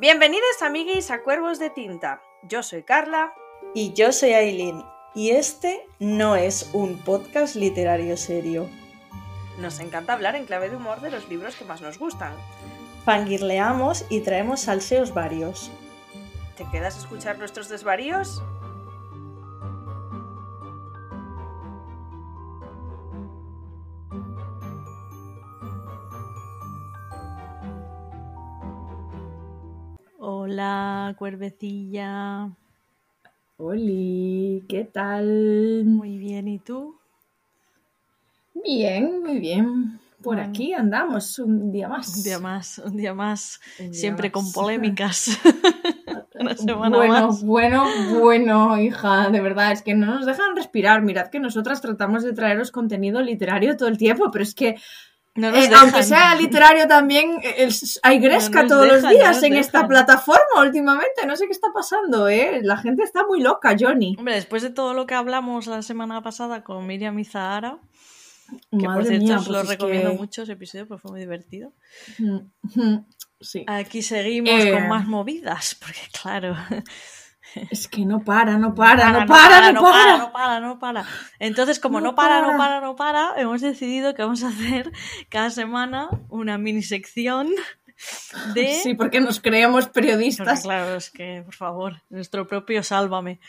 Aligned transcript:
Bienvenidos 0.00 0.62
amiguis 0.62 1.10
a 1.10 1.24
Cuervos 1.24 1.58
de 1.58 1.70
Tinta. 1.70 2.22
Yo 2.44 2.62
soy 2.62 2.84
Carla. 2.84 3.34
Y 3.74 3.94
yo 3.94 4.12
soy 4.12 4.32
Aileen. 4.32 4.84
Y 5.12 5.30
este 5.30 5.88
no 5.98 6.36
es 6.36 6.70
un 6.72 6.98
podcast 6.98 7.56
literario 7.56 8.16
serio. 8.16 8.68
Nos 9.58 9.80
encanta 9.80 10.12
hablar 10.12 10.36
en 10.36 10.46
clave 10.46 10.70
de 10.70 10.76
humor 10.76 11.00
de 11.00 11.10
los 11.10 11.28
libros 11.28 11.56
que 11.56 11.64
más 11.64 11.80
nos 11.80 11.98
gustan. 11.98 12.32
Fangirleamos 13.04 14.04
y 14.08 14.20
traemos 14.20 14.60
salseos 14.60 15.12
varios. 15.12 15.68
¿Te 16.56 16.64
quedas 16.70 16.94
a 16.94 17.00
escuchar 17.00 17.36
nuestros 17.36 17.68
desvaríos? 17.68 18.40
Hola, 31.08 31.16
cuervecilla. 31.16 32.50
Oli, 33.56 34.62
¿qué 34.68 34.84
tal? 34.84 35.84
Muy 35.86 36.18
bien, 36.18 36.48
¿y 36.48 36.58
tú? 36.58 36.96
Bien, 38.52 39.22
muy 39.22 39.38
bien. 39.38 39.98
Por 40.22 40.36
Bueno. 40.36 40.50
aquí 40.50 40.74
andamos 40.74 41.38
un 41.38 41.72
día 41.72 41.88
más. 41.88 42.14
Un 42.14 42.22
día 42.24 42.38
más, 42.38 42.78
un 42.84 42.96
día 42.98 43.14
más, 43.14 43.58
Un 43.78 43.86
día 43.86 43.94
siempre 43.94 44.30
con 44.30 44.52
polémicas. 44.52 45.30
Una 46.38 46.54
semana 46.54 46.98
bueno, 46.98 47.28
más. 47.28 47.42
bueno, 47.42 47.86
bueno, 48.20 48.78
hija, 48.78 49.30
de 49.30 49.40
verdad, 49.40 49.72
es 49.72 49.80
que 49.80 49.94
no 49.94 50.14
nos 50.14 50.26
dejan 50.26 50.56
respirar. 50.56 51.00
Mirad 51.00 51.30
que 51.30 51.40
nosotras 51.40 51.80
tratamos 51.80 52.22
de 52.22 52.34
traeros 52.34 52.70
contenido 52.70 53.22
literario 53.22 53.78
todo 53.78 53.88
el 53.88 53.96
tiempo, 53.96 54.30
pero 54.30 54.42
es 54.42 54.54
que 54.54 54.76
No 55.34 55.50
nos 55.52 55.58
Eh, 55.64 55.68
dejan. 55.68 55.84
aunque 55.84 56.02
sea 56.02 56.34
literario 56.34 56.88
también, 56.88 57.38
eh, 57.42 57.54
es- 57.58 58.00
hay 58.02 58.18
gresca 58.18 58.62
No 58.62 58.68
todos 58.68 58.84
dejan, 58.84 59.02
los 59.02 59.10
días 59.12 59.40
no 59.40 59.46
en 59.46 59.54
esta 59.56 59.86
plataforma 59.86 60.62
últimamente. 60.62 61.26
No 61.26 61.36
sé 61.36 61.46
qué 61.46 61.52
está 61.52 61.68
pasando, 61.72 62.28
¿eh? 62.28 62.60
La 62.62 62.76
gente 62.76 63.04
está 63.04 63.24
muy 63.26 63.40
loca, 63.40 63.76
Johnny. 63.78 64.16
Hombre, 64.18 64.34
después 64.34 64.62
de 64.62 64.70
todo 64.70 64.94
lo 64.94 65.06
que 65.06 65.14
hablamos 65.14 65.66
la 65.68 65.82
semana 65.82 66.22
pasada 66.22 66.64
con 66.64 66.86
Miriam 66.86 67.16
y 67.20 67.24
Zahara, 67.24 67.78
que 68.70 68.84
por 68.86 69.04
cierto 69.04 69.24
mía, 69.26 69.36
os 69.36 69.44
pues 69.46 69.48
lo 69.56 69.60
es 69.62 69.68
recomiendo 69.68 70.10
que- 70.12 70.16
mucho 70.18 70.42
ese 70.42 70.52
episodio, 70.52 70.88
porque 70.88 71.02
fue 71.02 71.10
muy 71.12 71.20
divertido. 71.20 71.72
Mm, 72.18 72.38
mm, 72.74 73.06
Sí. 73.40 73.64
Aquí 73.68 74.02
seguimos 74.02 74.64
Eh. 74.64 74.72
con 74.72 74.88
más 74.88 75.06
movidas, 75.06 75.76
porque 75.80 76.00
claro. 76.20 76.56
Es 77.70 77.88
que 77.88 78.04
no 78.04 78.24
para, 78.24 78.58
no 78.58 78.74
para, 78.74 79.12
no 79.12 79.20
no 79.20 79.26
para, 79.26 79.72
no 79.72 79.82
para, 79.82 79.92
para. 79.92 80.18
no 80.18 80.32
para, 80.32 80.60
no 80.60 80.78
para. 80.78 81.06
Entonces, 81.38 81.80
como 81.80 82.00
No 82.00 82.14
para, 82.14 82.40
no 82.40 82.48
para. 82.48 82.58
para, 82.58 82.80
no 82.80 82.96
para, 82.96 83.34
hemos 83.36 83.60
decidido 83.60 84.14
que 84.14 84.22
vamos 84.22 84.42
a 84.44 84.48
hacer 84.48 84.92
cada 85.28 85.50
semana 85.50 86.08
una 86.28 86.58
mini 86.58 86.82
sección 86.82 87.48
de... 88.54 88.74
Sí, 88.82 88.94
porque 88.94 89.20
nos 89.20 89.40
creemos 89.40 89.88
periodistas. 89.88 90.62
claro, 90.62 90.96
es 90.96 91.10
que, 91.10 91.42
por 91.44 91.54
favor, 91.54 92.02
nuestro 92.10 92.46
propio 92.46 92.82
sálvame. 92.82 93.40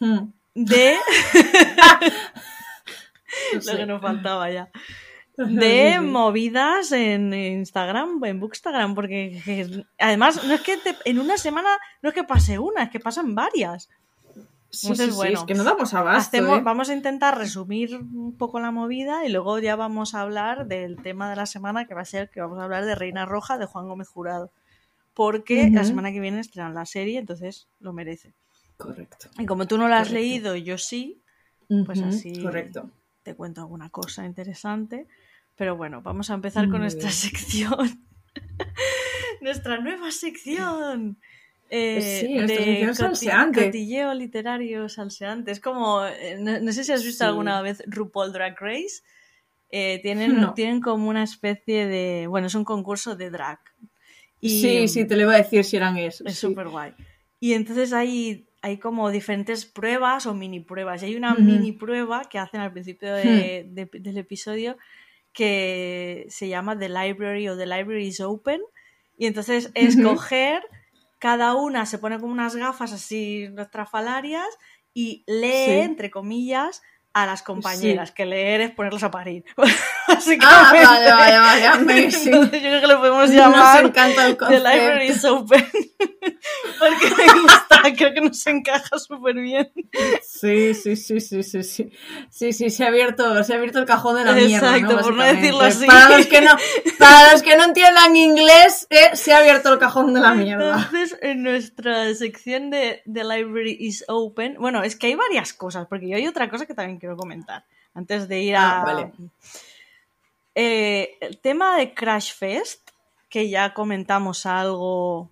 Mm, 0.00 0.28
De... 0.54 0.96
Lo 3.66 3.76
que 3.76 3.86
nos 3.86 4.00
faltaba 4.00 4.50
ya. 4.50 4.70
De 5.60 6.00
movidas 6.00 6.92
en 6.92 7.32
Instagram, 7.34 8.22
en 8.24 8.40
Bookstagram, 8.40 8.94
porque 8.94 9.40
que- 9.44 9.84
además 9.98 10.44
no 10.44 10.54
es 10.54 10.60
que 10.60 10.76
te- 10.78 10.96
en 11.04 11.18
una 11.18 11.36
semana 11.38 11.68
no 12.02 12.08
es 12.10 12.14
que 12.14 12.24
pase 12.24 12.58
una, 12.58 12.84
es 12.84 12.90
que 12.90 13.00
pasan 13.00 13.34
varias. 13.34 13.88
Sí, 14.70 14.86
Entonces, 14.86 15.06
sí, 15.06 15.12
sí, 15.12 15.16
bueno, 15.18 15.38
es 15.40 15.44
que 15.44 15.54
no 15.54 15.64
damos 15.64 15.92
abasto. 15.92 16.28
Hacemos- 16.38 16.58
¿eh? 16.58 16.62
Vamos 16.62 16.88
a 16.88 16.94
intentar 16.94 17.36
resumir 17.36 17.94
un 17.94 18.34
poco 18.38 18.58
la 18.58 18.70
movida 18.70 19.26
y 19.26 19.28
luego 19.30 19.58
ya 19.58 19.76
vamos 19.76 20.14
a 20.14 20.22
hablar 20.22 20.66
del 20.66 20.96
tema 21.02 21.28
de 21.28 21.36
la 21.36 21.44
semana, 21.44 21.86
que 21.86 21.92
va 21.94 22.00
a 22.00 22.06
ser 22.06 22.30
que 22.30 22.40
vamos 22.40 22.58
a 22.58 22.64
hablar 22.64 22.86
de 22.86 22.94
Reina 22.94 23.26
Roja 23.26 23.58
de 23.58 23.66
Juan 23.66 23.86
Gómez 23.86 24.08
Jurado. 24.08 24.50
Porque 25.12 25.68
la 25.70 25.84
semana 25.84 26.10
que 26.10 26.20
viene 26.20 26.40
estrenan 26.40 26.72
la 26.72 26.86
serie, 26.86 27.18
entonces 27.18 27.68
lo 27.80 27.92
merece. 27.92 28.32
Correcto. 28.78 29.28
Y 29.38 29.44
como 29.44 29.66
tú 29.66 29.76
no 29.76 29.86
la 29.88 29.98
has 29.98 30.08
Correcto. 30.08 30.20
leído 30.26 30.56
y 30.56 30.62
yo 30.62 30.78
sí, 30.78 31.20
Pues 31.84 32.00
así. 32.00 32.42
Correcto. 32.42 32.88
te 33.22 33.34
cuento 33.34 33.60
alguna 33.60 33.90
cosa 33.90 34.24
interesante. 34.24 35.06
Pero 35.56 35.76
bueno, 35.76 36.00
vamos 36.02 36.30
a 36.30 36.34
empezar 36.34 36.68
con 36.68 36.80
nuestra 36.80 37.08
bien. 37.08 37.12
sección. 37.12 38.04
nuestra 39.40 39.78
nueva 39.78 40.10
sección. 40.10 41.18
eh, 41.70 42.46
Sí, 42.48 42.94
salseante. 42.94 43.66
Cotilleo 43.66 44.14
literario 44.14 44.88
salseante. 44.88 45.50
Es 45.52 45.60
como. 45.60 46.04
eh, 46.06 46.36
No, 46.40 46.60
no 46.60 46.72
sé 46.72 46.84
si 46.84 46.92
has 46.92 47.04
visto 47.04 47.24
Sí. 47.24 47.28
alguna 47.28 47.60
vez 47.62 47.82
RuPaul 47.86 48.32
Drag 48.32 48.56
Race. 48.60 49.02
Eh, 49.70 50.00
tienen, 50.02 50.40
No. 50.40 50.54
tienen 50.54 50.80
como 50.80 51.08
una 51.08 51.22
especie 51.22 51.86
de. 51.86 52.26
Bueno, 52.26 52.46
es 52.48 52.54
un 52.54 52.64
concurso 52.64 53.16
de 53.16 53.30
drag. 53.30 53.58
Y, 54.40 54.60
Sí, 54.60 54.88
sí, 54.88 55.04
te 55.06 55.16
lo 55.16 55.22
iba 55.22 55.34
a 55.34 55.38
decir 55.38 55.64
si 55.64 55.76
eran 55.76 55.96
eso. 55.96 56.24
es 56.26 56.34
sí. 56.34 56.40
súper 56.40 56.68
guay. 56.68 56.92
Y 57.40 57.54
entonces 57.54 57.92
hay, 57.92 58.46
hay 58.60 58.76
como 58.78 59.10
diferentes 59.10 59.64
pruebas 59.66 60.26
o 60.26 60.34
mini 60.34 60.60
pruebas. 60.60 61.02
Y 61.02 61.06
hay 61.06 61.16
una. 61.16 61.34
Hmm. 61.34 61.44
mini 61.46 61.72
prueba 61.72 62.22
que 62.28 62.38
hacen 62.38 62.60
al 62.60 62.72
principio 62.72 63.14
de- 63.14 63.66
de- 63.70 63.88
del 64.00 64.18
episodio 64.18 64.76
que 65.32 66.26
se 66.28 66.48
llama 66.48 66.78
The 66.78 66.88
Library 66.88 67.48
o 67.48 67.56
The 67.56 67.66
Library 67.66 68.06
is 68.08 68.20
Open. 68.20 68.60
Y 69.16 69.26
entonces 69.26 69.70
escoger, 69.74 70.62
cada 71.18 71.54
una 71.54 71.86
se 71.86 71.98
pone 71.98 72.18
como 72.18 72.32
unas 72.32 72.56
gafas 72.56 72.92
así 72.92 73.48
estrafalarias 73.56 74.48
y 74.94 75.24
lee, 75.26 75.64
Sí. 75.64 75.70
entre 75.70 76.10
comillas, 76.10 76.82
a 77.14 77.26
las 77.26 77.42
compañeras, 77.42 78.10
que 78.10 78.24
leer 78.24 78.60
es 78.62 78.70
ponerlas 78.70 79.02
a 79.02 79.10
parir. 79.10 79.44
Ah, 80.44 80.70
vale, 80.72 81.10
vale, 81.10 81.38
vale, 81.38 81.66
amazing. 81.66 82.34
Entonces 82.34 82.62
yo 82.62 82.68
creo 82.68 82.80
que 82.80 82.86
lo 82.86 82.98
podemos 82.98 83.28
Nos 83.28 83.36
llamar 83.36 83.84
encanta 83.84 84.26
el 84.26 84.36
The 84.36 84.58
Library 84.58 85.08
is 85.08 85.24
Open. 85.24 85.64
Porque 86.78 87.10
me 87.16 87.40
gusta, 87.40 87.82
creo 87.96 88.14
que 88.14 88.20
nos 88.20 88.46
encaja 88.46 88.98
súper 88.98 89.36
bien. 89.36 89.72
Sí, 90.22 90.74
sí, 90.74 90.96
sí, 90.96 91.20
sí, 91.20 91.42
sí, 91.42 91.62
sí. 91.62 91.90
Sí, 92.30 92.52
sí, 92.52 92.70
se 92.70 92.84
ha 92.84 92.88
abierto, 92.88 93.42
se 93.44 93.52
ha 93.52 93.56
abierto 93.56 93.78
el 93.78 93.86
cajón 93.86 94.16
de 94.16 94.24
la 94.24 94.32
mierda. 94.32 94.76
Exacto, 94.76 95.00
por 95.00 95.14
no 95.16 95.24
decirlo 95.24 95.60
así. 95.60 95.86
Para 95.86 96.16
los 96.16 96.26
que 96.26 96.40
no, 96.40 96.56
para 96.98 97.32
los 97.32 97.42
que 97.42 97.56
no 97.56 97.64
entiendan 97.64 98.16
inglés, 98.16 98.86
eh, 98.90 99.10
se 99.14 99.32
ha 99.32 99.38
abierto 99.38 99.72
el 99.72 99.78
cajón 99.78 100.14
de 100.14 100.20
la 100.20 100.34
mierda. 100.34 100.76
Entonces, 100.76 101.18
en 101.22 101.42
nuestra 101.42 102.14
sección 102.14 102.70
de 102.70 103.02
The 103.12 103.24
Library 103.24 103.76
is 103.80 104.04
Open, 104.08 104.56
bueno, 104.58 104.82
es 104.82 104.96
que 104.96 105.08
hay 105.08 105.14
varias 105.14 105.52
cosas, 105.52 105.86
porque 105.88 106.08
yo 106.08 106.16
hay 106.16 106.26
otra 106.26 106.48
cosa 106.48 106.66
que 106.66 106.74
también 106.74 106.98
quiero 107.02 107.16
comentar 107.16 107.64
antes 107.94 108.28
de 108.28 108.40
ir 108.40 108.54
a. 108.54 108.80
Ah, 108.80 108.84
vale. 108.84 109.12
Eh, 110.54 111.16
el 111.20 111.38
tema 111.38 111.76
de 111.76 111.94
Crash 111.94 112.32
Fest, 112.32 112.90
que 113.28 113.50
ya 113.50 113.74
comentamos 113.74 114.46
algo. 114.46 115.28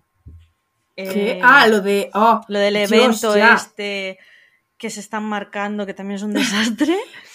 ¿Qué? 0.96 1.30
eh, 1.32 1.40
Ah, 1.44 1.68
lo 1.68 1.80
de. 1.80 2.10
Oh, 2.12 2.40
lo 2.48 2.58
del 2.58 2.74
evento 2.74 3.36
este 3.36 4.18
que 4.78 4.90
se 4.90 4.98
están 4.98 5.22
marcando, 5.22 5.86
que 5.86 5.94
también 5.94 6.16
es 6.16 6.24
un 6.24 6.32
desastre. 6.32 6.98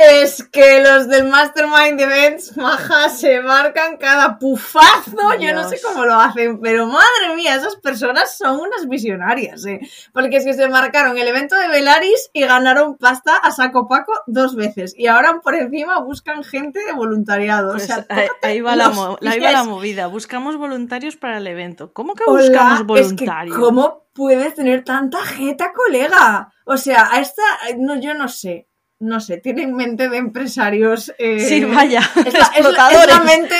Es 0.00 0.44
que 0.44 0.80
los 0.80 1.08
del 1.08 1.24
Mastermind 1.24 2.00
Events, 2.00 2.56
maja, 2.56 3.08
se 3.08 3.40
marcan 3.40 3.96
cada 3.96 4.38
pufazo. 4.38 5.34
Yo 5.40 5.52
no 5.52 5.68
sé 5.68 5.80
cómo 5.82 6.04
lo 6.04 6.14
hacen, 6.14 6.60
pero 6.60 6.86
madre 6.86 7.34
mía, 7.34 7.56
esas 7.56 7.74
personas 7.74 8.38
son 8.38 8.60
unas 8.60 8.88
visionarias, 8.88 9.66
¿eh? 9.66 9.80
Porque 10.12 10.36
es 10.36 10.44
que 10.44 10.54
se 10.54 10.68
marcaron 10.68 11.18
el 11.18 11.26
evento 11.26 11.56
de 11.56 11.66
Velaris 11.66 12.30
y 12.32 12.42
ganaron 12.42 12.96
pasta 12.96 13.38
a 13.38 13.50
saco 13.50 13.88
paco 13.88 14.12
dos 14.28 14.54
veces. 14.54 14.94
Y 14.96 15.08
ahora 15.08 15.40
por 15.42 15.56
encima 15.56 15.98
buscan 15.98 16.44
gente 16.44 16.78
de 16.84 16.92
voluntariado. 16.92 17.72
Pues 17.72 17.82
o 17.82 17.86
sea, 17.86 18.06
ahí, 18.42 18.60
va 18.60 18.76
la 18.76 18.92
ahí 19.26 19.40
va 19.40 19.64
movida. 19.64 20.06
Buscamos 20.06 20.56
voluntarios 20.56 21.16
para 21.16 21.38
el 21.38 21.46
evento. 21.48 21.92
¿Cómo 21.92 22.14
que 22.14 22.22
Hola, 22.24 22.42
buscamos 22.42 22.80
es 22.80 22.86
voluntarios? 22.86 23.56
que 23.56 23.60
¿cómo 23.60 24.06
puedes 24.12 24.54
tener 24.54 24.84
tanta 24.84 25.18
jeta, 25.24 25.72
colega? 25.72 26.52
O 26.64 26.76
sea, 26.76 27.08
a 27.10 27.18
esta, 27.18 27.42
no, 27.78 27.98
yo 28.00 28.14
no 28.14 28.28
sé. 28.28 28.67
No 29.00 29.20
sé, 29.20 29.36
tienen 29.38 29.74
mente 29.74 30.08
de 30.08 30.16
empresarios. 30.16 31.12
eh, 31.18 31.40
Sí, 31.40 31.64
vaya, 31.64 32.00
Es 32.00 32.14
la, 32.14 32.22
es 32.24 32.32
la- 32.34 32.40
explotadores. 32.46 33.00
es 33.00 33.06
la 33.08 33.20
mente, 33.22 33.54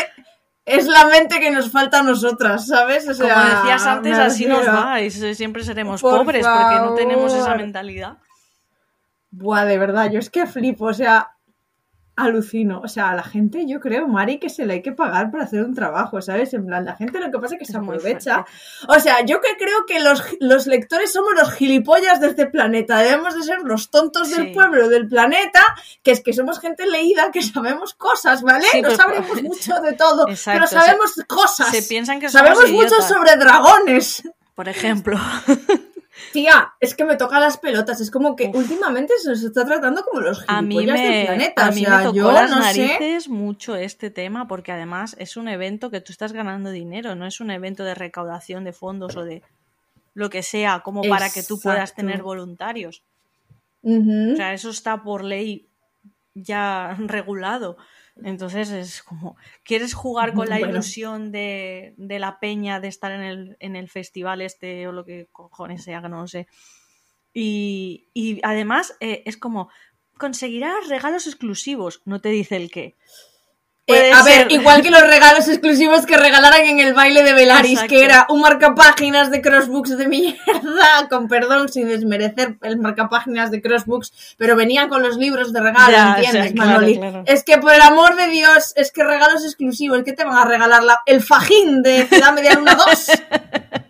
es 0.64 0.86
la 0.86 1.04
mente 1.06 1.38
que 1.40 1.50
nos 1.50 1.70
falta 1.70 2.00
a 2.00 2.02
nosotras, 2.02 2.66
¿sabes? 2.66 3.08
O 3.08 3.14
sea, 3.14 3.34
Como 3.34 3.46
decías 3.56 3.86
antes, 3.86 4.18
así 4.18 4.46
nos 4.46 4.66
va. 4.66 5.00
y 5.00 5.10
siempre 5.10 5.62
seremos 5.62 6.00
Por 6.02 6.18
pobres 6.18 6.44
porque 6.46 6.76
no 6.76 6.94
tenemos 6.94 7.32
esa 7.34 7.54
mentalidad. 7.54 8.18
Buah, 9.30 9.64
de 9.64 9.78
verdad, 9.78 10.10
yo 10.10 10.18
es 10.18 10.30
que 10.30 10.46
flipo, 10.46 10.86
o 10.86 10.94
sea, 10.94 11.30
alucino. 12.18 12.80
O 12.84 12.88
sea, 12.88 13.10
a 13.10 13.14
la 13.16 13.22
gente, 13.22 13.64
yo 13.66 13.80
creo, 13.80 14.06
Mari, 14.08 14.38
que 14.38 14.50
se 14.50 14.66
le 14.66 14.74
hay 14.74 14.82
que 14.82 14.92
pagar 14.92 15.30
por 15.30 15.40
hacer 15.40 15.62
un 15.62 15.74
trabajo, 15.74 16.20
¿sabes? 16.20 16.52
En 16.54 16.66
plan, 16.66 16.84
la 16.84 16.96
gente 16.96 17.18
lo 17.20 17.30
que 17.30 17.38
pasa 17.38 17.54
es 17.54 17.60
que 17.60 17.64
se 17.64 17.72
Es 17.72 17.78
muy 17.78 17.96
aprovecha. 17.96 18.44
O 18.88 18.98
sea, 19.00 19.24
yo 19.24 19.40
que 19.40 19.56
creo 19.56 19.86
que 19.86 20.00
los, 20.00 20.22
los 20.40 20.66
lectores 20.66 21.12
somos 21.12 21.32
los 21.34 21.52
gilipollas 21.52 22.20
de 22.20 22.28
este 22.28 22.46
planeta. 22.46 22.98
Debemos 22.98 23.34
de 23.34 23.42
ser 23.42 23.60
los 23.62 23.90
tontos 23.90 24.30
del 24.30 24.52
pueblo, 24.52 24.88
del 24.88 25.08
planeta, 25.08 25.62
que 26.02 26.10
es 26.10 26.20
que 26.20 26.32
somos 26.32 26.60
gente 26.60 26.86
leída, 26.86 27.30
que 27.30 27.42
sabemos 27.42 27.94
cosas, 27.94 28.42
¿vale? 28.42 28.66
Sí, 28.70 28.82
no 28.82 28.88
pues, 28.88 28.98
sabemos 28.98 29.42
mucho 29.42 29.80
de 29.80 29.92
todo, 29.92 30.28
Exacto, 30.28 30.58
pero 30.58 30.66
se- 30.66 30.86
sabemos 30.86 31.14
cosas. 31.26 31.70
Se 31.70 31.82
piensan 31.82 32.20
que 32.20 32.28
Sabemos 32.28 32.70
mucho 32.70 33.00
sobre 33.02 33.36
dragones. 33.36 34.22
Por 34.54 34.68
ejemplo. 34.68 35.18
Tía, 36.32 36.74
es 36.80 36.94
que 36.94 37.04
me 37.04 37.16
toca 37.16 37.40
las 37.40 37.56
pelotas. 37.58 38.00
Es 38.00 38.10
como 38.10 38.36
que 38.36 38.50
últimamente 38.54 39.14
se 39.22 39.28
nos 39.30 39.42
está 39.42 39.64
tratando 39.64 40.04
como 40.04 40.20
los 40.20 40.44
A 40.48 40.62
mí 40.62 40.74
gilipollas 40.76 41.00
del 41.02 41.10
me, 41.10 41.26
planeta. 41.26 41.66
a 41.66 41.68
o 41.68 41.72
mí 41.72 41.80
sea, 41.84 41.96
me 41.98 42.04
tocó 42.04 42.16
yo 42.16 42.32
las 42.32 42.50
no 42.50 42.62
sé. 42.62 42.86
narices 42.86 43.28
mucho 43.28 43.76
este 43.76 44.10
tema 44.10 44.46
porque 44.48 44.72
además 44.72 45.16
es 45.18 45.36
un 45.36 45.48
evento 45.48 45.90
que 45.90 46.00
tú 46.00 46.12
estás 46.12 46.32
ganando 46.32 46.70
dinero, 46.70 47.14
no 47.14 47.26
es 47.26 47.40
un 47.40 47.50
evento 47.50 47.84
de 47.84 47.94
recaudación 47.94 48.64
de 48.64 48.72
fondos 48.72 49.16
o 49.16 49.24
de 49.24 49.42
lo 50.14 50.30
que 50.30 50.42
sea, 50.42 50.80
como 50.80 51.02
para 51.02 51.30
que 51.30 51.42
tú 51.42 51.60
puedas 51.60 51.94
tener 51.94 52.22
voluntarios. 52.22 53.02
O 53.82 54.36
sea, 54.36 54.52
eso 54.52 54.70
está 54.70 55.02
por 55.02 55.22
ley 55.24 55.66
ya 56.34 56.96
regulado. 57.06 57.76
Entonces 58.24 58.70
es 58.70 59.02
como, 59.02 59.36
¿quieres 59.64 59.94
jugar 59.94 60.34
con 60.34 60.48
la 60.48 60.58
Bueno. 60.58 60.74
ilusión 60.74 61.30
de, 61.30 61.94
de 61.96 62.18
la 62.18 62.40
peña 62.40 62.80
de 62.80 62.88
estar 62.88 63.12
en 63.12 63.22
el, 63.22 63.56
en 63.60 63.76
el 63.76 63.88
festival 63.88 64.40
este 64.40 64.86
o 64.88 64.92
lo 64.92 65.04
que 65.04 65.28
cojones 65.32 65.84
sea, 65.84 66.02
que 66.02 66.08
no 66.08 66.20
lo 66.22 66.26
sé? 66.26 66.46
Y, 67.32 68.08
y 68.14 68.40
además 68.42 68.96
eh, 69.00 69.22
es 69.26 69.36
como, 69.36 69.70
conseguirás 70.16 70.88
regalos 70.88 71.26
exclusivos, 71.26 72.02
no 72.04 72.20
te 72.20 72.30
dice 72.30 72.56
el 72.56 72.70
qué. 72.70 72.96
Eh, 73.90 74.12
a 74.12 74.22
ver, 74.22 74.52
igual 74.52 74.82
que 74.82 74.90
los 74.90 75.00
regalos 75.00 75.48
exclusivos 75.48 76.04
que 76.04 76.18
regalaran 76.18 76.60
en 76.66 76.78
el 76.78 76.92
baile 76.92 77.22
de 77.22 77.32
Velaris, 77.32 77.72
Exacto. 77.72 77.88
que 77.88 78.04
era 78.04 78.26
un 78.28 78.42
marcapáginas 78.42 79.30
de 79.30 79.40
Crossbooks 79.40 79.96
de 79.96 80.06
mierda, 80.08 80.36
con 81.10 81.26
perdón, 81.26 81.70
sin 81.70 81.88
desmerecer 81.88 82.56
el 82.62 82.76
marcapáginas 82.78 83.50
de 83.50 83.62
Crossbooks, 83.62 84.12
pero 84.36 84.56
venían 84.56 84.90
con 84.90 85.02
los 85.02 85.16
libros 85.16 85.52
de 85.54 85.60
regalo, 85.60 85.90
Ya, 85.90 86.10
o 86.10 86.20
sea, 86.20 86.24
¿entiendes, 86.26 86.52
claro, 86.52 86.70
Manoli? 86.72 86.98
claro. 86.98 87.22
Es 87.26 87.44
que 87.44 87.56
por 87.56 87.72
el 87.72 87.80
amor 87.80 88.14
de 88.16 88.28
Dios, 88.28 88.74
es 88.76 88.92
que 88.92 89.02
regalos 89.04 89.42
exclusivos, 89.44 90.02
¿qué 90.04 90.12
te 90.12 90.22
van 90.24 90.36
a 90.36 90.44
regalar? 90.44 90.84
La- 90.84 91.00
el 91.06 91.22
fajín 91.22 91.82
de 91.82 92.06
Ciudad 92.06 92.34
Media 92.34 92.54
Luna 92.54 92.74
2. 92.74 93.06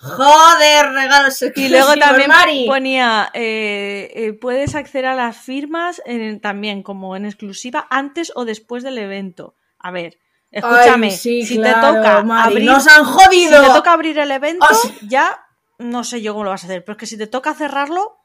Joder, 0.00 0.90
regalos 0.92 1.42
Y 1.54 1.68
luego 1.68 1.94
también 1.96 2.28
Mari. 2.28 2.64
ponía, 2.66 3.30
eh, 3.34 4.10
eh, 4.14 4.32
puedes 4.32 4.74
acceder 4.74 5.06
a 5.06 5.14
las 5.14 5.36
firmas 5.36 6.00
en- 6.04 6.40
también 6.40 6.82
como 6.82 7.16
en 7.16 7.24
exclusiva 7.24 7.86
antes 7.90 8.32
o 8.34 8.44
después 8.44 8.82
del 8.82 8.98
evento. 8.98 9.54
A 9.78 9.90
ver, 9.90 10.18
escúchame, 10.50 11.06
Ay, 11.08 11.16
sí, 11.16 11.44
si 11.46 11.56
claro, 11.56 11.80
te 11.92 11.96
toca 11.98 12.22
Mari, 12.22 12.52
abrir, 12.52 12.66
¡Nos 12.70 12.86
han 12.86 13.04
si 13.04 13.10
jodido! 13.12 13.62
te 13.62 13.70
toca 13.70 13.92
abrir 13.92 14.18
el 14.18 14.30
evento, 14.30 14.66
Oh, 14.70 14.74
sí. 14.74 14.98
ya 15.08 15.38
no 15.78 16.04
sé 16.04 16.22
yo 16.22 16.32
cómo 16.32 16.44
lo 16.44 16.50
vas 16.50 16.62
a 16.62 16.66
hacer, 16.66 16.84
pero 16.84 16.92
es 16.92 16.98
que 16.98 17.06
si 17.06 17.18
te 17.18 17.26
toca 17.26 17.54
cerrarlo, 17.54 18.18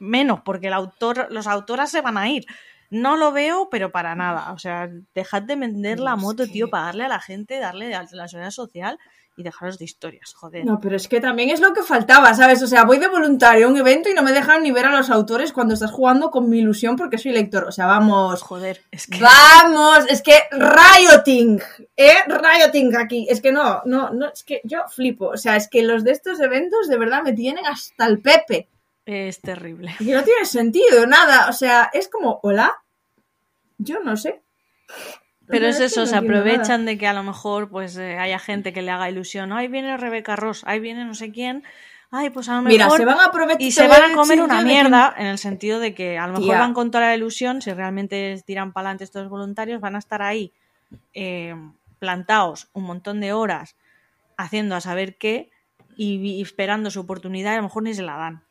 menos, 0.00 0.40
porque 0.44 0.66
el 0.66 0.72
autor, 0.72 1.28
los 1.30 1.46
autoras 1.46 1.90
se 1.90 2.00
van 2.00 2.18
a 2.18 2.28
ir. 2.28 2.44
No 2.90 3.16
lo 3.16 3.32
veo, 3.32 3.68
pero 3.70 3.90
para 3.90 4.14
nada. 4.14 4.52
O 4.52 4.58
sea, 4.58 4.88
dejad 5.14 5.42
de 5.42 5.56
vender 5.56 5.98
la 6.00 6.16
moto, 6.16 6.46
tío, 6.46 6.70
para 6.70 6.84
darle 6.86 7.04
a 7.04 7.08
la 7.08 7.20
gente, 7.20 7.58
darle 7.58 7.94
a 7.94 8.04
la 8.12 8.28
seguridad 8.28 8.50
social 8.50 8.98
y 9.36 9.42
dejaros 9.42 9.78
de 9.78 9.84
historias, 9.84 10.32
joder. 10.34 10.64
No, 10.64 10.78
pero 10.80 10.96
es 10.96 11.08
que 11.08 11.20
también 11.20 11.50
es 11.50 11.60
lo 11.60 11.72
que 11.72 11.82
faltaba, 11.82 12.34
¿sabes? 12.34 12.62
O 12.62 12.66
sea, 12.66 12.84
voy 12.84 12.98
de 12.98 13.08
voluntario 13.08 13.66
a 13.66 13.70
un 13.70 13.76
evento 13.76 14.08
y 14.08 14.14
no 14.14 14.22
me 14.22 14.32
dejan 14.32 14.62
ni 14.62 14.70
ver 14.70 14.86
a 14.86 14.96
los 14.96 15.10
autores 15.10 15.52
cuando 15.52 15.74
estás 15.74 15.90
jugando 15.90 16.30
con 16.30 16.48
mi 16.48 16.58
ilusión 16.58 16.96
porque 16.96 17.18
soy 17.18 17.32
lector. 17.32 17.64
O 17.64 17.72
sea, 17.72 17.86
vamos. 17.86 18.42
Joder, 18.42 18.82
es 18.90 19.06
que... 19.06 19.18
Vamos, 19.20 20.06
es 20.08 20.22
que 20.22 20.34
rioting, 20.52 21.60
¿eh? 21.96 22.14
Rioting 22.28 22.96
aquí. 22.96 23.26
Es 23.28 23.40
que 23.40 23.50
no, 23.50 23.82
no, 23.84 24.10
no, 24.10 24.28
es 24.28 24.44
que 24.44 24.60
yo 24.64 24.82
flipo. 24.88 25.26
O 25.28 25.36
sea, 25.36 25.56
es 25.56 25.68
que 25.68 25.82
los 25.82 26.04
de 26.04 26.12
estos 26.12 26.40
eventos 26.40 26.88
de 26.88 26.98
verdad 26.98 27.22
me 27.22 27.32
tienen 27.32 27.66
hasta 27.66 28.06
el 28.06 28.20
pepe. 28.20 28.68
Es 29.04 29.40
terrible. 29.40 29.94
Y 30.00 30.12
no 30.12 30.22
tiene 30.22 30.44
sentido, 30.44 31.06
nada. 31.06 31.48
O 31.48 31.52
sea, 31.52 31.90
es 31.92 32.08
como, 32.08 32.40
hola. 32.42 32.72
Yo 33.78 34.00
no 34.00 34.16
sé. 34.16 34.42
Pero 35.46 35.66
es 35.66 35.80
eso, 35.80 36.06
se 36.06 36.16
aprovechan 36.16 36.86
de 36.86 36.96
que 36.96 37.06
a 37.06 37.12
lo 37.12 37.22
mejor 37.22 37.68
pues 37.68 37.96
eh, 37.96 38.18
haya 38.18 38.38
gente 38.38 38.72
que 38.72 38.82
le 38.82 38.90
haga 38.90 39.10
ilusión. 39.10 39.52
Ahí 39.52 39.68
viene 39.68 39.96
Rebeca 39.96 40.36
Ross, 40.36 40.62
ahí 40.66 40.80
viene 40.80 41.04
no 41.04 41.14
sé 41.14 41.30
quién. 41.30 41.64
Ay, 42.10 42.30
pues 42.30 42.48
a 42.48 42.52
lo 42.52 42.62
nada. 42.62 42.68
Mira, 42.68 42.84
mejor... 42.86 42.98
se 43.00 43.04
van 43.04 43.20
a 43.20 43.24
aprovechar. 43.24 43.60
y 43.62 43.72
se 43.72 43.88
van 43.88 44.12
a 44.12 44.14
comer 44.14 44.40
una 44.40 44.62
mierda 44.62 45.14
en 45.16 45.26
el 45.26 45.38
sentido 45.38 45.80
de 45.80 45.94
que 45.94 46.18
a 46.18 46.26
lo 46.26 46.34
mejor 46.34 46.46
Tía. 46.46 46.58
van 46.60 46.72
con 46.74 46.90
toda 46.90 47.06
la 47.06 47.14
ilusión, 47.14 47.60
si 47.60 47.72
realmente 47.72 48.40
tiran 48.46 48.72
para 48.72 48.88
adelante 48.88 49.04
estos 49.04 49.28
voluntarios, 49.28 49.80
van 49.80 49.96
a 49.96 49.98
estar 49.98 50.22
ahí 50.22 50.52
eh, 51.12 51.54
plantados 51.98 52.68
un 52.72 52.84
montón 52.84 53.20
de 53.20 53.32
horas 53.32 53.76
haciendo 54.36 54.76
a 54.76 54.80
saber 54.80 55.16
qué 55.16 55.50
y, 55.96 56.16
y 56.16 56.42
esperando 56.42 56.90
su 56.90 57.00
oportunidad 57.00 57.52
y 57.52 57.54
a 57.54 57.56
lo 57.58 57.64
mejor 57.64 57.82
ni 57.82 57.94
se 57.94 58.02
la 58.02 58.16
dan. 58.16 58.44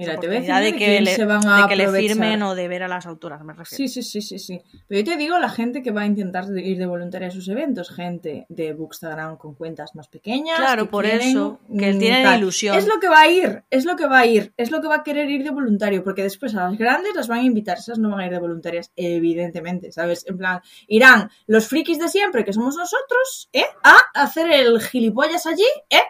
Mira, 0.00 0.18
te 0.18 0.26
voy 0.26 0.36
a 0.36 0.40
decir 0.40 0.54
de, 0.54 0.62
de 0.62 0.76
que, 0.76 1.00
le, 1.02 1.14
se 1.14 1.26
van 1.26 1.46
a 1.46 1.62
de 1.62 1.68
que 1.68 1.76
le 1.76 1.88
firmen 1.90 2.42
o 2.42 2.54
de 2.54 2.68
ver 2.68 2.82
a 2.82 2.88
las 2.88 3.04
autoras, 3.04 3.44
me 3.44 3.52
refiero. 3.52 3.76
Sí, 3.76 3.88
sí, 3.88 4.02
sí, 4.02 4.22
sí, 4.22 4.38
sí. 4.38 4.62
Pero 4.88 5.00
yo 5.02 5.12
te 5.12 5.18
digo 5.18 5.38
la 5.38 5.50
gente 5.50 5.82
que 5.82 5.90
va 5.90 6.02
a 6.02 6.06
intentar 6.06 6.46
ir 6.56 6.78
de 6.78 6.86
voluntaria 6.86 7.28
a 7.28 7.30
sus 7.30 7.46
eventos, 7.48 7.90
gente 7.90 8.46
de 8.48 8.72
Bookstagram 8.72 9.36
con 9.36 9.54
cuentas 9.54 9.94
más 9.94 10.08
pequeñas. 10.08 10.56
Claro, 10.56 10.88
por 10.90 11.04
quieren, 11.04 11.28
eso, 11.28 11.60
que 11.68 11.92
mm, 11.92 11.98
tienen 11.98 12.22
tal. 12.22 12.38
ilusión. 12.38 12.76
Es 12.78 12.86
lo 12.86 12.98
que 12.98 13.08
va 13.08 13.20
a 13.20 13.28
ir, 13.28 13.62
es 13.68 13.84
lo 13.84 13.96
que 13.96 14.06
va 14.06 14.20
a 14.20 14.26
ir, 14.26 14.54
es 14.56 14.70
lo 14.70 14.80
que 14.80 14.88
va 14.88 14.96
a 14.96 15.02
querer 15.02 15.28
ir 15.28 15.44
de 15.44 15.50
voluntario, 15.50 16.02
porque 16.02 16.22
después 16.22 16.54
a 16.54 16.70
las 16.70 16.78
grandes 16.78 17.14
las 17.14 17.28
van 17.28 17.40
a 17.40 17.44
invitar, 17.44 17.76
esas 17.76 17.98
no 17.98 18.08
van 18.08 18.20
a 18.20 18.26
ir 18.26 18.32
de 18.32 18.38
voluntarias, 18.38 18.92
evidentemente, 18.96 19.92
¿sabes? 19.92 20.24
En 20.26 20.38
plan, 20.38 20.60
irán 20.86 21.30
los 21.46 21.68
frikis 21.68 21.98
de 21.98 22.08
siempre, 22.08 22.44
que 22.44 22.54
somos 22.54 22.74
nosotros, 22.76 23.50
¿eh? 23.52 23.66
A 23.82 24.22
hacer 24.22 24.50
el 24.50 24.80
gilipollas 24.80 25.46
allí, 25.46 25.66
¿eh? 25.90 26.00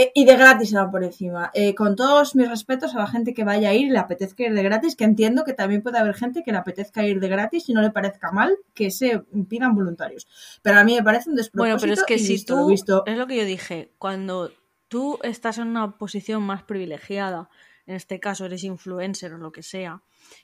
Eh, 0.00 0.12
y 0.14 0.24
de 0.26 0.36
gratis 0.36 0.72
van 0.72 0.92
por 0.92 1.02
encima. 1.02 1.50
Eh, 1.54 1.74
con 1.74 1.96
todos 1.96 2.36
mis 2.36 2.48
respetos 2.48 2.94
a 2.94 2.98
la 2.98 3.08
gente 3.08 3.34
que 3.34 3.42
vaya 3.42 3.70
a 3.70 3.74
ir 3.74 3.88
y 3.88 3.90
le 3.90 3.98
apetezca 3.98 4.44
ir 4.44 4.54
de 4.54 4.62
gratis, 4.62 4.94
que 4.94 5.02
entiendo 5.02 5.42
que 5.42 5.54
también 5.54 5.82
puede 5.82 5.98
haber 5.98 6.14
gente 6.14 6.44
que 6.44 6.52
le 6.52 6.58
apetezca 6.58 7.04
ir 7.04 7.18
de 7.18 7.26
gratis 7.28 7.68
y 7.68 7.72
no 7.72 7.82
le 7.82 7.90
parezca 7.90 8.30
mal 8.30 8.56
que 8.74 8.92
se 8.92 9.18
pidan 9.48 9.74
voluntarios. 9.74 10.28
Pero 10.62 10.78
a 10.78 10.84
mí 10.84 10.94
me 10.94 11.02
parece 11.02 11.30
un 11.30 11.34
despropósito. 11.34 11.62
Bueno, 11.64 11.80
pero 11.80 11.92
es 11.94 12.04
que 12.04 12.18
si 12.20 12.34
visto 12.34 12.54
lo 12.54 12.62
tú, 12.62 12.68
visto. 12.68 13.02
es 13.06 13.18
lo 13.18 13.26
que 13.26 13.36
yo 13.38 13.44
dije, 13.44 13.90
cuando 13.98 14.52
tú 14.86 15.18
estás 15.24 15.58
en 15.58 15.66
una 15.66 15.98
posición 15.98 16.44
más 16.44 16.62
privilegiada, 16.62 17.48
en 17.86 17.96
este 17.96 18.20
caso 18.20 18.44
eres 18.46 18.62
influencer 18.62 19.32
o 19.32 19.38
lo 19.38 19.50
que 19.50 19.64
sea, 19.64 20.02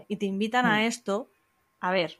y 0.08 0.16
te 0.16 0.26
invitan 0.26 0.64
Mm. 0.64 0.68
a 0.70 0.86
esto, 0.86 1.30
a 1.78 1.92
ver, 1.92 2.18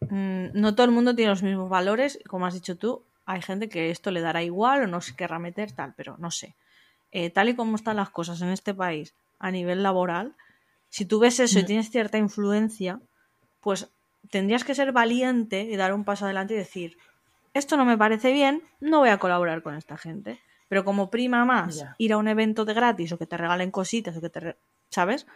mm, 0.00 0.46
no 0.54 0.74
todo 0.76 0.84
el 0.86 0.92
mundo 0.92 1.14
tiene 1.16 1.30
los 1.30 1.42
mismos 1.42 1.68
valores, 1.68 2.20
como 2.28 2.46
has 2.46 2.54
dicho 2.54 2.76
tú, 2.76 3.02
hay 3.26 3.42
gente 3.42 3.68
que 3.68 3.90
esto 3.90 4.10
le 4.10 4.20
dará 4.20 4.42
igual 4.42 4.82
o 4.82 4.86
no 4.86 5.00
se 5.00 5.14
querrá 5.16 5.38
meter 5.38 5.72
tal, 5.72 5.94
pero 5.96 6.16
no 6.18 6.30
sé. 6.30 6.54
Eh, 7.12 7.30
tal 7.30 7.48
y 7.48 7.54
como 7.54 7.76
están 7.76 7.96
las 7.96 8.10
cosas 8.10 8.40
en 8.42 8.48
este 8.48 8.74
país 8.74 9.14
a 9.38 9.50
nivel 9.50 9.82
laboral, 9.82 10.34
si 10.88 11.04
tú 11.04 11.18
ves 11.18 11.40
eso 11.40 11.58
y 11.58 11.62
Mm. 11.62 11.66
tienes 11.66 11.90
cierta 11.90 12.18
influencia, 12.18 13.00
pues 13.60 13.90
tendrías 14.30 14.64
que 14.64 14.74
ser 14.74 14.92
valiente 14.92 15.62
y 15.62 15.76
dar 15.76 15.92
un 15.94 16.04
paso 16.04 16.24
adelante 16.24 16.54
y 16.54 16.56
decir, 16.58 16.96
esto 17.54 17.76
no 17.76 17.84
me 17.84 17.98
parece 17.98 18.32
bien, 18.32 18.62
no 18.80 19.00
voy 19.00 19.10
a 19.10 19.18
colaborar 19.18 19.62
con 19.62 19.74
esta 19.74 19.96
gente. 19.98 20.40
Pero 20.68 20.84
como 20.84 21.10
prima 21.10 21.44
más 21.44 21.76
Ya. 21.76 21.94
ir 21.98 22.12
a 22.14 22.16
un 22.16 22.28
evento 22.28 22.64
de 22.64 22.72
gratis 22.74 23.12
o 23.12 23.18
que 23.18 23.26
te 23.26 23.36
regalen 23.36 23.70
cositas 23.70 24.16
o 24.16 24.20
que 24.20 24.30
te... 24.30 24.56
¿Sabes? 24.88 25.26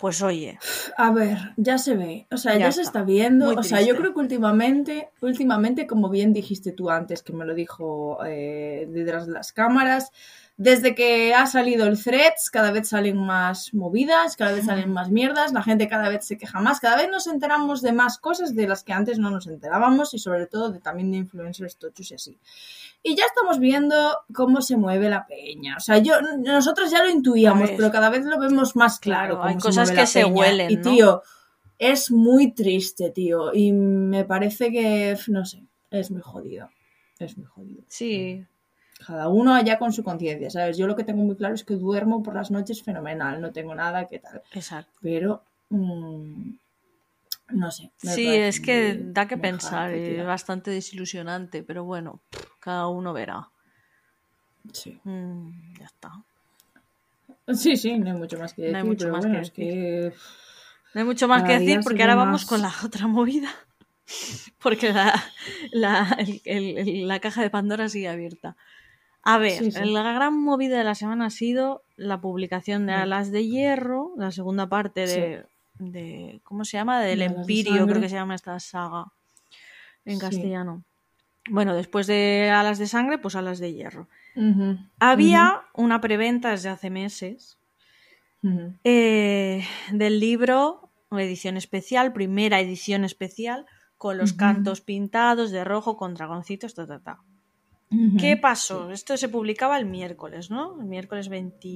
Pues 0.00 0.22
oye, 0.22 0.58
A 0.96 1.10
ver, 1.12 1.36
ya 1.58 1.76
se 1.76 1.94
ve. 1.94 2.26
O 2.30 2.38
sea, 2.38 2.54
Ya 2.54 2.60
ya, 2.66 2.72
se 2.72 2.80
está. 2.80 3.02
viendo. 3.02 3.46
Muy 3.46 3.56
o 3.56 3.62
sea, 3.62 3.82
yo 3.82 3.96
creo 3.96 4.14
que 4.14 4.20
últimamente, 4.20 5.10
últimamente, 5.20 5.86
como 5.86 6.08
bien 6.08 6.32
dijiste 6.32 6.72
tú 6.72 6.88
antes, 6.88 7.22
que 7.22 7.34
me 7.34 7.44
lo 7.44 7.54
dijo 7.54 8.18
eh, 8.24 8.86
detrás 8.88 9.26
de 9.26 9.32
las 9.34 9.52
cámaras, 9.52 10.10
desde 10.62 10.94
que 10.94 11.32
ha 11.32 11.46
salido 11.46 11.86
el 11.86 11.98
Threads, 11.98 12.50
cada 12.50 12.70
vez 12.70 12.90
salen 12.90 13.16
más 13.16 13.72
movidas, 13.72 14.36
cada 14.36 14.52
vez 14.52 14.66
salen 14.66 14.92
más 14.92 15.10
mierdas, 15.10 15.54
la 15.54 15.62
gente 15.62 15.88
cada 15.88 16.10
vez 16.10 16.26
se 16.26 16.36
queja 16.36 16.60
más, 16.60 16.80
cada 16.80 16.98
vez 16.98 17.08
nos 17.08 17.26
enteramos 17.28 17.80
de 17.80 17.92
más 17.92 18.18
cosas 18.18 18.54
de 18.54 18.68
las 18.68 18.84
que 18.84 18.92
antes 18.92 19.18
no 19.18 19.30
nos 19.30 19.46
enterábamos 19.46 20.12
y 20.12 20.18
sobre 20.18 20.46
todo 20.46 20.70
de, 20.70 20.78
también 20.78 21.12
de 21.12 21.16
influencers 21.16 21.78
tochos 21.78 22.10
y 22.10 22.14
así. 22.14 22.38
Y 23.02 23.16
ya 23.16 23.24
estamos 23.24 23.58
viendo 23.58 24.18
cómo 24.34 24.60
se 24.60 24.76
mueve 24.76 25.08
la 25.08 25.26
peña. 25.26 25.78
O 25.78 25.80
sea, 25.80 25.96
yo 25.96 26.20
nosotros 26.20 26.90
ya 26.90 27.02
lo 27.02 27.08
intuíamos, 27.08 27.68
ver. 27.68 27.78
pero 27.78 27.90
cada 27.90 28.10
vez 28.10 28.26
lo 28.26 28.38
vemos 28.38 28.76
más 28.76 28.98
claro. 28.98 29.36
Claro, 29.36 29.48
hay 29.48 29.54
se 29.54 29.60
cosas 29.60 29.90
que 29.90 30.06
se 30.06 30.26
huelen, 30.26 30.72
Y 30.72 30.76
¿no? 30.76 30.82
tío, 30.82 31.22
es 31.78 32.10
muy 32.10 32.52
triste, 32.52 33.08
tío. 33.08 33.54
Y 33.54 33.72
me 33.72 34.26
parece 34.26 34.70
que, 34.70 35.16
no 35.28 35.46
sé, 35.46 35.64
es 35.90 36.10
muy 36.10 36.20
jodido. 36.20 36.68
Es 37.18 37.38
muy 37.38 37.46
jodido. 37.46 37.82
sí, 37.88 38.44
Cada 39.06 39.28
uno 39.28 39.54
allá 39.54 39.78
con 39.78 39.92
su 39.92 40.04
conciencia, 40.04 40.50
¿sabes? 40.50 40.76
Yo 40.76 40.86
lo 40.86 40.94
que 40.94 41.04
tengo 41.04 41.22
muy 41.22 41.34
claro 41.36 41.54
es 41.54 41.64
que 41.64 41.74
duermo 41.74 42.22
por 42.22 42.34
las 42.34 42.50
noches 42.50 42.82
fenomenal, 42.82 43.40
no 43.40 43.50
tengo 43.50 43.74
nada 43.74 44.06
que 44.06 44.18
tal. 44.18 44.42
exacto. 44.52 44.92
Pero, 45.00 45.42
mm, 45.70 46.50
no 47.52 47.70
sé. 47.70 47.90
Sí, 47.96 48.26
es 48.28 48.60
que 48.60 48.94
muy- 48.94 49.12
da 49.12 49.26
que 49.26 49.36
pensar, 49.38 49.90
es 49.92 50.24
bastante 50.26 50.70
desilusionante, 50.70 51.62
pero 51.62 51.84
bueno, 51.84 52.20
cada 52.60 52.88
uno 52.88 53.12
verá. 53.12 53.48
Sí. 54.72 55.00
Mm, 55.04 55.50
ya 55.78 55.86
está. 55.86 56.12
sí, 57.54 57.76
sí, 57.76 57.98
no 57.98 58.10
hay 58.12 58.16
mucho 58.16 58.38
más 58.38 58.52
que 58.54 58.62
decir. 58.62 58.72
No 58.72 58.78
hay 58.78 58.84
mucho 58.84 59.08
más 59.10 59.24
bueno, 59.24 59.36
que 59.38 59.42
es 59.42 59.50
que... 59.50 60.12
No 60.92 61.00
hay 61.00 61.06
mucho 61.06 61.26
más 61.28 61.42
que 61.44 61.58
decir 61.58 61.80
porque 61.82 62.02
ahora 62.02 62.16
vamos 62.16 62.44
con 62.44 62.60
la 62.62 62.72
otra 62.84 63.06
movida. 63.06 63.48
Porque 64.60 64.92
la, 64.92 65.14
la, 65.70 66.16
el- 66.18 66.42
el- 66.44 66.78
el- 66.78 67.08
la 67.08 67.20
caja 67.20 67.42
de 67.42 67.48
Pandora 67.50 67.88
sigue 67.88 68.08
abierta. 68.08 68.56
A 69.22 69.38
ver, 69.38 69.58
Sí, 69.58 69.70
sí. 69.72 69.84
la 69.84 70.12
gran 70.12 70.38
movida 70.38 70.78
de 70.78 70.84
la 70.84 70.94
semana 70.94 71.26
ha 71.26 71.30
sido 71.30 71.82
la 71.96 72.20
publicación 72.20 72.86
de 72.86 72.92
Mm. 72.94 73.00
Alas 73.00 73.30
de 73.30 73.46
Hierro, 73.46 74.12
la 74.16 74.30
segunda 74.30 74.68
parte 74.68 75.06
de, 75.06 75.44
de 75.78 76.40
¿cómo 76.44 76.64
se 76.64 76.78
llama? 76.78 77.00
Del 77.02 77.18
De 77.20 77.24
Empirio, 77.26 77.86
creo 77.86 78.00
que 78.00 78.08
se 78.08 78.14
llama 78.14 78.34
esta 78.34 78.58
saga 78.60 79.06
en 80.06 80.18
castellano. 80.18 80.84
Bueno, 81.50 81.74
después 81.74 82.06
de 82.06 82.50
Alas 82.50 82.78
de 82.78 82.86
Sangre, 82.86 83.18
pues 83.18 83.34
Alas 83.36 83.58
de 83.58 83.72
Hierro. 83.74 84.08
Había 84.98 85.62
una 85.74 86.00
preventa 86.00 86.50
desde 86.50 86.68
hace 86.70 86.88
meses 86.90 87.58
eh, 88.84 89.64
del 89.92 90.18
libro, 90.20 90.90
edición 91.10 91.56
especial, 91.58 92.12
primera 92.12 92.58
edición 92.60 93.04
especial, 93.04 93.66
con 93.98 94.16
los 94.16 94.32
cantos 94.32 94.80
pintados 94.80 95.50
de 95.50 95.62
rojo 95.64 95.96
con 95.98 96.14
dragoncitos, 96.14 96.74
ta, 96.74 96.86
ta, 96.86 97.00
ta. 97.00 97.18
¿Qué 98.18 98.36
pasó? 98.36 98.90
Esto 98.90 99.16
se 99.16 99.28
publicaba 99.28 99.76
el 99.76 99.84
miércoles, 99.84 100.50
¿no? 100.50 100.80
El 100.80 100.86
miércoles 100.86 101.28
20... 101.28 101.68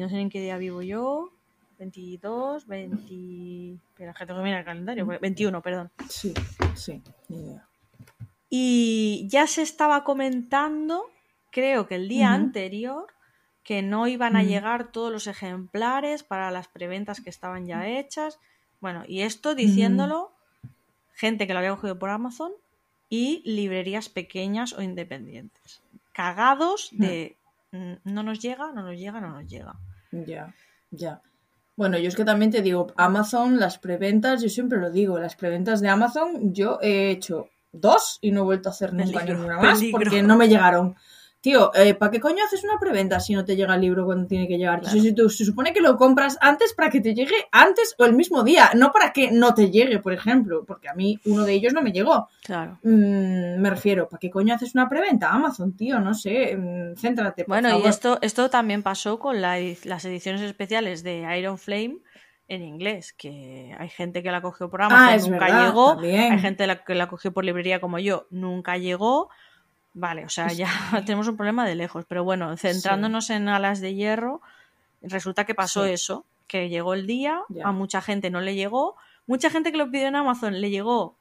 No 0.00 0.08
sé 0.08 0.20
en 0.20 0.28
qué 0.28 0.42
día 0.42 0.58
vivo 0.58 0.82
yo. 0.82 1.32
22, 1.78 2.66
20... 2.66 3.72
Espera, 3.72 4.12
que 4.12 4.26
tengo 4.26 4.40
que 4.40 4.44
mirar 4.44 4.60
el 4.60 4.64
calendario. 4.66 5.06
21, 5.06 5.62
perdón. 5.62 5.90
Sí, 6.08 6.34
sí, 6.74 7.02
ni 7.28 7.38
idea. 7.38 7.66
Y 8.50 9.26
ya 9.30 9.46
se 9.46 9.62
estaba 9.62 10.04
comentando, 10.04 11.04
creo 11.50 11.86
que 11.86 11.94
el 11.94 12.08
día 12.08 12.32
anterior, 12.32 13.06
que 13.62 13.82
no 13.82 14.06
iban 14.06 14.36
a 14.36 14.42
llegar 14.42 14.92
todos 14.92 15.12
los 15.12 15.26
ejemplares 15.26 16.22
para 16.22 16.50
las 16.50 16.68
preventas 16.68 17.20
que 17.20 17.30
estaban 17.30 17.66
ya 17.66 17.88
hechas. 17.88 18.38
Bueno, 18.80 19.04
y 19.06 19.22
esto 19.22 19.54
diciéndolo 19.54 20.32
gente 21.14 21.46
que 21.46 21.52
lo 21.52 21.58
había 21.58 21.74
cogido 21.74 21.98
por 21.98 22.10
Amazon 22.10 22.52
y 23.08 23.42
librerías 23.44 24.08
pequeñas 24.08 24.72
o 24.72 24.82
independientes. 24.82 25.82
Cagados 26.12 26.90
de 26.92 27.36
mm, 27.72 27.94
no 28.04 28.22
nos 28.22 28.40
llega, 28.40 28.72
no 28.72 28.82
nos 28.82 28.98
llega, 28.98 29.20
no 29.20 29.30
nos 29.30 29.46
llega. 29.46 29.76
Ya, 30.10 30.54
ya. 30.90 31.20
Bueno, 31.76 31.96
yo 31.96 32.08
es 32.08 32.16
que 32.16 32.24
también 32.24 32.50
te 32.50 32.60
digo, 32.60 32.88
Amazon, 32.96 33.60
las 33.60 33.78
preventas, 33.78 34.42
yo 34.42 34.48
siempre 34.48 34.80
lo 34.80 34.90
digo, 34.90 35.18
las 35.18 35.36
preventas 35.36 35.80
de 35.80 35.88
Amazon, 35.88 36.52
yo 36.52 36.78
he 36.82 37.10
hecho 37.10 37.50
dos 37.70 38.18
y 38.20 38.32
no 38.32 38.40
he 38.40 38.44
vuelto 38.44 38.68
a 38.68 38.72
hacer 38.72 38.92
nunca 38.92 39.20
Peligro, 39.20 39.38
ninguna 39.38 39.60
más 39.60 39.78
peligro. 39.78 39.98
porque 39.98 40.22
no 40.22 40.36
me 40.36 40.48
llegaron. 40.48 40.96
Tío, 41.48 41.70
eh, 41.74 41.94
¿para 41.94 42.10
qué 42.10 42.20
coño 42.20 42.44
haces 42.44 42.62
una 42.62 42.78
preventa 42.78 43.18
si 43.20 43.32
no 43.32 43.42
te 43.42 43.56
llega 43.56 43.74
el 43.74 43.80
libro 43.80 44.04
cuando 44.04 44.26
tiene 44.26 44.46
que 44.46 44.58
llegar? 44.58 44.80
Claro. 44.82 45.00
Si 45.00 45.14
tú- 45.14 45.30
se 45.30 45.46
supone 45.46 45.72
que 45.72 45.80
lo 45.80 45.96
compras 45.96 46.36
antes 46.42 46.74
para 46.74 46.90
que 46.90 47.00
te 47.00 47.14
llegue 47.14 47.36
antes 47.52 47.94
o 47.98 48.04
el 48.04 48.12
mismo 48.12 48.44
día, 48.44 48.70
no 48.74 48.92
para 48.92 49.14
que 49.14 49.30
no 49.30 49.54
te 49.54 49.70
llegue, 49.70 49.98
por 49.98 50.12
ejemplo, 50.12 50.66
porque 50.66 50.90
a 50.90 50.92
mí 50.94 51.18
uno 51.24 51.46
de 51.46 51.54
ellos 51.54 51.72
no 51.72 51.80
me 51.80 51.90
llegó. 51.90 52.28
Claro. 52.44 52.78
Mm, 52.82 53.62
me 53.62 53.70
refiero, 53.70 54.10
¿para 54.10 54.18
qué 54.20 54.28
coño 54.30 54.54
haces 54.54 54.74
una 54.74 54.90
preventa? 54.90 55.30
Amazon, 55.30 55.74
tío, 55.74 55.98
no 56.00 56.12
sé, 56.12 56.54
mm, 56.54 56.96
céntrate. 56.96 57.44
por 57.44 57.54
Bueno, 57.54 57.78
y 57.78 57.86
esto, 57.86 58.18
esto 58.20 58.50
también 58.50 58.82
pasó 58.82 59.18
con 59.18 59.40
la 59.40 59.56
las 59.84 60.04
ediciones 60.04 60.42
especiales 60.42 61.02
de 61.02 61.26
Iron 61.38 61.56
Flame 61.56 61.96
en 62.46 62.62
inglés, 62.62 63.14
que 63.16 63.74
hay 63.78 63.88
gente 63.88 64.22
que 64.22 64.30
la 64.30 64.42
cogió 64.42 64.68
por 64.68 64.82
Amazon, 64.82 65.08
Ah, 65.08 65.14
es 65.14 65.26
nunca 65.28 65.46
verdad, 65.46 65.64
llegó, 65.66 65.92
también. 65.94 66.32
hay 66.32 66.38
gente 66.40 66.66
que 66.86 66.94
la 66.94 67.08
cogió 67.08 67.32
por 67.32 67.46
librería 67.46 67.80
como 67.80 67.98
yo, 67.98 68.26
nunca 68.30 68.76
llegó. 68.76 69.30
Vale, 70.00 70.24
o 70.24 70.28
sea, 70.28 70.46
ya 70.52 70.68
tenemos 71.06 71.26
un 71.26 71.36
problema 71.36 71.66
de 71.66 71.74
lejos, 71.74 72.04
pero 72.08 72.22
bueno, 72.22 72.56
centrándonos 72.56 73.30
en 73.30 73.48
alas 73.48 73.80
de 73.80 73.94
hierro, 73.94 74.40
resulta 75.02 75.44
que 75.44 75.54
pasó 75.56 75.84
Sí. 75.84 75.90
eso, 75.90 76.24
que 76.46 76.68
llegó 76.68 76.94
el 76.94 77.06
día, 77.06 77.40
a 77.64 77.72
mucha 77.72 78.00
gente 78.00 78.30
no 78.30 78.40
le 78.40 78.54
llegó, 78.54 78.96
mucha 79.26 79.50
gente 79.50 79.72
que 79.72 79.78
lo 79.78 79.90
pidió 79.90 80.06
en 80.06 80.14
Amazon 80.16 80.60
le 80.60 80.70
llegó, 80.70 81.16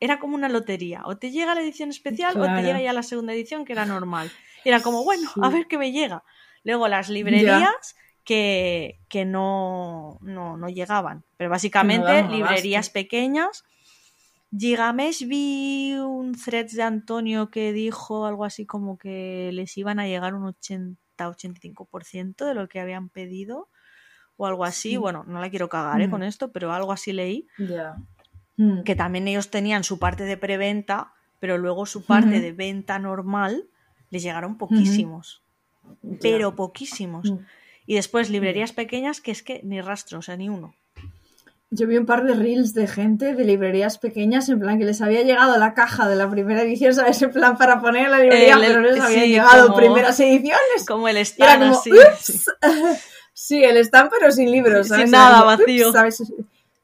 era 0.00 0.18
como 0.18 0.34
una 0.36 0.48
lotería, 0.48 1.02
o 1.04 1.18
te 1.18 1.30
llega 1.30 1.54
la 1.54 1.60
edición 1.60 1.90
especial 1.90 2.40
o 2.40 2.44
te 2.44 2.62
llega 2.62 2.80
ya 2.80 2.92
la 2.94 3.02
segunda 3.02 3.34
edición 3.34 3.64
que 3.66 3.72
era 3.74 3.84
normal. 3.84 4.30
Era 4.64 4.80
como, 4.80 5.04
bueno, 5.04 5.28
Sí. 5.34 5.40
a 5.42 5.48
ver 5.50 5.66
qué 5.66 5.76
me 5.76 5.92
llega. 5.92 6.24
Luego 6.64 6.88
las 6.88 7.08
librerías 7.10 7.94
que, 8.24 8.98
que 9.08 9.24
no, 9.24 10.18
no, 10.22 10.56
no 10.56 10.68
llegaban, 10.68 11.24
pero 11.36 11.50
básicamente 11.50 12.22
librerías 12.28 12.90
pequeñas. 12.90 13.64
Gigamesh 14.56 15.26
vi 15.26 15.94
un 15.94 16.34
thread 16.34 16.70
de 16.70 16.82
Antonio 16.82 17.50
que 17.50 17.72
dijo 17.72 18.26
algo 18.26 18.44
así 18.44 18.64
como 18.64 18.96
que 18.96 19.50
les 19.52 19.76
iban 19.76 20.00
a 20.00 20.06
llegar 20.06 20.34
un 20.34 20.44
80-85% 20.44 22.46
de 22.46 22.54
lo 22.54 22.68
que 22.68 22.80
habían 22.80 23.10
pedido 23.10 23.68
o 24.36 24.46
algo 24.46 24.64
así. 24.64 24.90
Sí. 24.90 24.96
Bueno, 24.96 25.24
no 25.26 25.40
la 25.40 25.50
quiero 25.50 25.68
cagar 25.68 26.00
¿eh? 26.00 26.08
Mm. 26.08 26.10
con 26.10 26.22
esto, 26.22 26.50
pero 26.50 26.72
algo 26.72 26.92
así 26.92 27.12
leí. 27.12 27.46
Ya. 27.58 27.96
Mm. 28.56 28.84
Que 28.84 28.96
también 28.96 29.28
ellos 29.28 29.50
tenían 29.50 29.84
su 29.84 29.98
parte 29.98 30.24
de 30.24 30.36
preventa, 30.36 31.12
pero 31.40 31.58
luego 31.58 31.84
su 31.84 32.06
parte 32.06 32.40
de 32.40 32.52
venta 32.52 32.98
normal 32.98 33.68
les 34.10 34.22
llegaron 34.22 34.56
poquísimos, 34.56 35.42
pero 36.22 36.56
poquísimos. 36.56 37.30
Mm. 37.30 37.38
Y 37.86 37.94
después 37.94 38.30
librerías 38.30 38.72
pequeñas 38.72 39.20
que 39.20 39.30
es 39.30 39.42
que 39.42 39.60
ni 39.62 39.80
rastro, 39.80 40.18
o 40.18 40.22
sea, 40.22 40.36
ni 40.36 40.48
uno. 40.48 40.74
Yo 41.70 41.86
vi 41.86 41.98
un 41.98 42.06
par 42.06 42.24
de 42.24 42.32
reels 42.34 42.72
de 42.72 42.86
gente 42.86 43.34
de 43.34 43.44
librerías 43.44 43.98
pequeñas, 43.98 44.48
en 44.48 44.58
plan 44.58 44.78
que 44.78 44.86
les 44.86 45.02
había 45.02 45.22
llegado 45.22 45.58
la 45.58 45.74
caja 45.74 46.08
de 46.08 46.16
la 46.16 46.30
primera 46.30 46.62
edición, 46.62 46.94
¿sabes? 46.94 47.20
En 47.20 47.30
plan 47.30 47.58
para 47.58 47.80
poner 47.82 48.06
en 48.06 48.10
la 48.12 48.18
librería, 48.20 48.54
El- 48.54 48.60
pero 48.60 48.80
no 48.80 48.86
les 48.88 48.94
sí, 48.96 49.00
habían 49.02 49.26
llegado 49.26 49.66
como- 49.66 49.76
primeras 49.76 50.18
ediciones. 50.20 50.84
Como 50.86 51.08
el 51.08 51.18
stand 51.18 51.62
como, 51.64 51.78
así. 51.78 51.90
"Ups". 51.92 52.24
sí. 52.24 52.50
Sí, 53.40 53.62
el 53.62 53.76
stand, 53.76 54.10
pero 54.10 54.32
sin 54.32 54.50
libros, 54.50 54.88
Sin 54.88 54.96
¿sabes? 54.96 55.10
nada, 55.12 55.28
Era 55.28 55.56
como, 55.56 55.56
vacío. 55.58 55.92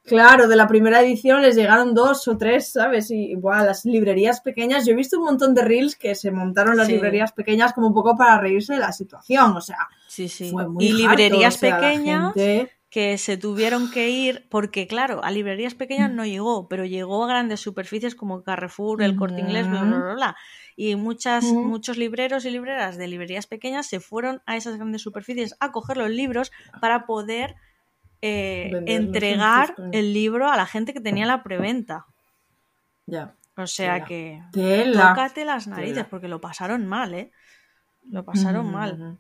Claro, 0.04 0.46
de 0.48 0.54
la 0.54 0.68
primera 0.68 1.00
edición 1.00 1.40
les 1.42 1.56
llegaron 1.56 1.94
dos 1.94 2.28
o 2.28 2.36
tres, 2.36 2.70
¿sabes? 2.72 3.10
Y 3.10 3.34
buah, 3.36 3.64
las 3.64 3.84
librerías 3.86 4.40
pequeñas, 4.42 4.84
yo 4.86 4.92
he 4.92 4.96
visto 4.96 5.18
un 5.18 5.24
montón 5.24 5.54
de 5.54 5.62
reels 5.64 5.96
que 5.96 6.14
se 6.14 6.30
montaron 6.30 6.76
las 6.76 6.86
Sí. 6.86 6.92
librerías 6.92 7.32
pequeñas 7.32 7.72
como 7.72 7.86
un 7.88 7.94
poco 7.94 8.14
para 8.16 8.38
reírse 8.38 8.74
de 8.74 8.80
la 8.80 8.92
situación, 8.92 9.56
o 9.56 9.60
sea, 9.62 9.78
Sí, 10.06 10.28
sí. 10.28 10.50
fue 10.52 10.68
muy 10.68 10.84
y 10.84 10.90
harto, 10.90 11.16
librerías 11.16 11.56
o 11.56 11.58
sea, 11.58 11.70
la 11.70 11.80
pequeñas 11.80 12.34
gente- 12.34 12.70
que 12.94 13.18
se 13.18 13.36
tuvieron 13.36 13.90
que 13.90 14.08
ir, 14.08 14.46
porque 14.48 14.86
claro, 14.86 15.24
a 15.24 15.32
librerías 15.32 15.74
pequeñas 15.74 16.12
no 16.12 16.24
llegó, 16.24 16.68
pero 16.68 16.84
llegó 16.84 17.24
a 17.24 17.26
grandes 17.26 17.58
superficies 17.58 18.14
como 18.14 18.44
Carrefour, 18.44 19.02
el 19.02 19.16
Corte 19.16 19.40
Inglés, 19.40 19.68
bla, 19.68 19.82
bla, 19.82 19.98
bla, 19.98 20.14
bla. 20.14 20.36
Y 20.76 20.94
muchas, 20.94 21.42
muchos 21.42 21.96
libreros 21.98 22.44
y 22.44 22.50
libreras 22.50 22.96
de 22.96 23.08
librerías 23.08 23.48
pequeñas 23.48 23.88
se 23.88 23.98
fueron 23.98 24.42
a 24.46 24.56
esas 24.56 24.76
grandes 24.76 25.02
superficies 25.02 25.56
a 25.58 25.72
coger 25.72 25.96
los 25.96 26.08
libros 26.08 26.52
para 26.80 27.04
poder 27.04 27.56
eh, 28.22 28.70
entregar 28.86 29.74
el 29.90 30.12
libro 30.12 30.48
a 30.48 30.56
la 30.56 30.64
gente 30.64 30.94
que 30.94 31.00
tenía 31.00 31.26
la 31.26 31.42
preventa. 31.42 32.06
Ya. 33.06 33.34
O 33.56 33.66
sea 33.66 34.04
Tela. 34.04 34.50
que 34.52 34.92
tócate 34.92 35.44
las 35.44 35.66
narices, 35.66 35.94
Tela. 35.96 36.08
porque 36.10 36.28
lo 36.28 36.40
pasaron 36.40 36.86
mal, 36.86 37.12
¿eh? 37.14 37.32
Lo 38.08 38.24
pasaron 38.24 38.70
mal. 38.70 39.18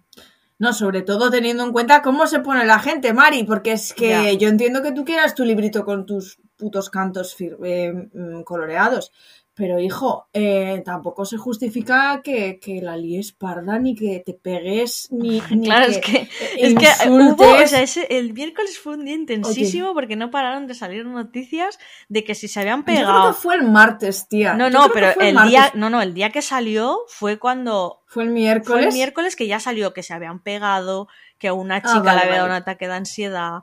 No, 0.58 0.72
sobre 0.72 1.02
todo 1.02 1.30
teniendo 1.30 1.64
en 1.64 1.72
cuenta 1.72 2.00
cómo 2.02 2.26
se 2.26 2.38
pone 2.40 2.64
la 2.64 2.78
gente, 2.78 3.12
Mari, 3.12 3.44
porque 3.44 3.72
es 3.72 3.92
que 3.92 4.08
Ya. 4.08 4.32
yo 4.32 4.48
entiendo 4.48 4.82
que 4.82 4.92
tú 4.92 5.04
quieras 5.04 5.34
tu 5.34 5.44
librito 5.44 5.84
con 5.84 6.06
tus 6.06 6.38
putos 6.56 6.90
cantos 6.90 7.36
eh, 7.40 7.92
mm, 8.12 8.42
coloreados, 8.42 9.10
pero 9.54 9.78
hijo, 9.78 10.26
eh, 10.32 10.82
tampoco 10.84 11.24
se 11.24 11.36
justifica 11.36 12.20
que, 12.24 12.58
que 12.58 12.82
la 12.82 12.96
líes 12.96 13.32
parda 13.32 13.78
ni 13.78 13.94
que 13.94 14.20
te 14.26 14.34
pegues 14.34 15.08
ni, 15.12 15.40
ni 15.50 15.66
Claro, 15.66 15.86
es 15.86 15.98
que, 15.98 16.28
es 16.56 16.74
que 16.74 17.08
hubo, 17.08 17.44
o 17.52 17.66
sea, 17.66 17.82
ese- 17.82 18.06
el 18.10 18.32
miércoles 18.32 18.78
fue 18.78 18.94
un 18.94 19.04
día 19.04 19.14
intensísimo 19.14 19.94
porque 19.94 20.16
no 20.16 20.30
pararon 20.30 20.66
de 20.66 20.74
salir 20.74 21.06
noticias 21.06 21.78
de 22.08 22.24
que 22.24 22.34
si 22.34 22.48
se 22.48 22.60
habían 22.60 22.80
Yo 22.80 22.84
creo 22.86 22.96
pegado. 22.98 23.28
que 23.28 23.38
fue 23.38 23.54
el 23.54 23.62
martes, 23.70 24.28
tía. 24.28 24.54
No, 24.54 24.70
no, 24.70 24.88
pero 24.92 25.12
fue 25.12 25.30
el 25.30 25.36
día, 25.48 25.70
no, 25.74 25.88
no, 25.88 26.02
el 26.02 26.14
día 26.14 26.30
que 26.30 26.42
salió 26.42 26.98
fue 27.08 27.38
cuando 27.38 28.02
Fue 28.06 28.24
el 28.24 28.30
fue 28.30 28.34
miércoles. 28.34 28.86
el 28.86 28.92
miércoles 28.92 29.36
que 29.36 29.46
ya 29.46 29.60
salió 29.60 29.92
que 29.94 30.02
se 30.02 30.14
habían 30.14 30.40
pegado, 30.40 31.08
que 31.38 31.48
a 31.48 31.52
una 31.54 31.76
Ah, 31.76 31.80
chica 31.82 32.00
vale, 32.00 32.16
le 32.16 32.20
había 32.22 32.34
dado 32.36 32.48
vale. 32.48 32.56
un 32.56 32.62
ataque 32.62 32.86
de 32.88 32.94
ansiedad, 32.94 33.60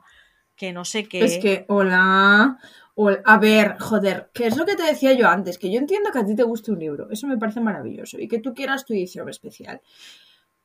que 0.56 0.72
no 0.72 0.84
sé 0.84 1.08
qué. 1.08 1.24
Es 1.24 1.38
que, 1.38 1.64
hola. 1.68 2.58
Hol- 2.94 3.22
A 3.24 3.38
ver, 3.38 3.76
joder, 3.78 4.30
¿qué 4.34 4.46
es 4.46 4.56
lo 4.56 4.64
que 4.66 4.76
te 4.76 4.82
decía 4.84 5.12
yo 5.14 5.28
antes? 5.28 5.58
Que 5.58 5.70
yo 5.70 5.78
entiendo 5.78 6.10
que 6.12 6.18
a 6.20 6.24
ti 6.26 6.34
te 6.34 6.42
guste 6.42 6.72
un 6.72 6.78
libro, 6.78 7.08
eso 7.10 7.26
me 7.26 7.38
parece 7.38 7.60
maravilloso, 7.60 8.18
y 8.18 8.28
que 8.28 8.38
tú 8.38 8.54
quieras 8.54 8.84
tu 8.84 8.92
edición 8.92 9.28
especial. 9.28 9.80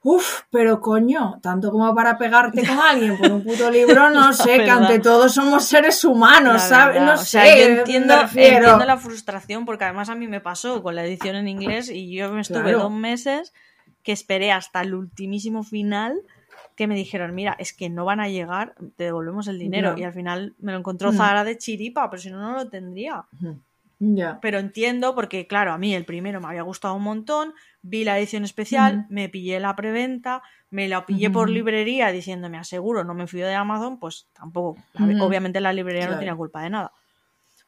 Uf, 0.04 0.42
pero 0.52 0.80
coño, 0.80 1.40
tanto 1.42 1.72
como 1.72 1.94
para 1.96 2.18
pegarte 2.18 2.66
con 2.66 2.78
alguien 2.80 3.18
por 3.18 3.32
un 3.32 3.44
puto 3.44 3.70
libro, 3.72 4.10
no 4.12 4.32
sé, 4.34 4.64
que 4.64 4.70
ante 4.70 5.00
todo 5.00 5.28
somos 5.28 5.66
seres 5.66 6.04
humanos, 6.06 6.62
¿sabes? 6.62 7.02
No 7.02 7.14
o 7.14 7.18
sé, 7.18 7.26
sea, 7.26 7.58
yo 7.58 7.64
entiendo, 7.80 8.14
entiendo 8.22 8.86
la 8.86 8.98
frustración 8.98 9.66
porque 9.66 9.86
además 9.86 10.10
a 10.10 10.16
mí 10.16 10.28
me 10.28 10.40
pasó 10.40 10.84
con 10.84 10.96
la 10.96 11.04
edición 11.06 11.36
en 11.36 11.48
inglés 11.48 11.90
y 11.90 12.14
yo 12.16 12.32
me 12.32 12.42
estuve 12.42 12.62
Claro. 12.62 12.80
dos 12.84 12.92
meses 12.92 13.54
que 14.04 14.12
esperé 14.12 14.52
hasta 14.52 14.82
el 14.82 14.94
ultimísimo 14.94 15.64
final 15.64 16.22
que 16.78 16.88
me 16.88 16.96
dijeron, 16.96 17.34
mira, 17.36 17.56
es 17.60 17.74
que 17.74 17.90
no 17.90 18.06
van 18.06 18.20
a 18.22 18.30
llegar, 18.30 18.76
te 18.96 19.06
devolvemos 19.06 19.48
el 19.48 19.58
dinero. 19.60 19.98
Y 19.98 20.04
al 20.04 20.14
final 20.14 20.56
me 20.60 20.72
lo 20.72 20.78
encontró 20.78 21.12
Mm. 21.12 21.16
Zara 21.18 21.44
de 21.44 21.58
chiripa, 21.58 22.10
pero 22.10 22.22
si 22.22 22.30
no, 22.30 22.40
no 22.40 22.54
lo 22.54 22.70
tendría. 22.70 23.26
Ya. 24.00 24.40
Pero 24.42 24.60
entiendo 24.60 25.16
porque, 25.16 25.48
claro, 25.48 25.74
a 25.74 25.80
mí 25.80 25.96
el 25.96 26.06
primero 26.06 26.40
me 26.40 26.48
había 26.48 26.62
gustado 26.62 26.94
un 26.94 27.02
montón, 27.02 27.56
vi 27.82 28.04
la 28.04 28.20
edición 28.20 28.44
especial, 28.44 29.08
me 29.10 29.28
pillé 29.28 29.60
la 29.60 29.76
preventa, 29.76 30.44
me 30.70 30.88
la 30.88 31.04
pillé 31.08 31.32
por 31.32 31.50
librería 31.50 32.12
diciendo, 32.12 32.48
me 32.48 32.60
aseguro, 32.60 33.04
no 33.04 33.16
me 33.16 33.26
fío 33.26 33.48
de 33.48 33.56
Amazon, 33.56 33.98
pues 34.00 34.28
tampoco. 34.34 34.80
Obviamente 35.20 35.60
la 35.60 35.74
librería 35.74 36.06
no 36.06 36.20
tenía 36.20 36.36
culpa 36.36 36.62
de 36.62 36.70
nada. 36.70 36.92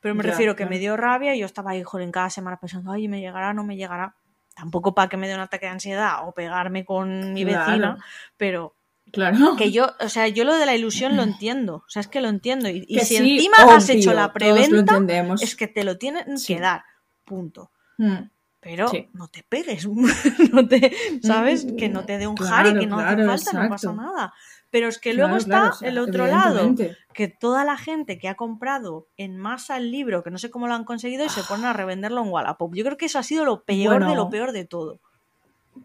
Pero 0.01 0.13
me 0.13 0.24
Ya, 0.24 0.30
refiero 0.30 0.56
que 0.56 0.68
me 0.68 0.78
dio 0.78 0.96
rabia 0.96 1.36
y 1.36 1.39
yo 1.39 1.48
estaba 1.48 1.72
ahí, 1.72 1.82
joder, 1.82 2.06
en 2.06 2.12
cada 2.12 2.30
semana 2.30 2.58
pensando, 2.58 2.92
ay, 2.92 3.08
me 3.08 3.20
llegará, 3.20 3.54
no 3.54 3.63
me 3.63 3.75
llegará. 3.75 4.16
Tampoco 4.56 4.94
para 4.94 5.10
que 5.10 5.18
me 5.18 5.28
dé 5.28 5.34
un 5.34 5.42
ataque 5.42 5.66
de 5.66 5.72
ansiedad 5.72 6.28
o 6.28 6.32
pegarme 6.34 6.86
con 6.86 7.34
mi 7.34 7.44
Claro. 7.44 7.70
vecina, 7.70 7.98
pero 8.38 8.75
Claro. 9.12 9.56
que 9.58 9.72
yo, 9.72 9.92
o 10.00 10.10
sea, 10.10 10.28
yo 10.28 10.44
lo 10.44 10.56
de 10.56 10.66
la 10.66 10.75
ilusión 10.75 11.16
lo 11.18 11.24
entiendo. 11.24 11.75
O 11.78 11.89
sea, 11.89 12.01
es 12.01 12.08
que 12.08 12.22
lo 12.22 12.30
entiendo. 12.30 12.70
Y, 12.70 12.84
si 13.00 13.18
sí, 13.18 13.36
encima 13.36 13.58
has 13.75 13.89
hecho 13.89 14.13
la 14.13 14.32
preventa, 14.34 14.98
es 15.42 15.56
que 15.56 15.68
te 15.68 15.84
lo 15.84 15.98
tienen 15.98 16.38
Sí. 16.38 16.56
que 16.56 16.62
dar. 16.62 16.84
Punto. 17.25 17.72
Mm. 17.98 18.30
pero 18.62 18.89
Sí. 18.89 19.08
no 19.13 19.28
te 19.30 19.44
pegues, 19.44 19.88
no 20.54 20.68
te, 20.68 20.94
¿sabes? 21.24 21.66
Mm, 21.66 21.75
Que 21.78 21.88
no 21.89 22.06
te 22.06 22.18
dé 22.18 22.28
un 22.28 22.36
claro, 22.36 22.56
jari, 22.70 22.80
que 22.80 22.88
no 22.88 23.00
hace 23.00 23.25
falta, 23.25 23.63
no 23.63 23.70
pasa 23.70 23.94
nada. 23.94 24.34
Pero 24.70 24.88
es 24.88 25.00
que 25.00 25.13
luego 25.13 25.38
está 25.38 25.74
el 25.82 25.98
otro 25.98 26.28
lado, 26.28 26.75
que 27.13 27.28
toda 27.28 27.63
la 27.66 27.78
gente 27.78 28.18
que 28.20 28.28
ha 28.28 28.36
comprado 28.36 29.08
en 29.18 29.38
masa 29.38 29.78
el 29.78 29.92
libro, 29.92 30.24
que 30.24 30.30
no 30.30 30.38
sé 30.38 30.50
cómo 30.51 30.68
lo 30.68 30.74
han 30.75 30.84
conseguido, 30.84 31.25
y 31.25 31.30
se 31.30 31.42
ponen 31.44 31.66
a 31.66 31.74
revenderlo 31.74 32.22
en 32.22 32.30
Wallapop. 32.30 32.75
Yo 32.75 32.84
creo 32.84 32.98
que 32.98 33.06
eso 33.08 33.18
ha 33.18 33.24
sido 33.24 33.46
lo 33.46 33.63
peor 33.63 34.06
de 34.06 34.16
lo 34.16 34.30
peor 34.30 34.51
de 34.51 34.66
todo. 34.66 35.00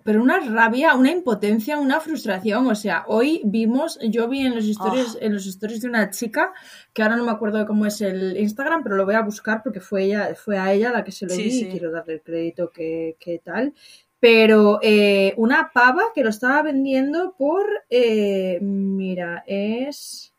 Pero 0.03 0.23
una 0.23 0.41
rabia, 0.41 0.95
una 0.95 1.11
impotencia, 1.11 1.79
una 1.79 2.01
frustración. 2.01 2.67
O 2.67 2.75
sea, 2.75 3.05
hoy 3.07 3.41
vimos, 3.45 3.99
yo 4.03 4.29
vi 4.29 4.41
en 4.47 4.55
los 4.55 4.65
stories, 4.67 5.15
Ah. 5.17 5.19
en 5.25 5.33
los 5.35 5.47
stories 5.47 5.81
de 5.81 5.89
una 5.89 6.11
chica, 6.11 6.53
que 6.93 7.03
ahora 7.03 7.17
no 7.17 7.25
me 7.25 7.31
acuerdo 7.31 7.59
de 7.59 7.67
cómo 7.67 7.87
es 7.87 8.01
el 8.01 8.37
Instagram, 8.37 8.83
pero 8.83 8.97
lo 8.97 9.05
voy 9.07 9.15
a 9.15 9.23
buscar 9.23 9.63
porque 9.63 9.81
fue 9.81 10.05
ella, 10.05 10.35
fue 10.35 10.59
a 10.59 10.73
ella 10.73 10.91
la 10.91 11.05
que 11.05 11.13
se 11.13 11.27
lo 11.27 11.33
Sí, 11.33 11.43
vi 11.45 11.51
sí. 11.51 11.65
y 11.67 11.71
quiero 11.71 11.91
darle 11.91 12.15
el 12.15 12.23
crédito 12.23 12.71
que, 12.71 13.17
que 13.21 13.39
tal. 13.45 13.73
Pero 14.21 14.79
eh, 14.83 15.35
una 15.37 15.71
pava 15.73 16.05
que 16.15 16.25
lo 16.25 16.31
estaba 16.31 16.63
vendiendo 16.63 17.35
por, 17.37 17.65
eh, 17.91 18.59
mira, 18.63 19.45
es 19.47 20.33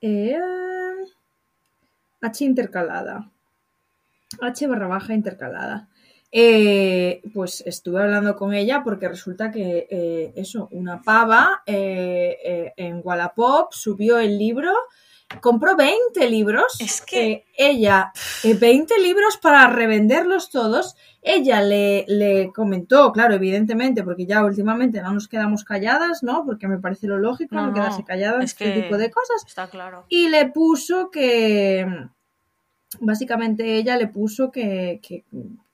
eh, 0.00 0.38
H 2.20 2.44
intercalada. 2.44 3.30
H 4.40 4.66
barra 4.66 4.86
baja 4.86 5.14
intercalada. 5.14 5.88
Eh, 6.32 7.22
pues 7.34 7.62
estuve 7.66 8.02
hablando 8.02 8.36
con 8.36 8.54
ella 8.54 8.82
porque 8.84 9.08
resulta 9.08 9.50
que 9.50 9.88
eh, 9.90 10.32
eso, 10.36 10.68
una 10.70 11.02
pava 11.02 11.62
eh, 11.66 12.72
en 12.76 13.00
Wallapop 13.02 13.72
subió 13.72 14.18
el 14.18 14.38
libro, 14.38 14.72
compró 15.40 15.74
20 15.76 16.28
libros. 16.30 16.76
Es 16.80 17.00
que- 17.00 17.44
ella, 17.56 18.12
eh, 18.44 18.54
20 18.54 18.98
libros 19.00 19.38
para 19.38 19.66
revenderlos 19.68 20.50
todos. 20.50 20.96
Ella 21.22 21.60
le, 21.62 22.04
le 22.08 22.50
comentó, 22.54 23.12
claro, 23.12 23.34
evidentemente, 23.34 24.02
porque 24.02 24.24
ya 24.24 24.42
últimamente 24.44 25.02
no 25.02 25.12
nos 25.12 25.28
quedamos 25.28 25.64
calladas, 25.64 26.22
¿no? 26.22 26.44
Porque 26.46 26.66
me 26.66 26.78
parece 26.78 27.06
lo 27.08 27.18
lógico, 27.18 27.56
No, 27.56 27.74
quedarse 27.74 28.04
calladas, 28.04 28.44
es 28.44 28.50
este 28.52 28.80
tipo 28.80 28.96
de 28.96 29.10
cosas. 29.10 29.44
Está 29.46 29.68
claro. 29.68 30.06
Y 30.08 30.28
le 30.28 30.46
puso 30.48 31.10
que. 31.10 31.86
Básicamente 33.00 33.76
ella 33.76 33.96
le 33.96 34.06
puso 34.08 34.50
que. 34.50 34.98
que 35.02 35.24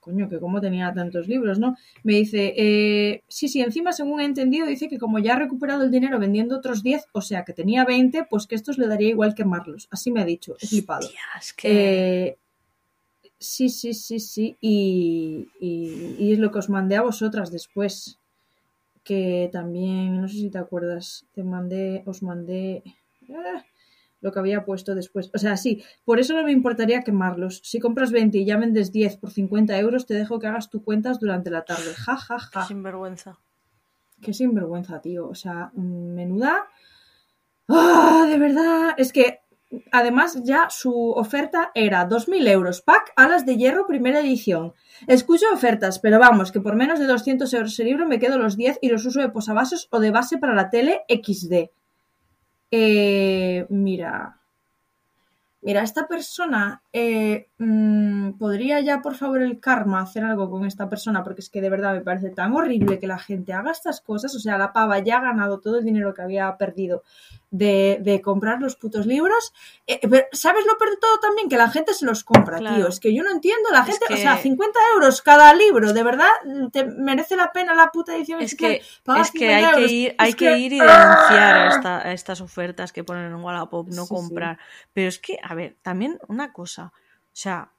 coño, 0.06 0.28
que 0.28 0.38
cómo 0.38 0.60
tenía 0.60 0.94
tantos 0.94 1.26
libros, 1.26 1.58
¿no? 1.58 1.76
Me 2.04 2.12
dice, 2.12 2.54
eh, 2.56 3.24
sí, 3.26 3.48
sí, 3.48 3.60
encima, 3.60 3.92
según 3.92 4.20
he 4.20 4.24
entendido, 4.24 4.64
dice 4.64 4.88
que 4.88 4.98
como 4.98 5.18
ya 5.18 5.34
ha 5.34 5.38
recuperado 5.38 5.82
el 5.82 5.90
dinero 5.90 6.20
vendiendo 6.20 6.56
otros 6.56 6.84
10, 6.84 7.06
o 7.10 7.20
sea, 7.20 7.44
que 7.44 7.52
tenía 7.52 7.84
20, 7.84 8.24
pues 8.30 8.46
que 8.46 8.54
estos 8.54 8.78
le 8.78 8.86
daría 8.86 9.08
igual 9.08 9.34
quemarlos. 9.34 9.88
Así 9.90 10.12
me 10.12 10.20
ha 10.20 10.24
dicho, 10.24 10.54
he 10.60 10.66
flipado. 10.68 11.08
Que... 11.56 12.28
Eh, 12.28 12.38
sí, 13.40 13.68
sí, 13.68 13.94
sí, 13.94 14.20
sí. 14.20 14.56
Y, 14.60 15.48
y, 15.58 16.14
y 16.20 16.32
es 16.32 16.38
lo 16.38 16.52
que 16.52 16.60
os 16.60 16.68
mandé 16.68 16.94
a 16.94 17.02
vosotras 17.02 17.50
después. 17.50 18.20
Que 19.02 19.50
también, 19.52 20.20
no 20.20 20.28
sé 20.28 20.34
si 20.34 20.50
te 20.50 20.58
acuerdas, 20.58 21.26
te 21.34 21.42
mandé, 21.42 22.04
os 22.06 22.22
mandé 22.22 22.82
ah, 23.30 23.64
lo 24.20 24.32
que 24.32 24.38
había 24.38 24.64
puesto 24.64 24.94
después. 24.94 25.30
O 25.34 25.38
sea, 25.38 25.56
sí, 25.56 25.82
por 26.04 26.18
eso 26.18 26.34
no 26.34 26.42
me 26.42 26.52
importaría 26.52 27.02
quemarlos. 27.02 27.60
Si 27.64 27.78
compras 27.78 28.10
20 28.12 28.38
y 28.38 28.44
ya 28.44 28.56
vendes 28.56 28.92
10 28.92 29.16
por 29.18 29.30
50 29.30 29.78
euros, 29.78 30.06
te 30.06 30.14
dejo 30.14 30.38
que 30.38 30.46
hagas 30.46 30.70
tus 30.70 30.82
cuentas 30.82 31.20
durante 31.20 31.50
la 31.50 31.64
tarde. 31.64 31.94
Ja, 31.94 32.16
ja, 32.16 32.36
Qué 32.36 32.58
ja. 32.58 32.66
sinvergüenza. 32.66 33.38
Qué 34.20 34.32
sinvergüenza, 34.32 35.00
tío. 35.00 35.28
O 35.28 35.34
sea, 35.34 35.70
menuda. 35.74 36.66
¡Ah! 37.68 38.26
de 38.28 38.38
verdad. 38.38 38.94
Es 38.96 39.12
que, 39.12 39.40
además, 39.92 40.40
ya 40.42 40.68
su 40.70 41.10
oferta 41.10 41.70
era 41.74 42.08
2.000 42.08 42.48
euros. 42.48 42.80
Pack 42.80 43.12
Alas 43.16 43.44
de 43.44 43.56
Hierro, 43.56 43.86
primera 43.86 44.20
edición. 44.20 44.72
Escucho 45.06 45.46
ofertas, 45.52 45.98
pero 45.98 46.18
vamos, 46.18 46.52
que 46.52 46.60
por 46.60 46.76
menos 46.76 46.98
de 46.98 47.06
200 47.06 47.52
euros 47.54 47.78
el 47.78 47.86
libro 47.86 48.06
me 48.06 48.18
quedo 48.18 48.38
los 48.38 48.56
10 48.56 48.78
y 48.80 48.88
los 48.88 49.04
uso 49.04 49.20
de 49.20 49.28
posavasos 49.28 49.88
o 49.90 50.00
de 50.00 50.10
base 50.10 50.38
para 50.38 50.54
la 50.54 50.70
tele 50.70 51.02
XD. 51.08 51.70
Eh, 52.70 53.66
mira. 53.70 54.40
Mira, 55.66 55.82
esta 55.82 56.06
persona 56.06 56.80
eh, 56.92 57.48
mm, 57.58 58.38
podría 58.38 58.78
ya, 58.80 59.02
por 59.02 59.16
favor, 59.16 59.42
el 59.42 59.58
karma 59.60 60.00
hacer 60.00 60.22
algo 60.24 60.48
con 60.48 60.64
esta 60.64 60.88
persona, 60.88 61.24
porque 61.24 61.40
es 61.40 61.50
que 61.50 61.60
de 61.60 61.68
verdad 61.70 61.92
me 61.92 62.00
parece 62.02 62.30
tan 62.30 62.54
horrible 62.54 62.98
que 63.00 63.06
la 63.08 63.18
gente 63.18 63.52
haga 63.52 63.72
estas 63.72 64.00
cosas. 64.00 64.32
O 64.34 64.38
sea, 64.38 64.56
la 64.58 64.72
pava 64.72 65.00
ya 65.00 65.18
ha 65.18 65.22
ganado 65.22 65.58
todo 65.58 65.78
el 65.78 65.84
dinero 65.84 66.14
que 66.14 66.22
había 66.22 66.56
perdido 66.56 67.02
de, 67.50 67.98
de 68.00 68.20
comprar 68.20 68.60
los 68.60 68.76
putos 68.76 69.06
libros. 69.06 69.52
Eh, 69.88 69.98
pero, 70.08 70.24
¿sabes 70.32 70.64
lo 70.66 70.78
peor 70.78 70.90
de 70.90 70.96
todo 70.98 71.18
también? 71.20 71.48
Que 71.48 71.56
la 71.56 71.68
gente 71.70 71.94
se 71.94 72.04
los 72.06 72.22
compra, 72.22 72.58
Claro. 72.58 72.76
tío. 72.76 72.88
Es 72.88 73.00
que 73.00 73.12
yo 73.14 73.22
no 73.24 73.30
entiendo. 73.32 73.68
La 73.72 73.80
Es 73.80 73.86
gente, 73.86 74.14
o 74.14 74.16
sea, 74.16 74.36
50 74.36 74.78
euros 74.94 75.20
cada 75.20 75.52
libro, 75.54 75.92
de 75.92 76.02
verdad, 76.02 76.28
te 76.72 76.84
merece 76.84 77.34
la 77.36 77.50
pena 77.52 77.74
la 77.74 77.90
puta 77.90 78.14
edición. 78.14 78.40
Es 78.40 78.54
que, 78.54 78.76
es 78.76 78.82
que 79.32 79.48
50 79.48 79.56
hay 79.56 79.74
que 79.86 79.92
ir, 79.92 80.14
hay 80.18 80.32
que, 80.34 80.44
que- 80.46 80.58
ir 80.58 80.72
y 80.74 80.78
denunciar 80.78 81.56
a, 81.56 81.68
esta- 81.68 81.98
a 82.06 82.12
estas 82.12 82.40
ofertas 82.40 82.92
que 82.92 83.02
ponen 83.02 83.26
en 83.32 83.34
Wallapop, 83.36 83.88
no 83.88 84.02
Sí, 84.02 84.08
sí. 84.08 84.14
comprar. 84.14 84.58
Pero 84.92 85.08
es 85.08 85.18
que, 85.18 85.38
a 85.42 85.54
ver, 85.56 85.76
también 85.82 86.18
una 86.28 86.52
cosa. 86.52 86.92
O 86.94 87.38
sea, 87.38 87.72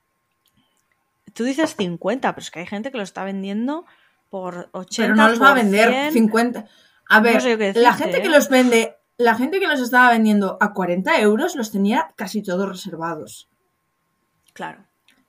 tú 1.33 1.43
dices 1.43 1.75
50, 1.75 2.33
pero 2.33 2.43
es 2.43 2.51
que 2.51 2.59
hay 2.59 2.67
gente 2.67 2.91
que 2.91 2.97
lo 2.97 3.03
está 3.03 3.23
vendiendo 3.23 3.85
por 4.29 4.69
80. 4.73 5.03
pero 5.03 5.15
no 5.15 5.29
los 5.29 5.41
va 5.41 5.51
a 5.51 5.53
vender 5.53 5.89
100. 5.89 6.13
50. 6.13 6.65
A 7.09 7.19
ver, 7.21 7.41
sé 7.41 7.73
la 7.75 7.93
gente 7.93 8.21
que 8.21 8.27
¿eh? 8.27 8.31
los 8.31 8.49
vende, 8.49 8.97
la 9.17 9.35
gente 9.35 9.59
que 9.59 9.67
los 9.67 9.79
estaba 9.79 10.11
vendiendo 10.11 10.57
a 10.59 10.73
40 10.73 11.21
euros 11.21 11.55
los 11.55 11.71
tenía 11.71 12.11
casi 12.15 12.43
todos 12.43 12.67
reservados. 12.67 13.49
Claro. 14.53 14.86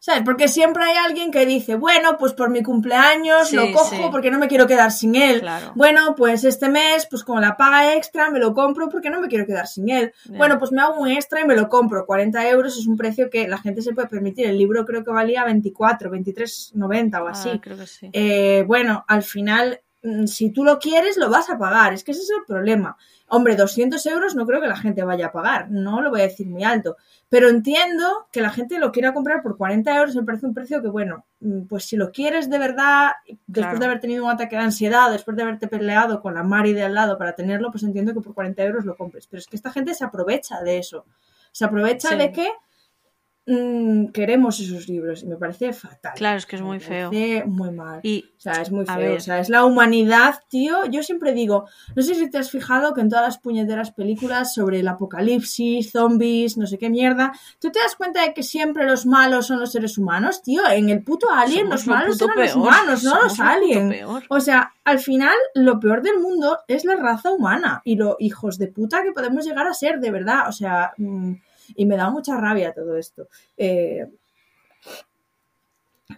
¿Sabes? 0.09 0.23
Porque 0.25 0.49
siempre 0.49 0.85
hay 0.85 0.97
alguien 0.97 1.31
que 1.31 1.45
dice, 1.45 1.75
bueno, 1.75 2.17
pues 2.19 2.33
por 2.33 2.49
mi 2.49 2.63
cumpleaños 2.63 3.49
Sí, 3.51 3.57
lo 3.57 3.71
cojo 3.73 3.95
sí. 3.95 4.03
porque 4.11 4.31
no 4.31 4.39
me 4.39 4.49
quiero 4.49 4.67
quedar 4.67 4.91
sin 4.91 5.15
él. 5.15 5.41
Claro. 5.41 5.73
Bueno, 5.75 6.15
pues 6.17 6.45
este 6.45 6.71
mes, 6.71 7.07
pues 7.11 7.25
con 7.25 7.43
la 7.43 7.59
paga 7.59 7.95
extra 7.95 8.31
me 8.31 8.39
lo 8.39 8.55
compro 8.55 8.89
porque 8.89 9.11
no 9.11 9.21
me 9.21 9.29
quiero 9.29 9.45
quedar 9.45 9.67
sin 9.67 9.91
él. 9.91 10.15
Bueno, 10.31 10.59
pues 10.59 10.73
me 10.73 10.81
hago 10.81 10.99
un 10.99 11.11
extra 11.11 11.43
y 11.43 11.45
me 11.45 11.55
lo 11.55 11.69
compro. 11.69 12.07
40 12.07 12.49
euros 12.49 12.79
es 12.79 12.87
un 12.87 12.97
precio 12.97 13.29
que 13.29 13.47
la 13.49 13.59
gente 13.59 13.83
se 13.83 13.93
puede 13.93 14.09
permitir. 14.09 14.47
El 14.47 14.57
libro 14.57 14.87
creo 14.87 15.05
que 15.05 15.11
valía 15.11 15.45
24, 15.45 16.11
23,90 16.11 17.23
o 17.23 17.29
así. 17.29 17.51
Ah, 17.53 17.61
creo 17.63 17.77
que 17.77 17.87
sí. 17.87 18.09
Eh, 18.15 18.65
bueno, 18.67 19.05
al 19.09 19.23
final, 19.23 19.83
si 20.27 20.51
tú 20.51 20.65
lo 20.65 20.79
quieres, 20.79 21.17
lo 21.17 21.29
vas 21.29 21.51
a 21.51 21.59
pagar. 21.59 21.93
Es 21.93 22.05
que 22.05 22.13
ese 22.13 22.23
es 22.23 22.31
el 22.31 22.45
problema. 22.47 22.97
Hombre, 23.31 23.57
200 23.57 24.05
euros 24.07 24.35
no 24.35 24.47
creo 24.47 24.61
que 24.61 24.69
la 24.69 24.77
gente 24.77 25.03
vaya 25.03 25.27
a 25.27 25.33
pagar. 25.33 25.71
No 25.71 26.01
lo 26.01 26.11
voy 26.11 26.21
a 26.21 26.25
decir 26.25 26.47
muy 26.49 26.65
alto. 26.65 26.97
Pero 27.29 27.49
entiendo 27.49 28.27
que 28.33 28.41
la 28.41 28.51
gente 28.51 28.79
lo 28.79 28.91
quiera 28.91 29.13
comprar 29.13 29.43
por 29.43 29.57
40 29.57 29.95
euros. 29.97 30.15
Me 30.17 30.23
parece 30.23 30.47
un 30.47 30.55
precio 30.55 30.81
que, 30.81 30.89
bueno, 30.89 31.27
mm, 31.41 31.63
pues 31.67 31.85
si 31.85 31.97
lo 31.97 32.11
quieres 32.11 32.49
de 32.49 32.59
verdad, 32.59 33.11
después 33.27 33.65
Claro. 33.67 33.79
de 33.81 33.85
haber 33.87 34.01
tenido 34.01 34.25
un 34.25 34.31
ataque 34.31 34.57
de 34.57 34.63
ansiedad, 34.63 35.11
después 35.11 35.37
de 35.37 35.43
haberte 35.43 35.69
peleado 35.69 36.23
con 36.23 36.35
la 36.35 36.43
Mari 36.43 36.73
de 36.73 36.85
al 36.85 36.95
lado 36.95 37.19
para 37.19 37.35
tenerlo, 37.35 37.71
pues 37.71 37.83
entiendo 37.83 38.15
que 38.15 38.21
por 38.21 38.35
40 38.35 38.63
euros 38.65 38.85
lo 38.87 38.97
compres. 38.97 39.27
Pero 39.27 39.41
es 39.41 39.47
que 39.47 39.57
esta 39.57 39.71
gente 39.73 39.93
se 39.95 40.05
aprovecha 40.05 40.63
de 40.63 40.79
eso. 40.79 41.05
Se 41.53 41.65
aprovecha 41.67 42.09
Sí. 42.11 42.17
de 42.17 42.33
que 42.33 42.49
mm, 43.49 44.09
queremos 44.13 44.61
esos 44.61 44.89
libros 44.89 45.23
y 45.23 45.27
me 45.27 45.37
parece 45.37 45.73
fatal. 45.73 46.13
Claro, 46.15 46.39
es 46.39 46.47
que 46.47 46.57
es 46.57 46.63
Me 46.63 46.69
muy 46.69 46.81
feo. 46.81 47.11
parece 47.11 47.45
muy 47.47 47.71
mal. 47.71 48.01
Y 48.03 48.25
O 48.37 48.41
sea, 48.41 48.53
es 48.63 48.71
muy 48.71 48.87
feo. 48.87 49.17
O 49.17 49.21
sea, 49.21 49.41
es 49.41 49.49
la 49.49 49.65
humanidad, 49.65 50.37
tío. 50.49 50.85
Yo 50.87 51.03
siempre 51.03 51.33
digo, 51.33 51.67
no 51.97 52.03
sé 52.03 52.15
si 52.15 52.31
te 52.31 52.39
has 52.39 52.51
fijado 52.51 52.95
que 52.95 53.01
en 53.01 53.09
todas 53.09 53.25
las 53.25 53.39
puñeteras 53.39 53.91
películas 53.93 54.55
sobre 54.55 54.81
el 54.81 54.89
apocalipsis, 54.89 55.91
zombies, 55.91 56.57
no 56.57 56.67
sé 56.67 56.79
qué 56.79 56.91
mierda, 56.91 57.33
tú 57.59 57.71
te 57.71 57.81
das 57.81 57.97
cuenta 57.97 58.23
de 58.23 58.35
que 58.35 58.43
siempre 58.43 58.85
los 58.87 59.07
malos 59.07 59.47
son 59.47 59.59
los 59.61 59.73
seres 59.73 59.99
humanos, 59.99 60.43
tío. 60.43 60.63
En 60.69 60.89
el 60.91 61.03
puto 61.03 61.29
Alien 61.33 61.67
somos 61.67 61.71
los 61.73 61.87
lo 61.87 61.93
malos 61.95 62.23
eran 62.23 62.37
los 62.39 62.57
humanos, 62.57 63.05
no 63.05 63.11
somos 63.11 63.25
los 63.25 63.41
aliens. 63.41 63.97
O 64.29 64.41
sea, 64.41 64.73
al 64.85 64.99
final, 64.99 65.35
lo 65.55 65.81
peor 65.81 66.03
del 66.03 66.19
mundo 66.21 66.59
es 66.69 66.85
la 66.85 66.97
raza 66.97 67.31
humana 67.33 67.83
y 67.85 67.97
lo 67.97 68.17
hijos 68.19 68.59
de 68.59 68.69
puta 68.69 69.03
que 69.03 69.13
podemos 69.13 69.45
llegar 69.45 69.67
a 69.67 69.75
ser, 69.75 70.01
de 70.01 70.11
verdad. 70.11 70.49
O 70.49 70.53
sea, 70.53 70.93
mm, 70.97 71.33
y 71.75 71.87
me 71.87 71.97
da 71.97 72.11
mucha 72.11 72.37
rabia 72.37 72.73
todo 72.73 72.97
esto. 72.97 73.29
Eh, 73.57 74.07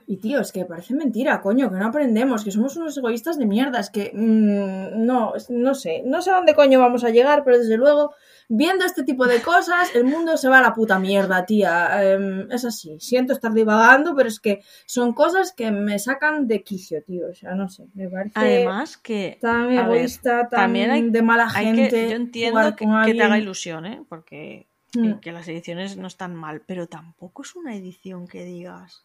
y 0.07 0.19
tío, 0.19 0.41
es 0.41 0.53
que 0.53 0.65
parece 0.65 0.95
mentira, 0.95 1.41
coño, 1.41 1.69
que 1.71 1.77
no 1.77 1.87
aprendemos, 1.87 2.45
que 2.45 2.53
somos 2.53 2.77
unos 2.77 2.97
egoístas 2.97 3.39
de 3.39 3.47
mierda, 3.47 3.81
es 3.81 3.91
que 3.91 4.13
mm, 4.15 5.05
no, 5.05 5.33
no 5.49 5.75
sé, 5.75 6.03
no 6.07 6.23
sé 6.23 6.31
a 6.31 6.37
dónde 6.37 6.55
coño 6.55 6.79
vamos 6.79 7.03
a 7.03 7.11
llegar, 7.11 7.43
pero 7.43 7.59
desde 7.59 7.77
luego, 7.77 8.15
viendo 8.49 8.85
este 8.85 9.03
tipo 9.03 9.27
de 9.27 9.43
cosas, 9.43 9.93
el 9.97 10.05
mundo 10.05 10.37
se 10.37 10.49
va 10.49 10.59
a 10.59 10.63
la 10.63 10.75
puta 10.75 11.01
mierda, 11.01 11.45
tía. 11.45 12.13
Em, 12.13 12.51
es 12.53 12.65
así, 12.65 13.01
siento 13.01 13.33
estar 13.33 13.53
divagando, 13.53 14.15
pero 14.15 14.29
es 14.29 14.39
que 14.39 14.63
son 14.87 15.13
cosas 15.13 15.53
que 15.53 15.73
me 15.73 15.99
sacan 15.99 16.47
de 16.47 16.63
quicio, 16.63 17.03
tío, 17.03 17.27
o 17.29 17.35
sea, 17.35 17.57
no 17.57 17.69
sé, 17.69 17.87
me 17.95 18.09
parece 18.09 18.35
Además 18.37 18.97
que 18.97 19.39
tan 19.41 19.69
ver, 19.69 19.81
egoísta, 19.81 20.49
tan 20.49 20.51
también 20.51 20.91
hay- 20.93 21.11
de 21.11 21.23
mala 21.23 21.49
hay 21.53 21.67
gente. 21.67 21.89
que, 21.91 22.11
yo 22.11 22.17
entiendo 22.17 22.77
que, 22.77 22.87
te 23.13 23.23
haga 23.25 23.39
ilusión, 23.39 23.87
¿eh? 23.87 24.05
Porque 24.09 24.69
Mm. 24.95 25.05
eh, 25.05 25.19
que 25.21 25.33
las 25.33 25.47
ediciones 25.49 25.97
no 25.97 26.07
están 26.09 26.35
mal, 26.35 26.63
pero 26.67 26.87
tampoco 26.89 27.43
es 27.43 27.55
una 27.57 27.75
edición 27.77 28.27
que 28.27 28.45
digas, 28.45 29.05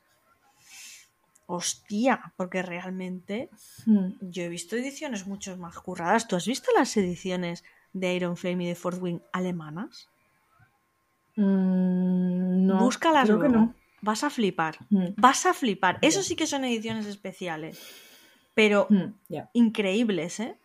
hostia, 1.48 2.34
porque 2.38 2.62
realmente 2.64 3.50
Mm. 3.86 4.14
yo 4.22 4.44
he 4.44 4.50
visto 4.50 4.76
ediciones 4.76 5.28
mucho 5.28 5.56
más 5.58 5.78
curradas. 5.80 6.28
¿Tú 6.28 6.36
has 6.36 6.48
visto 6.48 6.72
las 6.76 6.96
ediciones 6.98 7.64
de 7.94 8.14
Iron 8.16 8.36
Flame 8.36 8.64
y 8.64 8.68
de 8.68 8.76
Fort 8.76 9.00
Wing 9.02 9.20
alemanas? 9.32 10.10
Mm, 11.36 12.66
no, 12.66 12.80
búscalas 12.80 13.26
creo 13.26 13.40
que 13.40 13.50
luego. 13.50 13.66
no. 13.66 13.76
vas 14.02 14.24
a 14.24 14.30
flipar. 14.30 14.78
Mm, 14.90 15.08
Vas 15.18 15.46
a 15.46 15.54
flipar. 15.54 16.00
Eso 16.02 16.24
sí 16.24 16.36
que 16.36 16.48
son 16.48 16.64
ediciones 16.66 17.06
especiales. 17.06 17.80
Pero 18.54 18.88
increíbles, 19.54 20.40
¿eh? 20.40 20.58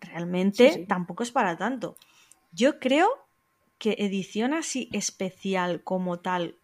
Realmente 0.00 0.68
Sí, 0.72 0.74
sí. 0.80 0.86
tampoco 0.86 1.22
es 1.22 1.30
para 1.30 1.56
tanto. 1.58 1.96
Yo 2.52 2.78
creo 2.78 3.08
que 3.78 3.96
edición 3.98 4.54
así 4.54 4.90
especial 4.92 5.82
como 5.84 6.20
tal, 6.20 6.56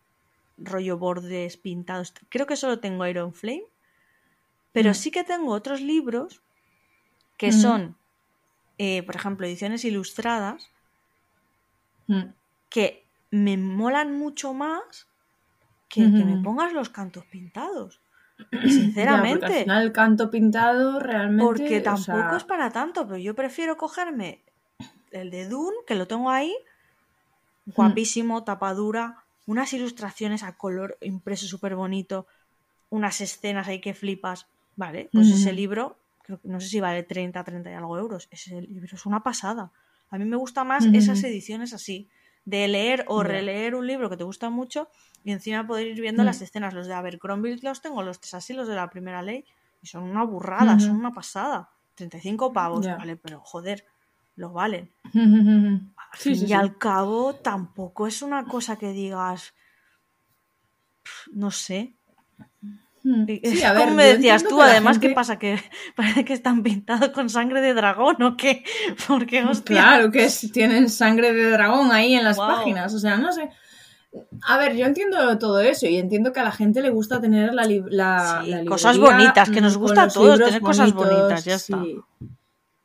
rollo 0.56 0.98
bordes 0.98 1.56
pintados, 1.56 2.14
creo 2.28 2.46
que 2.46 2.56
solo 2.56 2.80
tengo 2.80 3.06
Iron 3.06 3.32
Flame, 3.34 3.64
pero 4.72 4.90
Mm. 4.90 4.94
sí 4.94 5.10
que 5.10 5.24
tengo 5.24 5.52
otros 5.52 5.80
libros 5.80 6.42
que 7.36 7.50
Ujú. 7.50 7.60
son, 7.60 7.96
eh, 8.78 9.02
por 9.04 9.16
ejemplo, 9.16 9.46
ediciones 9.46 9.84
ilustradas, 9.84 10.70
Mm. 12.08 12.34
que 12.68 13.08
me 13.30 13.56
molan 13.56 14.12
mucho 14.18 14.52
más 14.52 15.08
que, 15.88 16.02
que 16.14 16.24
me 16.24 16.38
pongas 16.38 16.72
los 16.72 16.90
cantos 16.90 17.24
pintados. 17.26 18.02
Ya, 18.50 18.68
Sinceramente. 18.68 19.46
al 19.46 19.52
final 19.52 19.82
el 19.82 19.92
canto 19.92 20.30
pintado 20.30 20.98
realmente. 21.00 21.44
Porque 21.44 21.78
o 21.78 21.82
tampoco 21.82 22.02
sea, 22.04 22.36
es 22.36 22.44
para 22.44 22.70
tanto, 22.70 23.06
pero 23.06 23.18
yo 23.18 23.34
prefiero 23.34 23.76
cogerme 23.76 24.44
el 25.12 25.30
de 25.30 25.48
Dune, 25.48 25.76
que 25.86 25.94
lo 25.94 26.06
tengo 26.08 26.30
ahí, 26.30 26.54
guapísimo, 27.66 28.44
tapadura, 28.44 29.24
unas 29.46 29.72
ilustraciones 29.72 30.42
a 30.42 30.56
color 30.56 30.96
impreso 31.00 31.46
súper 31.46 31.76
bonito, 31.76 32.26
unas 32.90 33.20
escenas 33.20 33.68
ahí 33.68 33.80
que 33.80 33.94
flipas. 33.94 34.46
Vale, 34.76 35.08
pues 35.12 35.28
ese 35.28 35.52
libro, 35.52 35.96
creo 36.22 36.40
que 36.40 36.48
no 36.48 36.60
sé 36.60 36.68
si 36.68 36.80
vale 36.80 37.04
30, 37.04 37.44
30 37.44 37.70
y 37.70 37.74
algo 37.74 37.96
euros. 37.96 38.28
Ese 38.30 38.60
libro 38.62 38.96
es 38.96 39.06
una 39.06 39.22
pasada. 39.22 39.70
A 40.10 40.18
mí 40.18 40.24
me 40.24 40.36
gusta 40.36 40.64
más 40.64 40.84
esas 40.86 41.22
ediciones 41.24 41.72
así, 41.72 42.08
de 42.44 42.68
leer 42.68 43.04
o 43.08 43.22
releer 43.22 43.74
un 43.74 43.86
libro 43.86 44.10
que 44.10 44.16
te 44.16 44.24
gusta 44.24 44.50
mucho 44.50 44.88
y 45.24 45.32
encima 45.32 45.66
poder 45.66 45.86
ir 45.86 46.00
viendo 46.00 46.24
las 46.24 46.40
escenas. 46.42 46.74
Los 46.74 46.86
de 46.86 46.94
Abercrombie 46.94 47.58
los 47.62 47.80
tengo, 47.80 48.02
los 48.02 48.20
de 48.20 48.36
así, 48.36 48.52
los 48.52 48.68
de 48.68 48.74
la 48.74 48.90
primera 48.90 49.22
ley, 49.22 49.44
y 49.82 49.86
son 49.86 50.04
una 50.04 50.24
burrada, 50.24 50.78
son 50.78 50.96
una 50.96 51.12
pasada. 51.12 51.70
35 51.94 52.52
pavos, 52.52 52.86
vale, 52.86 53.16
pero 53.16 53.40
joder, 53.40 53.84
lo 54.36 54.52
valen. 54.52 54.90
Sí, 56.16 56.30
fin 56.30 56.38
sí, 56.38 56.44
y 56.44 56.48
sí. 56.48 56.52
al 56.54 56.78
cabo, 56.78 57.34
tampoco 57.34 58.06
es 58.06 58.22
una 58.22 58.44
cosa 58.44 58.76
que 58.76 58.92
digas, 58.92 59.54
no 61.32 61.50
sé. 61.50 61.96
Sí, 63.04 63.62
a 63.62 63.74
Como 63.74 63.94
me 63.96 64.04
decías 64.04 64.44
tú, 64.44 64.56
que 64.56 64.62
además, 64.62 64.98
¿qué 64.98 65.10
pasa? 65.10 65.38
Que 65.38 65.58
parece 65.96 66.24
que 66.24 66.32
están 66.32 66.62
pintados 66.62 67.10
con 67.10 67.28
sangre 67.28 67.60
de 67.60 67.74
dragón 67.74 68.22
o 68.22 68.36
qué. 68.36 68.64
Porque, 69.06 69.44
hostia. 69.44 69.76
Claro 69.82 70.10
que 70.10 70.24
es- 70.24 70.50
tienen 70.52 70.88
sangre 70.88 71.34
de 71.34 71.50
dragón 71.50 71.92
ahí 71.92 72.14
en 72.14 72.24
las 72.24 72.38
páginas, 72.38 72.94
o 72.94 72.98
sea, 72.98 73.18
no 73.18 73.30
sé. 73.32 73.50
A 74.42 74.56
ver, 74.58 74.76
yo 74.76 74.86
entiendo 74.86 75.38
todo 75.38 75.60
eso 75.60 75.86
y 75.86 75.96
entiendo 75.96 76.32
que 76.32 76.40
a 76.40 76.44
la 76.44 76.52
gente 76.52 76.80
le 76.80 76.90
gusta 76.90 77.20
tener 77.20 77.52
la, 77.52 77.66
la, 77.66 78.42
Sí, 78.44 78.50
la 78.50 78.64
cosas 78.64 78.96
librería, 78.96 79.18
bonitas, 79.18 79.50
que 79.50 79.60
nos 79.60 79.76
mm, 79.76 79.80
gusta 79.80 80.02
a 80.04 80.08
todos 80.08 80.38
tener 80.38 80.60
cosas 80.62 80.92
bonitas, 80.94 81.44
ya 81.44 81.56
está. 81.56 81.84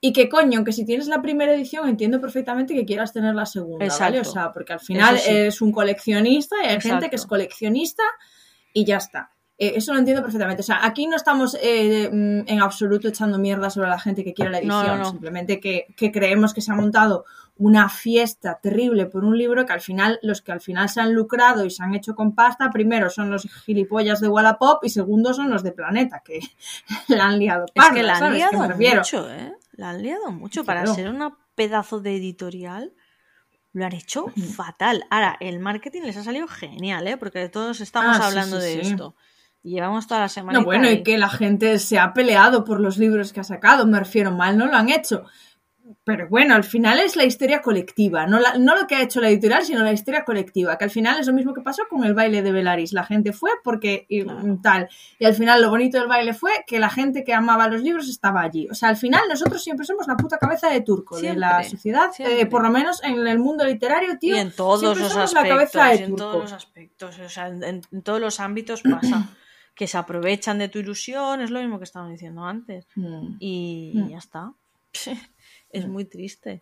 Y 0.01 0.13
que 0.13 0.29
coño, 0.29 0.63
que 0.63 0.71
si 0.71 0.85
tienes 0.85 1.07
la 1.07 1.21
primera 1.21 1.53
edición 1.53 1.87
entiendo 1.89 2.21
perfectamente 2.21 2.73
que 2.73 2.85
quieras 2.85 3.11
tener 3.11 3.35
la 3.35 3.45
segunda, 3.45 3.85
¿vale? 3.85 4.17
O 4.17 4.21
Exacto. 4.21 4.31
sea, 4.31 4.51
porque 4.53 4.73
al 4.73 4.79
final 4.79 5.19
sí. 5.19 5.29
es 5.29 5.61
un 5.61 5.71
coleccionista 5.71 6.55
y 6.57 6.67
hay 6.67 6.69
gente 6.69 6.87
Exacto. 6.87 7.09
que 7.09 7.15
es 7.17 7.25
coleccionista 7.25 8.03
y 8.73 8.85
ya 8.85 8.97
está. 8.97 9.31
Eh, 9.57 9.73
eso 9.75 9.91
lo 9.91 9.99
entiendo 9.99 10.21
perfectamente. 10.23 10.61
O 10.61 10.65
sea, 10.65 10.85
aquí 10.85 11.05
no 11.05 11.17
estamos 11.17 11.57
eh, 11.61 12.09
mm, 12.09 12.49
en 12.49 12.61
absoluto 12.61 13.09
echando 13.09 13.37
mierda 13.37 13.69
sobre 13.69 13.89
la 13.89 13.99
gente 13.99 14.23
que 14.23 14.33
quiere 14.33 14.51
la 14.51 14.59
edición. 14.59 14.87
no, 14.87 14.97
no. 14.99 15.11
Simplemente 15.11 15.59
que, 15.59 15.87
que 15.97 16.13
creemos 16.13 16.53
que 16.53 16.61
se 16.61 16.71
ha 16.71 16.75
montado 16.75 17.25
una 17.57 17.89
fiesta 17.89 18.57
terrible 18.63 19.05
por 19.05 19.25
un 19.25 19.37
libro 19.37 19.65
que 19.65 19.73
al 19.73 19.81
final, 19.81 20.17
los 20.21 20.41
que 20.41 20.53
al 20.53 20.61
final 20.61 20.87
se 20.87 21.01
han 21.01 21.13
lucrado 21.13 21.65
y 21.65 21.69
se 21.69 21.83
han 21.83 21.93
hecho 21.93 22.15
con 22.15 22.33
pasta, 22.33 22.69
primero 22.69 23.09
son 23.09 23.29
los 23.29 23.49
gilipollas 23.65 24.21
de 24.21 24.29
Wallapop 24.29 24.81
y 24.85 24.89
segundo 24.89 25.33
son 25.33 25.49
los 25.49 25.61
de 25.61 25.73
Planeta, 25.73 26.23
que 26.23 26.39
la 27.09 27.25
han 27.25 27.37
liado. 27.37 27.65
Es 27.65 27.71
parda, 27.73 27.93
que 27.93 28.03
la 28.03 28.17
han 28.17 28.33
liado 28.33 28.59
mucho, 28.77 29.29
¿eh? 29.29 29.53
La 29.79 29.91
han 29.91 30.01
liado 30.01 30.29
mucho. 30.31 30.63
Para 30.65 30.81
Claro. 30.81 30.95
ser 30.95 31.09
una 31.09 31.37
pedazo 31.55 31.99
de 32.01 32.15
editorial, 32.17 32.93
lo 33.71 33.85
han 33.85 33.93
hecho 33.93 34.25
fatal. 34.55 35.05
Ahora, 35.09 35.37
el 35.39 35.59
marketing 35.59 36.01
les 36.01 36.17
ha 36.17 36.23
salido 36.23 36.47
genial, 36.47 37.07
¿eh? 37.07 37.15
Porque 37.17 37.47
todos 37.49 37.79
estamos 37.81 38.17
Ah, 38.19 38.27
hablando 38.27 38.59
sí, 38.59 38.65
de 38.67 38.83
sí. 38.83 38.91
esto. 38.91 39.15
Y 39.63 39.71
llevamos 39.71 40.07
toda 40.07 40.21
la 40.21 40.29
semana. 40.29 40.59
No, 40.59 40.65
bueno, 40.65 40.89
y 40.89 41.03
que 41.03 41.17
la 41.17 41.29
gente 41.29 41.79
se 41.79 41.97
ha 41.99 42.13
peleado 42.13 42.63
por 42.65 42.79
los 42.79 42.97
libros 42.97 43.31
que 43.33 43.39
ha 43.39 43.43
sacado, 43.43 43.85
me 43.87 43.99
refiero, 43.99 44.31
mal 44.31 44.57
no 44.57 44.65
lo 44.67 44.75
han 44.75 44.89
hecho. 44.89 45.25
Pero 46.15 46.27
bueno, 46.27 46.55
al 46.55 46.63
final 46.63 46.99
es 46.99 47.15
la 47.15 47.23
historia 47.23 47.61
colectiva, 47.61 48.25
no, 48.25 48.39
la- 48.39 48.57
no 48.57 48.75
lo 48.75 48.87
que 48.87 48.95
ha 48.95 49.01
hecho 49.03 49.21
la 49.21 49.29
editorial, 49.29 49.63
sino 49.63 49.83
la 49.83 49.91
historia 49.93 50.25
colectiva, 50.25 50.77
que 50.77 50.85
al 50.85 50.89
final 50.89 51.19
es 51.19 51.27
lo 51.27 51.33
mismo 51.33 51.53
que 51.53 51.61
pasó 51.61 51.83
con 51.89 52.03
el 52.03 52.13
baile 52.13 52.41
de 52.41 52.51
Velaris. 52.51 52.93
La 52.93 53.03
gente 53.05 53.31
fue 53.31 53.51
porque 53.63 54.05
y, 54.09 54.23
Claro. 54.23 54.59
tal. 54.63 54.89
Y 55.19 55.25
al 55.25 55.33
final 55.35 55.61
lo 55.61 55.69
bonito 55.69 55.99
del 55.99 56.07
baile 56.07 56.33
fue 56.33 56.51
que 56.65 56.79
la 56.79 56.89
gente 56.89 57.23
que 57.23 57.33
amaba 57.33 57.67
los 57.67 57.81
libros 57.83 58.09
estaba 58.09 58.41
allí. 58.41 58.67
O 58.71 58.73
sea, 58.73 58.89
al 58.89 58.97
final 58.97 59.21
nosotros 59.29 59.63
siempre 59.63 59.85
somos 59.85 60.07
la 60.07 60.17
puta 60.17 60.37
cabeza 60.37 60.69
de 60.69 60.81
turco 60.81 61.19
de 61.19 61.35
la 61.35 61.63
sociedad, 61.63 62.09
eh, 62.19 62.45
por 62.47 62.63
lo 62.63 62.69
menos 62.71 63.03
en 63.03 63.27
el 63.27 63.39
mundo 63.39 63.65
literario, 63.65 64.17
tío. 64.17 64.35
y 64.35 64.39
en 64.39 64.51
todos 64.55 64.81
los 64.97 65.15
aspectos. 65.15 65.33
la 65.33 65.47
cabeza 65.47 65.85
de 65.89 65.95
y 65.95 65.97
en 65.99 66.09
turco. 66.09 66.23
todos 66.23 66.41
los 66.43 66.53
aspectos. 66.53 67.19
O 67.19 67.29
sea, 67.29 67.47
en, 67.47 67.81
todos 68.03 68.19
los 68.19 68.39
ámbitos 68.39 68.81
pasa. 68.81 69.29
que 69.75 69.87
se 69.87 69.97
aprovechan 69.97 70.57
de 70.57 70.67
tu 70.67 70.79
ilusión, 70.79 71.39
es 71.39 71.51
lo 71.51 71.59
mismo 71.61 71.77
que 71.77 71.85
estábamos 71.85 72.11
diciendo 72.11 72.43
antes. 72.43 72.85
Mm. 72.95 73.35
Y 73.39 73.93
Mm. 73.95 74.09
ya 74.09 74.17
está. 74.17 74.51
es 75.71 75.87
muy 75.87 76.05
triste. 76.05 76.61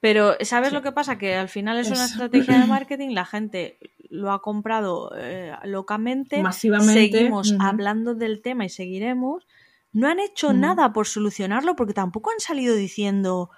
Pero, 0.00 0.34
¿sabes 0.42 0.68
Sí. 0.70 0.74
lo 0.74 0.82
que 0.82 0.92
pasa? 0.92 1.16
Que 1.16 1.34
al 1.34 1.48
final 1.48 1.78
es 1.78 1.90
una 1.90 2.04
estrategia 2.04 2.58
de 2.60 2.66
marketing, 2.66 3.10
la 3.14 3.24
gente 3.24 3.78
lo 4.10 4.32
ha 4.32 4.42
comprado 4.42 5.12
eh, 5.16 5.52
locamente, 5.64 6.42
Masivamente. 6.42 6.92
seguimos 6.92 7.54
hablando 7.58 8.14
del 8.14 8.42
tema 8.42 8.64
y 8.66 8.68
seguiremos. 8.68 9.46
No 9.92 10.08
han 10.08 10.20
hecho 10.20 10.48
Ujú. 10.48 10.56
nada 10.58 10.92
por 10.92 11.06
solucionarlo 11.06 11.74
porque 11.74 11.94
tampoco 11.94 12.30
han 12.30 12.40
salido 12.40 12.74
diciendo, 12.74 13.48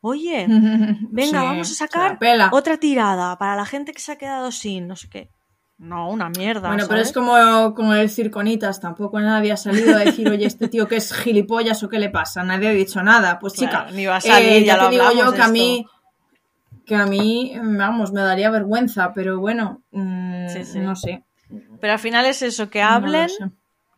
oye, 0.00 0.46
venga, 1.10 1.40
Sí, 1.40 1.46
vamos 1.46 1.70
a 1.70 1.74
sacar 1.74 2.18
otra 2.52 2.76
tirada 2.78 3.38
para 3.38 3.54
la 3.54 3.64
gente 3.66 3.92
que 3.92 4.00
se 4.00 4.12
ha 4.12 4.16
quedado 4.18 4.50
sin, 4.50 4.88
no 4.88 4.96
sé 4.96 5.08
qué. 5.08 5.30
No, 5.78 6.08
una 6.08 6.28
mierda. 6.30 6.68
Bueno, 6.68 6.84
pero 6.88 7.00
es 7.00 7.12
como 7.12 7.74
con 7.74 7.92
el 7.96 8.08
Circonitas, 8.08 8.80
tampoco 8.80 9.20
nadie 9.20 9.50
ha 9.52 9.56
salido 9.56 9.96
a 9.96 9.98
decir, 10.00 10.28
oye, 10.28 10.46
este 10.46 10.68
tío 10.68 10.86
que 10.86 10.96
es 10.96 11.12
gilipollas 11.12 11.82
o 11.82 11.88
qué 11.88 11.98
le 11.98 12.10
pasa, 12.10 12.44
nadie 12.44 12.68
ha 12.68 12.72
dicho 12.72 13.02
nada. 13.02 13.38
Pues 13.40 13.54
chica, 13.54 13.70
Claro, 13.70 13.90
ni 13.92 14.06
va 14.06 14.16
a 14.16 14.20
salir, 14.20 14.48
eh, 14.48 14.64
ya 14.64 14.76
ya 14.76 14.82
lo 14.82 14.88
te 14.88 14.94
digo 14.96 15.12
yo 15.12 15.32
que 15.34 15.42
a 15.42 15.48
mí, 15.48 15.84
que 16.86 16.94
a 16.94 17.06
mí, 17.06 17.52
vamos, 17.60 18.12
me 18.12 18.20
daría 18.20 18.50
vergüenza, 18.50 19.12
pero 19.14 19.40
bueno, 19.40 19.82
mm, 19.90 20.48
Sí, 20.48 20.64
sí. 20.64 20.78
no 20.78 20.94
sé. 20.94 21.24
Pero 21.80 21.92
al 21.92 21.98
final 21.98 22.24
es 22.26 22.40
eso, 22.42 22.70
que 22.70 22.80
hablen, 22.80 23.28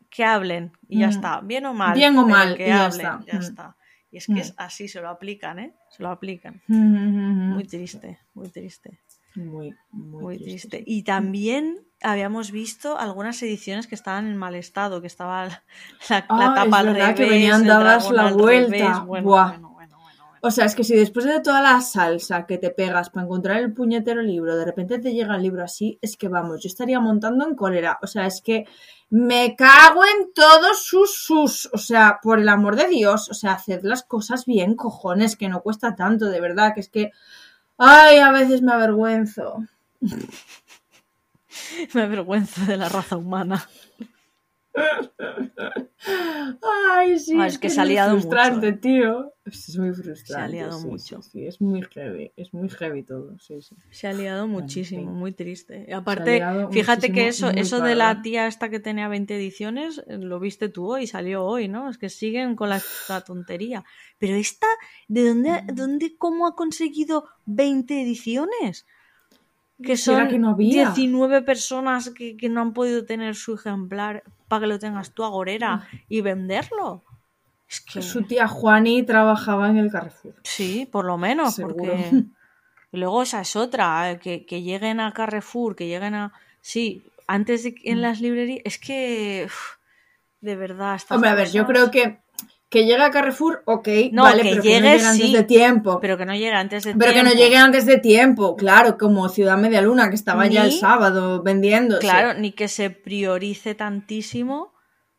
que 0.08 0.24
hablen 0.24 0.72
y 0.88 1.00
ya 1.00 1.08
Mm. 1.08 1.10
está, 1.10 1.40
bien 1.42 1.66
o 1.66 1.74
mal. 1.74 1.94
Bien 1.94 2.16
o 2.18 2.26
mal, 2.26 2.56
que 2.56 2.64
y 2.64 2.68
ya 2.68 2.86
hablen, 2.86 3.00
está. 3.06 3.20
ya 3.26 3.34
Mm. 3.38 3.42
está. 3.42 3.76
Y 4.10 4.16
es 4.18 4.26
que 4.26 4.32
Mm. 4.32 4.38
es 4.38 4.54
así, 4.56 4.88
se 4.88 5.00
lo 5.00 5.10
aplican, 5.10 5.58
¿eh? 5.58 5.74
Se 5.90 6.02
lo 6.02 6.08
aplican. 6.10 6.62
Muy 6.68 7.64
triste, 7.64 8.18
muy 8.34 8.48
triste, 8.48 8.98
muy, 9.37 9.75
muy, 9.92 10.22
muy 10.22 10.38
triste. 10.38 10.68
triste. 10.79 10.85
Y 10.90 11.03
también 11.05 11.87
habíamos 12.03 12.51
visto 12.51 12.99
algunas 12.99 13.42
ediciones 13.42 13.87
que 13.87 13.94
estaban 13.94 14.27
en 14.27 14.37
mal 14.37 14.55
estado, 14.55 15.01
que 15.01 15.07
estaba 15.07 15.44
la, 15.46 15.62
la- 16.09 16.16
la 16.18 16.27
Ah, 16.29 16.55
tapa 16.55 16.66
es 16.66 16.72
al 16.88 16.94
revés, 16.94 17.14
que 17.14 17.29
venían 17.29 17.66
dadas 17.66 18.11
la 18.11 18.33
vuelta. 18.33 19.01
bueno, 19.07 19.07
bueno, 19.07 19.70
bueno. 19.70 19.77
O 20.42 20.51
sea, 20.53 20.66
es 20.66 20.77
que 20.77 20.85
si 20.85 20.94
después 20.94 21.25
de 21.25 21.40
toda 21.40 21.61
la 21.61 21.81
salsa 21.81 22.46
que 22.46 22.57
te 22.59 22.70
pegas 22.70 23.11
para 23.11 23.25
encontrar 23.27 23.57
el 23.57 23.72
puñetero 23.72 24.22
libro, 24.22 24.55
de 24.57 24.64
repente 24.64 24.99
te 25.01 25.12
llega 25.12 25.35
el 25.35 25.42
libro 25.42 25.64
así, 25.64 25.99
es 26.01 26.16
que 26.16 26.29
vamos, 26.29 26.62
yo 26.62 26.68
estaría 26.68 27.01
montando 27.01 27.44
en 27.49 27.57
cólera. 27.57 27.99
O 28.01 28.07
sea, 28.07 28.27
es 28.27 28.42
que 28.42 28.64
me 29.11 29.57
cago 29.57 30.03
en 30.05 30.33
todos 30.35 30.85
sus 30.85 31.16
sus. 31.16 31.68
O 31.72 31.79
sea, 31.79 32.20
por 32.22 32.38
el 32.38 32.49
amor 32.49 32.77
de 32.77 32.87
Dios, 32.87 33.29
o 33.29 33.35
sea, 33.35 33.55
haced 33.55 33.81
las 33.83 34.05
cosas 34.05 34.44
bien, 34.44 34.77
cojones, 34.77 35.37
que 35.37 35.49
no 35.49 35.62
cuesta 35.62 35.96
tanto, 35.96 36.27
de 36.27 36.40
verdad, 36.40 36.75
que 36.75 36.81
es 36.81 36.90
que. 36.90 37.11
Ay, 37.78 38.18
a 38.18 38.32
veces 38.32 38.62
me 38.62 38.72
avergüenzo. 38.72 39.64
Me 41.94 42.02
avergüenza 42.02 42.64
de 42.64 42.76
la 42.76 42.88
raza 42.88 43.16
humana. 43.16 43.68
Ay, 46.96 47.18
sí, 47.18 47.34
Ah, 47.38 47.46
es, 47.46 47.54
es 47.54 47.58
que 47.58 47.68
que 47.68 47.70
se 47.70 47.80
ha 47.80 47.84
es 47.84 47.88
muy 47.88 47.94
liado 47.94 48.10
frustrante, 48.20 48.72
tío. 48.74 49.32
Es 49.44 49.78
muy 49.78 49.92
frustrante. 49.92 50.52
liado 50.52 50.78
sí, 50.78 50.86
mucho. 50.86 51.22
Sí, 51.22 51.30
sí, 51.30 51.46
es 51.46 51.60
muy 51.60 51.82
heavy, 51.82 52.32
es 52.36 52.52
muy 52.52 52.68
heavy 52.68 53.02
todo, 53.02 53.38
sí, 53.38 53.62
sí. 53.62 53.76
Se 53.90 54.08
ha 54.08 54.12
liado 54.12 54.46
muchísimo, 54.46 55.10
muy 55.12 55.32
triste. 55.32 55.86
Se 55.86 55.94
ha 55.94 55.98
aparte, 55.98 56.36
liado 56.36 56.70
fíjate 56.70 57.12
que 57.12 57.28
eso, 57.28 57.50
eso 57.50 57.80
de 57.80 57.94
la 57.94 58.22
tía 58.22 58.46
esta 58.46 58.68
que 58.68 58.80
tenía 58.80 59.08
20 59.08 59.36
ediciones, 59.36 60.02
lo 60.08 60.38
viste 60.40 60.68
tú 60.68 60.92
hoy, 60.92 61.06
salió 61.06 61.44
hoy, 61.44 61.68
¿no? 61.68 61.88
Es 61.88 61.98
que 61.98 62.08
siguen 62.08 62.56
con 62.56 62.68
la, 62.68 62.82
la 63.08 63.20
tontería. 63.22 63.84
Pero 64.18 64.34
esta, 64.34 64.66
¿de 65.08 65.28
dónde, 65.28 65.62
dónde, 65.72 66.16
cómo 66.16 66.46
ha 66.46 66.54
conseguido 66.54 67.24
20 67.46 68.02
ediciones? 68.02 68.86
Que 69.82 69.96
son 69.96 70.28
que 70.28 70.38
no 70.38 70.50
había. 70.50 70.90
19 70.90 71.42
personas 71.42 72.10
que, 72.10 72.36
que 72.36 72.48
no 72.48 72.62
han 72.62 72.72
podido 72.72 73.04
tener 73.04 73.34
su 73.34 73.54
ejemplar 73.54 74.22
para 74.48 74.60
que 74.60 74.66
lo 74.66 74.78
tengas 74.78 75.12
tú 75.12 75.24
agorera 75.24 75.86
y 76.08 76.20
venderlo. 76.22 77.04
Es 77.68 77.80
que... 77.80 78.00
Su 78.00 78.22
tía 78.22 78.46
Juani 78.48 79.02
trabajaba 79.02 79.68
en 79.68 79.78
el 79.78 79.90
Carrefour. 79.90 80.34
Sí, 80.44 80.88
por 80.90 81.04
lo 81.04 81.18
menos, 81.18 81.54
Seguro. 81.54 81.76
porque 81.76 82.10
y 82.92 82.96
luego 82.96 83.22
esa 83.22 83.40
es 83.40 83.56
otra, 83.56 84.10
eh, 84.10 84.18
que, 84.18 84.46
que 84.46 84.62
lleguen 84.62 85.00
a 85.00 85.12
Carrefour, 85.12 85.76
que 85.76 85.86
lleguen 85.86 86.14
a... 86.14 86.32
Sí, 86.60 87.04
antes 87.26 87.64
de 87.64 87.74
en 87.84 88.00
las 88.02 88.20
librerías, 88.20 88.62
es 88.64 88.78
que 88.78 89.44
uf, 89.46 89.76
de 90.40 90.56
verdad 90.56 91.00
Hombre, 91.10 91.30
a 91.30 91.34
ver, 91.34 91.50
yo 91.50 91.66
creo 91.66 91.90
que 91.90 92.20
que 92.76 92.84
llegue 92.86 93.02
a 93.02 93.10
Carrefour, 93.10 93.62
ok, 93.64 93.88
No, 94.12 94.22
vale, 94.24 94.42
que 94.42 94.50
pero 94.50 94.62
que 94.62 94.68
llegue, 94.68 94.80
no 94.80 94.86
llegue 94.92 95.06
antes 95.06 95.32
de 95.32 95.42
tiempo. 95.44 95.98
pero 96.00 96.16
que 96.18 96.26
no 96.26 96.34
llegue 96.34 96.52
antes 96.52 96.84
de 96.84 96.94
Pero 96.94 97.12
que 97.12 97.22
no 97.22 97.30
tiempo. 97.30 97.42
llegue 97.44 97.56
antes 97.56 97.86
de 97.86 97.98
tiempo, 97.98 98.56
claro, 98.56 98.98
como 98.98 99.28
Ciudad 99.28 99.56
Media 99.58 99.80
Luna, 99.82 100.08
que 100.08 100.14
estaba 100.16 100.46
ya 100.46 100.64
el 100.64 100.72
sábado 100.72 101.42
vendiendo. 101.42 101.98
Claro, 101.98 102.34
ni 102.38 102.52
que 102.52 102.68
se 102.68 102.90
priorice 102.90 103.74
tantísimo 103.74 104.72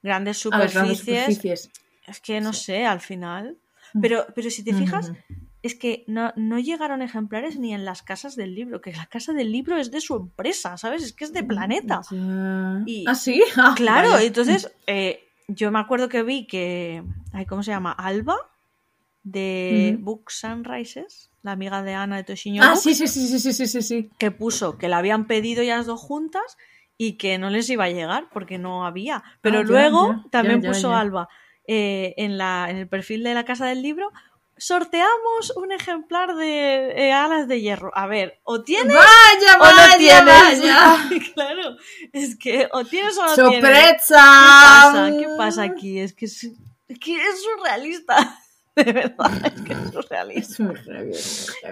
grandes 0.04 0.46
a 0.46 0.58
las 0.58 0.74
grandes 0.74 1.00
superficies. 1.00 1.70
Es 2.06 2.20
que 2.22 2.40
no 2.42 2.54
sé, 2.54 2.86
al 2.86 3.00
final. 3.02 3.58
Pero, 4.02 4.26
pero 4.36 4.50
si 4.50 4.64
te 4.64 4.74
fijas, 4.74 5.10
Ujú. 5.10 5.18
es 5.64 5.76
que 5.76 6.04
no, 6.08 6.32
no 6.36 6.60
llegaron 6.60 7.02
ejemplares 7.02 7.58
ni 7.58 7.74
en 7.74 7.84
las 7.86 8.04
casas 8.04 8.36
del 8.36 8.54
libro, 8.54 8.80
que 8.82 8.92
la 8.94 9.06
casa 9.08 9.34
del 9.34 9.52
libro 9.52 9.78
es 9.78 9.92
de 9.92 10.02
su 10.02 10.16
empresa, 10.16 10.78
¿sabes? 10.78 11.04
Es 11.04 11.14
que 11.14 11.24
es 11.26 11.34
de 11.34 11.44
Planeta. 11.44 12.02
Ya. 12.12 12.84
Y- 12.86 13.06
¿Ah, 13.08 13.16
sí? 13.16 13.42
Ah, 13.58 13.74
Claro, 13.76 14.12
vaya. 14.12 14.26
entonces 14.26 14.72
eh, 14.88 15.27
yo 15.48 15.72
me 15.72 15.80
acuerdo 15.80 16.10
que 16.10 16.24
vi 16.24 16.46
que, 16.46 17.04
ay, 17.34 17.46
¿cómo 17.46 17.64
se 17.64 17.72
llama? 17.72 17.92
Alba, 17.92 18.36
de 19.24 19.94
uh 19.94 20.00
-huh. 20.00 20.04
Book 20.04 20.32
Sunrises, 20.32 21.30
la 21.44 21.52
amiga 21.54 21.84
de 21.84 21.94
Ana 21.94 22.18
de 22.18 22.24
Toshiño. 22.24 22.64
Ah, 22.64 22.76
sí, 22.76 22.94
sí, 22.94 23.08
sí, 23.08 23.28
sí, 23.28 23.54
sí, 23.54 23.68
sí, 23.68 23.82
sí. 23.82 24.10
Que 24.18 24.32
puso 24.32 24.78
que 24.78 24.88
la 24.88 24.98
habían 24.98 25.28
pedido 25.28 25.62
ellas 25.62 25.86
dos 25.86 26.00
juntas 26.00 26.58
y 26.98 27.14
que 27.14 27.38
no 27.38 27.50
les 27.50 27.70
iba 27.70 27.86
a 27.86 27.90
llegar 27.90 28.28
porque 28.32 28.58
no 28.58 28.86
había. 28.86 29.24
Pero 29.42 29.60
ah, 29.60 29.64
luego 29.64 30.24
también 30.32 30.62
puso 30.62 30.96
Alba 30.96 31.30
eh, 31.68 32.14
en, 32.18 32.38
la, 32.38 32.68
en 32.70 32.78
el 32.78 32.88
perfil 32.88 33.24
de 33.24 33.34
la 33.34 33.46
Casa 33.46 33.66
del 33.66 33.82
Libro 33.82 34.12
sorteamos 34.58 35.54
un 35.56 35.72
ejemplar 35.72 36.36
de 36.36 36.92
eh, 36.96 37.14
alas 37.14 37.48
de 37.48 37.62
hierro. 37.62 37.92
A 37.96 38.08
ver, 38.08 38.40
o 38.44 38.64
tienes 38.64 38.96
vaya, 38.96 39.58
o 39.58 39.60
vaya, 39.60 39.88
no 39.88 39.98
tienes. 39.98 40.62
Vaya. 40.62 41.10
claro, 41.38 41.78
es 42.14 42.36
que 42.38 42.68
o 42.72 42.84
tienes 42.84 43.18
o 43.18 43.26
no 43.26 43.36
tienes. 43.50 43.62
¡Sorpresa! 43.62 44.18
¿Qué 44.18 44.18
pasa? 44.18 45.12
¿Qué 45.20 45.28
pasa 45.38 45.64
aquí? 45.64 46.00
Es 46.00 46.14
que 46.14 46.26
es, 46.26 46.44
es 46.88 47.00
que 47.00 47.16
es 47.16 47.44
surrealista. 47.44 48.40
De 48.76 48.94
verdad, 48.94 49.32
es 49.56 49.62
que 49.62 49.74
es 49.74 49.92
surrealista. 49.92 50.74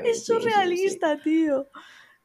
Es 0.03 0.25
surrealista, 0.25 1.17
tío. 1.21 1.67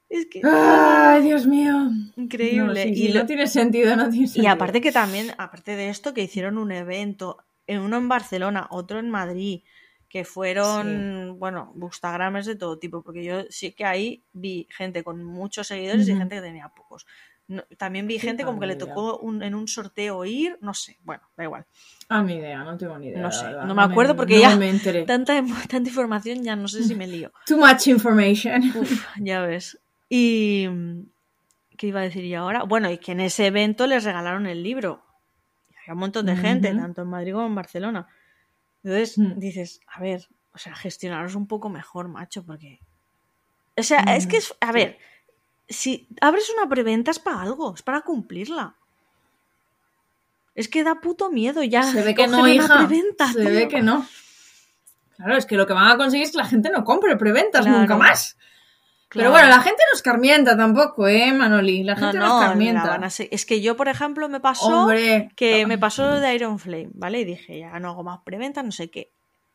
Es 0.08 0.26
que 0.26 0.40
Ay, 0.44 1.22
Dios 1.22 1.46
mío. 1.46 1.90
increíble. 2.16 2.86
No, 2.86 2.94
sí, 2.94 3.04
y, 3.04 3.08
lo- 3.12 3.20
no 3.20 3.26
tiene 3.26 3.46
sentido, 3.46 3.94
no 3.94 4.08
tiene 4.10 4.28
y 4.34 4.46
aparte 4.46 4.80
que 4.80 4.90
también, 4.90 5.32
aparte 5.38 5.76
de 5.76 5.88
esto, 5.88 6.14
que 6.14 6.22
hicieron 6.22 6.58
un 6.58 6.72
evento, 6.72 7.38
en 7.66 7.80
uno 7.80 7.96
en 7.98 8.08
Barcelona, 8.08 8.66
otro 8.70 8.98
en 8.98 9.08
Madrid, 9.10 9.62
que 10.08 10.24
fueron, 10.24 11.38
bueno, 11.38 11.70
bookstagramers 11.76 12.46
de 12.46 12.56
todo 12.56 12.78
tipo, 12.80 13.02
porque 13.02 13.22
yo 13.22 13.44
sí 13.50 13.70
que 13.72 13.84
ahí 13.84 14.24
vi 14.32 14.66
gente 14.76 15.04
con 15.04 15.22
muchos 15.22 15.68
seguidores 15.68 16.08
y 16.08 16.16
gente 16.16 16.34
que 16.34 16.42
tenía 16.42 16.68
pocos. 16.70 17.06
No- 17.50 17.64
también 17.76 18.06
vi 18.06 18.18
gente 18.20 18.44
como 18.44 18.60
que 18.60 18.66
le 18.66 18.76
tocó 18.76 19.18
un- 19.18 19.42
en 19.42 19.54
un 19.56 19.66
sorteo 19.66 20.24
ir, 20.24 20.56
no 20.60 20.72
sé, 20.72 20.98
bueno, 21.02 21.22
da 21.36 21.42
igual. 21.44 21.66
Ah, 22.08 22.22
ni 22.22 22.34
idea, 22.34 22.62
no 22.62 22.76
tengo 22.78 22.96
ni 22.96 23.08
idea. 23.08 23.20
No 23.20 23.32
sé, 23.32 23.44
verdad, 23.46 23.64
no 23.64 23.74
me 23.74 23.82
acuerdo 23.82 24.14
porque 24.14 24.38
ya- 24.40 24.54
me 24.56 24.70
enteré. 24.70 25.02
Tanta, 25.06 25.42
tanta 25.68 25.88
información 25.88 26.44
ya 26.44 26.54
no 26.54 26.68
sé 26.68 26.84
si 26.84 26.94
me 26.94 27.06
lío. 27.08 27.32
Too 27.46 27.56
much 27.58 27.88
information. 27.88 28.62
Uf, 28.76 29.04
ya 29.18 29.40
ves. 29.42 29.78
Y. 30.08 30.68
¿Qué 31.76 31.86
iba 31.88 32.00
a 32.00 32.04
decir 32.04 32.24
yo 32.26 32.40
ahora? 32.40 32.62
Bueno, 32.64 32.90
y 32.90 32.98
que 32.98 33.12
en 33.12 33.20
ese 33.20 33.46
evento 33.46 33.86
les 33.86 34.04
regalaron 34.04 34.46
el 34.46 34.62
libro. 34.62 35.02
Y 35.70 35.74
había 35.78 35.94
un 35.94 35.98
montón 36.00 36.26
de 36.26 36.36
gente, 36.36 36.70
Ujú. 36.70 36.78
tanto 36.80 37.02
en 37.02 37.08
Madrid 37.08 37.32
como 37.32 37.46
en 37.46 37.54
Barcelona. 37.54 38.06
Entonces 38.84 39.18
Mm. 39.18 39.38
dices, 39.38 39.80
a 39.86 39.98
ver, 40.00 40.28
o 40.52 40.58
sea, 40.58 40.74
gestionaros 40.76 41.34
un 41.34 41.46
poco 41.46 41.68
mejor, 41.70 42.06
macho, 42.08 42.44
porque. 42.44 42.80
O 43.76 43.82
sea, 43.82 44.00
es 44.14 44.24
Ujú, 44.24 44.30
que, 44.30 44.36
es, 44.36 44.54
a 44.60 44.72
ver, 44.72 44.98
si 45.70 46.06
abres 46.20 46.50
una 46.56 46.68
preventa 46.68 47.10
es 47.10 47.18
para 47.18 47.40
algo, 47.42 47.74
es 47.74 47.82
para 47.82 48.02
cumplirla. 48.02 48.74
Es 50.54 50.68
que 50.68 50.84
da 50.84 50.96
puto 51.00 51.30
miedo 51.30 51.62
ya. 51.62 51.82
Se 51.84 52.02
ve 52.02 52.14
que 52.14 52.26
no, 52.26 52.46
hija. 52.46 52.86
preventa, 52.86 53.28
Se 53.32 53.40
tío. 53.40 53.50
ve 53.50 53.68
que 53.68 53.80
no. 53.80 54.06
Claro, 55.16 55.36
es 55.36 55.46
que 55.46 55.56
lo 55.56 55.66
que 55.66 55.72
van 55.72 55.88
a 55.90 55.96
conseguir 55.96 56.24
es 56.24 56.32
que 56.32 56.38
la 56.38 56.46
gente 56.46 56.70
no 56.70 56.84
compre 56.84 57.16
preventas 57.16 57.62
Claro. 57.64 57.78
nunca 57.80 57.96
más. 57.96 58.36
Pero 59.12 59.30
bueno, 59.32 59.48
la 59.48 59.60
gente 59.60 59.82
no 59.90 59.96
escarmienta 59.96 60.56
tampoco, 60.56 61.08
¿eh, 61.08 61.32
Manoli? 61.32 61.82
La 61.82 61.94
No, 61.94 62.00
gente 62.00 62.18
no, 62.18 62.26
no, 62.26 62.34
la 62.38 62.44
escarmienta. 62.44 63.00
Es 63.30 63.44
que 63.44 63.60
yo, 63.60 63.76
por 63.76 63.88
ejemplo, 63.88 64.28
me 64.28 64.38
pasó. 64.38 64.82
Hombre. 64.82 65.30
que 65.34 65.66
me 65.66 65.78
pasó 65.78 66.06
lo 66.08 66.20
de 66.20 66.32
Iron 66.34 66.58
Flame, 66.60 66.90
¿vale? 66.94 67.20
Y 67.20 67.24
dije, 67.24 67.58
ya 67.58 67.78
no 67.80 67.90
hago 67.90 68.04
más 68.04 68.20
preventa, 68.24 68.62
no 68.62 68.70
sé 68.70 68.88
qué. 68.90 69.10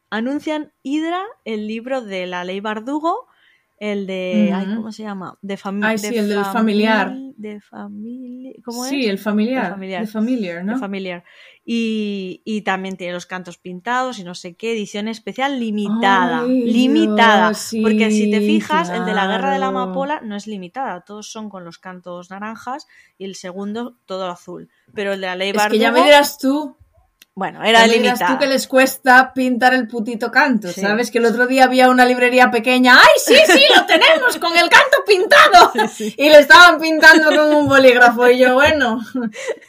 Anuncian 0.10 0.74
Hydra, 0.84 1.24
el 1.46 1.68
libro 1.68 2.02
de 2.02 2.26
la 2.28 2.44
ley 2.44 2.60
Bardugo, 2.60 3.28
el 3.78 4.08
de. 4.08 4.52
ay. 4.54 4.76
¿Cómo 4.76 4.92
se 4.92 5.04
llama? 5.04 5.38
De 5.42 5.58
familia. 5.58 5.98
Sí, 5.98 6.16
el 6.16 6.30
del 6.30 6.46
familiar. 6.46 7.14
De 7.36 7.60
familia. 7.60 8.54
¿Cómo 8.64 8.86
sí, 8.86 9.02
es? 9.02 9.10
el 9.10 9.20
familiar. 9.20 9.66
El 9.66 9.72
familiar. 9.72 10.02
El 10.02 10.08
familiar, 10.08 10.64
¿no? 10.64 10.80
Familiar. 10.80 11.24
Y, 11.66 12.42
y 12.46 12.62
también 12.62 12.96
tiene 12.96 13.12
los 13.12 13.26
cantos 13.26 13.58
pintados 13.58 14.20
y 14.20 14.24
no 14.24 14.34
sé 14.34 14.56
qué, 14.56 14.72
edición 14.72 15.08
especial 15.08 15.60
limitada. 15.60 16.44
Ay, 16.44 16.72
limitada. 16.72 17.50
Dios, 17.50 17.58
sí, 17.58 17.82
porque 17.82 18.12
si 18.12 18.32
te 18.32 18.40
fijas, 18.40 18.90
el 18.90 19.04
de 19.04 19.14
la 19.14 19.28
guerra 19.28 19.52
de 19.52 19.60
la 19.60 19.68
amapola 19.68 20.22
no 20.22 20.36
es 20.36 20.48
limitada. 20.48 21.02
Todos 21.02 21.30
son 21.30 21.50
con 21.50 21.66
los 21.66 21.78
cantos 21.78 22.30
naranjas 22.30 22.88
y 23.18 23.26
el 23.26 23.36
segundo 23.36 23.98
todo 24.06 24.30
azul. 24.30 24.70
Pero 24.94 25.14
el 25.14 25.22
de 25.22 25.28
la 25.28 25.36
ley 25.36 25.50
es 25.50 25.68
que 25.68 25.80
ya 25.80 25.92
me 25.92 26.04
dirás 26.04 26.38
tú. 26.38 26.78
Bueno, 27.36 27.62
era 27.64 27.86
limitada. 27.86 28.32
tú 28.32 28.40
que 28.40 28.48
les 28.48 28.66
cuesta 28.66 29.34
pintar 29.34 29.74
el 29.74 29.88
putito 29.90 30.32
canto, 30.32 30.70
Sí. 30.70 30.80
¿sabes? 30.80 31.12
Que 31.12 31.18
el 31.18 31.26
otro 31.26 31.46
día 31.48 31.66
había 31.66 31.90
una 31.90 32.06
librería 32.06 32.50
pequeña. 32.50 32.96
¡Ay, 32.98 33.10
sí, 33.18 33.36
sí, 33.46 33.62
lo 33.76 33.86
tenemos! 33.88 34.38
¡Con 34.40 34.56
el 34.58 34.70
canto 34.70 34.98
pintado! 35.06 35.72
Y 36.18 36.30
le 36.30 36.40
estaban 36.40 36.80
pintando 36.80 37.30
con 37.36 37.54
un 37.54 37.68
bolígrafo. 37.68 38.30
Y 38.30 38.40
yo, 38.40 38.54
bueno, 38.54 39.00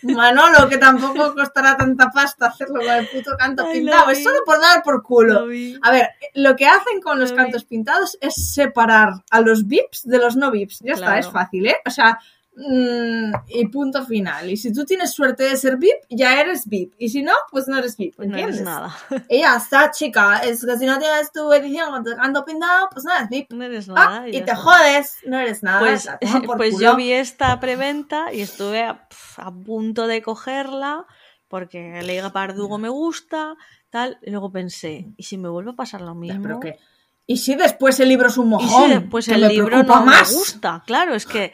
Manolo, 0.02 0.68
que 0.68 0.78
tampoco 0.78 1.34
costará 1.34 1.76
tanta 1.76 2.10
pasta 2.10 2.46
hacerlo 2.46 2.80
con 2.80 2.90
el 2.90 3.08
puto 3.08 3.32
canto 3.36 3.62
Ay, 3.64 3.68
lo 3.68 3.72
pintado. 3.92 4.10
Es 4.10 4.22
solo 4.22 4.38
por 4.46 4.60
dar 4.60 4.82
por 4.82 5.02
culo. 5.02 5.46
Lo. 5.46 5.78
A 5.82 5.90
ver, 5.90 6.10
lo 6.34 6.54
que 6.56 6.66
hacen 6.66 7.00
con 7.02 7.18
los 7.18 7.30
Lo 7.30 7.36
cantos 7.36 7.64
pintados 7.64 8.16
es 8.20 8.54
separar 8.54 9.10
a 9.30 9.40
los 9.40 9.66
VIPs 9.66 10.02
de 10.04 10.18
los 10.18 10.36
no 10.36 10.50
VIPs. 10.50 10.80
Ya 10.80 10.92
está, 10.94 11.18
es 11.18 11.28
fácil, 11.28 11.66
¿eh? 11.66 11.76
O 11.84 11.90
sea, 11.90 12.18
mm, 12.56 13.32
y 13.48 13.68
punto 13.68 14.04
final. 14.04 14.50
Y 14.50 14.56
si 14.56 14.72
tú 14.72 14.84
tienes 14.84 15.12
suerte 15.12 15.44
de 15.44 15.56
ser 15.56 15.76
VIP, 15.76 15.94
ya 16.10 16.40
eres 16.40 16.66
VIP. 16.66 16.94
Y 16.98 17.08
si 17.10 17.22
no, 17.22 17.32
pues 17.50 17.68
no 17.68 17.78
eres 17.78 17.96
VIP. 17.96 18.16
Pues 18.16 18.28
no 18.28 18.34
¿entiendes? 18.36 18.56
eres 18.62 18.64
nada. 18.66 18.96
Y 19.28 19.40
ya 19.40 19.56
está, 19.56 19.90
chica. 19.90 20.38
Es 20.38 20.64
que 20.64 20.76
si 20.78 20.86
no 20.86 20.98
tienes 20.98 21.30
tu 21.32 21.52
edición 21.52 21.90
con 21.90 22.32
tu 22.32 22.44
pintado, 22.44 22.88
pues 22.90 23.04
no 23.04 23.12
eres 23.14 23.28
VIP. 23.28 23.52
No 23.52 23.64
eres 23.64 23.88
Ah, 23.90 23.92
nada. 23.94 24.28
y 24.28 24.32
ya 24.32 24.44
te 24.44 24.54
jodes, 24.54 25.16
no 25.26 25.38
eres 25.38 25.62
nada. 25.62 25.80
Pues, 25.80 26.08
pues 26.56 26.74
culo. 26.74 26.82
yo 26.84 26.96
vi 26.96 27.12
esta 27.12 27.58
preventa 27.60 28.32
y 28.32 28.40
estuve 28.40 28.82
a, 28.82 29.06
a 29.36 29.52
punto 29.52 30.06
de 30.06 30.22
cogerla 30.22 31.04
porque 31.48 32.02
Leiga 32.02 32.32
Pardugo 32.32 32.78
me 32.78 32.88
gusta, 32.88 33.54
tal. 33.90 34.18
Y 34.22 34.30
luego 34.30 34.50
pensé, 34.50 35.06
¿y 35.16 35.22
si 35.22 35.38
me 35.38 35.48
vuelve 35.48 35.70
a 35.72 35.76
pasar 35.76 36.00
lo 36.00 36.14
mismo? 36.14 36.42
pero 36.42 36.60
que- 36.60 36.78
Y 37.26 37.36
si 37.36 37.54
después 37.54 37.98
el 38.00 38.08
libro 38.08 38.28
es 38.28 38.36
un 38.38 38.46
y 38.46 38.50
mojón, 38.50 38.88
si 38.88 38.94
después 38.98 39.28
el 39.28 39.46
libro 39.48 39.82
no 39.82 40.04
más. 40.04 40.30
me 40.30 40.36
gusta. 40.38 40.82
Claro, 40.86 41.14
es 41.14 41.24
que 41.26 41.52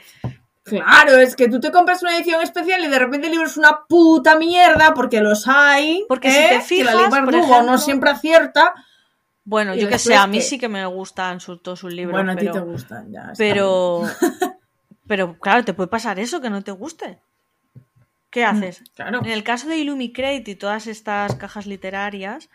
Claro, 0.64 1.16
es 1.18 1.34
que 1.34 1.48
tú 1.48 1.58
te 1.58 1.72
compras 1.72 2.02
una 2.02 2.16
edición 2.16 2.40
especial 2.40 2.84
y 2.84 2.88
de 2.88 2.98
repente 2.98 3.26
el 3.26 3.32
libro 3.32 3.46
es 3.48 3.56
una 3.56 3.80
puta 3.88 4.36
mierda 4.36 4.94
porque 4.94 5.20
los 5.20 5.48
hay. 5.48 6.04
Porque 6.08 6.30
si 6.30 6.36
¿eh? 6.38 6.42
te 6.42 6.48
que 6.48 6.84
la 6.84 6.92
fijas, 6.92 7.08
por 7.24 7.34
ejemplo- 7.34 7.62
no 7.62 7.78
siempre 7.78 8.10
acierta. 8.10 8.72
Bueno, 9.44 9.74
yo 9.74 9.88
que 9.88 9.98
sé, 9.98 10.14
a 10.14 10.26
mí 10.28 10.38
que- 10.38 10.44
sí 10.44 10.58
que 10.58 10.68
me 10.68 10.86
gustan 10.86 11.40
sus, 11.40 11.60
todos 11.62 11.80
sus 11.80 11.92
libros, 11.92 12.12
bueno, 12.14 12.30
a 12.32 12.36
ti 12.36 12.42
pero, 12.46 12.52
te 12.52 12.60
gustan 12.60 13.10
ya. 13.10 13.32
pero, 13.36 14.02
pero 15.08 15.36
claro, 15.38 15.64
te 15.64 15.74
puede 15.74 15.88
pasar 15.88 16.18
eso, 16.20 16.40
que 16.40 16.48
no 16.50 16.62
te 16.62 16.70
guste. 16.70 17.18
¿Qué 18.30 18.44
haces? 18.44 18.78
bien. 18.80 18.92
Claro. 18.94 19.18
En 19.24 19.30
el 19.30 19.42
caso 19.42 19.66
de 19.68 19.76
Illumicrate 19.78 20.44
y 20.46 20.54
todas 20.54 20.86
estas 20.86 21.34
cajas 21.34 21.66
literarias, 21.66 22.48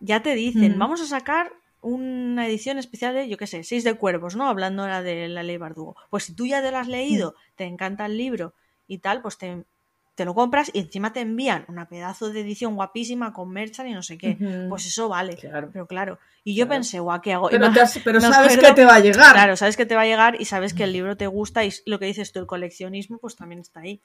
ya 0.00 0.22
te 0.22 0.34
dicen, 0.34 0.76
Mm. 0.76 0.78
vamos 0.78 1.00
a 1.02 1.06
sacar 1.06 1.52
una 1.82 2.46
edición 2.46 2.78
especial 2.78 3.14
de, 3.14 3.28
yo 3.28 3.36
qué 3.36 3.46
sé, 3.46 3.64
Seis 3.64 3.84
de 3.84 3.94
Cuervos, 3.94 4.36
¿no? 4.36 4.48
Hablando 4.48 4.82
ahora 4.82 5.02
de 5.02 5.28
la 5.28 5.42
ley 5.42 5.56
Bardugo. 5.56 5.96
Pues 6.10 6.24
si 6.24 6.34
tú 6.34 6.46
ya 6.46 6.62
te 6.62 6.70
lo 6.70 6.78
has 6.78 6.88
leído, 6.88 7.34
te 7.56 7.64
encanta 7.64 8.06
el 8.06 8.16
libro 8.16 8.54
y 8.86 8.98
tal, 8.98 9.22
pues 9.22 9.38
te, 9.38 9.64
te 10.14 10.24
lo 10.24 10.34
compras 10.34 10.70
y 10.74 10.80
encima 10.80 11.12
te 11.12 11.20
envían 11.20 11.64
una 11.68 11.88
pedazo 11.88 12.30
de 12.30 12.40
edición 12.40 12.74
guapísima 12.74 13.32
con 13.32 13.50
merchan 13.50 13.88
y 13.88 13.92
no 13.94 14.02
sé 14.02 14.18
qué. 14.18 14.36
Pues 14.68 14.84
eso 14.86 15.08
vale. 15.08 15.36
Claro. 15.36 15.70
Pero 15.72 15.86
claro, 15.86 16.18
y 16.44 16.54
yo 16.54 16.66
Claro. 16.66 16.76
pensé, 16.80 17.00
guau, 17.00 17.20
¿qué 17.22 17.32
hago? 17.32 17.48
Pero, 17.50 17.66
has- 17.66 18.00
pero 18.04 18.20
sabes 18.20 18.52
acuerdo- 18.52 18.68
que 18.68 18.74
te 18.74 18.84
va 18.84 18.96
a 18.96 19.00
llegar. 19.00 19.32
Claro, 19.32 19.56
sabes 19.56 19.76
que 19.76 19.86
te 19.86 19.94
va 19.94 20.02
a 20.02 20.06
llegar 20.06 20.36
y 20.40 20.44
sabes 20.44 20.74
que 20.74 20.84
el 20.84 20.92
libro 20.92 21.16
te 21.16 21.26
gusta 21.26 21.64
y 21.64 21.70
lo 21.86 21.98
que 21.98 22.06
dices 22.06 22.32
tú, 22.32 22.40
el 22.40 22.46
coleccionismo, 22.46 23.18
pues 23.18 23.36
también 23.36 23.60
está 23.60 23.80
ahí. 23.80 24.00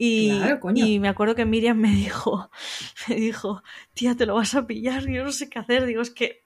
Y, 0.00 0.38
Claro, 0.38 0.60
coño. 0.60 0.86
y 0.86 1.00
me 1.00 1.08
acuerdo 1.08 1.34
que 1.34 1.44
Miriam 1.44 1.76
me 1.78 1.90
dijo, 1.90 2.48
me 3.08 3.16
dijo, 3.16 3.64
tía, 3.94 4.14
te 4.14 4.26
lo 4.26 4.36
vas 4.36 4.54
a 4.54 4.64
pillar, 4.66 5.04
yo 5.08 5.24
no 5.24 5.32
sé 5.32 5.48
qué 5.48 5.58
hacer. 5.58 5.86
Digo, 5.86 6.02
es 6.02 6.10
que 6.10 6.44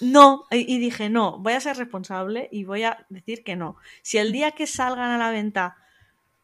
no. 0.00 0.44
Y, 0.50 0.78
dije, 0.78 1.10
no, 1.10 1.38
voy 1.38 1.54
a 1.54 1.60
ser 1.60 1.76
responsable 1.76 2.48
y 2.52 2.64
voy 2.64 2.84
a 2.84 3.06
decir 3.08 3.44
que 3.44 3.56
no. 3.56 3.76
Si 4.02 4.18
el 4.18 4.32
día 4.32 4.52
que 4.52 4.66
salgan 4.66 5.10
a 5.10 5.18
la 5.18 5.30
venta 5.30 5.76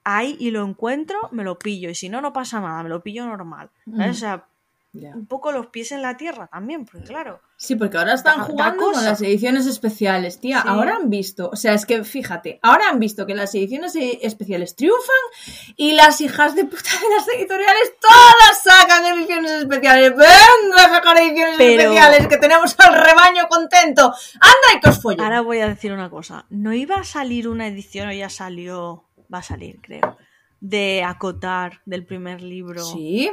hay 0.05 0.37
y 0.39 0.51
lo 0.51 0.65
encuentro, 0.67 1.19
me 1.33 1.45
lo 1.45 1.59
pillo. 1.59 1.91
Y 1.91 1.95
si 1.95 2.09
no, 2.09 2.21
no 2.21 2.33
pasa 2.33 2.61
nada, 2.61 2.83
me 2.83 2.89
lo 2.89 3.03
pillo 3.03 3.27
normal. 3.27 3.71
¿sabes? 3.97 4.17
O 4.17 4.21
sea, 4.21 4.47
Ya. 4.92 5.11
un 5.14 5.26
poco 5.26 5.53
los 5.53 5.68
pies 5.68 5.92
en 5.92 6.03
la 6.03 6.16
tierra 6.16 6.48
también, 6.48 6.85
porque 6.85 7.07
claro. 7.07 7.40
Sí, 7.57 7.76
porque 7.76 7.96
ahora 7.96 8.14
están 8.14 8.38
Da- 8.38 8.44
da 8.44 8.50
jugando 8.50 8.90
con 8.90 9.05
las 9.05 9.20
ediciones 9.22 9.66
especiales, 9.68 10.40
tía. 10.40 10.62
Sí. 10.62 10.68
Ahora 10.68 10.96
han 10.96 11.09
visto, 11.11 11.48
o 11.53 11.55
sea, 11.55 11.74
es 11.74 11.87
que 11.87 12.03
fíjate, 12.03 12.59
ahora 12.61 12.88
han 12.90 12.98
visto 12.98 13.24
que 13.24 13.37
las 13.37 13.55
ediciones 13.55 13.94
e- 13.94 14.18
especiales 14.22 14.74
triunfan 14.74 15.74
y 15.76 15.92
las 15.92 16.20
hijas 16.20 16.57
de 16.57 16.64
puta 16.64 16.90
de 16.90 17.16
las 17.16 17.29
editoriales 17.29 17.92
todas 18.00 18.62
sacan 18.64 19.05
ediciones 19.16 19.53
especiales. 19.53 20.11
Venga 20.11 20.85
a 20.85 20.88
sacar 20.88 21.18
ediciones 21.18 21.55
Pero- 21.57 21.83
especiales, 21.83 22.26
que 22.26 22.37
tenemos 22.38 22.74
al 22.81 22.94
rebaño 22.94 23.46
contento. 23.48 24.12
Anda 24.40 24.76
y 24.76 24.81
que 24.81 24.88
os 24.88 25.00
follen. 25.00 25.20
Ahora 25.20 25.40
voy 25.42 25.61
a 25.61 25.68
decir 25.68 25.92
una 25.92 26.11
cosa. 26.11 26.46
No 26.50 26.72
iba 26.72 26.96
a 26.96 27.05
salir 27.05 27.46
una 27.46 27.68
edición, 27.68 28.09
o 28.09 28.12
ya 28.12 28.29
salió, 28.29 29.05
va 29.33 29.38
a 29.38 29.42
salir, 29.44 29.79
creo, 29.81 30.16
de 30.59 31.05
Acotar, 31.07 31.81
del 31.85 32.05
primer 32.05 32.42
libro. 32.42 32.83
Sí. 32.85 33.31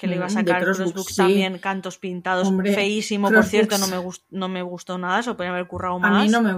Que 0.00 0.06
le 0.06 0.16
iba 0.16 0.24
a 0.24 0.28
Mm, 0.28 0.32
sacar 0.32 0.62
Crossbooks 0.64 1.14
sí. 1.14 1.16
también, 1.16 1.58
cantos 1.58 1.98
pintados, 1.98 2.48
Hombre, 2.48 2.72
feísimo, 2.72 3.30
por 3.30 3.44
cierto, 3.44 3.76
no 3.76 3.86
me, 3.86 3.98
gust- 3.98 4.24
no 4.30 4.48
me 4.48 4.62
gustó 4.62 4.96
nada, 4.96 5.22
se 5.22 5.28
lo 5.28 5.36
podría 5.36 5.52
haber 5.52 5.66
currado 5.66 5.96
A 5.96 5.98
más. 5.98 6.22
mí 6.24 6.28
no 6.30 6.40
me 6.40 6.54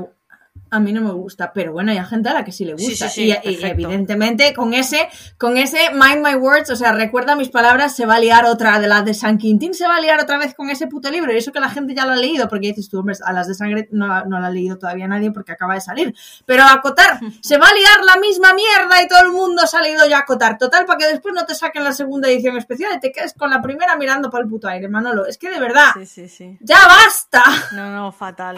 a 0.70 0.80
mí 0.80 0.90
no 0.94 1.02
me 1.02 1.12
gusta, 1.12 1.52
pero 1.52 1.72
bueno, 1.72 1.92
hay 1.92 2.02
gente 2.06 2.30
a 2.30 2.32
la 2.34 2.44
que 2.46 2.52
sí 2.52 2.64
le 2.64 2.78
Sí, 2.78 2.88
gusta. 2.88 3.08
sí, 3.10 3.14
sí, 3.14 3.28
y, 3.28 3.30
y 3.32 3.56
perfecto. 3.56 3.66
evidentemente 3.66 4.54
con 4.54 4.72
ese, 4.72 5.06
con 5.36 5.58
ese 5.58 5.90
mind 5.92 6.26
my 6.26 6.34
words, 6.34 6.70
o 6.70 6.76
sea, 6.76 6.92
recuerda 6.92 7.36
mis 7.36 7.50
palabras, 7.50 7.94
se 7.94 8.06
va 8.06 8.14
a 8.14 8.18
liar 8.20 8.46
otra 8.46 8.78
de 8.80 8.86
las 8.88 9.04
de 9.04 9.12
San 9.12 9.36
Quintín, 9.36 9.74
se 9.74 9.86
va 9.86 9.96
a 9.96 10.00
liar 10.00 10.18
otra 10.20 10.38
vez 10.38 10.54
con 10.54 10.70
ese 10.70 10.86
puto 10.86 11.10
libro. 11.10 11.30
Y 11.32 11.36
eso 11.36 11.52
que 11.52 11.60
la 11.60 11.68
gente 11.68 11.94
ya 11.94 12.06
lo 12.06 12.12
ha 12.12 12.16
leído, 12.16 12.48
porque 12.48 12.68
dices 12.68 12.88
tú, 12.88 13.00
hombre, 13.00 13.14
a 13.22 13.32
las 13.34 13.48
de 13.48 13.54
sangre 13.54 13.88
no, 13.92 14.24
no 14.24 14.40
la 14.40 14.46
ha 14.46 14.50
leído 14.50 14.78
todavía 14.78 15.06
nadie 15.06 15.30
porque 15.30 15.52
acaba 15.52 15.74
de 15.74 15.82
salir. 15.82 16.14
Pero 16.46 16.62
a 16.62 16.72
acotar, 16.72 17.20
se 17.42 17.58
va 17.58 17.66
a 17.68 17.74
liar 17.74 18.04
la 18.06 18.16
misma 18.20 18.54
mierda 18.54 19.02
y 19.02 19.08
todo 19.08 19.20
el 19.20 19.32
mundo 19.32 19.66
se 19.66 19.76
ha 19.76 19.82
leído 19.82 20.08
ya 20.08 20.16
a 20.18 20.20
acotar. 20.20 20.56
Total, 20.56 20.86
para 20.86 20.98
que 20.98 21.06
después 21.06 21.34
no 21.34 21.44
te 21.44 21.54
saquen 21.54 21.84
la 21.84 21.92
segunda 21.92 22.28
edición 22.30 22.56
especial 22.56 22.92
y 22.96 23.00
te 23.00 23.12
quedes 23.12 23.34
con 23.34 23.50
la 23.50 23.60
primera 23.60 23.96
mirando 23.96 24.30
para 24.30 24.44
el 24.44 24.48
puto 24.48 24.68
aire, 24.68 24.88
Manolo. 24.88 25.26
Es 25.26 25.36
que 25.36 25.50
de 25.50 25.60
verdad, 25.60 25.90
Sí, 25.94 26.06
sí, 26.06 26.28
sí. 26.30 26.56
ya 26.60 26.78
basta. 26.86 27.42
No, 27.72 27.90
no, 27.90 28.10
fatal. 28.10 28.56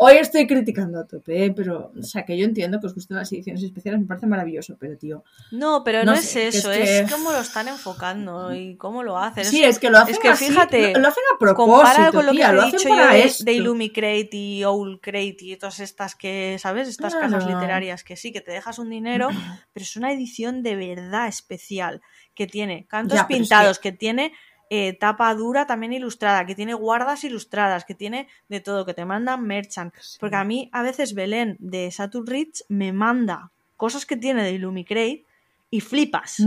Hoy 0.00 0.12
estoy 0.18 0.46
criticando 0.46 1.00
a 1.00 1.06
tope, 1.08 1.46
¿eh? 1.46 1.50
pero, 1.50 1.90
o 1.98 2.02
sea, 2.04 2.24
que 2.24 2.38
yo 2.38 2.44
entiendo 2.44 2.78
que 2.78 2.86
os 2.86 2.94
gusten 2.94 3.16
las 3.16 3.32
ediciones 3.32 3.64
especiales, 3.64 4.00
me 4.00 4.06
parece 4.06 4.28
maravilloso, 4.28 4.76
pero 4.78 4.96
tío. 4.96 5.24
No, 5.50 5.82
pero 5.82 6.04
no, 6.04 6.12
No 6.12 6.18
es 6.18 6.24
sé, 6.24 6.42
que 6.42 6.48
es 6.48 6.54
eso, 6.54 6.70
que- 6.70 6.98
es 7.00 7.10
cómo 7.12 7.32
lo 7.32 7.40
están 7.40 7.66
enfocando 7.66 8.54
y 8.54 8.76
cómo 8.76 9.02
lo 9.02 9.18
hacen. 9.18 9.44
Sí, 9.44 9.64
es 9.64 9.80
que 9.80 9.90
lo 9.90 9.98
hacen 9.98 10.14
es 10.14 10.20
que 10.20 10.28
así, 10.28 10.44
fíjate, 10.50 10.92
lo, 10.92 11.00
lo 11.00 11.08
hacen 11.08 11.24
a 11.34 11.38
Compara 11.54 11.56
propósito, 11.94 12.12
con 12.12 12.26
lo 12.26 12.30
que 12.30 12.36
tía, 12.38 12.52
lo 12.52 12.62
he 12.62 12.66
dicho 12.66 12.78
yo 12.84 12.88
para 12.90 13.12
de, 13.12 13.22
esto. 13.24 13.44
de 13.44 13.52
Illumicrate 13.54 14.28
y 14.36 14.62
Owlcrate 14.62 15.36
y 15.40 15.56
todas 15.56 15.80
estas 15.80 16.14
que, 16.14 16.56
¿sabes? 16.60 16.86
Estas 16.86 17.16
casas 17.16 17.42
Claro. 17.44 17.60
literarias 17.60 18.04
que 18.04 18.14
sí, 18.14 18.30
que 18.30 18.40
te 18.40 18.52
dejas 18.52 18.78
un 18.78 18.90
dinero, 18.90 19.28
pero 19.72 19.82
es 19.82 19.96
una 19.96 20.12
edición 20.12 20.62
de 20.62 20.76
verdad 20.76 21.26
especial, 21.26 22.00
que 22.36 22.46
tiene 22.46 22.86
cantos 22.86 23.16
Ya, 23.18 23.26
pero 23.26 23.34
es 23.34 23.48
pintados, 23.48 23.78
que... 23.80 23.90
tiene 23.90 24.32
eh, 24.70 24.92
tapa 24.94 25.34
dura 25.34 25.66
también 25.66 25.92
ilustrada, 25.92 26.44
que 26.46 26.54
tiene 26.54 26.74
guardas 26.74 27.24
ilustradas, 27.24 27.84
que 27.84 27.94
tiene 27.94 28.28
de 28.48 28.60
todo, 28.60 28.84
que 28.84 28.94
te 28.94 29.04
mandan 29.04 29.42
merchant. 29.44 29.94
Porque 30.20 30.36
a 30.36 30.44
mí 30.44 30.68
a 30.72 30.82
veces 30.82 31.14
Belén 31.14 31.56
de 31.58 31.90
Saturn 31.90 32.26
Rich 32.26 32.64
me 32.68 32.92
manda 32.92 33.50
cosas 33.76 34.04
que 34.06 34.16
tiene 34.16 34.42
de 34.42 34.52
Illumicrate 34.52 35.24
y 35.70 35.80
flipas. 35.80 36.38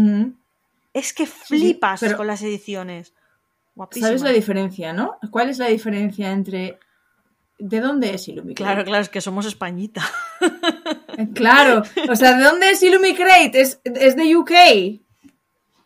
Es 0.93 1.13
que 1.13 1.25
flipas 1.25 1.99
pero- 2.01 2.17
con 2.17 2.27
las 2.27 2.41
ediciones. 2.41 3.13
Guapísimas. 3.73 4.09
¿Sabes 4.09 4.21
la 4.21 4.31
diferencia, 4.31 4.91
no? 4.91 5.17
¿Cuál 5.31 5.49
es 5.49 5.57
la 5.57 5.67
diferencia 5.67 6.31
entre... 6.31 6.77
¿De 7.57 7.79
dónde 7.79 8.13
es 8.15 8.27
Illumicrate? 8.27 8.63
Claro, 8.73 8.83
claro, 8.83 9.01
es 9.03 9.09
que 9.09 9.21
somos 9.21 9.45
Españita. 9.45 10.01
Eh, 11.17 11.27
Claro, 11.33 11.83
o 12.09 12.15
sea, 12.15 12.35
¿de 12.37 12.43
dónde 12.43 12.71
es 12.71 12.81
Illumicrate? 12.81 13.61
Es, 13.61 13.79
es 13.83 14.15
de 14.15 14.35
UK. 14.35 15.00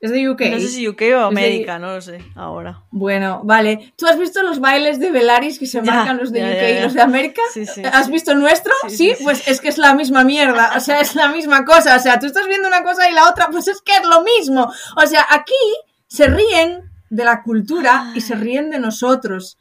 Es 0.06 0.12
de 0.12 0.30
UK. 0.30 0.42
No 0.52 0.60
sé 0.60 0.68
si 0.68 0.88
UK 0.88 1.02
o 1.02 1.06
de- 1.06 1.14
América, 1.24 1.80
no 1.80 1.94
lo 1.94 2.02
sé, 2.02 2.20
ahora. 2.36 2.82
Bueno, 2.92 3.42
vale. 3.44 3.94
¿Tú 3.98 4.08
has 4.08 4.18
visto 4.18 4.42
los 4.44 4.60
bailes 4.60 5.00
de 5.00 5.12
Velaris 5.12 5.60
que 5.60 5.66
se 5.66 5.82
Ya, 5.84 5.94
marcan 5.94 6.18
los 6.18 6.32
de 6.32 6.40
ya, 6.40 6.48
UK 6.48 6.54
ya, 6.62 6.70
y 6.70 6.82
los 6.84 6.94
de 6.94 7.02
América? 7.02 7.42
Sí, 7.54 7.66
sí, 7.66 7.82
¿Has 7.84 8.06
sí. 8.06 8.12
visto 8.12 8.32
el 8.32 8.40
nuestro? 8.40 8.72
Sí, 8.88 9.14
pues 9.24 9.48
es 9.48 9.60
que 9.62 9.70
es 9.70 9.78
la 9.78 9.94
misma 9.94 10.24
mierda. 10.24 10.72
O 10.76 10.80
sea, 10.80 11.00
es 11.02 11.16
la 11.16 11.28
misma 11.30 11.66
cosa. 11.66 11.96
O 11.96 12.00
sea, 12.00 12.20
tú 12.20 12.26
estás 12.28 12.48
viendo 12.48 12.68
una 12.68 12.84
cosa 12.84 13.10
y 13.10 13.14
la 13.14 13.30
otra, 13.30 13.50
pues 13.50 13.68
es 13.68 13.82
que 13.82 13.94
es 13.94 14.06
lo 14.06 14.22
mismo. 14.24 14.72
O 14.96 15.08
sea, 15.08 15.26
aquí 15.30 15.54
se 16.08 16.28
ríen 16.28 16.90
de 17.10 17.24
la 17.24 17.44
cultura 17.44 18.12
y 18.16 18.22
se 18.22 18.36
ríen 18.36 18.70
de 18.70 18.80
nosotros. 18.80 19.58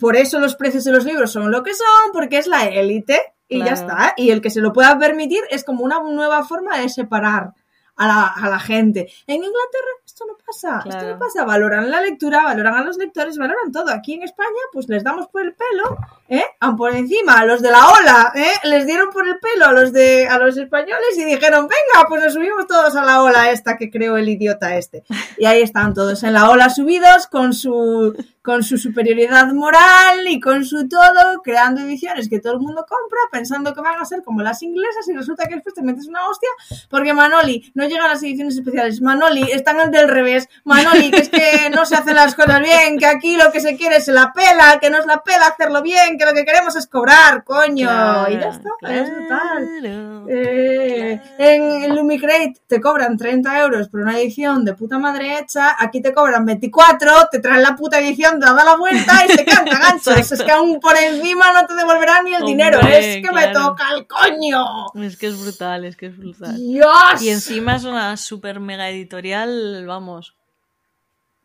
Por 0.00 0.16
eso 0.16 0.38
los 0.38 0.54
precios 0.56 0.84
de 0.84 0.92
los 0.92 1.04
libros 1.04 1.32
son 1.32 1.50
lo 1.50 1.62
que 1.62 1.74
son, 1.74 2.12
porque 2.12 2.38
es 2.38 2.46
la 2.46 2.66
élite 2.66 3.20
y 3.48 3.58
ya 3.64 3.72
está. 3.72 4.14
Y 4.16 4.30
el 4.30 4.40
que 4.40 4.50
se 4.50 4.60
lo 4.60 4.72
pueda 4.72 4.98
permitir 4.98 5.40
es 5.50 5.64
como 5.64 5.84
una 5.84 6.00
nueva 6.00 6.44
forma 6.44 6.78
de 6.78 6.88
separar 6.88 7.50
a 7.96 8.06
la, 8.06 8.26
a 8.26 8.50
la 8.50 8.58
gente. 8.58 9.08
En 9.26 9.36
Inglaterra 9.36 9.96
esto 10.16 10.24
no 10.26 10.38
pasa, 10.46 10.82
esto 10.88 11.06
no 11.06 11.18
pasa. 11.18 11.44
Valoran 11.44 11.90
la 11.90 12.00
lectura, 12.00 12.42
valoran 12.42 12.74
a 12.74 12.84
los 12.84 12.96
lectores, 12.96 13.36
valoran 13.36 13.70
todo. 13.70 13.90
Aquí 13.90 14.14
en 14.14 14.22
España, 14.22 14.48
pues 14.72 14.88
les 14.88 15.04
damos 15.04 15.28
por 15.28 15.42
el 15.42 15.54
pelo, 15.54 15.98
¿eh? 16.28 16.44
A 16.60 16.74
por 16.76 16.94
encima, 16.94 17.40
a 17.40 17.44
los 17.44 17.62
de 17.62 17.70
la 17.70 17.88
ola, 17.88 18.32
¿eh? 18.34 18.50
Les 18.64 18.86
dieron 18.86 19.10
por 19.10 19.26
el 19.26 19.38
pelo 19.38 19.66
a 19.66 19.72
los 19.72 19.92
de 19.92 20.26
a 20.26 20.38
los 20.38 20.56
españoles 20.56 21.16
y 21.16 21.24
dijeron, 21.24 21.68
venga, 21.68 22.08
pues 22.08 22.22
nos 22.22 22.34
subimos 22.34 22.66
todos 22.66 22.96
a 22.96 23.04
la 23.04 23.22
ola 23.22 23.50
esta 23.50 23.76
que 23.76 23.90
creó 23.90 24.16
el 24.16 24.28
idiota 24.28 24.76
este. 24.76 25.04
Y 25.38 25.46
ahí 25.46 25.62
están 25.62 25.94
todos 25.94 26.22
en 26.22 26.32
la 26.32 26.50
ola 26.50 26.70
subidos 26.70 27.26
con 27.26 27.52
su 27.52 28.14
con 28.42 28.62
su 28.62 28.78
superioridad 28.78 29.48
moral 29.52 30.28
y 30.28 30.38
con 30.38 30.64
su 30.64 30.88
todo, 30.88 31.42
creando 31.42 31.80
ediciones 31.80 32.28
que 32.28 32.38
todo 32.38 32.52
el 32.52 32.60
mundo 32.60 32.86
compra, 32.88 33.18
pensando 33.32 33.74
que 33.74 33.80
van 33.80 34.00
a 34.00 34.04
ser 34.04 34.22
como 34.22 34.40
las 34.40 34.62
inglesas 34.62 35.08
y 35.08 35.14
resulta 35.14 35.48
que 35.48 35.56
después 35.56 35.74
te 35.74 35.82
metes 35.82 36.06
una 36.06 36.28
hostia 36.28 36.48
porque 36.88 37.12
Manoli 37.12 37.72
no 37.74 37.88
llegan 37.88 38.08
las 38.08 38.22
ediciones 38.22 38.56
especiales. 38.56 39.00
Manoli 39.02 39.42
están 39.50 39.76
del 39.90 40.08
revés. 40.08 40.48
Manoli, 40.64 41.10
que 41.10 41.18
es 41.18 41.28
que 41.28 41.70
no 41.74 41.84
se 41.84 41.96
hacen 41.96 42.14
las 42.14 42.34
cosas 42.34 42.60
bien, 42.60 42.98
que 42.98 43.06
aquí 43.06 43.36
lo 43.36 43.52
que 43.52 43.60
se 43.60 43.76
quiere 43.76 43.96
es 43.96 44.08
la 44.08 44.32
pela, 44.32 44.78
que 44.80 44.90
no 44.90 44.98
es 44.98 45.06
la 45.06 45.22
pela 45.22 45.48
hacerlo 45.48 45.82
bien, 45.82 46.15
que 46.16 46.24
lo 46.24 46.32
que 46.32 46.44
queremos 46.44 46.76
es 46.76 46.86
cobrar, 46.86 47.44
coño. 47.44 47.88
y 48.28 48.32
ya 48.34 48.48
está, 48.48 48.70
es 48.88 49.10
total. 49.14 50.26
Eh, 50.28 51.20
en 51.38 51.94
Lumicrate 51.94 52.54
te 52.66 52.80
cobran 52.80 53.16
30 53.16 53.60
euros 53.60 53.88
por 53.88 54.00
una 54.00 54.18
edición 54.18 54.64
de 54.64 54.74
puta 54.74 54.98
madre 54.98 55.38
hecha, 55.38 55.76
aquí 55.78 56.00
te 56.00 56.12
cobran 56.12 56.44
24, 56.44 57.28
te 57.30 57.38
traen 57.38 57.62
la 57.62 57.76
puta 57.76 57.98
edición, 58.00 58.40
te 58.40 58.46
da 58.46 58.64
la 58.64 58.76
vuelta 58.76 59.24
y 59.26 59.32
se 59.32 59.44
canta 59.44 59.78
ganchos. 59.80 60.32
Es 60.32 60.42
que 60.42 60.52
aún 60.52 60.80
por 60.80 60.96
encima 60.96 61.52
no 61.52 61.66
te 61.66 61.74
devolverán 61.74 62.24
ni 62.24 62.34
el 62.34 62.42
Hombre, 62.42 62.50
dinero, 62.50 62.80
es 62.80 63.26
que 63.26 63.32
me 63.32 63.48
toca 63.48 63.84
el 63.94 64.06
coño. 64.06 64.64
Es 64.94 65.16
que 65.16 65.28
es 65.28 65.40
brutal, 65.40 65.84
es 65.84 65.96
que 65.96 66.06
es 66.06 66.16
brutal. 66.16 66.56
Dios. 66.56 67.22
Y 67.22 67.30
encima 67.30 67.76
es 67.76 67.84
una 67.84 68.16
super 68.16 68.60
mega 68.60 68.88
editorial, 68.88 69.84
vamos, 69.86 70.34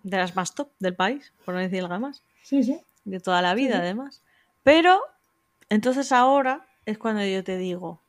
de 0.03 0.17
las 0.17 0.35
más 0.35 0.55
top 0.55 0.69
del 0.79 0.95
país, 0.95 1.31
por 1.45 1.53
no 1.53 1.59
decir 1.59 1.83
algo 1.83 1.99
más. 1.99 2.23
Sí, 2.43 2.63
sí. 2.63 2.79
de 3.05 3.19
toda 3.19 3.41
la 3.41 3.53
vida, 3.53 3.77
además. 3.77 4.21
Pero, 4.63 5.01
entonces 5.69 6.11
ahora 6.11 6.65
es 6.85 6.97
cuando 6.97 7.25
yo 7.25 7.43
te 7.43 7.57
digo, 7.57 8.01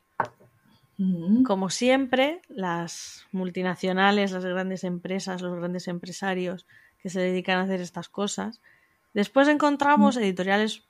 Mm. 0.99 1.43
como 1.43 1.71
siempre, 1.71 2.43
las 2.49 3.27
multinacionales, 3.33 4.31
las 4.31 4.45
grandes 4.45 4.85
empresas, 4.85 5.43
los 5.43 5.57
grandes 5.57 5.89
empresarios 5.89 6.67
que 7.03 7.11
se 7.11 7.21
dedican 7.21 7.59
a 7.59 7.63
hacer 7.63 7.81
estas 7.81 8.09
cosas, 8.09 8.61
después 9.13 9.49
encontramos 9.49 10.17
editoriales 10.17 10.85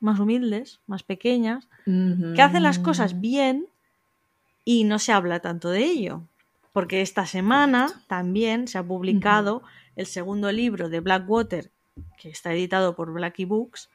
más 0.00 0.18
humildes, 0.18 0.80
más 0.86 1.02
pequeñas, 1.02 1.68
que 1.84 2.40
hacen 2.42 2.62
las 2.62 2.78
cosas 2.78 3.20
bien 3.20 3.66
y 4.64 4.84
no 4.84 4.98
se 4.98 5.12
habla 5.12 5.40
tanto 5.40 5.68
de 5.70 5.84
ello. 5.84 6.22
Porque 6.72 7.02
esta 7.02 7.26
semana 7.26 7.88
también 8.06 8.68
se 8.68 8.78
ha 8.78 8.82
publicado 8.82 9.62
el 9.96 10.06
segundo 10.06 10.50
libro 10.50 10.88
de 10.88 11.00
Blackwater, 11.00 11.70
que 12.16 12.30
está 12.30 12.54
editado 12.54 12.96
por 12.96 13.12
Blackie 13.12 13.44
Books, 13.44 13.90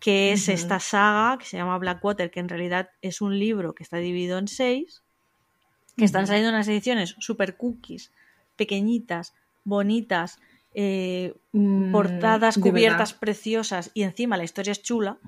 que 0.00 0.32
es 0.32 0.48
esta 0.48 0.80
saga 0.80 1.38
que 1.38 1.46
se 1.46 1.56
llama 1.56 1.78
Blackwater, 1.78 2.30
que 2.30 2.40
en 2.40 2.48
realidad 2.48 2.90
es 3.02 3.20
un 3.20 3.38
libro 3.38 3.74
que 3.74 3.82
está 3.82 3.98
dividido 3.98 4.38
en 4.38 4.48
seis, 4.48 5.02
que 5.96 6.04
están 6.04 6.26
saliendo 6.26 6.50
unas 6.50 6.68
ediciones 6.68 7.16
super 7.18 7.56
cookies, 7.56 8.12
pequeñitas, 8.56 9.34
bonitas, 9.64 10.38
eh, 10.74 11.34
Mm, 11.56 11.90
portadas 11.90 12.58
cubiertas 12.58 13.14
preciosas 13.14 13.90
y 13.94 14.02
encima 14.02 14.36
la 14.36 14.44
historia 14.44 14.72
es 14.72 14.82
chula. 14.82 15.18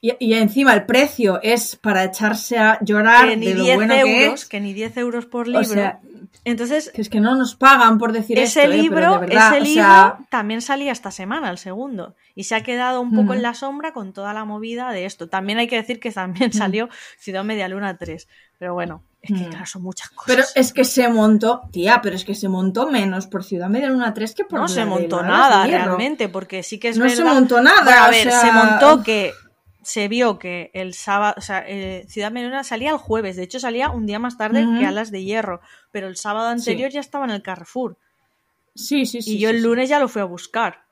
Y, 0.00 0.12
y 0.20 0.34
encima 0.34 0.74
el 0.74 0.86
precio 0.86 1.40
es 1.42 1.76
para 1.76 2.04
echarse 2.04 2.58
a 2.58 2.78
llorar 2.82 3.28
que 3.28 3.36
ni 3.36 3.46
de 3.48 3.54
lo 3.54 3.64
10 3.64 3.76
bueno 3.76 3.94
que 3.94 4.24
euros, 4.24 4.42
es. 4.42 4.48
que 4.48 4.60
ni 4.60 4.72
10 4.72 4.96
euros 4.98 5.26
por 5.26 5.46
libro. 5.48 5.60
O 5.60 5.64
sea, 5.64 6.00
Entonces, 6.44 6.90
que 6.94 7.00
es 7.02 7.08
que 7.08 7.20
no 7.20 7.34
nos 7.34 7.54
pagan 7.56 7.98
por 7.98 8.12
decir 8.12 8.38
ese 8.38 8.62
esto, 8.62 8.72
¿eh? 8.72 8.76
Libro, 8.78 9.18
verdad, 9.20 9.48
ese 9.56 9.60
libro 9.60 9.82
sea, 9.82 10.18
también 10.30 10.60
salía 10.62 10.92
esta 10.92 11.10
semana, 11.10 11.50
el 11.50 11.58
segundo, 11.58 12.14
y 12.34 12.44
se 12.44 12.54
ha 12.54 12.62
quedado 12.62 13.00
un 13.00 13.12
poco 13.14 13.34
en 13.34 13.42
la 13.42 13.54
sombra 13.54 13.92
con 13.92 14.12
toda 14.12 14.32
la 14.34 14.44
movida 14.44 14.92
de 14.92 15.04
esto. 15.04 15.28
También 15.28 15.58
hay 15.58 15.66
que 15.66 15.76
decir 15.76 15.98
que 16.00 16.10
también 16.12 16.52
salió 16.52 16.88
Ciudad 17.18 17.42
Media 17.44 17.66
Luna 17.68 17.96
3, 17.96 18.28
pero 18.58 18.74
bueno, 18.74 19.02
es 19.20 19.32
que 19.32 19.40
Ujú. 19.40 19.50
claro, 19.50 19.66
son 19.66 19.82
muchas 19.82 20.10
cosas. 20.10 20.26
Pero 20.26 20.44
es 20.54 20.72
que 20.72 20.84
se 20.84 21.08
montó, 21.08 21.62
tía, 21.72 22.00
pero 22.02 22.14
es 22.14 22.24
que 22.24 22.36
se 22.36 22.48
montó 22.48 22.88
menos 22.88 23.26
por 23.26 23.42
Ciudad 23.42 23.68
Media 23.68 23.88
Luna 23.88 24.14
3 24.14 24.34
que 24.34 24.44
por 24.44 24.60
no 24.60 24.68
se 24.68 24.84
montó 24.84 25.22
nada 25.22 25.66
realmente, 25.66 26.28
porque 26.28 26.62
sí 26.62 26.78
que 26.78 26.88
es 26.90 26.98
No 26.98 27.04
verdad. 27.04 27.16
se 27.16 27.24
montó 27.24 27.60
nada. 27.60 27.82
Bueno, 27.82 28.04
a 28.04 28.08
o 28.08 28.10
ver, 28.10 28.30
sea, 28.30 28.40
se 28.40 28.52
montó 28.52 29.02
que 29.02 29.32
se 29.82 30.08
vio 30.08 30.38
que 30.38 30.70
el 30.74 30.92
sábado, 30.94 31.34
o 31.38 31.40
sea, 31.40 31.64
eh, 31.66 32.04
Ciudad 32.08 32.30
Luna 32.32 32.64
salía 32.64 32.90
el 32.90 32.96
jueves, 32.98 33.36
de 33.36 33.44
hecho 33.44 33.60
salía 33.60 33.90
un 33.90 34.06
día 34.06 34.18
más 34.18 34.36
tarde 34.36 34.64
Ujú. 34.66 34.78
que 34.78 34.86
Alas 34.86 35.10
de 35.10 35.22
Hierro, 35.24 35.60
pero 35.92 36.08
el 36.08 36.16
sábado 36.16 36.48
anterior 36.48 36.90
Sí. 36.90 36.94
ya 36.94 37.00
estaba 37.00 37.24
en 37.24 37.30
el 37.30 37.42
Carrefour. 37.42 37.96
Sí, 38.74 39.06
sí, 39.06 39.22
sí. 39.22 39.36
y 39.36 39.38
yo 39.38 39.48
sí, 39.50 39.54
el 39.56 39.62
sí. 39.62 39.66
lunes 39.68 39.88
ya 39.88 39.98
lo 39.98 40.08
fui 40.08 40.20
a 40.22 40.24
buscar. 40.26 40.84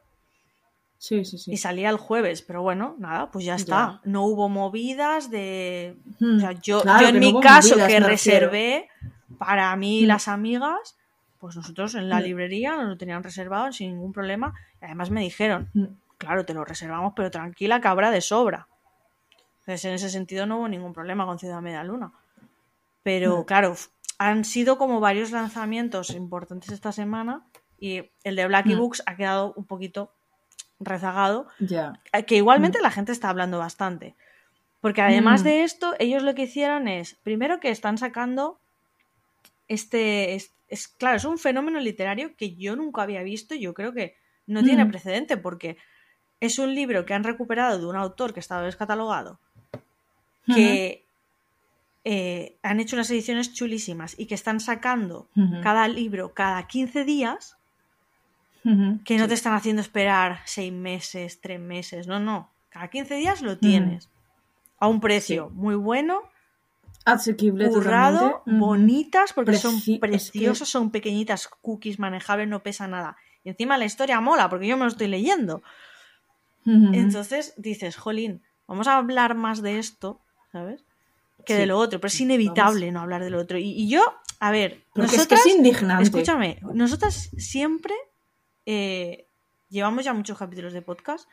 Sí, 0.99 1.25
sí, 1.25 1.37
sí. 1.39 1.53
Y 1.53 1.57
salía 1.59 1.91
el 1.91 1.99
jueves, 1.99 2.43
pero 2.43 2.63
bueno, 2.63 2.97
nada, 2.99 3.31
pues 3.31 3.45
ya 3.45 3.55
está. 3.55 4.01
No 4.05 4.25
hubo 4.25 4.49
movidas 4.49 5.31
de... 5.31 5.97
Hmm. 6.19 6.37
O 6.39 6.41
sea, 6.41 6.53
yo, 6.53 6.81
Claro, 6.83 7.03
yo 7.03 7.09
en 7.09 7.15
no 7.17 7.21
mi 7.21 7.41
caso 7.41 7.71
movidas, 7.75 7.89
que 7.89 8.01
reservé 8.01 8.89
para 9.39 9.77
mí 9.77 10.01
y 10.01 10.05
Hmm. 10.05 10.09
las 10.09 10.27
amigas, 10.29 10.97
pues 11.39 11.55
nosotros 11.55 11.95
en 11.97 12.09
la 12.09 12.21
Hmm. 12.21 12.25
librería 12.25 12.77
nos 12.77 12.87
lo 12.89 12.97
tenían 12.97 13.23
reservado 13.23 13.71
sin 13.73 13.91
ningún 13.93 14.13
problema. 14.13 14.55
Y 14.81 14.87
además 14.87 15.11
me 15.11 15.21
dijeron, 15.21 15.71
claro, 16.19 16.45
te 16.47 16.55
lo 16.55 16.65
reservamos, 16.65 17.13
pero 17.15 17.31
tranquila 17.31 17.81
que 17.81 17.89
habrá 17.89 18.11
de 18.11 18.23
sobra. 18.23 18.67
Entonces 19.67 19.85
en 19.87 19.95
ese 19.95 20.11
sentido 20.11 20.47
no 20.47 20.59
hubo 20.59 20.69
ningún 20.69 20.93
problema 20.93 21.27
con 21.27 21.39
Ciudad 21.41 21.61
Media 21.61 21.83
Luna. 21.83 22.13
Pero 23.03 23.39
Mm. 23.41 23.45
claro, 23.45 23.75
han 24.19 24.45
sido 24.45 24.79
como 24.79 25.01
varios 25.01 25.33
lanzamientos 25.33 26.11
importantes 26.11 26.71
esta 26.71 26.93
semana 26.93 27.45
y 27.79 28.11
el 28.23 28.37
de 28.37 28.47
Blacky 28.47 28.75
Mm. 28.75 28.79
Books 28.79 29.03
ha 29.07 29.17
quedado 29.17 29.53
un 29.57 29.65
poquito 29.65 30.13
rezagado 30.79 31.49
Ya. 31.59 32.01
eh, 32.13 32.25
que 32.25 32.37
igualmente 32.37 32.81
la 32.81 32.91
gente 32.91 33.11
está 33.13 33.29
hablando 33.29 33.59
bastante. 33.59 34.15
Porque 34.81 35.03
además 35.03 35.41
Mm. 35.41 35.45
de 35.45 35.63
esto, 35.65 35.95
ellos 35.99 36.23
lo 36.23 36.35
que 36.37 36.43
hicieron 36.43 36.87
es, 36.87 37.15
primero 37.25 37.59
que 37.61 37.71
están 37.71 37.99
sacando 37.99 38.61
este, 39.69 40.35
es, 40.37 40.53
es- 40.69 40.87
claro, 40.89 41.17
es 41.17 41.25
un 41.25 41.39
fenómeno 41.39 41.81
literario 41.81 42.37
que 42.37 42.55
yo 42.55 42.77
nunca 42.77 43.03
había 43.03 43.23
visto 43.23 43.55
y 43.55 43.61
yo 43.61 43.75
creo 43.75 43.93
que 43.93 44.17
no 44.47 44.63
tiene 44.63 44.85
Mm. 44.85 44.91
precedente 44.91 45.37
porque 45.37 45.77
es 46.39 46.59
un 46.61 46.73
libro 46.75 47.05
que 47.05 47.15
han 47.15 47.25
recuperado 47.25 47.79
de 47.81 47.87
un 47.87 47.97
autor 47.97 48.33
que 48.33 48.39
estaba 48.41 48.63
descatalogado, 48.63 49.41
que 50.55 51.05
eh, 52.05 52.57
han 52.63 52.79
hecho 52.81 52.95
unas 52.97 53.11
ediciones 53.11 53.53
chulísimas 53.53 54.15
y 54.19 54.27
que 54.27 54.35
están 54.37 54.61
sacando 54.61 55.29
cada 55.63 55.89
libro 55.89 56.33
cada 56.35 56.67
15 56.67 57.05
días 57.05 57.57
que 59.05 59.17
no 59.17 59.25
Sí. 59.25 59.29
te 59.29 59.35
están 59.35 59.55
haciendo 59.55 59.81
esperar 59.83 60.41
seis 60.45 60.73
meses, 60.73 61.41
tres 61.41 61.61
meses, 61.61 62.07
no, 62.09 62.19
no. 62.21 62.51
Cada 62.69 62.89
15 62.89 63.15
días 63.15 63.41
lo 63.43 63.59
tienes. 63.59 64.09
A 64.81 64.89
un 64.89 65.01
precio 65.01 65.51
muy 65.51 65.75
bueno, 65.77 66.23
Asequible 67.05 67.69
currado, 67.69 68.43
bonitas, 68.47 69.33
porque 69.33 69.53
Preci- 69.53 69.59
son 69.61 69.77
es 69.77 69.85
que- 69.85 69.99
preciosas, 70.01 70.69
son 70.69 70.91
pequeñitas, 70.91 71.47
cookies 71.61 72.01
manejables, 72.01 72.49
no 72.49 72.65
pesa 72.65 72.89
nada. 72.89 73.17
Y 73.45 73.51
encima 73.51 73.79
la 73.79 73.85
historia 73.85 74.21
mola, 74.21 74.49
porque 74.51 74.67
yo 74.67 74.77
me 74.77 74.83
lo 74.83 74.89
estoy 74.91 75.07
leyendo. 75.07 75.63
Entonces 76.65 77.55
dices, 77.57 77.97
jolín, 77.97 78.43
vamos 78.67 78.89
a 78.89 78.97
hablar 78.97 79.37
más 79.37 79.63
de 79.63 79.79
esto, 79.79 80.21
¿sabes? 80.57 80.85
Que 81.45 81.55
Sí. 81.55 81.61
de 81.61 81.67
lo 81.67 81.79
otro, 81.79 82.01
pero 82.01 82.09
es 82.09 82.21
inevitable 82.21 82.91
no 82.91 83.01
hablar 83.01 83.23
de 83.23 83.31
lo 83.31 83.39
otro. 83.39 83.59
Y, 83.59 83.71
y 83.71 83.89
yo, 83.89 84.03
a 84.41 84.51
ver, 84.51 84.83
Porque 84.95 85.17
nosotras, 85.17 85.41
es 85.41 85.45
que 85.45 85.51
es 85.51 85.57
indignante. 85.57 86.03
escúchame, 86.05 86.59
nosotras 86.75 87.31
siempre 87.37 87.95
eh, 88.65 89.29
llevamos 89.69 90.05
ya 90.05 90.13
muchos 90.13 90.37
capítulos 90.39 90.73
de 90.73 90.83
podcast 90.83 91.29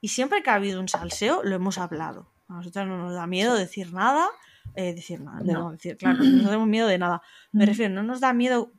y 0.00 0.08
siempre 0.08 0.42
que 0.42 0.50
ha 0.50 0.54
habido 0.54 0.80
un 0.80 0.88
salseo 0.88 1.42
lo 1.42 1.54
hemos 1.54 1.78
hablado. 1.78 2.30
A 2.48 2.54
nosotras 2.54 2.86
no 2.86 2.96
nos 2.96 3.12
da 3.14 3.26
miedo 3.26 3.54
decir 3.54 3.92
nada, 3.92 4.28
eh, 4.74 4.94
decir 4.94 5.20
nada, 5.20 5.40
No. 5.44 5.52
no 5.52 5.70
decir, 5.72 5.96
claro, 5.98 6.18
no 6.22 6.44
tenemos 6.44 6.68
miedo 6.68 6.86
de 6.88 6.98
nada. 6.98 7.20
Me 7.52 7.66
refiero, 7.66 7.92
no 7.92 8.02
nos 8.02 8.20
da 8.20 8.32
miedo 8.32 8.72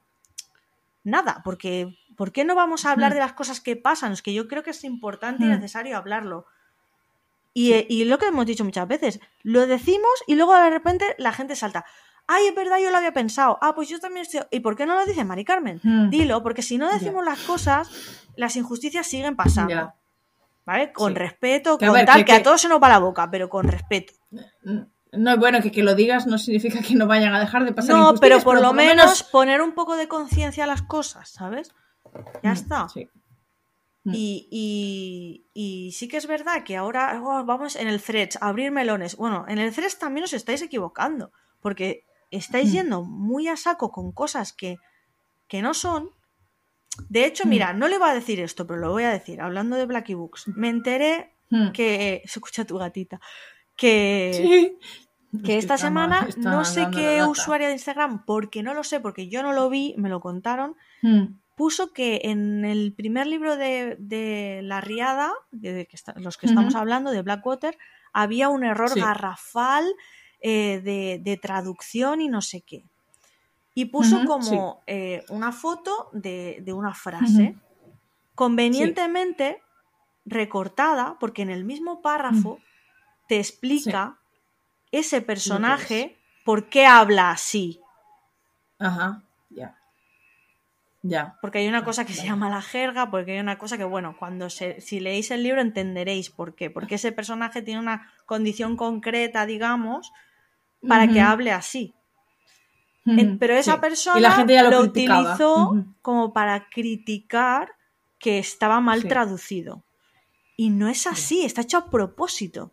nada, 1.04 1.42
porque 1.44 1.96
¿por 2.18 2.32
qué 2.32 2.44
no 2.44 2.56
vamos 2.56 2.86
a 2.86 2.92
hablar 2.92 3.14
de 3.14 3.20
las 3.20 3.34
cosas 3.34 3.60
que 3.62 3.76
pasan? 3.76 4.12
Es 4.14 4.22
que 4.22 4.34
yo 4.34 4.48
creo 4.48 4.64
que 4.64 4.72
es 4.72 4.84
importante 4.84 5.44
y 5.44 5.48
necesario 5.48 5.98
hablarlo. 5.98 6.46
Y, 7.54 7.74
eh, 7.74 7.86
y 7.90 8.06
lo 8.06 8.18
que 8.18 8.28
hemos 8.28 8.46
dicho 8.46 8.64
muchas 8.64 8.88
veces, 8.88 9.20
lo 9.44 9.68
decimos 9.68 10.10
y 10.28 10.36
luego 10.36 10.56
de 10.56 10.70
repente 10.70 11.16
la 11.18 11.34
gente 11.34 11.56
salta. 11.56 11.86
Ay, 12.28 12.48
es 12.48 12.56
verdad, 12.56 12.78
yo 12.80 12.92
lo 12.92 12.98
había 12.98 13.12
pensado. 13.12 13.58
Ah, 13.62 13.76
pues 13.76 13.90
yo 13.90 14.00
también 14.00 14.26
estoy. 14.26 14.42
¿Y 14.52 14.62
por 14.62 14.78
qué 14.78 14.86
no 14.86 14.96
lo 14.96 15.06
dice 15.06 15.26
Mari 15.26 15.44
Carmen? 15.44 15.82
Mm. 15.84 16.10
Dilo, 16.10 16.44
porque 16.44 16.62
si 16.62 16.78
no 16.78 16.90
decimos 16.92 17.26
las 17.26 17.40
cosas, 17.42 17.90
las 18.38 18.56
injusticias 18.56 19.06
siguen 19.08 19.36
pasando. 19.36 19.94
¿Vale? 20.66 20.94
Con 20.94 21.12
Sí. 21.14 21.18
respeto, 21.20 21.78
Que 21.78 21.86
a 21.86 21.88
con 21.90 21.96
ver, 21.98 22.06
tal, 22.06 22.18
que- 22.20 22.26
que, 22.26 22.34
a 22.34 22.44
todos 22.44 22.62
se 22.62 22.70
nos 22.70 22.82
va 22.82 22.88
la 22.88 23.00
boca, 23.00 23.30
pero 23.30 23.50
con 23.50 23.68
respeto. 23.68 24.14
No, 25.12 25.38
bueno, 25.38 25.60
que, 25.62 25.72
que 25.72 25.84
lo 25.84 25.94
digas 25.96 26.28
no 26.28 26.38
significa 26.38 26.82
que 26.82 26.96
no 26.96 27.06
vayan 27.08 27.34
a 27.34 27.40
dejar 27.40 27.66
de 27.66 27.74
pasar 27.74 27.96
No, 27.98 28.14
pero 28.16 28.40
por 28.40 28.62
lo 28.62 28.72
menos 28.72 29.24
poner 29.24 29.62
un 29.62 29.74
poco 29.74 29.98
de 29.98 30.08
conciencia 30.08 30.64
a 30.64 30.68
las 30.68 30.84
cosas, 30.84 31.30
¿sabes? 31.30 31.74
Ya 32.44 32.52
Mm, 32.52 32.54
está. 32.54 32.88
sí. 32.90 33.10
Mm. 34.04 34.12
Y, 34.16 34.48
y- 34.52 35.46
y 35.54 35.92
sí 35.92 36.08
que 36.08 36.18
es 36.18 36.26
verdad 36.28 36.64
que 36.64 36.76
ahora 36.78 37.22
oh, 37.24 37.44
vamos 37.46 37.76
en 37.76 37.88
el 37.88 38.02
Threads 38.02 38.38
a 38.42 38.48
abrir 38.50 38.72
melones. 38.72 39.16
Bueno, 39.16 39.46
en 39.48 39.60
el 39.60 39.72
Threads 39.74 40.00
también 40.00 40.24
os 40.24 40.34
estáis 40.34 40.62
equivocando, 40.62 41.32
porque 41.60 42.06
estáis 42.32 42.70
Mm. 42.70 42.74
yendo 42.74 43.04
muy 43.04 43.48
a 43.48 43.56
saco 43.58 43.92
con 43.92 44.12
cosas 44.12 44.54
que, 44.54 44.78
que 45.48 45.62
no 45.62 45.74
son. 45.74 46.10
De 47.10 47.26
hecho, 47.26 47.46
Mm. 47.46 47.50
mira, 47.50 47.74
no 47.74 47.88
le 47.88 47.98
voy 48.00 48.10
a 48.10 48.14
decir 48.14 48.40
esto, 48.40 48.66
pero 48.66 48.80
lo 48.80 48.92
voy 48.92 49.04
a 49.04 49.12
decir, 49.12 49.40
hablando 49.42 49.76
de 49.76 49.86
Blacky 49.86 50.14
Books. 50.16 50.48
Me 50.50 50.70
enteré 50.70 51.36
que. 51.74 52.22
Se 52.26 52.40
escucha 52.40 52.66
tu 52.66 52.78
gatita. 52.78 53.20
Que, 53.76 54.32
Sí. 54.34 54.78
que 55.44 55.58
Es 55.58 55.64
esta 55.64 55.76
está 55.76 55.78
semana 55.88 56.26
está 56.28 56.50
no 56.50 56.66
sé 56.66 56.88
qué 56.94 57.24
usuaria 57.24 57.68
de 57.68 57.74
Instagram, 57.74 58.26
porque 58.26 58.64
no 58.64 58.74
lo 58.74 58.84
sé, 58.84 59.00
porque 59.00 59.30
yo 59.30 59.44
no 59.44 59.54
lo 59.54 59.70
vi, 59.70 59.94
me 59.98 60.10
lo 60.10 60.20
contaron. 60.22 60.76
Puso 61.62 61.94
que 61.94 62.22
en 62.24 62.66
el 62.66 62.92
primer 62.92 63.28
libro 63.28 63.56
de, 63.56 63.96
de 64.00 64.62
La 64.64 64.82
Riada, 64.82 65.32
de 65.52 65.86
que 65.86 65.96
está- 65.96 66.16
los 66.18 66.36
que 66.40 66.48
estamos 66.48 66.74
hablando, 66.74 67.12
de 67.12 67.22
Blackwater, 67.22 67.78
había 68.14 68.50
un 68.50 68.64
error 68.64 68.90
Sí. 68.90 69.00
garrafal 69.00 69.86
eh, 70.40 70.82
de, 70.84 71.20
de 71.22 71.38
traducción 71.38 72.20
y 72.20 72.30
no 72.30 72.42
sé 72.42 72.62
qué. 72.62 72.84
Y 73.76 73.86
puso 73.86 74.26
como 74.26 74.82
eh, 74.88 75.24
una 75.30 75.52
foto 75.52 76.10
de, 76.14 76.58
de 76.66 76.74
una 76.74 76.96
frase 76.96 77.56
convenientemente 78.34 79.62
recortada, 80.26 81.18
porque 81.20 81.44
en 81.44 81.52
el 81.52 81.64
mismo 81.64 82.02
párrafo 82.02 82.58
te 83.28 83.38
explica 83.38 84.18
ese 84.92 85.22
personaje 85.22 86.18
por 86.44 86.70
qué 86.70 86.88
habla 86.88 87.30
así. 87.30 87.80
Ajá, 88.80 89.22
ya. 91.04 91.38
Porque 91.42 91.60
hay 91.60 91.68
una 91.68 91.84
cosa 91.84 92.06
que 92.06 92.14
se 92.14 92.26
llama 92.26 92.50
la 92.50 92.62
jerga, 92.62 93.10
porque 93.10 93.34
hay 93.34 93.40
una 93.40 93.58
cosa 93.58 93.78
que, 93.78 93.84
bueno, 93.84 94.16
cuando 94.18 94.50
se, 94.50 94.82
si 94.82 95.00
leéis 95.00 95.32
el 95.32 95.44
libro 95.44 95.62
entenderéis 95.62 96.30
por 96.30 96.56
qué. 96.56 96.70
Porque 96.70 96.96
ese 96.96 97.12
personaje 97.12 97.62
tiene 97.62 97.80
una 97.80 98.12
condición 98.26 98.78
concreta, 98.78 99.46
digamos, 99.46 100.12
para 100.88 101.08
que 101.08 101.22
hable 101.22 101.52
así. 101.52 101.96
Pero 103.40 103.56
esa 103.56 103.76
sí. 103.76 103.82
persona 103.82 104.20
Y 104.20 104.22
la 104.22 104.32
gente 104.32 104.54
ya 104.54 104.70
lo, 104.70 104.82
utilizó 104.82 105.86
como 106.04 106.34
para 106.34 106.70
criticar 106.70 107.74
que 108.20 108.38
estaba 108.38 108.80
mal 108.80 109.02
Sí. 109.02 109.08
traducido. 109.08 109.84
Y 110.56 110.70
no 110.70 110.88
es 110.88 111.08
así, 111.08 111.44
está 111.44 111.62
hecho 111.62 111.80
a 111.80 111.90
propósito. 111.90 112.72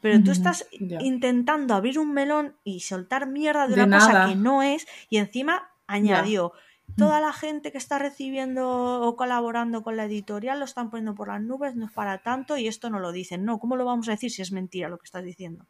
Pero 0.00 0.22
tú 0.22 0.30
estás 0.30 0.66
intentando 0.70 1.74
abrir 1.74 1.98
un 1.98 2.12
melón 2.14 2.56
y 2.64 2.80
soltar 2.80 3.26
mierda 3.26 3.66
de, 3.66 3.74
De 3.76 3.82
una 3.82 3.98
cosa 3.98 4.26
que 4.28 4.36
no 4.36 4.62
es, 4.62 4.86
y 5.10 5.18
encima 5.18 5.70
añadió, 5.86 6.52
toda 6.96 7.20
la 7.20 7.32
gente 7.32 7.70
que 7.72 7.78
está 7.78 7.98
recibiendo 7.98 9.00
o 9.02 9.16
colaborando 9.16 9.82
con 9.82 9.96
la 9.96 10.04
editorial 10.06 10.58
lo 10.58 10.64
están 10.64 10.90
poniendo 10.90 11.14
por 11.14 11.28
las 11.28 11.40
nubes, 11.42 11.76
no 11.76 11.86
es 11.86 11.92
para 11.92 12.18
tanto 12.18 12.56
y 12.56 12.66
esto 12.68 12.90
no 12.90 12.98
lo 12.98 13.12
dicen. 13.12 13.44
No, 13.44 13.58
¿cómo 13.58 13.76
lo 13.76 13.84
vamos 13.84 14.08
a 14.08 14.12
decir 14.12 14.30
si 14.30 14.42
es 14.42 14.52
mentira 14.52 14.88
lo 14.88 14.98
que 14.98 15.04
estás 15.04 15.24
diciendo? 15.24 15.66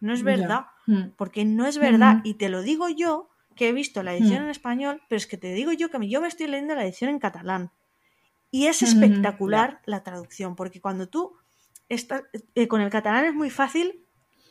No 0.00 0.12
es 0.14 0.22
verdad, 0.22 0.66
Mm. 0.86 1.10
porque 1.16 1.44
no 1.44 1.66
es 1.66 1.78
verdad. 1.78 2.16
Ujú. 2.20 2.28
Y 2.28 2.34
te 2.34 2.48
lo 2.48 2.62
digo 2.62 2.88
yo, 2.88 3.28
que 3.54 3.68
he 3.68 3.72
visto 3.72 4.02
la 4.02 4.14
edición 4.14 4.40
Mm. 4.40 4.44
en 4.44 4.50
español, 4.50 5.02
pero 5.08 5.18
es 5.18 5.26
que 5.26 5.36
te 5.36 5.52
digo 5.52 5.72
yo 5.72 5.90
que 5.90 5.98
me- 5.98 6.08
yo 6.08 6.20
me 6.22 6.28
estoy 6.28 6.46
leyendo 6.46 6.74
la 6.74 6.84
edición 6.84 7.10
en 7.10 7.18
catalán. 7.18 7.70
Y 8.50 8.66
es 8.66 8.82
espectacular 8.82 9.80
la 9.84 10.02
traducción, 10.02 10.56
porque 10.56 10.80
cuando 10.80 11.08
tú 11.08 11.36
estás 11.88 12.22
eh, 12.54 12.66
con 12.68 12.80
el 12.80 12.90
catalán 12.90 13.24
es 13.26 13.34
muy 13.34 13.50
fácil 13.50 14.04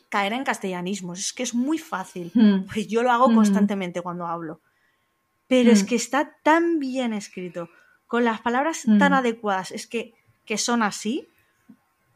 caer 0.08 0.32
en 0.32 0.44
castellanismos, 0.44 1.18
es 1.18 1.32
que 1.32 1.42
es 1.42 1.54
muy 1.54 1.78
fácil. 1.78 2.30
Mm. 2.34 2.66
Pues 2.72 2.86
yo 2.88 3.02
lo 3.02 3.10
hago 3.10 3.32
constantemente 3.34 4.00
cuando 4.02 4.26
hablo. 4.26 4.60
Pero 5.50 5.72
es 5.72 5.82
Mm. 5.82 5.86
que 5.86 5.96
está 5.96 6.36
tan 6.44 6.78
bien 6.78 7.12
escrito, 7.12 7.68
con 8.06 8.24
las 8.24 8.40
palabras 8.40 8.86
Mm. 8.86 8.98
tan 8.98 9.12
adecuadas, 9.14 9.72
es 9.72 9.88
que, 9.88 10.14
que 10.46 10.56
son 10.56 10.82
así, 10.84 11.26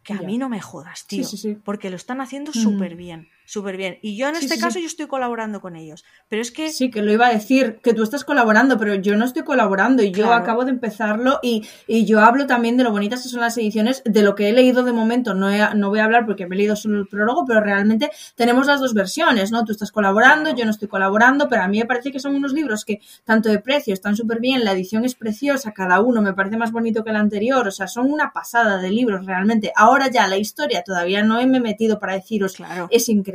que 0.05 0.12
a 0.12 0.20
Ya. 0.20 0.26
mí 0.26 0.39
no 0.39 0.49
me 0.49 0.61
jodas, 0.61 1.01
Sí, 1.01 1.07
tío. 1.18 1.24
sí, 1.24 1.37
sí. 1.37 1.57
Porque 1.64 1.91
lo 1.91 1.97
están 1.97 2.20
haciendo 2.20 2.53
Mm. 2.53 2.55
súper 2.55 2.95
bien, 2.95 3.28
súper 3.47 3.76
bien. 3.76 3.99
Y 4.03 4.16
yo 4.16 4.28
en 4.28 4.36
Sí, 4.36 4.45
este 4.45 4.55
sí, 4.57 4.61
caso 4.61 4.74
sí. 4.74 4.80
yo 4.82 4.86
estoy 4.86 5.07
colaborando 5.07 5.61
con 5.61 5.76
ellos. 5.76 6.05
Pero 6.28 6.42
es 6.42 6.51
que 6.51 6.70
Sí, 6.70 6.90
que 6.90 7.03
lo 7.03 7.12
iba 7.12 7.26
a 7.26 7.32
decir, 7.32 7.78
que 7.82 7.92
tú 7.95 8.03
estás 8.03 8.24
colaborando, 8.24 8.78
pero 8.78 8.95
yo 8.95 9.16
no 9.16 9.24
estoy 9.24 9.42
colaborando 9.42 10.03
y 10.03 10.11
yo 10.12 10.24
Claro. 10.24 10.34
acabo 10.42 10.64
de 10.64 10.70
empezarlo 10.70 11.38
y, 11.42 11.66
y 11.86 12.05
yo 12.05 12.20
hablo 12.20 12.47
también 12.47 12.76
de 12.76 12.84
lo 12.84 12.90
bonitas 12.90 13.22
que 13.22 13.28
son 13.28 13.40
las 13.40 13.57
ediciones, 13.59 14.03
de 14.05 14.22
lo 14.22 14.34
que 14.34 14.49
he 14.49 14.53
leído 14.53 14.82
de 14.82 14.92
momento, 14.92 15.34
no, 15.34 15.51
he- 15.51 15.74
no 15.74 15.90
voy 15.90 15.99
a 16.01 16.05
hablar 16.05 16.26
porque 16.26 16.47
me 16.47 16.55
he 16.55 16.59
leído 16.59 16.76
solo 16.76 16.99
el 17.01 17.07
prólogo, 17.07 17.45
pero 17.47 17.61
realmente 17.61 18.11
tenemos 18.34 18.66
las 18.66 18.80
dos 18.80 18.95
versiones, 18.95 19.51
¿no? 19.53 19.64
Tú 19.64 19.72
estás 19.72 19.92
colaborando, 19.92 20.45
Claro. 20.45 20.59
yo 20.59 20.64
no 20.64 20.70
estoy 20.70 20.88
colaborando, 20.88 21.49
pero 21.49 21.62
a 21.62 21.68
mí 21.68 21.78
me 21.78 21.86
parece 21.86 22.11
que 22.12 22.20
son 22.20 22.34
unos 22.34 22.53
libros 22.53 22.84
que 22.84 23.01
tanto 23.24 23.49
de 23.49 23.59
precio 23.59 23.92
están 23.95 24.16
súper 24.16 24.40
bien, 24.40 24.64
la 24.64 24.72
edición 24.72 25.05
es 25.05 25.14
preciosa, 25.14 25.72
cada 25.72 26.01
uno 26.01 26.22
me 26.22 26.32
parece 26.32 26.57
más 26.57 26.72
bonito 26.72 27.05
que 27.05 27.11
el 27.11 27.16
anterior, 27.16 27.66
o 27.68 27.70
sea, 27.70 27.88
son 27.88 28.11
una 28.11 28.32
pasada 28.32 28.78
de 28.80 28.90
libros 28.90 29.26
realmente. 29.26 29.72
Ahora 29.76 30.11
ya 30.11 30.26
la 30.28 30.36
historia 30.38 30.82
todavía 30.82 31.22
no 31.22 31.34
me 31.47 31.59
he 31.59 31.61
metido 31.61 31.99
para 31.99 32.14
deciros 32.14 32.55
Claro. 32.55 32.88
es 32.90 33.09
increíble, 33.09 33.34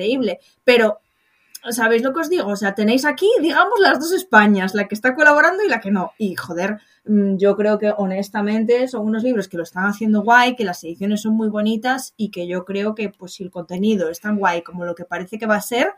pero 0.64 1.00
¿sabéis 1.72 2.04
lo 2.04 2.14
que 2.14 2.22
os 2.22 2.30
digo? 2.30 2.48
O 2.48 2.56
sea, 2.56 2.74
tenéis 2.74 3.04
aquí, 3.06 3.30
digamos, 3.42 3.74
las 3.80 4.00
dos 4.00 4.12
Españas, 4.14 4.74
la 4.76 4.88
que 4.88 4.96
está 4.96 5.14
colaborando 5.14 5.64
y 5.64 5.68
la 5.68 5.82
que 5.82 5.92
no. 5.92 6.14
Y 6.18 6.36
joder, 6.36 6.78
mm, 7.06 7.36
yo 7.38 7.56
creo 7.58 7.78
que 7.78 7.92
honestamente 7.98 8.88
son 8.88 9.06
unos 9.06 9.24
libros 9.24 9.48
que 9.50 9.58
lo 9.58 9.64
están 9.64 9.86
haciendo 9.86 10.22
guay, 10.22 10.56
que 10.56 10.64
las 10.64 10.82
ediciones 10.86 11.22
son 11.22 11.34
muy 11.36 11.50
bonitas 11.50 12.14
y 12.16 12.32
que 12.32 12.48
yo 12.48 12.64
creo 12.64 12.96
que 12.96 13.10
pues 13.10 13.34
si 13.34 13.44
el 13.44 13.52
contenido 13.52 14.10
es 14.10 14.22
tan 14.22 14.38
guay 14.38 14.62
como 14.62 14.86
lo 14.86 14.96
que 14.96 15.04
parece 15.06 15.38
que 15.38 15.48
va 15.48 15.56
a 15.56 15.62
ser, 15.62 15.92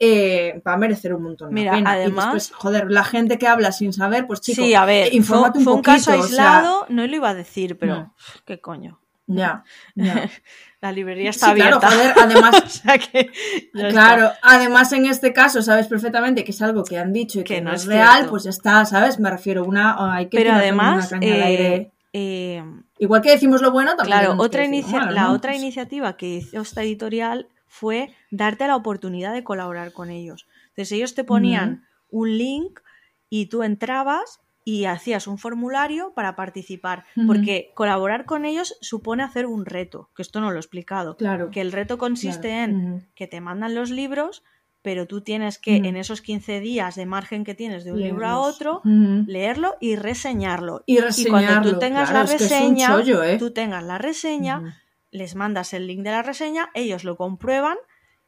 eh, 0.00 0.62
va 0.64 0.74
a 0.74 0.76
merecer 0.76 1.12
un 1.14 1.22
montón 1.22 1.48
de 1.48 1.54
Mira, 1.54 1.72
pena. 1.72 1.90
además- 1.92 2.26
y 2.26 2.34
después, 2.34 2.52
joder, 2.56 2.90
la 2.90 3.02
gente 3.04 3.38
que 3.38 3.48
habla 3.48 3.72
sin 3.72 3.92
saber, 3.92 4.26
pues 4.26 4.40
chico, 4.42 4.62
sí, 4.62 4.74
a 4.74 4.84
ver, 4.84 5.12
infórmate 5.14 5.52
fue, 5.54 5.58
un 5.60 5.64
fue 5.64 5.72
un 5.72 5.82
poquito, 5.82 6.10
caso 6.10 6.10
o 6.10 6.22
sea, 6.28 6.52
aislado, 6.58 6.86
no 6.90 7.06
lo 7.06 7.16
iba 7.16 7.30
a 7.30 7.34
decir, 7.34 7.78
pero 7.78 7.94
No. 7.96 8.14
qué 8.44 8.60
coño. 8.60 9.00
ya, 9.26 9.64
ya. 9.94 10.30
La 10.80 10.92
librería 10.92 11.30
está 11.30 11.48
Sí, 11.48 11.54
claro, 11.54 11.76
abierta. 11.78 11.96
joder, 11.96 12.14
además, 12.22 12.62
o 12.64 12.68
sea 12.68 12.98
que 12.98 13.30
ya 13.74 13.88
está. 13.88 13.90
Claro, 13.90 14.30
además 14.42 14.92
en 14.92 15.06
este 15.06 15.32
caso 15.32 15.60
sabes 15.62 15.88
perfectamente 15.88 16.44
que 16.44 16.52
es 16.52 16.62
algo 16.62 16.84
que 16.84 16.98
han 16.98 17.12
dicho 17.12 17.40
y 17.40 17.44
que, 17.44 17.54
Que 17.56 17.60
no, 17.60 17.70
no 17.70 17.76
es 17.76 17.82
es 17.82 17.88
real, 17.88 18.26
pues 18.28 18.44
ya 18.44 18.50
está, 18.50 18.84
¿sabes? 18.84 19.18
Me 19.18 19.28
refiero 19.30 19.64
una 19.64 20.14
hay 20.14 20.28
que 20.28 20.36
Pero 20.38 20.52
además, 20.52 21.10
una 21.10 21.20
caña 21.20 21.34
al 21.34 21.40
eh, 21.40 21.44
aire. 21.44 21.92
eh, 22.12 22.64
Igual 23.00 23.22
que 23.22 23.30
decimos 23.30 23.60
lo 23.62 23.70
bueno, 23.72 23.96
también 23.96 24.18
Claro, 24.20 24.34
otra 24.38 24.64
inicia- 24.64 25.00
malo, 25.00 25.10
la 25.12 25.22
¿no? 25.24 25.32
otra 25.32 25.54
iniciativa 25.56 26.16
que 26.16 26.26
hizo 26.28 26.60
esta 26.60 26.82
editorial 26.82 27.48
fue 27.66 28.14
darte 28.30 28.66
la 28.66 28.76
oportunidad 28.76 29.32
de 29.32 29.44
colaborar 29.44 29.92
con 29.92 30.10
ellos. 30.10 30.46
Entonces 30.68 30.92
ellos 30.92 31.14
te 31.14 31.24
ponían 31.24 31.84
un 32.10 32.38
link 32.38 32.80
y 33.28 33.46
tú 33.46 33.62
entrabas 33.62 34.40
y 34.70 34.84
hacías 34.84 35.26
un 35.26 35.38
formulario 35.38 36.12
para 36.14 36.36
participar, 36.36 37.06
porque 37.26 37.70
colaborar 37.74 38.26
con 38.26 38.44
ellos 38.44 38.76
supone 38.82 39.22
hacer 39.22 39.46
un 39.46 39.64
reto, 39.64 40.10
que 40.14 40.20
esto 40.20 40.42
no 40.42 40.50
lo 40.50 40.56
he 40.56 40.60
explicado, 40.60 41.16
Claro. 41.16 41.50
que 41.50 41.62
el 41.62 41.72
reto 41.72 41.96
consiste 41.96 42.48
Claro. 42.48 42.72
en 42.72 43.08
que 43.14 43.26
te 43.26 43.40
mandan 43.40 43.74
los 43.74 43.88
libros, 43.88 44.42
pero 44.82 45.06
tú 45.06 45.22
tienes 45.22 45.58
que 45.58 45.76
en 45.76 45.96
esos 45.96 46.20
15 46.20 46.60
días 46.60 46.96
de 46.96 47.06
margen 47.06 47.44
que 47.44 47.54
tienes 47.54 47.82
de 47.84 47.92
un 47.92 48.00
libro 48.02 48.26
a 48.26 48.38
otro, 48.40 48.82
leerlo 48.84 49.76
y 49.80 49.96
reseñarlo. 49.96 50.82
Y 50.84 50.96
cuando 50.98 51.08
tú 51.08 51.14
reseñarlo, 51.24 51.78
tengas 51.78 52.10
claro, 52.10 52.26
la 52.28 52.34
es 52.34 52.36
que 52.36 52.44
reseña, 52.44 52.88
chollo, 52.88 53.24
¿eh? 53.24 53.38
tú 53.38 53.50
tengas 53.52 53.82
la 53.84 53.96
reseña, 53.96 54.82
les 55.10 55.34
mandas 55.34 55.72
el 55.72 55.86
link 55.86 56.02
de 56.02 56.10
la 56.10 56.22
reseña, 56.22 56.68
ellos 56.74 57.04
lo 57.04 57.16
comprueban 57.16 57.78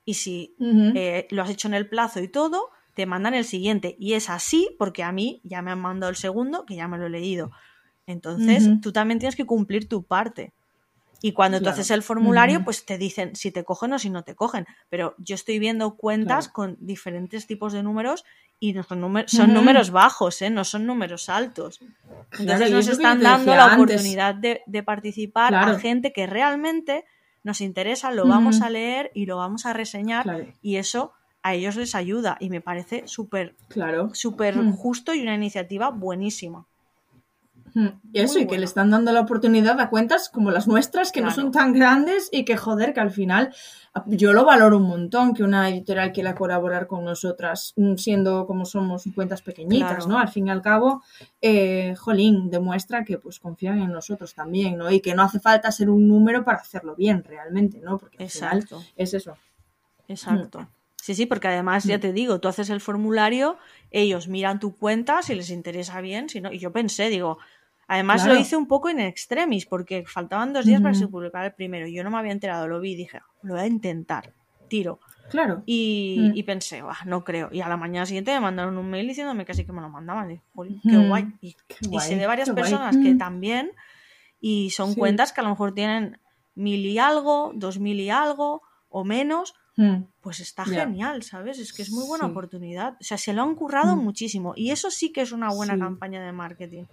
y 0.07 0.14
si 0.14 0.57
eh, 0.95 1.28
lo 1.32 1.43
has 1.43 1.51
hecho 1.51 1.68
en 1.68 1.74
el 1.74 1.86
plazo 1.86 2.20
y 2.20 2.28
todo, 2.28 2.70
te 3.01 3.07
mandan 3.07 3.32
el 3.32 3.46
siguiente. 3.46 3.96
Y 3.98 4.12
es 4.12 4.28
así 4.28 4.76
porque 4.78 5.03
a 5.03 5.11
mí 5.11 5.40
ya 5.42 5.62
me 5.62 5.70
han 5.70 5.80
mandado 5.80 6.11
el 6.11 6.16
segundo, 6.16 6.66
que 6.66 6.76
ya 6.76 6.86
me 6.86 6.98
lo 6.98 7.07
he 7.07 7.11
leído. 7.11 7.51
Entonces, 8.07 8.68
tú 8.82 8.92
también 8.92 9.18
tienes 9.18 9.36
que 9.36 9.46
cumplir 9.46 9.88
tu 9.88 10.03
parte. 10.03 10.53
Y 11.22 11.32
cuando 11.32 11.57
tú 11.59 11.64
Claro. 11.64 11.74
haces 11.76 11.90
el 11.92 12.03
formulario, 12.03 12.62
pues 12.62 12.84
te 12.84 12.98
dicen 12.98 13.34
si 13.36 13.51
te 13.53 13.64
cogen 13.64 13.94
o 13.94 13.98
si 13.98 14.11
no 14.11 14.22
te 14.22 14.34
cogen. 14.34 14.66
Pero 14.90 15.14
yo 15.16 15.34
estoy 15.34 15.59
viendo 15.59 15.96
cuentas 15.96 16.48
Claro. 16.48 16.53
con 16.53 16.76
diferentes 16.80 17.46
tipos 17.46 17.72
de 17.72 17.82
números 17.82 18.24
y 18.59 18.74
son, 18.82 19.01
números, 19.01 19.30
son 19.30 19.46
Ujú. 19.51 19.55
números 19.61 19.90
bajos, 19.90 20.42
¿eh? 20.42 20.51
no 20.51 20.64
son 20.64 20.84
números 20.84 21.30
altos. 21.30 21.80
Entonces 22.38 22.70
nos 22.70 22.86
están 22.86 23.22
dando 23.22 23.55
la 23.55 23.64
antes. 23.64 23.78
oportunidad 23.78 24.34
de, 24.34 24.61
de 24.66 24.82
participar 24.82 25.55
a 25.55 25.78
gente 25.78 26.12
que 26.12 26.26
realmente 26.26 27.05
nos 27.44 27.62
interesa, 27.62 28.11
lo 28.12 28.26
vamos 28.26 28.61
a 28.61 28.68
leer 28.68 29.11
y 29.14 29.24
lo 29.24 29.38
vamos 29.38 29.64
a 29.64 29.72
reseñar 29.72 30.26
y 30.61 30.76
eso 30.76 31.14
a 31.43 31.55
ellos 31.55 31.76
les 31.76 31.95
ayuda 31.95 32.36
y 32.41 32.51
me 32.51 32.61
parece 32.61 33.05
súper 33.07 33.55
claro. 33.68 34.11
súper 34.14 34.57
Mm. 34.57 34.72
justo 34.72 35.14
y 35.14 35.22
una 35.22 35.34
iniciativa 35.34 35.91
buenísima. 35.91 36.66
Mm, 37.72 37.86
Y 38.12 38.20
eso, 38.20 38.34
Muy 38.34 38.43
y 38.43 38.47
que 38.49 38.59
le 38.59 38.64
están 38.64 38.91
dando 38.91 39.12
la 39.12 39.20
oportunidad 39.20 39.78
a 39.80 39.91
cuentas 39.91 40.28
como 40.28 40.51
las 40.51 40.66
nuestras, 40.66 41.12
que 41.12 41.20
no 41.20 41.30
son 41.30 41.53
tan 41.53 41.72
grandes 41.72 42.28
y 42.32 42.45
que, 42.45 42.57
joder, 42.57 42.93
que 42.93 42.99
al 42.99 43.12
final 43.12 43.55
yo 44.07 44.32
lo 44.32 44.45
valoro 44.45 44.78
un 44.78 44.88
montón 44.88 45.34
que 45.34 45.45
una 45.45 45.68
editorial 45.68 46.11
quiera 46.11 46.34
colaborar 46.34 46.88
con 46.88 47.05
nosotras, 47.05 47.72
mm, 47.76 47.95
siendo 47.95 48.45
como 48.49 48.64
somos 48.64 49.05
cuentas 49.14 49.43
pequeñitas, 49.43 49.88
Claro. 50.05 50.09
¿no? 50.09 50.18
Al 50.18 50.28
fin 50.28 50.49
y 50.49 50.51
al 50.51 50.62
cabo, 50.62 51.05
eh, 51.41 51.95
Jolín 51.97 52.51
demuestra 52.51 53.05
que 53.05 53.18
pues 53.18 53.38
confían 53.38 53.78
en 53.80 53.93
nosotros 53.93 54.34
también, 54.34 54.76
¿no? 54.76 54.91
Y 54.91 54.99
que 55.01 55.14
no 55.14 55.22
hace 55.22 55.38
falta 55.38 55.70
ser 55.70 55.91
un 55.91 56.09
número 56.09 56.45
para 56.45 56.59
hacerlo 56.59 56.97
bien 56.97 57.22
realmente, 57.22 57.78
¿no? 57.80 57.99
Porque 57.99 58.24
al 58.24 58.30
final 58.30 58.59
Exacto, 58.59 58.82
es 58.97 59.14
eso. 59.14 59.36
exacto. 60.09 60.66
Sí, 61.03 61.14
sí, 61.14 61.26
porque 61.26 61.48
además, 61.48 61.84
ya 61.84 61.96
Mm. 61.98 62.01
te 62.01 62.12
digo, 62.12 62.40
tú 62.40 62.48
haces 62.48 62.68
el 62.70 62.80
formulario, 62.80 63.57
ellos 63.90 64.28
miran 64.28 64.61
tu 64.61 64.76
cuenta 64.76 65.22
si 65.22 65.34
les 65.34 65.51
interesa 65.51 66.01
bien, 66.01 66.28
si 66.28 66.40
no, 66.40 66.53
y 66.53 66.59
yo 66.59 66.72
pensé, 66.72 67.09
digo, 67.09 67.38
además 67.88 68.22
Claro. 68.22 68.34
lo 68.34 68.40
hice 68.40 68.57
un 68.57 68.66
poco 68.68 68.88
en 68.90 69.01
extremis, 69.01 69.66
porque 69.66 70.05
faltaban 70.07 70.53
dos 70.53 70.66
días 70.66 70.80
para 70.82 70.92
que 70.92 70.98
se 70.98 71.09
publicara 71.09 71.46
el 71.46 71.55
primero, 71.55 71.86
yo 71.88 72.05
no 72.05 72.11
me 72.11 72.18
había 72.18 72.32
enterado, 72.32 72.68
lo 72.68 72.80
vi 72.80 72.92
y 72.92 72.96
dije, 72.96 73.20
lo 73.42 73.55
voy 73.55 73.62
a 73.62 73.66
intentar, 73.66 74.32
tiro. 74.68 75.01
Claro. 75.30 75.62
Y, 75.64 76.30
Mm. 76.34 76.36
y 76.38 76.42
pensé, 76.42 76.82
"Buah, 76.82 77.05
no 77.07 77.22
creo. 77.24 77.48
Y 77.53 77.61
a 77.61 77.68
la 77.68 77.76
mañana 77.76 78.05
siguiente 78.05 78.32
me 78.34 78.40
mandaron 78.40 78.76
un 78.76 78.90
mail 78.90 79.07
diciéndome 79.09 79.44
que 79.44 79.55
sí 79.55 79.64
que 79.64 79.72
me 79.72 79.80
lo 79.80 79.88
mandaban. 79.88 80.26
Y 80.30 80.34
dije, 80.34 80.44
"Jolín, 80.55 80.80
qué 80.88 80.98
Mm. 80.98 81.07
guay. 81.07 81.26
Y, 81.40 81.57
Qué 81.68 81.76
y 81.90 82.01
sé 82.01 82.16
de 82.16 82.26
varias 82.26 82.51
personas 82.51 82.96
que 82.98 83.14
Mm. 83.14 83.18
también, 83.18 83.72
y 84.40 84.70
son 84.70 84.92
Sí. 84.94 84.98
cuentas 84.98 85.32
que 85.32 85.40
a 85.40 85.44
lo 85.44 85.51
mejor 85.51 85.72
tienen 85.72 86.20
mil 86.57 86.84
y 86.84 86.98
algo, 86.98 87.53
dos 87.55 87.78
mil 87.78 88.01
y 88.01 88.11
algo, 88.11 88.62
o 88.88 89.05
menos, 89.05 89.55
Mm. 89.82 90.04
pues 90.20 90.40
está 90.40 90.64
genial, 90.66 91.22
¿sabes? 91.22 91.58
Es 91.58 91.72
que 91.72 91.80
es 91.82 91.90
muy 91.90 92.04
buena 92.06 92.26
Sí. 92.26 92.30
oportunidad. 92.32 92.94
O 93.00 93.04
sea, 93.04 93.16
se 93.16 93.32
lo 93.32 93.42
han 93.42 93.54
currado 93.54 93.96
Mm. 93.96 94.04
muchísimo. 94.04 94.52
Y 94.54 94.70
eso 94.72 94.90
sí 94.90 95.10
que 95.10 95.22
es 95.22 95.32
una 95.32 95.48
buena 95.50 95.74
Sí. 95.74 95.80
campaña 95.80 96.22
de 96.22 96.32
marketing. 96.32 96.84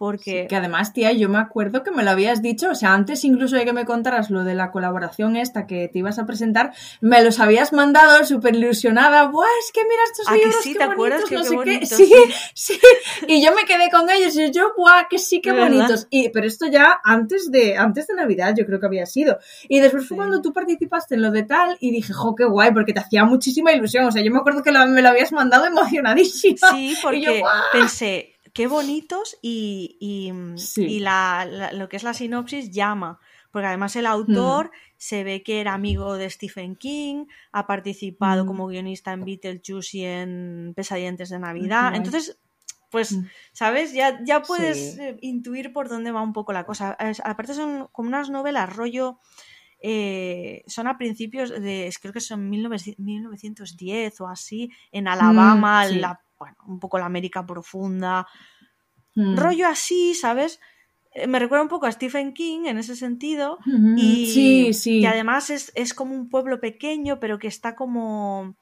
Porque 0.00 0.46
Que 0.48 0.56
además, 0.56 0.94
tía, 0.94 1.12
yo 1.12 1.28
me 1.28 1.36
acuerdo 1.36 1.82
que 1.82 1.90
me 1.90 2.02
lo 2.02 2.10
habías 2.10 2.40
dicho, 2.40 2.70
o 2.70 2.74
sea, 2.74 2.94
antes 2.94 3.22
incluso 3.22 3.56
de 3.56 3.66
que 3.66 3.74
me 3.74 3.84
contaras 3.84 4.30
lo 4.30 4.44
de 4.44 4.54
la 4.54 4.70
colaboración 4.70 5.36
esta 5.36 5.66
que 5.66 5.88
te 5.88 5.98
ibas 5.98 6.18
a 6.18 6.24
presentar, 6.24 6.72
me 7.02 7.22
los 7.22 7.38
habías 7.38 7.74
mandado 7.74 8.24
súper 8.24 8.54
ilusionada. 8.56 9.26
Buah, 9.28 9.44
es 9.62 9.72
que 9.72 9.82
mira 9.82 10.02
estos 10.10 10.26
¿A 10.26 10.32
que 10.32 10.38
libros, 10.38 10.56
sí? 10.62 10.72
qué 10.72 10.78
¿Te 10.78 10.86
bonitos, 10.86 11.28
Que 11.28 11.34
no 11.34 11.40
qué 11.42 11.46
sé 11.46 11.50
qué. 11.50 11.54
bonitos, 11.56 11.88
Sí, 11.90 12.12
sí. 12.54 12.80
Y 13.28 13.44
yo 13.44 13.54
me 13.54 13.66
quedé 13.66 13.90
con 13.90 14.08
ellos 14.08 14.34
y 14.36 14.50
yo, 14.50 14.72
buah, 14.74 15.06
que 15.10 15.18
sí, 15.18 15.42
qué 15.42 15.52
bonitos. 15.52 16.06
Y, 16.08 16.30
pero 16.30 16.46
esto 16.46 16.66
ya 16.66 16.98
antes 17.04 17.50
de, 17.50 17.76
antes 17.76 18.06
de 18.06 18.14
Navidad, 18.14 18.54
yo 18.56 18.64
creo 18.64 18.80
que 18.80 18.86
había 18.86 19.04
sido. 19.04 19.38
Y 19.68 19.80
después 19.80 20.08
fue 20.08 20.16
cuando 20.16 20.40
tú 20.40 20.54
participaste 20.54 21.14
en 21.16 21.20
lo 21.20 21.30
de 21.30 21.42
tal 21.42 21.76
y 21.78 21.90
dije, 21.90 22.14
jo, 22.14 22.34
qué 22.34 22.46
guay, 22.46 22.72
porque 22.72 22.94
te 22.94 23.00
hacía 23.00 23.26
muchísima 23.26 23.70
ilusión. 23.74 24.06
O 24.06 24.12
sea, 24.12 24.22
yo 24.22 24.32
me 24.32 24.38
acuerdo 24.38 24.62
que 24.62 24.72
lo- 24.72 24.86
me 24.86 25.02
lo 25.02 25.10
habías 25.10 25.30
mandado 25.30 25.66
emocionadísima. 25.66 26.70
Sí, 26.70 26.94
yo, 26.94 26.98
porque 27.02 27.40
¡guau! 27.40 27.62
pensé, 27.70 28.29
qué 28.52 28.66
bonitos 28.66 29.36
y, 29.42 29.96
y, 30.00 30.32
Sí. 30.58 30.84
y 30.84 30.98
la, 31.00 31.46
la- 31.50 31.72
lo 31.72 31.88
que 31.88 31.96
es 31.96 32.02
la 32.02 32.14
sinopsis 32.14 32.70
llama. 32.70 33.18
Porque 33.52 33.66
además 33.66 33.96
el 33.96 34.06
autor 34.06 34.66
Mm. 34.66 34.70
se 34.96 35.24
ve 35.24 35.42
que 35.42 35.60
era 35.60 35.74
amigo 35.74 36.14
de 36.14 36.30
Stephen 36.30 36.76
King, 36.76 37.26
ha 37.52 37.66
participado 37.66 38.44
Mm. 38.44 38.46
como 38.46 38.66
guionista 38.68 39.12
en 39.12 39.24
Beetlejuice 39.24 39.98
y 39.98 40.04
en 40.04 40.72
Pesadillas 40.76 41.28
de 41.30 41.38
Navidad. 41.40 41.94
Entonces, 41.96 42.38
pues, 42.90 43.12
Mm. 43.12 43.26
¿sabes? 43.52 43.92
Ya, 43.92 44.20
ya 44.24 44.42
puedes 44.42 44.94
Sí. 44.94 45.00
eh, 45.00 45.16
intuir 45.20 45.72
por 45.72 45.88
dónde 45.88 46.12
va 46.12 46.22
un 46.22 46.32
poco 46.32 46.52
la 46.52 46.64
cosa. 46.64 46.96
Es- 47.00 47.22
aparte 47.24 47.54
son 47.54 47.88
como 47.92 48.08
unas 48.08 48.30
novelas 48.30 48.74
rollo... 48.74 49.18
eh, 49.82 50.62
son 50.66 50.86
a 50.88 50.98
principios 50.98 51.48
de, 51.48 51.90
creo 52.02 52.12
que 52.12 52.20
son 52.20 52.50
1900 52.50 52.98
1910 53.02 54.20
o 54.20 54.28
así, 54.28 54.70
en 54.92 55.08
Alabama, 55.08 55.86
Mm, 55.86 55.88
sí. 55.88 55.98
la, 56.00 56.20
bueno, 56.40 56.56
un 56.66 56.80
poco 56.80 56.98
la 56.98 57.06
América 57.06 57.46
profunda, 57.46 58.26
Mm. 59.14 59.36
rollo 59.36 59.66
así, 59.68 60.14
¿sabes? 60.14 60.60
Eh, 61.12 61.26
Me 61.26 61.38
recuerda 61.40 61.62
un 61.64 61.68
poco 61.68 61.86
a 61.86 61.92
Stephen 61.92 62.32
King 62.32 62.66
en 62.66 62.78
ese 62.78 62.94
sentido. 62.94 63.58
Y, 63.96 64.26
sí, 64.32 64.72
sí. 64.72 65.04
además 65.04 65.50
es, 65.50 65.72
es 65.74 65.94
como 65.94 66.14
un 66.14 66.28
pueblo 66.28 66.60
pequeño, 66.60 67.18
pero 67.18 67.38
que 67.40 67.48
está 67.48 67.74
como, 67.74 68.54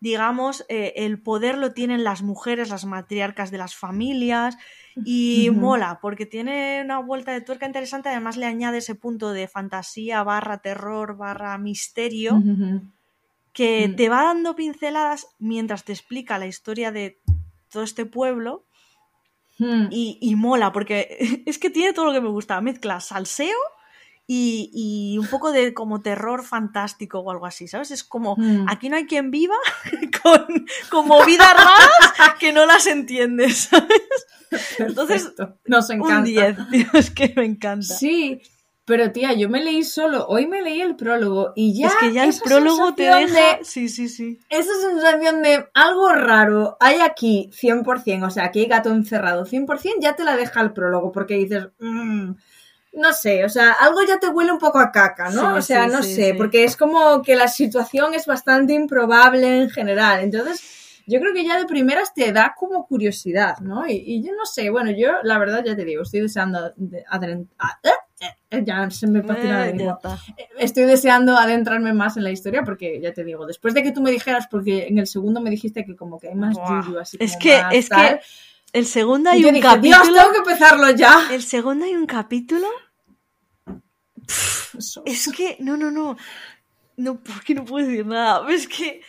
digamos, 0.00 0.66
eh, 0.68 0.92
el 0.96 1.22
poder 1.22 1.56
lo 1.56 1.72
tienen 1.72 2.02
las 2.02 2.22
mujeres, 2.22 2.68
las 2.68 2.84
matriarcas 2.84 3.50
de 3.52 3.58
las 3.58 3.74
familias. 3.76 4.58
Y 5.06 5.48
mola, 5.50 6.00
porque 6.02 6.26
tiene 6.26 6.82
una 6.84 6.98
vuelta 6.98 7.32
de 7.32 7.40
tuerca 7.40 7.64
interesante, 7.64 8.10
además 8.10 8.36
le 8.36 8.44
añade 8.46 8.78
ese 8.78 8.94
punto 8.94 9.32
de 9.32 9.48
fantasía 9.48 10.22
barra 10.22 10.58
terror 10.58 11.16
barra 11.16 11.56
misterio. 11.56 12.42
Que 13.52 13.88
Mm. 13.88 13.96
te 13.96 14.08
va 14.08 14.22
dando 14.24 14.56
pinceladas 14.56 15.26
mientras 15.38 15.84
te 15.84 15.92
explica 15.92 16.38
la 16.38 16.46
historia 16.46 16.90
de 16.92 17.20
todo 17.70 17.82
este 17.82 18.06
pueblo 18.06 18.64
Mm. 19.58 19.88
y, 19.90 20.18
y 20.20 20.34
mola, 20.34 20.72
porque 20.72 21.16
es 21.46 21.58
que 21.58 21.70
tiene 21.70 21.92
todo 21.92 22.06
lo 22.06 22.12
que 22.12 22.20
me 22.20 22.28
gusta. 22.30 22.60
Mezcla 22.60 23.00
salseo 23.00 23.58
y, 24.26 24.70
y 24.72 25.18
un 25.18 25.26
poco 25.26 25.52
de 25.52 25.74
como 25.74 26.00
terror 26.00 26.44
fantástico 26.44 27.18
o 27.20 27.30
algo 27.30 27.44
así, 27.44 27.68
¿sabes? 27.68 27.90
Es 27.90 28.02
como, 28.02 28.34
Mm. 28.36 28.66
aquí 28.68 28.88
no 28.88 28.96
hay 28.96 29.06
quien 29.06 29.30
viva 29.30 29.56
con, 30.22 30.46
con 30.90 31.06
movidas 31.08 31.52
raras 31.54 32.34
que 32.40 32.52
no 32.52 32.64
las 32.66 32.86
entiendes, 32.86 33.58
¿sabes? 33.70 34.26
Entonces. 34.78 35.32
Nos 35.66 35.88
encanta. 35.90 36.18
Un 36.18 36.24
10, 36.24 36.56
tío, 36.70 36.86
es 36.94 37.10
que 37.10 37.32
me 37.36 37.44
encanta. 37.44 37.86
Sí, 37.94 38.40
pero 38.84 39.12
tía, 39.12 39.32
yo 39.32 39.48
me 39.48 39.62
leí 39.62 39.84
solo, 39.84 40.26
hoy 40.26 40.46
me 40.46 40.60
leí 40.62 40.80
el 40.80 40.96
prólogo 40.96 41.52
y 41.54 41.78
ya. 41.78 41.86
es 41.86 41.94
que 41.96 42.12
ya 42.12 42.24
el 42.24 42.34
prólogo 42.42 42.94
te 42.94 43.04
deja... 43.04 43.58
de- 43.58 43.64
Sí, 43.64 43.88
sí, 43.88 44.08
sí. 44.08 44.38
esa 44.48 44.72
sensación 44.80 45.42
de 45.42 45.66
algo 45.74 46.12
raro 46.12 46.76
hay 46.80 47.00
aquí 47.00 47.50
100%, 47.52 48.26
o 48.26 48.30
sea, 48.30 48.44
aquí 48.46 48.60
hay 48.60 48.66
gato 48.66 48.90
encerrado 48.90 49.44
100%, 49.46 49.94
ya 50.00 50.16
te 50.16 50.24
la 50.24 50.36
deja 50.36 50.60
el 50.60 50.72
prólogo 50.72 51.12
porque 51.12 51.34
dices, 51.34 51.68
"Mm, 51.78 52.32
no 52.94 53.12
sé, 53.12 53.44
o 53.44 53.48
sea, 53.48 53.72
algo 53.72 54.00
ya 54.06 54.18
te 54.18 54.28
huele 54.28 54.52
un 54.52 54.58
poco 54.58 54.78
a 54.78 54.90
caca, 54.92 55.30
¿no? 55.30 55.52
Sí, 55.52 55.58
o 55.58 55.62
sea, 55.62 55.84
sí, 55.86 55.92
no 55.92 56.02
sí, 56.02 56.14
sé, 56.14 56.34
porque 56.34 56.64
es 56.64 56.76
como 56.76 57.22
que 57.22 57.36
la 57.36 57.48
situación 57.48 58.12
es 58.14 58.26
bastante 58.26 58.74
improbable 58.74 59.62
en 59.62 59.70
general. 59.70 60.20
Entonces, 60.20 61.02
yo 61.06 61.18
creo 61.20 61.32
que 61.32 61.44
ya 61.44 61.56
de 61.58 61.64
primeras 61.64 62.12
te 62.12 62.30
da 62.32 62.54
como 62.58 62.86
curiosidad, 62.86 63.58
¿no? 63.60 63.86
Y, 63.88 63.92
y 63.94 64.22
yo 64.22 64.32
no 64.36 64.44
sé, 64.44 64.68
bueno, 64.70 64.90
yo 64.90 65.08
la 65.22 65.38
verdad 65.38 65.64
ya 65.64 65.74
te 65.74 65.84
digo, 65.86 66.02
estoy 66.02 66.20
deseando 66.20 66.72
de- 66.76 67.04
adren- 67.06 67.48
a- 67.58 67.78
eh, 67.82 67.88
eh, 67.88 67.92
ya 68.64 68.90
se 68.90 69.06
me 69.06 69.22
patina 69.22 69.58
la 69.60 69.68
Eh, 69.68 69.70
ya 69.70 69.76
lengua. 69.76 69.98
está. 70.02 70.18
Estoy 70.58 70.84
deseando 70.84 71.36
adentrarme 71.36 71.92
más 71.92 72.16
en 72.16 72.24
la 72.24 72.30
historia 72.30 72.62
porque 72.64 73.00
ya 73.00 73.12
te 73.12 73.24
digo, 73.24 73.46
después 73.46 73.74
de 73.74 73.82
que 73.82 73.92
tú 73.92 74.02
me 74.02 74.10
dijeras, 74.10 74.46
porque 74.50 74.86
en 74.88 74.98
el 74.98 75.06
segundo 75.06 75.40
me 75.40 75.50
dijiste 75.50 75.84
que 75.84 75.96
como 75.96 76.18
que 76.20 76.28
hay 76.28 76.34
más 76.34 76.56
yuyu, 76.56 76.98
así 76.98 77.16
Es 77.20 77.32
como 77.32 77.42
que, 77.42 77.62
más 77.62 77.74
es 77.74 77.88
tal, 77.88 78.18
que 78.18 78.24
el 78.72 78.86
segundo 78.86 79.30
hay 79.30 79.44
un 79.44 79.54
dije, 79.54 79.66
capítulo. 79.66 80.02
Dios, 80.02 80.14
tengo 80.14 80.32
que 80.32 80.38
empezarlo 80.38 80.90
ya. 80.90 81.28
El 81.30 81.42
segundo 81.42 81.84
hay 81.84 81.94
un 81.94 82.06
capítulo. 82.06 82.66
Es 85.04 85.30
que, 85.36 85.56
no, 85.60 85.76
no, 85.76 85.90
no. 85.90 86.16
No, 86.96 87.20
porque 87.20 87.54
no 87.54 87.64
puedo 87.64 87.86
decir 87.86 88.06
nada. 88.06 88.50
Es 88.50 88.68
que 88.68 89.02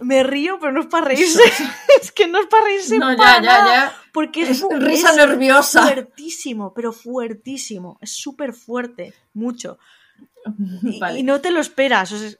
me 0.00 0.22
río, 0.22 0.58
pero 0.60 0.72
no 0.72 0.80
es 0.80 0.86
para 0.86 1.06
reírse. 1.06 1.42
es 2.00 2.12
que 2.12 2.28
no 2.28 2.38
es 2.38 2.46
para 2.46 2.64
reírse. 2.64 2.98
No, 2.98 3.10
ya, 3.10 3.16
para 3.16 3.34
ya, 3.36 3.40
nada, 3.40 3.74
ya. 3.74 4.01
Porque 4.12 4.42
es, 4.42 4.50
Es 4.62 4.64
risa 4.78 5.10
es 5.10 5.16
nerviosa. 5.16 5.82
fuertísimo, 5.82 6.74
pero 6.74 6.92
fuertísimo. 6.92 7.98
Es 8.02 8.12
súper 8.12 8.52
fuerte, 8.52 9.14
mucho. 9.34 9.78
Y, 10.82 10.98
Vale. 10.98 11.20
y 11.20 11.22
no 11.22 11.40
te 11.40 11.50
lo 11.50 11.60
esperas. 11.60 12.12
o 12.12 12.18
sea, 12.18 12.30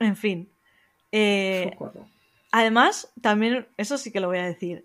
En 0.00 0.16
fin. 0.16 0.48
Eh, 1.12 1.76
además, 2.50 3.08
también, 3.20 3.66
eso 3.76 3.98
sí 3.98 4.10
que 4.10 4.20
lo 4.20 4.28
voy 4.28 4.38
a 4.38 4.46
decir. 4.46 4.84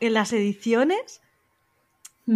En 0.00 0.12
las 0.14 0.32
ediciones 0.32 1.20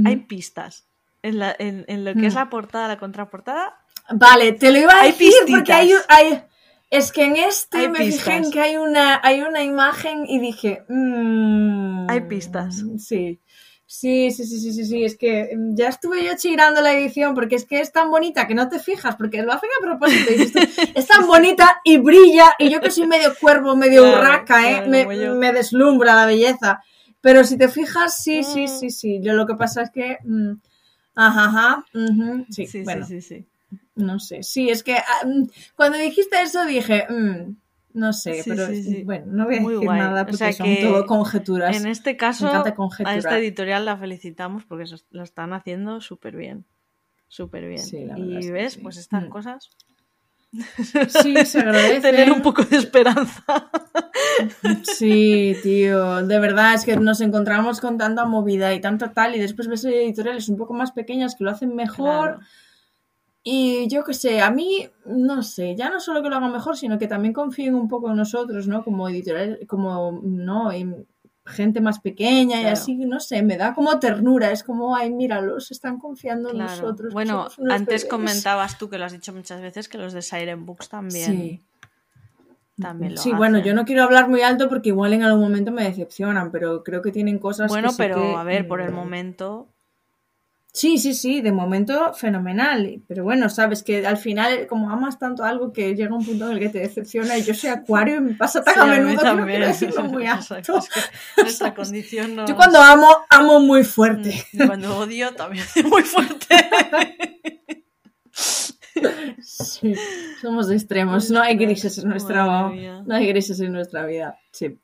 hay 0.04 0.16
pistas. 0.16 0.84
En, 1.22 1.38
la- 1.38 1.54
en- 1.58 1.84
en 1.88 2.04
lo 2.04 2.14
que 2.14 2.26
es 2.26 2.34
Mm. 2.34 2.38
la 2.38 2.50
portada, 2.50 2.88
la 2.88 2.98
contraportada, 2.98 3.76
Vale, 4.12 4.52
te 4.52 4.72
lo 4.72 4.78
iba 4.78 4.92
a 4.92 5.02
Hay 5.02 5.12
decir 5.12 5.32
porque 5.48 5.72
hay, 5.72 5.92
hay- 6.08 6.42
es 6.91 7.12
que 7.12 7.24
en 7.24 7.36
este 7.36 7.78
Hay 7.78 7.88
me 7.88 7.99
fijé 7.99 8.36
en 8.36 8.51
que 8.51 8.61
hay 8.61 8.76
una, 8.76 9.20
hay 9.22 9.41
una 9.43 9.62
imagen 9.62 10.26
y 10.26 10.38
dije, 10.41 10.84
mm, 10.88 12.11
Hay 12.11 12.20
pistas. 12.22 12.84
Sí. 12.99 13.41
Sí, 13.93 14.30
sí, 14.30 14.45
sí, 14.47 14.61
sí, 14.61 14.72
sí, 14.72 14.84
sí, 14.84 15.05
es 15.05 15.16
que 15.18 15.51
mm, 15.57 15.74
ya 15.74 15.88
estuve 15.88 16.24
yo 16.24 16.32
chirando 16.36 16.80
la 16.80 16.93
edición 16.93 17.34
porque 17.34 17.57
es 17.57 17.64
que 17.64 17.80
es 17.80 17.91
tan 17.91 18.09
bonita 18.09 18.47
que 18.47 18.55
no 18.55 18.68
te 18.68 18.78
fijas 18.78 19.16
porque 19.16 19.43
lo 19.43 19.53
hacen 19.53 19.68
a 19.80 19.84
propósito. 19.84 20.30
y 20.32 20.43
es 20.95 21.07
tan 21.09 21.26
bonita 21.26 21.80
y 21.82 21.99
brilla 21.99 22.55
y 22.59 22.70
yo 22.70 22.80
que 22.80 22.93
soy 22.93 23.09
medio 23.09 23.34
cuervo, 23.41 23.74
medio 23.74 24.03
Claro, 24.03 24.20
urraca, 24.20 24.70
¿eh? 24.70 24.82
claro, 24.84 24.91
me, 24.91 25.34
me 25.34 25.53
deslumbra 25.53 26.14
la 26.14 26.26
belleza. 26.26 26.82
Pero 27.20 27.43
si 27.45 27.59
te 27.59 27.68
fijas, 27.68 28.16
sí, 28.22 28.45
sí, 28.45 28.64
Mm. 28.64 28.68
sí, 28.68 28.91
sí. 28.91 29.20
Yo 29.22 29.32
lo 29.34 29.45
que 29.47 29.55
pasa 29.55 29.82
es 29.82 29.91
que... 29.91 30.18
mm, 30.24 30.53
ajá, 31.16 31.45
ajá, 31.47 31.84
ujú, 31.93 32.47
sí, 32.49 32.66
Sí, 32.66 32.82
bueno. 32.84 33.05
sí, 33.07 33.20
sí, 33.20 33.36
sí. 33.41 33.47
No 34.01 34.18
sé, 34.18 34.42
sí, 34.42 34.68
es 34.70 34.82
que 34.82 34.96
ah, 34.96 35.26
mm, 35.26 35.44
cuando 35.76 35.98
dijiste 35.98 36.40
eso 36.42 36.64
dije, 36.66 37.07
mm, 37.09 37.57
no 37.94 38.12
sé, 38.12 38.42
Sí, 38.42 38.51
pero 38.51 38.66
sí, 38.68 38.82
sí. 38.82 39.03
bueno, 39.05 39.26
no 39.28 39.44
voy 39.46 39.57
a 39.57 39.61
Muy 39.61 39.72
decir 39.74 39.86
guay. 39.88 39.98
nada 40.01 40.22
O 40.22 40.24
porque 40.26 40.36
sea 40.36 40.53
son 40.53 40.66
que 40.66 40.82
todo 40.82 41.07
conjeturas. 41.07 41.76
En 41.76 41.86
este 41.86 42.16
caso, 42.16 42.46
a 43.05 43.14
esta 43.16 43.38
editorial 43.38 43.84
la 43.84 43.96
felicitamos 43.96 44.64
porque 44.64 44.84
lo 45.11 45.22
están 45.22 45.53
haciendo 45.53 46.01
súper 46.01 46.36
bien. 46.36 46.64
Súper 47.28 47.66
bien. 47.68 48.09
La 48.09 48.18
y 48.18 48.51
ves, 48.51 48.76
pues 48.76 48.96
estas 48.96 49.24
Mm. 49.24 49.28
cosas. 49.28 49.70
Sí, 51.22 51.36
se 51.46 51.59
agradece. 51.61 52.01
Tener 52.01 52.32
un 52.32 52.42
poco 52.42 52.62
de 52.64 52.76
esperanza. 52.76 53.44
Sí, 54.84 55.55
tío, 55.62 56.24
de 56.26 56.38
verdad 56.38 56.74
es 56.74 56.84
que 56.84 56.96
nos 56.96 57.20
encontramos 57.20 57.80
con 57.80 57.98
tanta 57.98 58.24
movida 58.24 58.72
y 58.74 58.80
tanto 58.80 59.11
tal 59.11 59.34
y 59.36 59.38
después 59.40 59.68
ves 59.68 59.84
editoriales 59.84 60.48
un 60.48 60.57
poco 60.57 60.72
más 60.72 60.92
pequeñas 60.92 61.34
que 61.34 61.44
lo 61.44 61.51
hacen 61.51 61.74
mejor 61.74 62.36
Claro. 62.36 62.40
Y 63.43 63.88
yo 63.88 64.05
qué 64.05 64.14
sé, 64.14 64.41
a 64.41 64.51
mí, 64.51 64.88
no 65.07 65.43
sé, 65.43 65.74
ya 65.74 65.88
no 65.88 66.01
solo 66.01 66.22
que 66.22 66.28
lo 66.28 66.36
hagan 66.36 66.53
mejor, 66.53 66.76
sino 66.76 66.99
que 66.99 67.07
también 67.09 67.32
confíen 67.32 67.74
un 67.74 67.88
poco 67.88 68.11
en 68.11 68.16
nosotros, 68.16 68.68
¿no? 68.68 68.84
Como 68.84 69.09
editorial, 69.09 69.61
como, 69.66 70.20
no, 70.22 70.70
en 70.72 71.07
gente 71.47 71.80
más 71.80 72.01
pequeña 72.01 72.61
y 72.62 72.66
así, 72.66 72.95
no 72.95 73.18
sé, 73.18 73.43
me 73.43 73.57
da 73.57 73.74
como 73.74 73.99
ternura, 73.99 74.53
es 74.53 74.62
como, 74.62 74.95
ay, 74.95 75.11
míralos, 75.11 75.70
están 75.70 75.99
confiando 75.99 76.51
en 76.51 76.59
nosotros. 76.59 77.12
Bueno, 77.12 77.49
antes 77.68 78.03
bebés". 78.03 78.05
comentabas 78.07 78.78
tú 78.78 78.88
que 78.88 78.99
lo 78.99 79.05
has 79.07 79.12
dicho 79.12 79.32
muchas 79.32 79.61
veces 79.61 79.88
que 79.88 79.99
los 79.99 80.12
de 80.12 80.22
Siren 80.22 80.64
Books 80.66 80.88
también, 80.88 81.32
Sí. 81.32 81.61
también 82.80 83.14
lo 83.14 83.20
Sí, 83.20 83.32
bueno, 83.32 83.59
yo 83.59 83.74
no 83.74 83.84
quiero 83.84 84.05
hablar 84.05 84.28
muy 84.28 84.43
alto 84.43 84.68
porque 84.68 84.91
igual 84.91 85.12
en 85.12 85.22
algún 85.22 85.43
momento 85.43 85.72
me 85.72 85.84
decepcionan, 85.84 86.53
pero 86.53 86.84
creo 86.84 87.03
que 87.03 87.11
tienen 87.11 87.38
cosas 87.38 87.66
que 87.66 87.74
Bueno, 87.74 87.91
sí 87.91 87.97
pero 87.99 88.16
que, 88.16 88.34
a 88.34 88.45
ver, 88.45 88.68
por 88.68 88.80
el 88.80 88.93
mm, 88.93 88.95
momento. 88.95 89.66
Sí, 90.73 90.99
sí, 90.99 91.14
sí, 91.14 91.41
de 91.41 91.51
momento 91.51 92.14
fenomenal. 92.14 93.03
Pero 93.09 93.25
bueno, 93.25 93.49
sabes 93.49 93.83
que 93.83 94.07
al 94.07 94.16
final, 94.16 94.66
como 94.68 94.91
amas 94.91 95.18
tanto 95.18 95.43
algo 95.43 95.73
que 95.73 95.95
llega 95.97 96.14
un 96.14 96.25
punto 96.25 96.47
en 96.47 96.53
el 96.53 96.59
que 96.61 96.68
te 96.68 96.79
decepciona, 96.79 97.37
y 97.37 97.43
yo 97.43 97.55
soy 97.55 97.71
acuario 97.71 98.16
y 98.16 98.21
me 98.21 98.35
pasa 98.35 98.62
tan 98.62 98.75
Sí, 98.75 98.81
a 98.81 98.85
menudo 98.85 99.21
que 99.21 99.35
no 99.35 99.47
decirlo 99.47 100.05
muy 100.05 100.27
alto. 100.27 100.57
es 100.57 100.66
que 100.66 101.43
nuestra 101.43 101.75
condición 101.75 102.37
no. 102.37 102.47
Yo 102.49 102.55
cuando 102.57 102.81
amo, 102.81 103.09
amo 103.29 103.61
muy 103.61 103.83
fuerte. 103.83 104.45
Y 104.53 104.64
cuando 104.64 104.97
odio 104.99 105.35
también 105.35 105.64
muy 105.85 106.03
fuerte. 106.03 106.57
Sí, 109.43 109.95
somos 110.41 110.71
extremos. 110.71 111.31
No 111.31 111.43
hay 111.43 111.57
grises 111.57 111.99
en 111.99 112.09
nuestra 112.09 112.45
no 112.45 113.14
hay 113.14 113.27
grises 113.27 113.59
en 113.61 113.73
nuestra 113.73 114.07
vida. 114.07 114.39
Sí. 114.53 114.79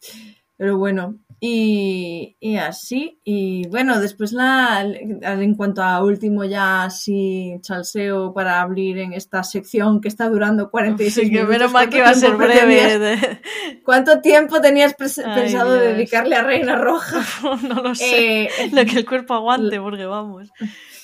Pero 0.59 0.79
bueno, 0.79 1.17
y, 1.39 2.37
y 2.41 2.57
así. 2.57 3.21
Y 3.25 3.69
bueno, 3.69 4.01
después 4.01 4.33
la 4.33 4.81
en 4.83 5.55
cuanto 5.55 5.83
a 5.83 6.03
último 6.03 6.45
ya 6.45 6.85
así 6.85 7.59
salseo 7.63 8.33
para 8.33 8.63
abrir 8.63 8.97
en 8.99 9.13
esta 9.13 9.43
sección 9.45 10.01
que 10.01 10.09
está 10.09 10.29
durando 10.31 10.71
46 10.71 11.15
Sí, 11.15 11.21
que 11.31 11.43
minutos. 11.43 11.49
menos 11.51 11.73
mal 11.73 11.83
¿cuánto 11.85 11.91
que 11.93 11.99
iba 11.99 12.09
a 12.09 12.15
ser 12.15 12.37
breve. 12.37 13.41
¿Cuánto 13.85 14.21
tiempo 14.23 14.61
tenías 14.63 14.95
Ay, 14.99 15.35
pensado 15.43 15.75
Dios. 15.75 15.85
dedicarle 15.95 16.37
a 16.37 16.43
Reina 16.43 16.77
Roja? 16.77 17.23
no 17.69 17.83
lo 17.83 17.95
sé. 17.95 18.45
Eh, 18.45 18.49
Lo 18.73 18.85
que 18.87 18.99
el 19.01 19.05
cuerpo 19.07 19.35
aguante, 19.35 19.79
porque 19.81 20.07
vamos. 20.07 20.51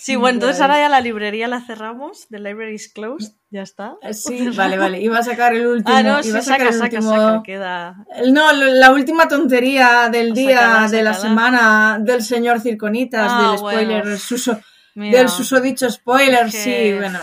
Sí, 0.04 0.16
bueno, 0.16 0.34
entonces 0.36 0.60
ahora 0.60 0.78
ya 0.78 0.88
la 0.88 1.00
librería 1.00 1.46
la 1.46 1.60
cerramos. 1.60 2.26
The 2.28 2.38
library 2.40 2.74
is 2.74 2.92
closed. 2.92 3.34
Ya 3.50 3.62
está. 3.62 3.94
sí, 4.12 4.48
vale, 4.56 4.76
vale. 4.78 5.00
Iba 5.00 5.18
a 5.18 5.22
sacar 5.22 5.54
el 5.54 5.66
último. 5.66 5.96
Ah, 5.96 6.02
no, 6.02 6.10
iba 6.20 6.22
sí, 6.22 6.30
a 6.30 6.42
sacar 6.42 6.58
saca, 6.58 6.68
el 6.70 6.74
saca, 6.74 6.96
último- 6.96 7.16
saca. 7.16 7.42
Queda. 7.44 7.96
No, 8.30 8.52
la 8.52 8.90
última 8.92 9.28
tontería 9.28 10.08
del 10.10 10.32
día, 10.34 10.86
de 10.90 11.02
la 11.02 11.14
semana, 11.14 11.98
del 12.00 12.22
señor 12.22 12.60
Circonitas, 12.60 13.30
Ah, 13.32 13.48
del 13.50 13.58
spoiler, 13.58 14.02
bueno. 14.02 14.18
suso- 14.18 14.60
Mira, 14.94 15.18
del 15.18 15.28
susodicho 15.28 15.88
spoiler, 15.90 16.46
que- 16.46 16.50
sí, 16.50 16.98
bueno. 16.98 17.20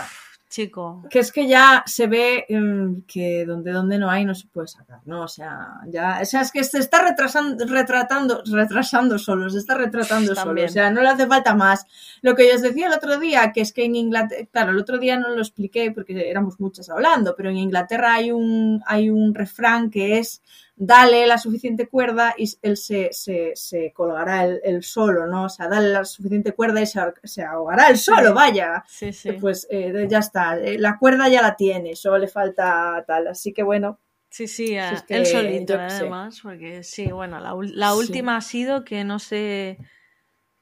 Chico. 0.50 1.04
Que 1.08 1.20
es 1.20 1.30
que 1.30 1.46
ya 1.46 1.84
se 1.86 2.08
ve 2.08 2.44
mm, 2.48 3.02
que 3.06 3.46
donde, 3.46 3.70
donde 3.70 3.98
no 3.98 4.10
hay 4.10 4.24
no 4.24 4.34
se 4.34 4.48
puede 4.48 4.66
sacar, 4.66 4.98
¿no? 5.04 5.22
O 5.22 5.28
sea, 5.28 5.78
ya, 5.86 6.18
o 6.20 6.24
sea, 6.24 6.40
es 6.40 6.50
que 6.50 6.64
se 6.64 6.78
está 6.78 7.02
retrasando, 7.02 7.64
retratando, 7.66 8.42
retrasando 8.44 9.16
solo, 9.16 9.48
se 9.48 9.58
está 9.58 9.76
retratando 9.76 10.34
solo, 10.34 10.64
o 10.64 10.68
sea, 10.68 10.90
no 10.90 11.02
le 11.02 11.08
hace 11.08 11.28
falta 11.28 11.54
más. 11.54 11.86
Lo 12.20 12.34
que 12.34 12.48
yo 12.48 12.56
os 12.56 12.62
decía 12.62 12.88
el 12.88 12.92
otro 12.92 13.20
día, 13.20 13.52
que 13.52 13.60
es 13.60 13.72
que 13.72 13.84
en 13.84 13.94
Inglaterra, 13.94 14.48
claro, 14.50 14.72
el 14.72 14.78
otro 14.78 14.98
día 14.98 15.16
no 15.16 15.28
lo 15.28 15.40
expliqué 15.40 15.92
porque 15.92 16.28
éramos 16.28 16.58
muchas 16.58 16.90
hablando, 16.90 17.34
pero 17.36 17.50
en 17.50 17.56
Inglaterra 17.56 18.14
hay 18.14 18.32
un, 18.32 18.82
hay 18.86 19.08
un 19.08 19.32
refrán 19.36 19.88
que 19.88 20.18
es 20.18 20.42
dale 20.82 21.26
la 21.26 21.36
suficiente 21.36 21.88
cuerda 21.88 22.34
y 22.38 22.50
él 22.62 22.78
se, 22.78 23.10
se, 23.12 23.52
se 23.54 23.92
colgará 23.92 24.44
el, 24.46 24.60
el 24.64 24.82
solo, 24.82 25.26
¿no? 25.26 25.44
O 25.44 25.48
sea, 25.50 25.68
dale 25.68 25.88
la 25.88 26.06
suficiente 26.06 26.52
cuerda 26.52 26.80
y 26.80 26.86
se, 26.86 27.42
ahogará 27.42 27.88
el 27.88 27.98
solo, 27.98 28.28
Sí. 28.28 28.34
vaya. 28.34 28.84
Sí, 28.88 29.12
sí. 29.12 29.32
Pues 29.32 29.66
eh, 29.70 30.06
ya 30.08 30.20
está, 30.20 30.58
eh, 30.58 30.78
la 30.78 30.96
cuerda 30.98 31.28
ya 31.28 31.42
la 31.42 31.54
tiene, 31.54 31.94
solo 31.96 32.16
le 32.16 32.28
falta 32.28 33.04
tal. 33.06 33.28
Así 33.28 33.52
que 33.52 33.62
bueno, 33.62 33.98
Sí, 34.30 34.46
sí, 34.48 34.76
a- 34.78 34.92
es 34.92 35.02
que 35.02 35.16
él 35.16 35.26
solito, 35.26 35.74
además, 35.74 36.40
porque 36.42 36.82
sí, 36.82 37.10
bueno, 37.12 37.40
la, 37.40 37.54
la 37.74 37.94
última 37.94 38.36
ha 38.36 38.40
sido 38.40 38.84
que 38.84 39.04
no 39.04 39.18
sé, 39.18 39.76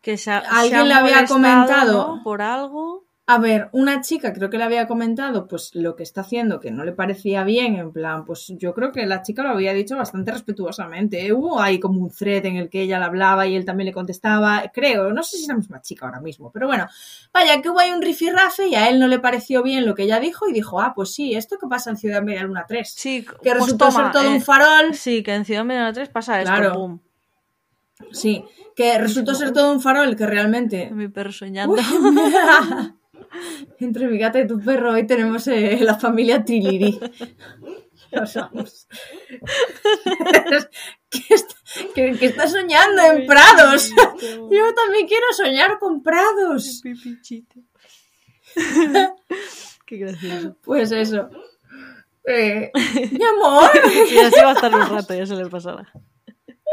que 0.00 0.16
se, 0.16 0.32
Alguien 0.32 0.88
le 0.88 0.94
había 0.94 1.26
comentado. 1.26 2.16
¿no? 2.16 2.22
por 2.24 2.42
algo. 2.42 3.04
A 3.30 3.36
ver, 3.36 3.68
una 3.72 4.00
chica 4.00 4.32
creo 4.32 4.48
que 4.48 4.56
le 4.56 4.64
había 4.64 4.88
comentado 4.88 5.46
pues 5.46 5.74
lo 5.74 5.96
que 5.96 6.02
está 6.02 6.22
haciendo 6.22 6.60
que 6.60 6.70
no 6.70 6.82
le 6.82 6.92
parecía 6.92 7.44
bien, 7.44 7.76
en 7.76 7.92
plan, 7.92 8.24
pues 8.24 8.46
yo 8.56 8.72
creo 8.72 8.90
que 8.90 9.04
la 9.04 9.20
chica 9.20 9.42
lo 9.42 9.50
había 9.50 9.74
dicho 9.74 9.98
bastante 9.98 10.32
respetuosamente. 10.32 11.26
¿eh? 11.26 11.34
Hubo 11.34 11.60
ahí 11.60 11.78
como 11.78 12.00
un 12.00 12.10
thread 12.10 12.46
en 12.46 12.56
el 12.56 12.70
que 12.70 12.80
ella 12.80 12.98
le 12.98 13.04
hablaba 13.04 13.46
y 13.46 13.54
él 13.54 13.66
también 13.66 13.84
le 13.84 13.92
contestaba, 13.92 14.70
creo, 14.72 15.12
no 15.12 15.22
sé 15.22 15.36
si 15.36 15.42
es 15.42 15.48
la 15.50 15.56
misma 15.56 15.82
chica 15.82 16.06
ahora 16.06 16.22
mismo, 16.22 16.50
pero 16.50 16.68
bueno, 16.68 16.86
vaya 17.30 17.60
que 17.60 17.68
hubo 17.68 17.80
ahí 17.80 17.90
un 17.90 18.00
rifirrafe 18.00 18.68
y 18.68 18.74
a 18.76 18.88
él 18.88 18.98
no 18.98 19.08
le 19.08 19.18
pareció 19.18 19.62
bien 19.62 19.84
lo 19.84 19.94
que 19.94 20.04
ella 20.04 20.20
dijo 20.20 20.48
y 20.48 20.54
dijo, 20.54 20.80
ah, 20.80 20.94
pues 20.96 21.12
sí, 21.12 21.34
esto 21.34 21.58
que 21.58 21.66
pasa 21.66 21.90
en 21.90 21.98
Ciudad 21.98 22.22
Media 22.22 22.44
Luna 22.44 22.64
3. 22.66 22.90
Sí, 22.90 23.26
que 23.26 23.50
pues 23.50 23.54
resultó 23.56 23.88
toma, 23.88 24.04
ser 24.04 24.12
todo 24.12 24.24
eh, 24.30 24.34
un 24.36 24.40
farol. 24.40 24.94
Sí, 24.94 25.22
que 25.22 25.34
en 25.34 25.44
Ciudad 25.44 25.66
Media 25.66 25.92
3 25.92 26.08
pasa 26.08 26.40
esto, 26.40 26.50
Claro. 26.54 26.72
pum. 26.72 26.98
Sí, 28.10 28.42
que 28.74 28.96
resultó 28.96 29.34
ser 29.34 29.52
todo 29.52 29.70
un 29.70 29.82
farol 29.82 30.16
que 30.16 30.26
realmente 30.26 30.90
Mi 30.92 31.08
perro 31.08 31.32
soñando. 31.32 31.74
Uy, 31.74 31.82
Entre 33.80 34.06
mi 34.08 34.18
gata 34.18 34.40
y 34.40 34.46
tu 34.46 34.60
perro 34.60 34.92
hoy 34.92 35.06
tenemos 35.06 35.46
eh, 35.48 35.78
la 35.80 35.96
familia 35.98 36.44
Triliri. 36.44 36.98
Nos 38.12 38.34
vamos. 38.34 38.88
que, 41.10 41.34
está, 41.34 41.54
que- 41.94 42.12
que 42.18 42.26
está 42.26 42.48
soñando 42.48 43.02
en 43.02 43.26
prados. 43.26 43.90
Yo 43.90 44.74
también 44.74 45.06
quiero 45.06 45.26
soñar 45.36 45.78
con 45.78 46.02
prados. 46.02 46.80
Pipichito. 46.82 47.60
Qué 49.86 49.96
gracioso. 49.98 50.56
Pues 50.62 50.90
eso. 50.92 51.28
Eh, 52.24 52.70
mi 52.74 53.24
amor. 53.24 53.70
Y 54.10 54.18
así 54.18 54.40
va 54.40 54.50
a 54.50 54.54
estar 54.54 54.74
un 54.74 54.88
rato, 54.88 55.14
ya 55.14 55.26
se 55.26 55.34
le 55.36 55.46
pasará. 55.46 55.90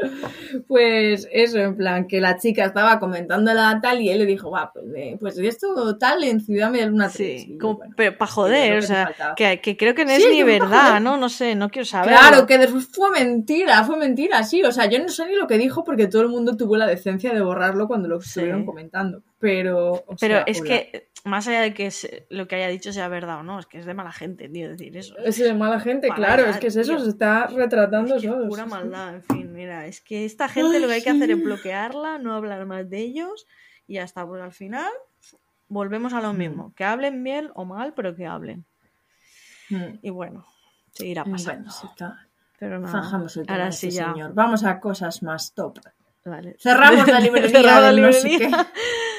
Pues 0.68 1.28
eso, 1.32 1.58
en 1.60 1.76
plan, 1.76 2.08
que 2.08 2.22
la 2.22 2.38
chica 2.38 2.66
estaba 2.66 3.00
comentándola 3.00 3.80
tal 3.82 4.02
y 4.02 4.10
él 4.10 4.20
le 4.20 4.26
dijo, 4.26 4.52
va, 4.52 4.72
pues, 4.74 4.86
eh, 4.96 5.18
pues 5.20 5.38
esto 5.38 5.98
tal 5.98 6.24
en 6.24 6.40
Ciudad 6.42 6.72
Media 6.72 6.88
Luna 6.88 7.10
3. 7.10 7.20
Y 7.20 7.46
Sí, 7.46 7.58
como, 7.58 7.78
bueno, 7.78 7.94
pero 7.98 8.18
para 8.18 8.32
joder, 8.32 8.78
o 8.78 8.82
sea, 8.82 9.14
que, 9.36 9.60
que 9.62 9.78
creo 9.78 9.94
que 9.96 10.06
no 10.06 10.12
es 10.12 10.24
Sí, 10.24 10.30
ni 10.32 10.44
verdad. 10.44 11.00
¿no? 11.02 11.18
No 11.18 11.30
sé, 11.30 11.56
no 11.56 11.70
quiero 11.70 11.86
saber. 11.86 12.10
Claro, 12.16 12.46
que 12.46 12.58
después 12.58 12.88
fue 12.92 13.10
mentira, 13.12 13.84
fue 13.84 13.98
mentira, 13.98 14.44
sí. 14.44 14.64
O 14.64 14.72
sea, 14.72 14.86
yo 14.86 15.00
no 15.00 15.10
sé 15.10 15.26
ni 15.28 15.36
lo 15.36 15.48
que 15.48 15.58
dijo 15.58 15.84
porque 15.84 16.08
todo 16.08 16.22
el 16.22 16.30
mundo 16.30 16.56
tuvo 16.58 16.78
la 16.78 16.88
decencia 16.88 17.34
de 17.34 17.42
borrarlo 17.42 17.88
cuando 17.88 18.08
lo 18.08 18.20
estuvieron 18.20 18.66
comentando. 18.66 19.22
Pero. 19.40 19.94
o 20.08 20.16
Pero 20.20 20.36
sea, 20.36 20.44
es 20.48 20.62
hola. 20.62 20.70
que, 20.70 21.10
más 21.26 21.48
allá 21.48 21.62
de 21.62 21.74
que 21.74 21.92
lo 22.30 22.48
que 22.48 22.56
haya 22.56 22.68
dicho 22.70 22.94
sea 22.94 23.08
verdad 23.10 23.40
o 23.40 23.44
no, 23.44 23.60
es 23.60 23.66
que 23.66 23.80
es 23.80 23.86
de 23.86 23.94
mala 23.94 24.12
gente, 24.14 24.48
tío, 24.48 24.70
decir 24.70 24.96
eso. 24.96 25.18
Es 25.18 25.38
de 25.38 25.54
mala 25.54 25.80
gente, 25.80 26.08
Maldad, 26.08 26.26
claro, 26.26 26.46
es 26.50 26.58
que 26.58 26.68
es 26.68 26.76
eso, 26.78 26.96
tío. 26.96 27.04
se 27.04 27.10
está 27.10 27.48
retratando 27.48 28.18
solo. 28.20 28.48
Pura 28.48 28.64
sí, 28.64 28.70
sí. 28.70 28.76
maldad, 28.76 29.16
en 29.16 29.24
fin, 29.24 29.54
mira, 29.54 29.86
es 29.88 30.02
que 30.02 30.24
esta 30.26 30.48
gente 30.48 30.80
lo 30.80 30.88
que 30.88 30.94
hay 30.94 31.04
que 31.04 31.10
hacer 31.10 31.32
es 31.32 31.44
bloquearla, 31.44 32.18
no 32.20 32.34
hablar 32.36 32.66
más 32.66 32.90
de 32.90 33.00
ellos 33.00 33.46
y 33.88 33.96
ya 33.96 34.04
está, 34.04 34.26
pues 34.26 34.42
al 34.42 34.54
final 34.54 34.90
volvemos 35.68 36.14
a 36.14 36.22
lo 36.22 36.32
Mm. 36.34 36.38
mismo, 36.38 36.74
que 36.76 36.84
hablen 36.84 37.24
bien 37.24 37.50
o 37.56 37.66
mal, 37.66 37.94
pero 37.96 38.16
que 38.16 38.26
hablen. 38.28 38.64
Mm. 39.70 40.00
Y 40.04 40.10
bueno, 40.12 40.46
seguirá 40.92 41.24
pasando. 41.26 41.64
Bueno, 41.64 41.72
sí, 41.72 41.88
está. 41.90 42.28
pero 42.60 42.80
nada, 42.80 43.02
Zanjamos 43.02 43.36
el 43.38 43.46
tema 43.48 43.58
ahora 43.58 43.72
sí 43.72 43.88
este 43.88 44.00
ya. 44.00 44.14
señor. 44.14 44.34
Vamos 44.36 44.64
a 44.64 44.80
cosas 44.80 45.24
más 45.24 45.54
top. 45.54 45.80
Vale. 46.24 46.56
Cerramos 46.60 47.08
la 47.08 47.20
librería 47.20 47.50
Cerramos 47.50 47.96
la 47.96 48.02
no 48.02 48.14
sé. 48.14 48.40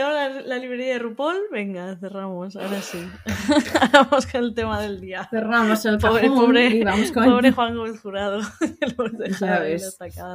La, 0.00 0.28
la 0.28 0.58
librería 0.58 0.94
de 0.94 0.98
RuPaul. 0.98 1.36
Venga, 1.50 1.96
cerramos. 1.96 2.56
Ahora 2.56 2.80
sí. 2.82 2.98
Vamos 3.92 4.26
con 4.26 4.44
el 4.44 4.54
tema 4.54 4.80
del 4.80 5.00
día. 5.00 5.26
Cerramos 5.30 5.84
el 5.86 5.98
Pobre, 5.98 6.22
cajón 6.22 6.36
pobre, 6.38 6.66
y 6.68 6.84
vamos 6.84 7.12
con 7.12 7.24
pobre 7.24 7.52
Juan 7.52 7.76
Gómez 7.76 8.00
Jurado. 8.00 8.40
Lo 8.96 9.10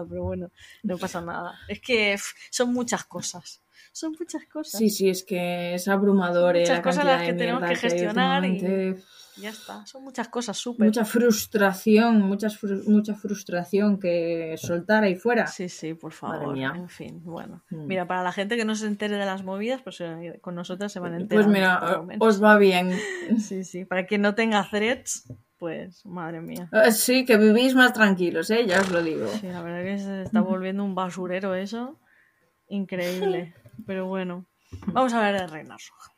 pero 0.09 0.24
bueno, 0.24 0.51
no 0.84 0.97
pasa 0.97 1.22
nada. 1.22 1.53
Es 1.68 1.80
que 1.80 2.18
son 2.49 2.74
muchas 2.74 3.03
cosas. 3.05 3.62
Son 3.93 4.16
muchas 4.18 4.45
cosas. 4.45 4.80
Sí, 4.80 4.89
sí, 4.89 5.09
es 5.09 5.24
que 5.24 5.74
es 5.76 5.88
abrumador. 5.88 6.55
eh, 6.55 6.62
Muchas 6.62 6.78
la 6.78 6.84
cosas 6.84 7.05
las 7.05 7.24
que 7.24 7.34
tenemos 7.34 7.64
que 7.64 7.76
gestionar 7.76 8.45
y-. 8.45 8.95
Ya 9.38 9.50
está. 9.50 9.86
Son 9.86 10.04
muchas 10.04 10.28
cosas 10.28 10.58
súper. 10.58 10.86
Mucha 10.86 11.06
frustración, 11.06 12.22
muchas 12.22 12.62
fru- 12.62 12.84
mucha 12.86 13.16
frustración 13.16 13.98
que 14.00 14.56
soltar 14.58 15.04
ahí 15.04 15.16
fuera. 15.16 15.48
Sí, 15.48 15.70
sí, 15.70 15.94
por 15.94 16.12
Madre 16.22 16.40
favor. 16.40 16.54
mía. 16.54 16.74
En 16.76 16.90
fin, 16.90 17.22
bueno. 17.24 17.64
Mm. 17.70 17.86
Mira, 17.88 18.08
para 18.08 18.24
la 18.24 18.32
gente 18.34 18.58
que 18.58 18.66
no 18.66 18.76
se 18.76 18.88
entere 18.88 19.16
de 19.18 19.26
las 19.26 19.44
movidas, 19.44 19.82
pues 19.84 20.02
eh, 20.02 20.38
con 20.42 20.56
nosotras 20.56 20.92
se 20.92 21.00
van 21.00 21.14
a 21.14 21.18
enterar. 21.18 21.44
Pues 21.46 21.54
mira, 21.54 22.02
os 22.20 22.44
va 22.44 22.58
bien. 22.58 22.92
Sí, 23.40 23.64
sí. 23.64 23.86
Para 23.86 24.06
quien 24.06 24.22
no 24.22 24.36
tenga 24.36 24.68
threads, 24.70 25.32
pues 25.58 26.06
madre 26.06 26.42
mía. 26.42 26.70
Eh, 26.74 26.92
Sí, 26.92 27.24
que 27.24 27.38
vivís 27.38 27.74
más 27.76 27.94
tranquilos, 27.94 28.50
¿eh? 28.52 28.66
Ya 28.68 28.82
os 28.82 28.92
lo 28.92 29.02
digo. 29.02 29.28
Sí, 29.40 29.48
la 29.48 29.62
verdad 29.62 29.84
que 29.84 29.98
se 29.98 30.24
está 30.24 30.42
volviendo 30.42 30.84
un 30.84 30.94
basurero 30.96 31.56
eso. 31.56 32.00
Increíble. 32.68 33.54
Pero 33.88 34.08
bueno. 34.08 34.46
Vamos 34.88 35.14
a 35.14 35.18
hablar 35.26 35.42
de 35.42 35.48
Reina 35.48 35.76
Roja. 35.78 36.12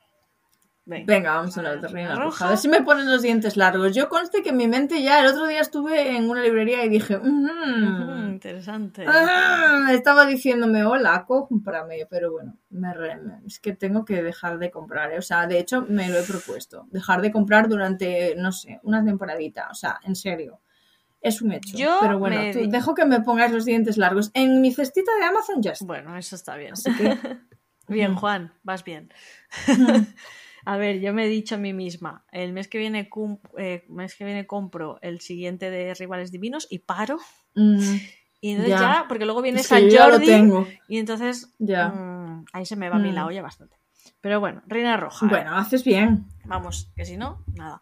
Venga. 0.85 1.05
Venga, 1.13 1.35
vamos 1.35 1.55
a 1.55 1.59
hablar 1.61 1.79
de 1.79 1.87
Reina 1.87 2.09
Roja. 2.15 2.23
Roja. 2.25 2.45
A 2.45 2.49
ver 2.49 2.57
si 2.57 2.67
me 2.67 2.81
ponen 2.81 3.09
los 3.09 3.21
dientes 3.21 3.55
largos. 3.55 3.95
Yo 3.95 4.09
conste 4.09 4.43
que 4.43 4.49
en 4.49 4.57
mi 4.57 4.67
mente 4.67 5.01
ya 5.01 5.21
el 5.21 5.27
otro 5.27 5.47
día 5.47 5.61
estuve 5.61 6.17
en 6.17 6.29
una 6.29 6.41
librería 6.41 6.83
y 6.83 6.89
dije, 6.89 7.15
Ujú, 7.15 7.29
"Mm, 7.29 8.29
interesante. 8.33 9.05
ah", 9.07 9.87
estaba 9.91 10.25
diciéndome, 10.25 10.83
hola, 10.83 11.23
cómprame, 11.25 12.05
pero 12.09 12.33
bueno, 12.33 12.57
me 12.71 12.93
re- 12.93 13.17
es 13.47 13.59
que 13.61 13.73
tengo 13.73 14.03
que 14.03 14.21
dejar 14.21 14.59
de 14.59 14.71
comprar. 14.71 15.13
¿eh? 15.13 15.17
O 15.19 15.21
sea, 15.21 15.47
de 15.47 15.59
hecho, 15.59 15.85
me 15.87 16.09
lo 16.09 16.19
he 16.19 16.23
propuesto. 16.23 16.85
Dejar 16.91 17.21
de 17.21 17.31
comprar 17.31 17.69
durante, 17.69 18.35
no 18.35 18.51
sé, 18.51 18.81
una 18.83 19.03
temporadita. 19.05 19.69
O 19.71 19.75
sea, 19.75 19.99
en 20.03 20.15
serio. 20.15 20.59
Es 21.21 21.41
un 21.41 21.53
hecho. 21.53 21.77
Yo 21.77 21.99
pero 22.01 22.19
bueno, 22.19 22.35
me 22.41 22.51
tú- 22.51 22.69
dejo 22.69 22.93
que 22.93 23.05
me 23.05 23.21
pongas 23.21 23.49
los 23.53 23.63
dientes 23.63 23.95
largos. 23.95 24.29
En 24.33 24.59
mi 24.59 24.73
cestita 24.73 25.15
de 25.17 25.23
Amazon 25.23 25.61
ya 25.61 25.71
está. 25.71 25.85
Bueno, 25.85 26.17
eso 26.17 26.35
está 26.35 26.57
bien. 26.57 26.73
Así 26.73 26.93
que, 26.93 27.17
Bien, 27.87 28.11
Ujú. 28.11 28.19
Juan, 28.21 28.53
vas 28.63 28.83
bien. 28.83 29.13
A 30.65 30.77
ver, 30.77 30.99
yo 30.99 31.13
me 31.13 31.25
he 31.25 31.29
dicho 31.29 31.55
a 31.55 31.57
mí 31.57 31.73
misma, 31.73 32.25
el 32.31 32.53
mes 32.53 32.67
que 32.67 32.77
viene 32.77 33.09
cum- 33.09 33.39
eh, 33.57 33.83
mes 33.89 34.15
que 34.15 34.23
viene 34.25 34.47
compro 34.47 34.97
el 35.01 35.19
siguiente 35.19 35.69
de 35.69 35.93
Rivales 35.93 36.31
Divinos 36.31 36.67
y 36.69 36.79
paro. 36.79 37.17
mm, 37.55 37.95
Y 38.41 38.49
entonces 38.51 38.71
Ya. 38.73 38.79
ya, 38.79 39.05
porque 39.07 39.23
luego 39.25 39.41
viene 39.41 39.59
que 39.59 39.63
San 39.63 39.89
Jordi 39.89 40.25
tengo. 40.25 40.67
y 40.89 40.97
entonces 40.97 41.53
Ya. 41.59 41.87
mm, 41.89 42.45
ahí 42.51 42.65
se 42.65 42.75
me 42.75 42.89
va 42.89 42.97
a 42.97 42.99
mí 42.99 43.11
la 43.13 43.23
Mm. 43.23 43.27
olla 43.27 43.41
bastante. 43.41 43.77
Pero 44.19 44.39
bueno, 44.41 44.61
Reina 44.67 44.97
Roja. 44.97 45.25
¿eh? 45.25 45.29
Bueno, 45.29 45.55
haces 45.55 45.83
bien. 45.85 46.25
Vamos, 46.45 46.91
que 46.95 47.05
si 47.05 47.15
no, 47.15 47.43
nada. 47.53 47.79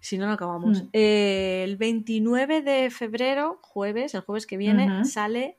Si 0.00 0.18
no, 0.18 0.26
no 0.26 0.32
acabamos. 0.32 0.82
Mm. 0.82 0.88
Eh, 0.92 1.62
el 1.64 1.76
29 1.78 2.60
de 2.60 2.90
febrero, 2.90 3.58
jueves, 3.62 4.14
el 4.14 4.20
jueves 4.20 4.46
que 4.46 4.58
viene, 4.58 5.04
sale 5.06 5.56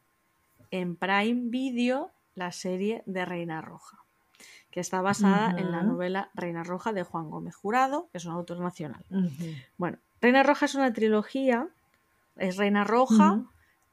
en 0.69 0.95
Prime 0.95 1.49
Video 1.49 2.11
la 2.35 2.51
serie 2.51 3.01
de 3.07 3.25
Reina 3.25 3.61
Roja, 3.61 3.97
que 4.75 4.81
está 4.81 4.99
basada 5.01 5.51
en 5.57 5.71
la 5.71 5.83
novela 5.83 6.29
Reina 6.33 6.61
Roja 6.61 6.91
de 6.91 7.03
Juan 7.03 7.29
Gómez 7.29 7.55
Jurado, 7.55 8.09
que 8.11 8.17
es 8.17 8.25
un 8.25 8.33
autor 8.33 8.59
nacional. 8.59 9.05
Bueno, 9.77 9.99
Reina 10.19 10.43
Roja 10.43 10.65
es 10.65 10.75
una 10.75 10.91
trilogía, 10.91 11.69
es 12.35 12.57
Reina 12.57 12.83
Roja. 12.83 13.39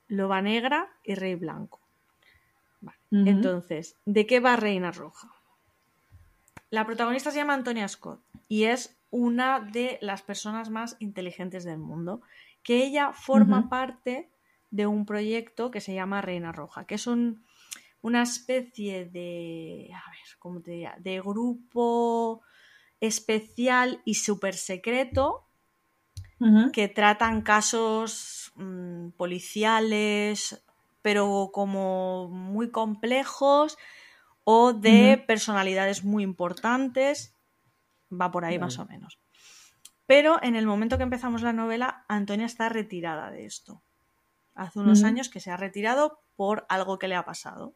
Loba 0.08 0.42
Negra 0.42 0.88
y 1.04 1.14
Rey 1.14 1.36
Blanco. 1.36 1.78
Vale. 2.80 2.98
Entonces, 3.30 3.94
¿de 4.06 4.26
qué 4.26 4.40
va 4.40 4.56
Reina 4.56 4.90
Roja? 4.90 5.28
La 6.70 6.84
protagonista 6.84 7.30
se 7.30 7.36
llama 7.38 7.54
Antonia 7.54 7.86
Scott 7.86 8.20
y 8.48 8.64
es 8.64 8.96
una 9.12 9.60
de 9.60 9.98
las 10.02 10.22
personas 10.22 10.68
más 10.68 10.96
inteligentes 10.98 11.62
del 11.64 11.78
mundo, 11.78 12.22
que 12.64 12.84
ella 12.84 13.12
forma 13.12 13.68
parte 13.68 14.28
de 14.72 14.86
un 14.88 15.06
proyecto 15.06 15.70
que 15.70 15.80
se 15.80 15.94
llama 15.94 16.22
Reina 16.22 16.50
Roja, 16.50 16.84
que 16.86 16.96
es 16.96 17.06
un- 17.06 17.44
una 18.02 18.22
especie 18.22 19.06
de, 19.06 19.90
a 19.94 20.10
ver, 20.10 20.20
¿cómo 20.38 20.60
te 20.60 20.72
diría? 20.72 20.96
De 20.98 21.20
grupo 21.20 22.42
especial 23.00 24.02
y 24.04 24.14
súper 24.14 24.54
secreto 24.54 25.48
que 26.72 26.88
tratan 26.88 27.42
casos 27.42 28.52
mm, 28.56 29.10
policiales, 29.10 30.64
pero 31.00 31.50
como 31.52 32.28
muy 32.28 32.70
complejos 32.70 33.78
o 34.44 34.72
de 34.72 35.22
personalidades 35.24 36.02
muy 36.02 36.24
importantes. 36.24 37.36
Va 38.10 38.30
por 38.30 38.44
ahí 38.44 38.58
más 38.58 38.78
o 38.78 38.86
menos. 38.86 39.20
Pero 40.06 40.42
en 40.42 40.56
el 40.56 40.66
momento 40.66 40.96
que 40.96 41.04
empezamos 41.04 41.42
la 41.42 41.52
novela, 41.52 42.04
Antonia 42.08 42.46
está 42.46 42.68
retirada 42.68 43.30
de 43.30 43.46
esto. 43.46 43.82
Hace 44.54 44.80
unos 44.80 45.04
años 45.04 45.28
que 45.28 45.40
se 45.40 45.50
ha 45.50 45.56
retirado 45.56 46.20
por 46.36 46.66
algo 46.68 46.98
que 46.98 47.08
le 47.08 47.14
ha 47.14 47.24
pasado. 47.24 47.74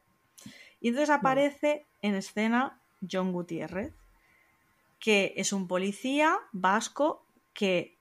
Y 0.81 0.89
entonces 0.89 1.11
aparece 1.11 1.87
en 2.03 2.15
escena 2.15 2.81
John 3.11 3.33
Gutiérrez, 3.33 3.95
que 4.99 5.35
es 5.37 5.53
un 5.53 5.69
policía 5.69 6.39
vasco 6.53 7.25
que 7.53 7.99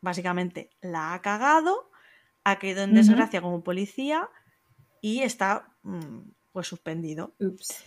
básicamente 0.00 0.70
la 0.80 1.14
ha 1.14 1.22
cagado, 1.22 1.90
ha 2.44 2.58
caído 2.58 2.82
en 2.82 2.94
desgracia 2.94 3.40
como 3.40 3.62
policía 3.62 4.28
y 5.00 5.22
está 5.22 5.68
mm, 5.82 6.20
pues 6.52 6.66
suspendido. 6.66 7.32
Ups. 7.38 7.84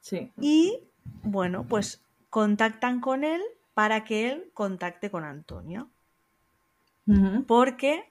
Sí. 0.00 0.32
Y 0.40 0.80
bueno, 1.22 1.66
pues 1.66 2.02
contactan 2.30 3.00
con 3.00 3.24
él 3.24 3.42
para 3.74 4.04
que 4.04 4.30
él 4.30 4.50
contacte 4.54 5.10
con 5.10 5.24
Antonia, 5.24 5.86
Ujú. 7.06 7.44
porque 7.46 8.08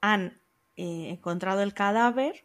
han 0.00 0.40
eh, 0.76 1.10
encontrado 1.10 1.62
el 1.62 1.72
cadáver 1.72 2.44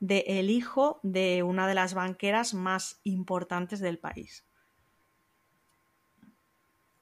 del 0.00 0.24
el 0.26 0.50
hijo 0.50 1.00
de 1.02 1.42
una 1.42 1.66
de 1.66 1.74
las 1.74 1.94
banqueras 1.94 2.54
más 2.54 3.00
importantes 3.04 3.80
del 3.80 3.98
país. 3.98 4.44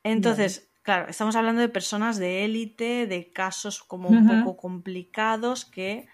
Entonces, 0.03 0.68
claro, 0.82 1.09
estamos 1.09 1.34
hablando 1.36 1.61
de 1.61 1.68
personas 1.68 2.18
de 2.18 2.45
élite, 2.45 3.07
de 3.07 3.32
casos 3.32 3.82
como 3.82 4.09
un 4.11 4.26
poco 4.26 4.57
complicados 4.57 5.64
que 5.64 6.07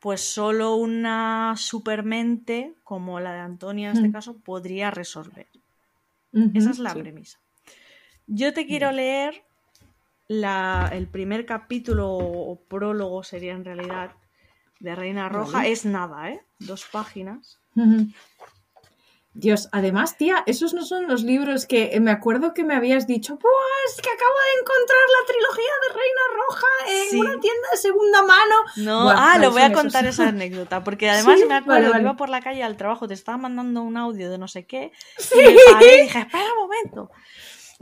pues 0.00 0.20
solo 0.20 0.74
una 0.76 1.54
supermente 1.56 2.74
como 2.84 3.20
la 3.20 3.32
de 3.32 3.38
Antonia 3.40 3.88
en 3.88 3.96
este 3.96 4.08
Mm. 4.08 4.12
caso 4.12 4.36
podría 4.38 4.90
resolver. 4.90 5.48
Esa 6.52 6.70
es 6.70 6.78
la 6.78 6.92
Sí. 6.92 7.00
premisa. 7.00 7.38
Yo 8.26 8.52
te 8.52 8.66
quiero 8.66 8.92
leer 8.92 9.44
la- 10.28 10.90
el 10.92 11.06
primer 11.06 11.46
capítulo 11.46 12.10
o 12.12 12.60
prólogo 12.68 13.22
sería 13.22 13.52
en 13.54 13.64
realidad 13.64 14.12
de 14.84 14.94
Reina 14.94 15.28
Roja. 15.28 15.58
Vale. 15.58 15.72
Es 15.72 15.84
nada, 15.84 16.30
¿eh? 16.30 16.44
Dos 16.58 16.84
páginas. 16.92 17.58
Dios, 19.36 19.68
además, 19.72 20.16
tía, 20.16 20.44
esos 20.46 20.74
no 20.74 20.84
son 20.84 21.08
los 21.08 21.24
libros 21.24 21.66
que 21.66 21.90
eh, 21.92 21.98
me 21.98 22.12
acuerdo 22.12 22.54
que 22.54 22.62
me 22.62 22.76
habías 22.76 23.08
dicho, 23.08 23.36
¡Buah, 23.36 23.50
es 23.88 24.00
que 24.00 24.08
acabo 24.08 24.30
de 24.32 24.60
encontrar 24.60 25.00
la 25.10 25.26
trilogía 25.26 25.72
de 25.82 25.88
Reina 25.88 26.20
Roja 26.36 26.66
en 26.88 27.10
Sí. 27.10 27.20
una 27.20 27.40
tienda 27.40 27.68
de 27.72 27.76
segunda 27.76 28.22
mano! 28.22 28.54
No, 28.76 29.02
Buah, 29.02 29.12
ah, 29.12 29.26
vale, 29.32 29.46
lo 29.46 29.50
voy 29.50 29.62
a 29.62 29.66
esos. 29.66 29.80
contar 29.80 30.06
esa 30.06 30.28
anécdota, 30.28 30.84
porque 30.84 31.10
además 31.10 31.40
Sí, 31.40 31.46
me 31.46 31.54
acuerdo 31.54 31.80
vale, 31.88 31.94
que 31.94 32.00
iba 32.02 32.14
por 32.16 32.28
la 32.28 32.42
calle 32.42 32.62
al 32.62 32.76
trabajo, 32.76 33.08
te 33.08 33.14
estaba 33.14 33.36
mandando 33.38 33.82
un 33.82 33.96
audio 33.96 34.30
de 34.30 34.38
no 34.38 34.46
sé 34.46 34.66
qué, 34.66 34.92
y 35.34 35.36
me 35.38 35.56
paré 35.72 35.96
y 35.98 36.02
dije, 36.02 36.18
espera 36.20 36.44
un 36.52 36.58
momento. 36.68 37.10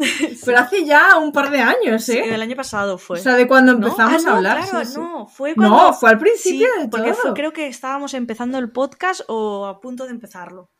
Pero 0.45 0.59
hace 0.59 0.85
ya 0.85 1.17
un 1.19 1.33
par 1.33 1.51
de 1.51 1.61
años, 1.61 2.05
Sí, 2.05 2.19
¿eh? 2.19 2.35
el 2.35 2.43
año 2.43 2.57
pasado 2.57 2.99
fue. 2.99 3.19
O 3.19 3.23
sea, 3.23 3.35
de 3.35 3.47
cuando 3.47 3.73
¿No? 3.73 3.79
empezamos 3.87 4.23
Ah, 4.23 4.27
no, 4.27 4.33
a 4.33 4.37
hablar. 4.37 4.69
Claro, 4.69 4.85
sí, 4.87 4.93
sí. 4.93 4.99
no, 5.01 5.27
fue 5.27 5.51
No, 5.57 5.69
cuando... 5.69 5.93
fue 5.95 6.11
al 6.11 6.19
principio 6.19 6.67
Sí, 6.77 6.81
de 6.83 6.89
porque 6.89 7.15
fue- 7.15 7.23
todo. 7.25 7.35
creo 7.35 7.53
que 7.53 7.67
estábamos 7.69 8.15
empezando 8.15 8.59
el 8.59 8.71
podcast 8.71 9.23
o 9.29 9.67
a 9.67 9.81
punto 9.81 10.05
de 10.05 10.11
empezarlo. 10.11 10.71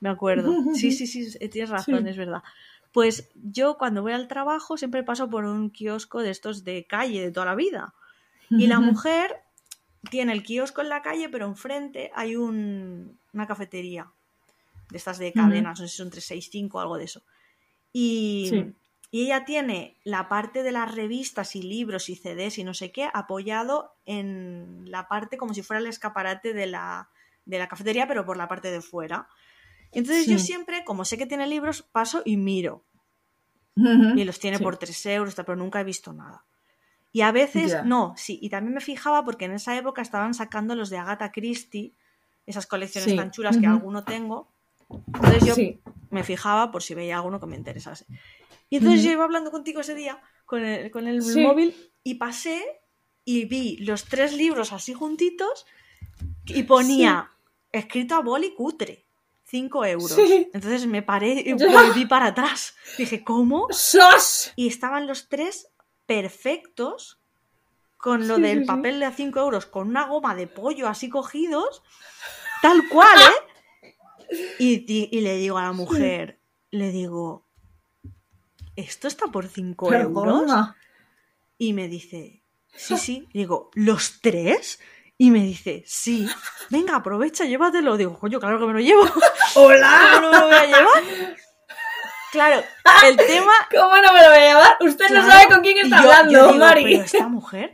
Me 0.00 0.08
acuerdo. 0.10 0.52
Sí, 0.74 0.92
sí, 0.92 1.06
sí, 1.06 1.28
eh, 1.40 1.48
tienes 1.48 1.70
razón, 1.70 2.02
Sí. 2.04 2.08
es 2.10 2.16
verdad. 2.16 2.42
Pues 2.92 3.28
yo 3.34 3.76
cuando 3.78 4.02
voy 4.02 4.12
al 4.12 4.26
trabajo 4.28 4.76
siempre 4.76 5.04
paso 5.04 5.30
por 5.30 5.44
un 5.44 5.70
kiosco 5.70 6.20
de 6.22 6.30
estos 6.30 6.64
de 6.64 6.86
calle 6.88 7.20
de 7.22 7.30
toda 7.30 7.46
la 7.46 7.54
vida. 7.54 7.94
Y 8.50 8.66
la 8.66 8.80
mujer 8.80 9.36
tiene 10.10 10.32
el 10.32 10.42
kiosco 10.42 10.80
en 10.80 10.88
la 10.88 11.02
calle, 11.02 11.28
pero 11.28 11.46
enfrente 11.46 12.10
hay 12.14 12.34
un- 12.36 13.18
una 13.32 13.46
cafetería 13.46 14.10
de 14.90 14.96
estas 14.96 15.18
de 15.18 15.32
cadenas, 15.32 15.78
no 15.78 15.86
sé 15.86 15.88
si 15.92 15.98
son 15.98 16.10
365 16.10 16.78
o 16.78 16.80
algo 16.80 16.96
de 16.98 17.04
eso. 17.04 17.22
Y, 17.92 18.46
Sí. 18.50 18.74
y 19.10 19.24
ella 19.26 19.44
tiene 19.44 19.98
la 20.04 20.28
parte 20.28 20.62
de 20.62 20.72
las 20.72 20.94
revistas 20.94 21.56
y 21.56 21.62
libros 21.62 22.08
y 22.08 22.16
CDs 22.16 22.58
y 22.58 22.64
no 22.64 22.74
sé 22.74 22.92
qué 22.92 23.08
apoyado 23.12 23.94
en 24.04 24.90
la 24.90 25.08
parte 25.08 25.36
como 25.36 25.54
si 25.54 25.62
fuera 25.62 25.80
el 25.80 25.86
escaparate 25.86 26.52
de 26.54 26.66
la, 26.66 27.08
de 27.44 27.58
la 27.58 27.68
cafetería, 27.68 28.06
pero 28.06 28.24
por 28.24 28.36
la 28.36 28.46
parte 28.48 28.70
de 28.70 28.80
fuera. 28.80 29.28
Entonces 29.92 30.26
yo 30.26 30.38
siempre, 30.38 30.84
como 30.84 31.04
sé 31.04 31.18
que 31.18 31.26
tiene 31.26 31.46
libros, 31.48 31.82
paso 31.82 32.22
y 32.24 32.36
miro. 32.36 32.84
Y 33.74 34.24
los 34.24 34.38
tiene 34.38 34.58
Sí. 34.58 34.62
por 34.62 34.76
3 34.76 35.06
euros, 35.06 35.34
pero 35.34 35.56
nunca 35.56 35.80
he 35.80 35.84
visto 35.84 36.12
nada. 36.12 36.44
Y 37.12 37.22
a 37.22 37.32
veces, 37.32 37.82
no, 37.84 38.14
sí, 38.16 38.38
y 38.40 38.50
también 38.50 38.74
me 38.74 38.80
fijaba 38.80 39.24
porque 39.24 39.46
en 39.46 39.52
esa 39.52 39.76
época 39.76 40.00
estaban 40.02 40.32
sacando 40.34 40.76
los 40.76 40.90
de 40.90 40.98
Agatha 40.98 41.32
Christie, 41.32 41.94
esas 42.46 42.66
colecciones 42.66 43.10
Sí. 43.10 43.16
tan 43.16 43.30
chulas 43.32 43.56
que 43.58 43.66
alguno 43.66 44.04
tengo. 44.04 44.52
Entonces 45.14 45.44
yo. 45.44 45.54
Me 46.10 46.22
fijaba 46.24 46.70
por 46.70 46.82
si 46.82 46.94
veía 46.94 47.16
alguno 47.16 47.40
que 47.40 47.46
me 47.46 47.56
interesase. 47.56 48.06
Y 48.68 48.76
entonces 48.76 49.02
yo 49.02 49.10
iba 49.12 49.24
hablando 49.24 49.50
contigo 49.50 49.80
ese 49.80 49.94
día 49.94 50.20
con 50.44 50.64
el, 50.64 50.90
con 50.90 51.06
el 51.08 51.22
Sí. 51.22 51.40
móvil 51.40 51.74
y 52.02 52.14
pasé 52.16 52.62
y 53.24 53.44
vi 53.46 53.76
los 53.78 54.04
tres 54.04 54.32
libros 54.32 54.72
así 54.72 54.92
juntitos 54.94 55.66
y 56.46 56.62
ponía 56.64 57.30
escrito 57.72 58.14
a 58.16 58.20
boli 58.20 58.54
cutre. 58.54 59.06
5 59.44 59.84
euros. 59.84 60.12
Sí. 60.12 60.48
Entonces 60.54 60.86
me 60.86 61.02
paré 61.02 61.42
y 61.44 61.52
volví 61.54 62.06
para 62.06 62.26
atrás. 62.26 62.76
Dije, 62.96 63.24
¿cómo? 63.24 63.66
¡Sos! 63.70 64.52
y 64.54 64.68
estaban 64.68 65.08
los 65.08 65.28
tres 65.28 65.72
perfectos 66.06 67.18
con 67.96 68.28
lo 68.28 68.36
Sí, 68.36 68.42
del 68.42 68.64
papel 68.64 69.00
de 69.00 69.10
5 69.10 69.40
euros 69.40 69.66
con 69.66 69.88
una 69.88 70.06
goma 70.06 70.34
de 70.36 70.46
pollo 70.46 70.86
así 70.88 71.08
cogidos, 71.08 71.82
tal 72.62 72.88
cual, 72.88 73.08
¿eh? 73.20 73.49
Y, 74.58 74.84
y 75.16 75.20
le 75.20 75.36
digo 75.36 75.58
a 75.58 75.62
la 75.62 75.72
mujer, 75.72 76.40
le 76.70 76.90
digo, 76.92 77.46
¿esto 78.76 79.08
está 79.08 79.26
por 79.26 79.48
5 79.48 79.92
euros? 79.94 80.50
Y 81.58 81.72
me 81.72 81.88
dice, 81.88 82.42
sí, 82.74 82.96
sí. 82.96 83.28
Y 83.32 83.40
digo, 83.40 83.70
¿los 83.74 84.20
tres? 84.20 84.80
Y 85.18 85.30
me 85.30 85.40
dice, 85.40 85.82
sí. 85.86 86.26
Venga, 86.70 86.96
aprovecha, 86.96 87.44
llévatelo. 87.44 87.96
Digo, 87.96 88.18
coño, 88.18 88.40
claro 88.40 88.58
que 88.58 88.66
me 88.66 88.72
lo 88.72 88.80
llevo. 88.80 89.02
¿Cómo 89.54 89.66
¡Hola! 89.66 90.18
no 90.22 90.30
me 90.30 90.38
lo 90.38 90.46
voy 90.46 90.54
a 90.54 90.66
llevar? 90.66 91.36
Claro, 92.32 92.62
el 93.06 93.16
tema 93.26 93.52
¿Cómo 93.70 93.96
no 93.96 94.12
me 94.12 94.22
lo 94.22 94.28
voy 94.28 94.38
a 94.38 94.48
llevar? 94.48 94.76
Usted 94.80 95.08
no 95.10 95.26
sabe 95.26 95.52
con 95.52 95.60
quién 95.62 95.78
está 95.78 96.02
yo- 96.02 96.10
hablando, 96.10 96.32
yo 96.32 96.46
digo, 96.52 96.64
Mari. 96.64 96.84
Pero 96.84 97.02
esta 97.04 97.28
mujer. 97.28 97.72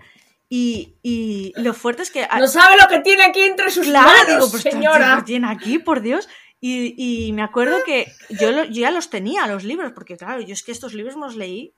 Y, 0.49 0.97
y 1.03 1.53
lo 1.57 1.75
fuerte 1.75 2.03
es 2.03 2.11
que. 2.11 2.27
No 2.39 2.47
sabe 2.49 2.77
lo 2.81 2.89
que 2.89 3.01
tiene 3.01 3.25
aquí 3.25 3.43
entre 3.43 3.71
sus 3.71 3.87
claro, 3.87 4.07
manos, 4.09 4.27
digo, 4.29 4.51
pues 4.51 4.63
señora. 4.63 5.17
¿qué 5.19 5.23
tiene 5.25 5.49
aquí, 5.51 5.79
por 5.79 6.01
Dios. 6.01 6.29
Y, 6.61 6.95
y 7.29 7.33
me 7.33 7.43
acuerdo 7.43 7.83
que 7.85 8.07
yo, 8.31 8.51
lo- 8.51 8.65
yo 8.65 8.81
ya 8.81 8.91
los 8.91 9.11
tenía, 9.11 9.47
los 9.47 9.63
libros, 9.65 9.93
porque 9.93 10.17
claro, 10.17 10.41
yo 10.41 10.53
es 10.55 10.63
que 10.63 10.73
estos 10.73 10.95
libros 10.95 11.17
los 11.17 11.37
leí 11.37 11.75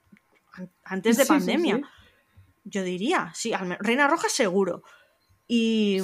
an- 0.55 0.71
antes 0.85 1.17
de 1.17 1.25
Sí, 1.25 1.29
pandemia. 1.29 1.77
sí. 1.77 1.83
Yo 2.65 2.83
diría, 2.83 3.33
sí, 3.35 3.53
Reina 3.81 4.07
Roja 4.09 4.29
seguro. 4.29 4.83
Y, 5.47 5.99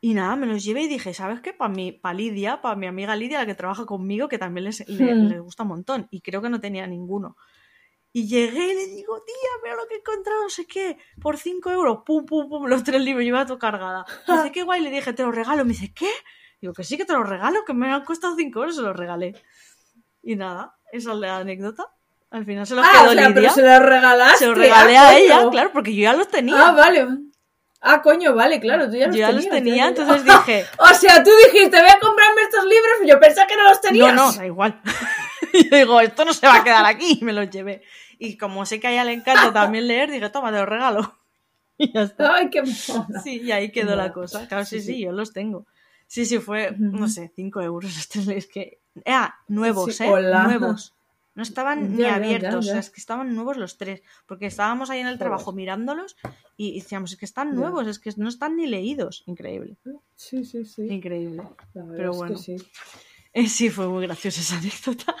y 0.00 0.14
nada, 0.14 0.34
me 0.36 0.46
los 0.46 0.64
llevé 0.64 0.82
y 0.82 0.88
dije, 0.88 1.14
¿sabes 1.14 1.40
qué? 1.40 1.52
Para 1.52 1.72
mi, 1.72 1.92
pa 1.92 2.12
Lidia, 2.12 2.60
para 2.60 2.74
mi 2.76 2.86
amiga 2.88 3.14
Lidia, 3.16 3.38
la 3.38 3.46
que 3.46 3.54
trabaja 3.54 3.86
conmigo, 3.86 4.28
que 4.28 4.38
también 4.38 4.64
les, 4.64 4.86
le- 4.88 5.14
Hmm. 5.14 5.28
les 5.28 5.40
gusta 5.40 5.62
un 5.62 5.68
montón. 5.70 6.08
Y 6.10 6.20
creo 6.20 6.42
que 6.42 6.50
no 6.50 6.60
tenía 6.60 6.86
ninguno. 6.86 7.36
Y 8.12 8.26
llegué 8.26 8.72
y 8.72 8.74
le 8.74 8.86
digo, 8.88 9.22
tía, 9.24 9.34
mira 9.62 9.76
lo 9.76 9.86
que 9.88 9.94
he 9.94 9.98
encontrado, 9.98 10.42
no 10.42 10.50
sé 10.50 10.66
qué, 10.66 10.98
por 11.20 11.38
5 11.38 11.70
euros, 11.70 12.00
pum, 12.04 12.26
pum, 12.26 12.48
pum, 12.48 12.66
los 12.66 12.82
tres 12.84 13.00
libros, 13.00 13.22
yo 13.24 13.28
iba 13.28 13.46
todo 13.46 13.58
cargada. 13.58 14.04
Me 14.28 14.34
dice, 14.36 14.52
qué 14.52 14.62
guay, 14.64 14.82
le 14.82 14.90
dije, 14.90 15.12
te 15.14 15.22
los 15.22 15.34
regalo. 15.34 15.64
Me 15.64 15.70
dice, 15.72 15.94
¿qué? 15.94 16.10
Digo, 16.62 16.72
que 16.72 16.82
sí, 16.84 16.96
que 16.96 17.04
te 17.04 17.12
los 17.12 17.28
regalo, 17.28 17.64
que 17.66 17.74
me 17.74 17.92
han 17.92 18.04
costado 18.04 18.34
5 18.36 18.58
euros, 18.60 18.76
se 18.76 18.82
los 18.82 18.96
regalé. 18.96 19.34
Y 20.22 20.36
nada, 20.36 20.76
esa 20.92 21.10
es 21.12 21.18
la 21.18 21.36
anécdota. 21.38 21.88
Al 22.30 22.46
final 22.46 22.66
se 22.66 22.74
los 22.76 22.86
Ah, 22.86 22.90
quedó 22.92 23.10
o 23.10 23.12
sea, 23.14 23.28
Lidia. 23.28 23.34
pero 23.34 23.52
se 23.52 23.62
lo 23.62 23.78
regalaste. 23.80 24.38
Se 24.38 24.46
los 24.46 24.56
regalé 24.56 24.96
ah, 24.96 25.08
a 25.08 25.12
coño. 25.12 25.24
ella, 25.24 25.50
claro, 25.50 25.70
porque 25.74 25.94
yo 25.94 26.02
ya 26.04 26.14
los 26.14 26.28
tenía. 26.28 26.68
Ah, 26.68 26.72
vale. 26.72 27.06
Ah, 27.80 28.00
coño, 28.00 28.32
vale, 28.34 28.60
claro, 28.60 28.88
tú 28.88 28.96
ya 28.96 29.08
los 29.08 29.16
yo 29.16 29.20
ya 29.22 29.26
tenías. 29.26 29.44
los 29.44 29.48
tenía, 29.52 29.74
ya, 29.74 29.82
ya. 29.82 29.88
entonces 29.88 30.24
dije, 30.46 30.66
O 30.78 30.94
sea, 30.94 31.22
tú 31.24 31.30
dijiste, 31.52 31.80
voy 31.80 31.90
a 31.90 31.98
comprarme 32.00 32.42
estos 32.42 32.62
libros, 32.64 32.92
yo 33.06 33.18
pensaba 33.20 33.46
que 33.48 33.56
no 33.56 33.64
los 33.68 33.80
tenías. 33.80 34.14
no, 34.14 34.26
no, 34.30 34.32
da 34.32 34.46
igual. 34.46 34.80
y 35.52 35.68
yo 35.70 35.76
digo, 35.76 36.00
esto 36.00 36.24
no 36.24 36.32
se 36.32 36.46
va 36.46 36.58
a 36.58 36.64
quedar 36.64 36.86
aquí, 36.86 37.18
y 37.20 37.24
me 37.24 37.32
los 37.32 37.50
llevé. 37.50 37.82
Y 38.20 38.38
como 38.38 38.64
sé 38.66 38.78
que 38.78 38.86
a 38.86 38.92
ella 38.92 39.02
le 39.04 39.12
encanta 39.14 39.52
también 39.52 39.88
leer, 39.88 40.12
dije, 40.12 40.30
toma, 40.30 40.52
te 40.52 40.58
los 40.58 40.68
regalo. 40.68 41.18
y 41.76 41.92
ya 41.92 42.02
está. 42.02 42.36
Ay, 42.36 42.50
qué 42.50 42.62
mona. 42.62 43.20
Sí, 43.20 43.40
y 43.42 43.50
ahí 43.50 43.72
quedó 43.72 43.90
la 43.96 44.04
Mola. 44.04 44.12
cosa. 44.12 44.46
Claro, 44.46 44.64
Sí, 44.64 44.80
sí, 44.80 44.94
sí. 44.94 45.00
yo 45.00 45.10
los 45.10 45.32
tengo. 45.32 45.66
Sí, 46.12 46.26
sí, 46.26 46.38
fue, 46.40 46.76
no 46.78 47.08
sé, 47.08 47.32
5 47.34 47.62
euros. 47.62 47.90
Es 48.28 48.46
que. 48.46 48.80
Ah, 49.06 49.34
nuevos, 49.48 49.96
Sí, 49.96 50.04
¿eh? 50.04 50.10
hola. 50.10 50.42
Nuevos. 50.44 50.92
No 51.34 51.42
estaban 51.42 51.92
ni 51.96 52.02
Ya, 52.02 52.16
abiertos, 52.16 52.52
ya, 52.52 52.58
o 52.58 52.62
sea, 52.74 52.78
es 52.80 52.90
que 52.90 53.00
estaban 53.00 53.34
nuevos 53.34 53.56
los 53.56 53.78
tres. 53.78 54.02
Porque 54.26 54.44
estábamos 54.44 54.90
ahí 54.90 55.00
en 55.00 55.06
el 55.06 55.14
Joder. 55.14 55.20
trabajo 55.20 55.52
mirándolos 55.54 56.16
y 56.58 56.78
decíamos, 56.78 57.12
es 57.12 57.16
que 57.16 57.24
están 57.24 57.54
nuevos, 57.54 57.86
es 57.86 57.98
que 57.98 58.10
no 58.18 58.28
están 58.28 58.56
ni 58.58 58.66
leídos. 58.66 59.22
Increíble, 59.24 59.78
Sí, 60.14 60.44
sí, 60.44 60.66
sí. 60.66 60.82
increíble. 60.82 61.42
Pero 61.72 62.10
es 62.10 62.16
que 62.16 62.16
bueno. 62.18 62.36
sí. 62.36 62.56
Eh, 63.32 63.46
sí, 63.48 63.70
fue 63.70 63.88
muy 63.88 64.02
graciosa 64.06 64.42
esa 64.42 64.58
anécdota. 64.58 65.16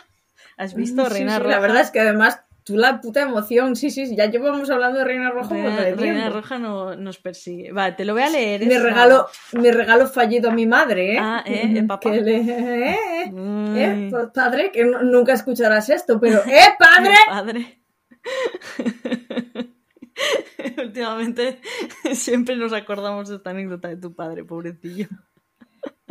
¿Has 0.58 0.74
visto, 0.74 1.06
Sí, 1.06 1.12
Reina 1.14 1.36
sí, 1.36 1.42
Roja? 1.44 1.54
La 1.54 1.60
verdad 1.60 1.80
es 1.80 1.90
que 1.90 2.00
además, 2.00 2.40
tú 2.64 2.76
la 2.76 3.00
puta 3.00 3.22
emoción, 3.22 3.74
sí, 3.76 3.90
sí, 3.90 4.06
sí, 4.06 4.16
ya 4.16 4.26
llevamos 4.30 4.70
hablando 4.70 4.98
de 4.98 5.04
Reina 5.04 5.30
Roja 5.30 5.54
Reina, 5.54 5.80
de 5.82 5.94
Reina. 5.94 6.30
Roja 6.30 6.58
no, 6.58 6.94
nos 6.96 7.18
persigue. 7.18 7.72
Vale, 7.72 7.94
te 7.94 8.04
lo 8.04 8.12
voy 8.14 8.22
a 8.22 8.28
leer. 8.30 8.64
Mi 8.66 8.76
regalo, 8.78 9.26
mi 9.52 9.70
regalo 9.70 10.06
fallido 10.06 10.50
a 10.50 10.52
mi 10.52 10.66
madre, 10.66 11.14
¿eh? 11.14 11.18
Ah, 11.20 11.42
¿eh? 11.46 11.72
¿Eh, 11.76 11.82
papá? 11.88 12.10
Que 12.10 12.20
le- 12.20 12.36
eh, 12.36 12.96
eh, 13.26 13.30
eh, 13.76 14.10
padre, 14.34 14.70
que 14.72 14.84
no- 14.84 15.02
nunca 15.02 15.32
escucharás 15.32 15.88
esto, 15.88 16.18
pero 16.20 16.40
¡eh, 16.46 16.74
padre! 16.78 17.14
Padre. 17.28 17.78
Últimamente 20.78 21.60
siempre 22.14 22.56
nos 22.56 22.72
acordamos 22.72 23.28
de 23.28 23.36
esta 23.36 23.50
anécdota 23.50 23.88
de 23.88 23.96
tu 23.96 24.14
padre, 24.14 24.44
pobrecillo. 24.44 25.08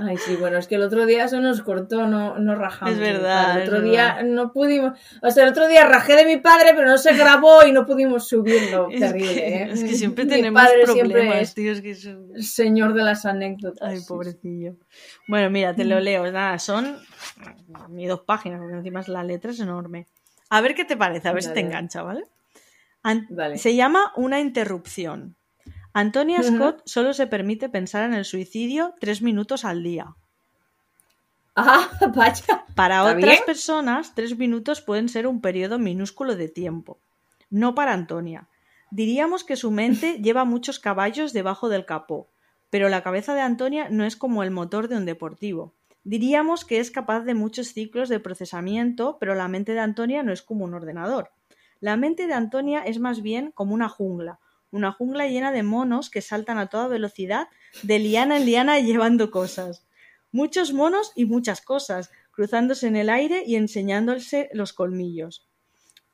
Ay, 0.04 0.18
sí, 0.18 0.36
bueno, 0.36 0.58
es 0.58 0.68
que 0.68 0.76
el 0.76 0.82
otro 0.82 1.06
día 1.06 1.28
se 1.28 1.40
nos 1.40 1.62
cortó, 1.62 2.08
no, 2.08 2.38
no 2.40 2.56
rajamos. 2.56 2.94
Es 2.96 3.00
verdad. 3.00 3.52
El 3.58 3.62
es 3.64 3.68
otro 3.68 3.82
verdad. 3.82 3.92
día 3.92 4.24
no 4.24 4.52
pudimos. 4.52 4.98
O 5.22 5.30
sea, 5.32 5.44
el 5.44 5.50
otro 5.52 5.68
día 5.68 5.86
rajé 5.86 6.16
de 6.16 6.26
mi 6.26 6.38
padre, 6.38 6.72
pero 6.76 6.88
no 6.88 6.98
se 6.98 7.14
grabó 7.16 7.66
y 7.66 7.72
no 7.72 7.86
pudimos 7.86 8.28
subirlo. 8.28 8.88
Es 8.92 9.00
Terrible, 9.00 9.34
que, 9.36 9.48
¿eh? 9.64 9.70
es 9.72 9.84
que 9.84 9.94
siempre 9.94 10.26
Mi 10.26 10.32
tenemos 10.32 10.62
padre 10.64 10.84
problemas, 10.84 11.36
es 11.42 11.54
tío. 11.54 11.72
Es 11.72 11.82
que 11.82 11.96
son- 11.96 12.32
señor 12.42 12.94
de 12.94 13.04
las 13.04 13.26
anécdotas. 13.26 13.88
Ay, 13.88 14.00
pobrecillo. 14.08 14.76
Bueno, 15.28 15.50
mira, 15.50 15.74
te 15.76 15.86
lo 15.86 15.98
Mm. 15.98 16.04
leo. 16.04 16.32
Nada, 16.32 16.58
son 16.60 16.98
ni 17.90 18.08
dos 18.08 18.22
páginas, 18.22 18.60
porque 18.60 18.76
encima 18.78 19.02
la 19.08 19.24
letra 19.24 19.52
es 19.52 19.60
enorme. 19.60 20.08
A 20.50 20.62
ver 20.62 20.76
qué 20.76 20.84
te 20.86 20.98
parece, 20.98 21.28
a 21.28 21.34
ver 21.34 21.44
si 21.44 21.54
te 21.54 21.60
engancha, 21.62 22.02
¿vale? 22.04 22.26
An- 23.04 23.28
Vale. 23.30 23.58
Se 23.58 23.76
llama 23.76 24.12
Una 24.16 24.40
interrupción. 24.40 25.36
Antonia. 25.94 26.42
Scott 26.42 26.82
solo 26.86 27.14
se 27.14 27.28
permite 27.28 27.70
pensar 27.70 28.04
en 28.04 28.14
el 28.14 28.26
suicidio 28.26 28.96
tres 29.00 29.22
minutos 29.22 29.66
al 29.66 29.84
día. 29.84 30.16
Ah, 31.56 31.90
vaya. 32.16 32.66
Para 32.76 33.00
¿Está 33.00 33.18
otras 33.18 33.34
bien? 33.34 33.44
personas, 33.46 34.16
tres 34.16 34.38
minutos 34.38 34.82
pueden 34.82 35.10
ser 35.10 35.28
un 35.28 35.42
periodo 35.42 35.80
minúsculo 35.80 36.36
de 36.36 36.48
tiempo. 36.48 37.00
No 37.50 37.76
para 37.76 37.94
Antonia. 37.94 38.48
Diríamos 38.90 39.44
que 39.44 39.58
su 39.58 39.72
mente 39.72 40.20
lleva 40.22 40.46
muchos 40.46 40.80
caballos 40.80 41.34
debajo 41.34 41.70
del 41.70 41.86
capó, 41.86 42.30
pero 42.70 42.88
la 42.88 43.04
cabeza 43.04 43.34
de 43.36 43.42
Antonia 43.42 43.90
no 43.90 44.06
es 44.06 44.16
como 44.16 44.44
el 44.44 44.52
motor 44.52 44.88
de 44.88 44.98
un 44.98 45.06
deportivo. 45.06 45.74
Diríamos 46.04 46.66
que 46.66 46.80
es 46.80 46.90
capaz 46.90 47.22
de 47.22 47.36
muchos 47.36 47.74
ciclos 47.74 48.10
de 48.10 48.20
procesamiento, 48.20 49.18
pero 49.20 49.36
la 49.36 49.48
mente 49.48 49.74
de 49.74 49.82
Antonia 49.82 50.24
no 50.24 50.32
es 50.32 50.42
como 50.42 50.66
un 50.66 50.74
ordenador. 50.74 51.32
La 51.80 51.96
mente 51.98 52.28
de 52.28 52.34
Antonia 52.34 52.82
es 52.82 53.00
más 53.00 53.22
bien 53.22 53.52
como 53.52 53.74
una 53.74 53.90
jungla, 53.90 54.40
una 54.72 54.92
jungla 54.92 55.28
llena 55.28 55.52
de 55.52 55.64
monos 55.64 56.10
que 56.10 56.22
saltan 56.22 56.58
a 56.58 56.68
toda 56.68 56.88
velocidad 56.88 57.48
de 57.84 58.00
liana 58.00 58.38
en 58.38 58.46
liana 58.46 58.80
llevando 58.82 59.32
cosas. 59.32 59.86
muchos 60.32 60.74
monos 60.74 61.12
y 61.16 61.26
muchas 61.26 61.62
cosas, 61.62 62.10
cruzándose 62.32 62.88
en 62.88 62.96
el 62.96 63.10
aire 63.10 63.44
y 63.46 63.56
enseñándose 63.56 64.50
los 64.54 64.74
colmillos. 64.74 65.48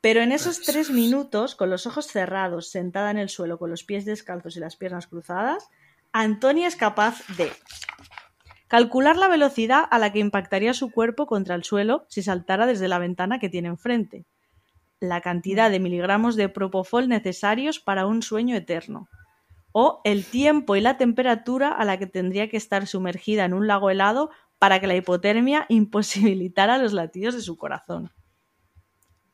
Pero 0.01 0.22
en 0.22 0.32
esos 0.32 0.62
tres 0.62 0.89
minutos, 0.89 1.55
con 1.55 1.70
los 1.70 1.86
ojos 1.86 2.08
cerrados, 2.08 2.70
sentada 2.70 3.12
en 3.12 3.18
el 3.18 3.30
suelo 3.30 3.58
con 3.58 3.70
los 3.70 3.84
pies 3.84 4.05
descalzos 4.05 4.55
y 4.58 4.60
las 4.60 4.76
piernas 4.76 5.08
cruzadas, 5.08 5.70
Antonia 6.12 6.68
es 6.68 6.76
capaz 6.76 7.22
de 7.38 7.51
calcular 8.68 9.18
la 9.18 9.28
velocidad 9.28 9.86
a 9.89 9.99
la 9.99 10.12
que 10.12 10.20
impactaría 10.20 10.74
su 10.74 10.91
cuerpo 10.91 11.26
contra 11.26 11.55
el 11.55 11.64
suelo 11.64 12.05
si 12.10 12.22
saltara 12.22 12.66
desde 12.66 12.88
la 12.88 12.99
ventana 12.99 13.39
que 13.39 13.49
tiene 13.49 13.70
enfrente, 13.70 14.26
la 15.00 15.22
cantidad 15.22 15.70
de 15.70 15.80
miligramos 15.80 16.36
de 16.36 16.50
propofol 16.50 17.08
necesarios 17.08 17.80
para 17.80 18.06
un 18.06 18.22
sueño 18.22 18.56
eterno, 18.56 19.08
o 19.72 20.02
el 20.04 20.26
tiempo 20.26 20.76
y 20.76 20.82
la 20.82 20.98
temperatura 20.98 21.70
a 21.70 21.86
la 21.86 21.98
que 21.98 22.08
tendría 22.08 22.50
que 22.50 22.58
estar 22.58 22.88
sumergida 22.88 23.45
en 23.45 23.54
un 23.54 23.68
lago 23.68 23.89
helado 23.89 24.32
para 24.60 24.80
que 24.80 24.88
la 24.88 24.95
hipotermia 24.95 25.66
imposibilitara 25.70 26.78
los 26.78 26.93
latidos 26.93 27.36
de 27.36 27.41
su 27.41 27.58
corazón. 27.58 28.12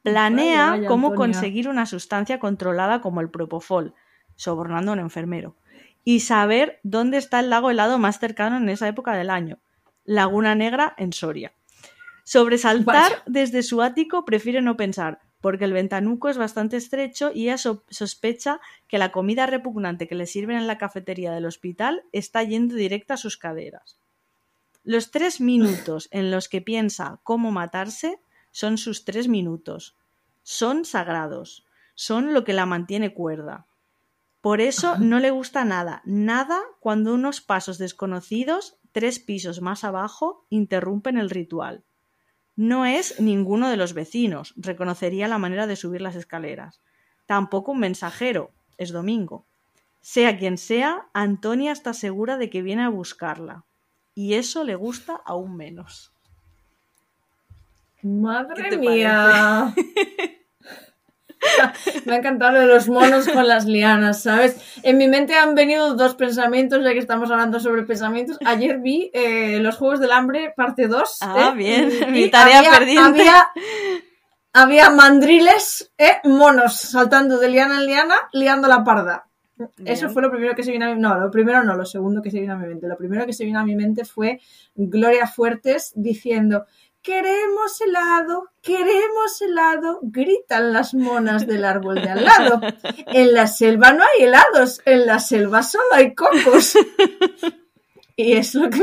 Planea 0.01 0.65
Vaya, 0.65 0.71
vaya, 0.71 0.87
cómo 0.89 1.07
Antonia. 1.07 1.33
conseguir 1.33 1.69
una 1.69 1.85
sustancia 1.85 2.39
controlada 2.39 2.99
como 2.99 3.21
el 3.21 3.29
propofol, 3.29 3.93
sobornando 4.35 4.91
a 4.91 4.95
un 4.95 4.99
enfermero, 4.99 5.55
y 6.03 6.19
saber 6.19 6.81
dónde 6.83 7.17
está 7.17 7.39
el 7.39 7.49
lago 7.49 7.69
helado 7.69 7.97
más 7.99 8.19
cercano 8.19 8.57
en 8.57 8.67
esa 8.67 8.89
época 8.89 9.15
del 9.15 9.29
año, 9.29 9.59
Laguna 10.03 10.55
Negra 10.55 10.93
en 10.97 11.13
Soria. 11.13 11.53
Sobresaltar 12.25 13.11
Vaya. 13.11 13.23
desde 13.25 13.63
su 13.63 13.81
ático 13.81 14.25
prefiere 14.25 14.61
no 14.61 14.75
pensar, 14.75 15.21
porque 15.43 15.65
el 15.65 15.73
ventanuco 15.73 16.29
es 16.29 16.37
bastante 16.37 16.77
estrecho 16.77 17.29
y 17.35 17.43
ella 17.43 17.57
so- 17.57 17.83
sospecha 17.89 18.61
que 18.87 18.97
la 18.97 19.11
comida 19.11 19.45
repugnante 19.45 20.07
que 20.07 20.15
le 20.15 20.25
sirven 20.25 20.55
en 20.55 20.67
la 20.67 20.77
cafetería 20.77 21.33
del 21.33 21.45
hospital 21.45 22.03
está 22.13 22.43
yendo 22.43 22.75
directa 22.75 23.15
a 23.15 23.17
sus 23.17 23.35
caderas. 23.35 23.97
Los 24.85 25.11
tres 25.11 25.41
minutos 25.41 26.07
en 26.11 26.31
los 26.31 26.47
que 26.47 26.61
piensa 26.61 27.19
cómo 27.23 27.51
matarse 27.51 28.21
son 28.51 28.77
sus 28.77 29.03
tres 29.03 29.27
minutos. 29.27 29.97
Son 30.43 30.85
sagrados. 30.85 31.65
Son 31.93 32.33
lo 32.33 32.45
que 32.45 32.53
la 32.53 32.65
mantiene 32.65 33.13
cuerda. 33.13 33.65
Por 34.39 34.61
eso 34.61 34.97
no 34.97 35.19
le 35.19 35.31
gusta 35.31 35.65
nada, 35.65 36.01
nada 36.05 36.61
cuando 36.79 37.13
unos 37.13 37.41
pasos 37.41 37.77
desconocidos, 37.77 38.77
tres 38.93 39.19
pisos 39.19 39.59
más 39.59 39.83
abajo, 39.83 40.45
interrumpen 40.49 41.17
el 41.17 41.29
ritual. 41.29 41.83
No 42.55 42.85
es 42.85 43.19
ninguno 43.19 43.69
de 43.69 43.77
los 43.77 43.93
vecinos, 43.93 44.53
reconocería 44.55 45.27
la 45.27 45.39
manera 45.39 45.67
de 45.67 45.75
subir 45.75 46.01
las 46.01 46.15
escaleras. 46.15 46.81
Tampoco 47.25 47.71
un 47.71 47.79
mensajero, 47.79 48.51
es 48.77 48.91
domingo. 48.91 49.45
Sea 50.01 50.37
quien 50.37 50.57
sea, 50.57 51.07
Antonia 51.13 51.71
está 51.71 51.93
segura 51.93 52.37
de 52.37 52.49
que 52.49 52.61
viene 52.61 52.83
a 52.83 52.89
buscarla. 52.89 53.63
Y 54.13 54.35
eso 54.35 54.63
le 54.63 54.75
gusta 54.75 55.19
aún 55.25 55.55
menos. 55.55 56.13
Madre 58.03 58.63
¿Qué 58.63 58.69
te 58.69 58.77
mía. 58.77 59.73
Me 62.05 62.13
ha 62.13 62.17
encantado 62.17 62.53
lo 62.53 62.59
de 62.61 62.67
los 62.67 62.87
monos 62.89 63.27
con 63.27 63.47
las 63.47 63.65
lianas, 63.65 64.23
¿sabes? 64.23 64.57
En 64.83 64.97
mi 64.97 65.07
mente 65.07 65.35
han 65.35 65.55
venido 65.55 65.95
dos 65.95 66.15
pensamientos, 66.15 66.83
ya 66.83 66.93
que 66.93 66.99
estamos 66.99 67.29
hablando 67.31 67.59
sobre 67.59 67.83
pensamientos. 67.83 68.37
Ayer 68.45 68.79
vi 68.79 69.11
eh, 69.13 69.59
Los 69.59 69.77
Juegos 69.77 69.99
del 69.99 70.11
Hambre, 70.11 70.53
parte 70.55 70.87
2. 70.87 71.17
Ah, 71.21 71.51
¿eh? 71.51 71.55
bien, 71.57 71.91
Y- 72.07 72.11
mi 72.11 72.29
tarea 72.29 72.59
había, 72.59 72.71
pendiente. 72.77 73.21
Había, 73.21 73.47
había 74.53 74.89
mandriles, 74.89 75.91
¿eh? 75.97 76.17
monos, 76.23 76.79
saltando 76.79 77.37
de 77.39 77.49
liana 77.49 77.79
en 77.79 77.85
liana, 77.85 78.15
liando 78.33 78.67
la 78.67 78.83
parda. 78.83 79.25
Eso 79.85 80.09
fue 80.09 80.21
lo 80.21 80.31
primero 80.31 80.55
que 80.55 80.63
se 80.63 80.71
vino 80.71 80.85
a 80.85 80.93
mi 80.93 80.99
No, 80.99 81.17
lo 81.17 81.29
primero 81.31 81.63
no, 81.63 81.75
lo 81.75 81.85
segundo 81.85 82.21
que 82.21 82.31
se 82.31 82.39
vino 82.39 82.53
a 82.53 82.57
mi 82.57 82.67
mente. 82.67 82.87
Lo 82.87 82.97
primero 82.97 83.25
que 83.25 83.33
se 83.33 83.45
vino 83.45 83.59
a 83.59 83.63
mi 83.63 83.75
mente 83.75 84.03
fue 84.03 84.41
Gloria 84.75 85.27
Fuertes 85.27 85.93
diciendo: 85.95 86.65
Queremos 87.03 87.81
helado, 87.81 88.49
queremos 88.61 89.41
helado, 89.41 89.99
gritan 90.03 90.71
las 90.71 90.93
monas 90.93 91.45
del 91.45 91.65
árbol 91.65 91.95
de 92.01 92.09
al 92.09 92.23
lado. 92.23 92.61
En 93.07 93.33
la 93.33 93.45
selva 93.47 93.91
no 93.91 94.03
hay 94.03 94.23
helados, 94.23 94.81
en 94.85 95.05
la 95.05 95.19
selva 95.19 95.63
solo 95.63 95.83
hay 95.91 96.15
cocos. 96.15 96.77
Y 98.15 98.33
es 98.33 98.55
lo 98.55 98.69
que 98.69 98.79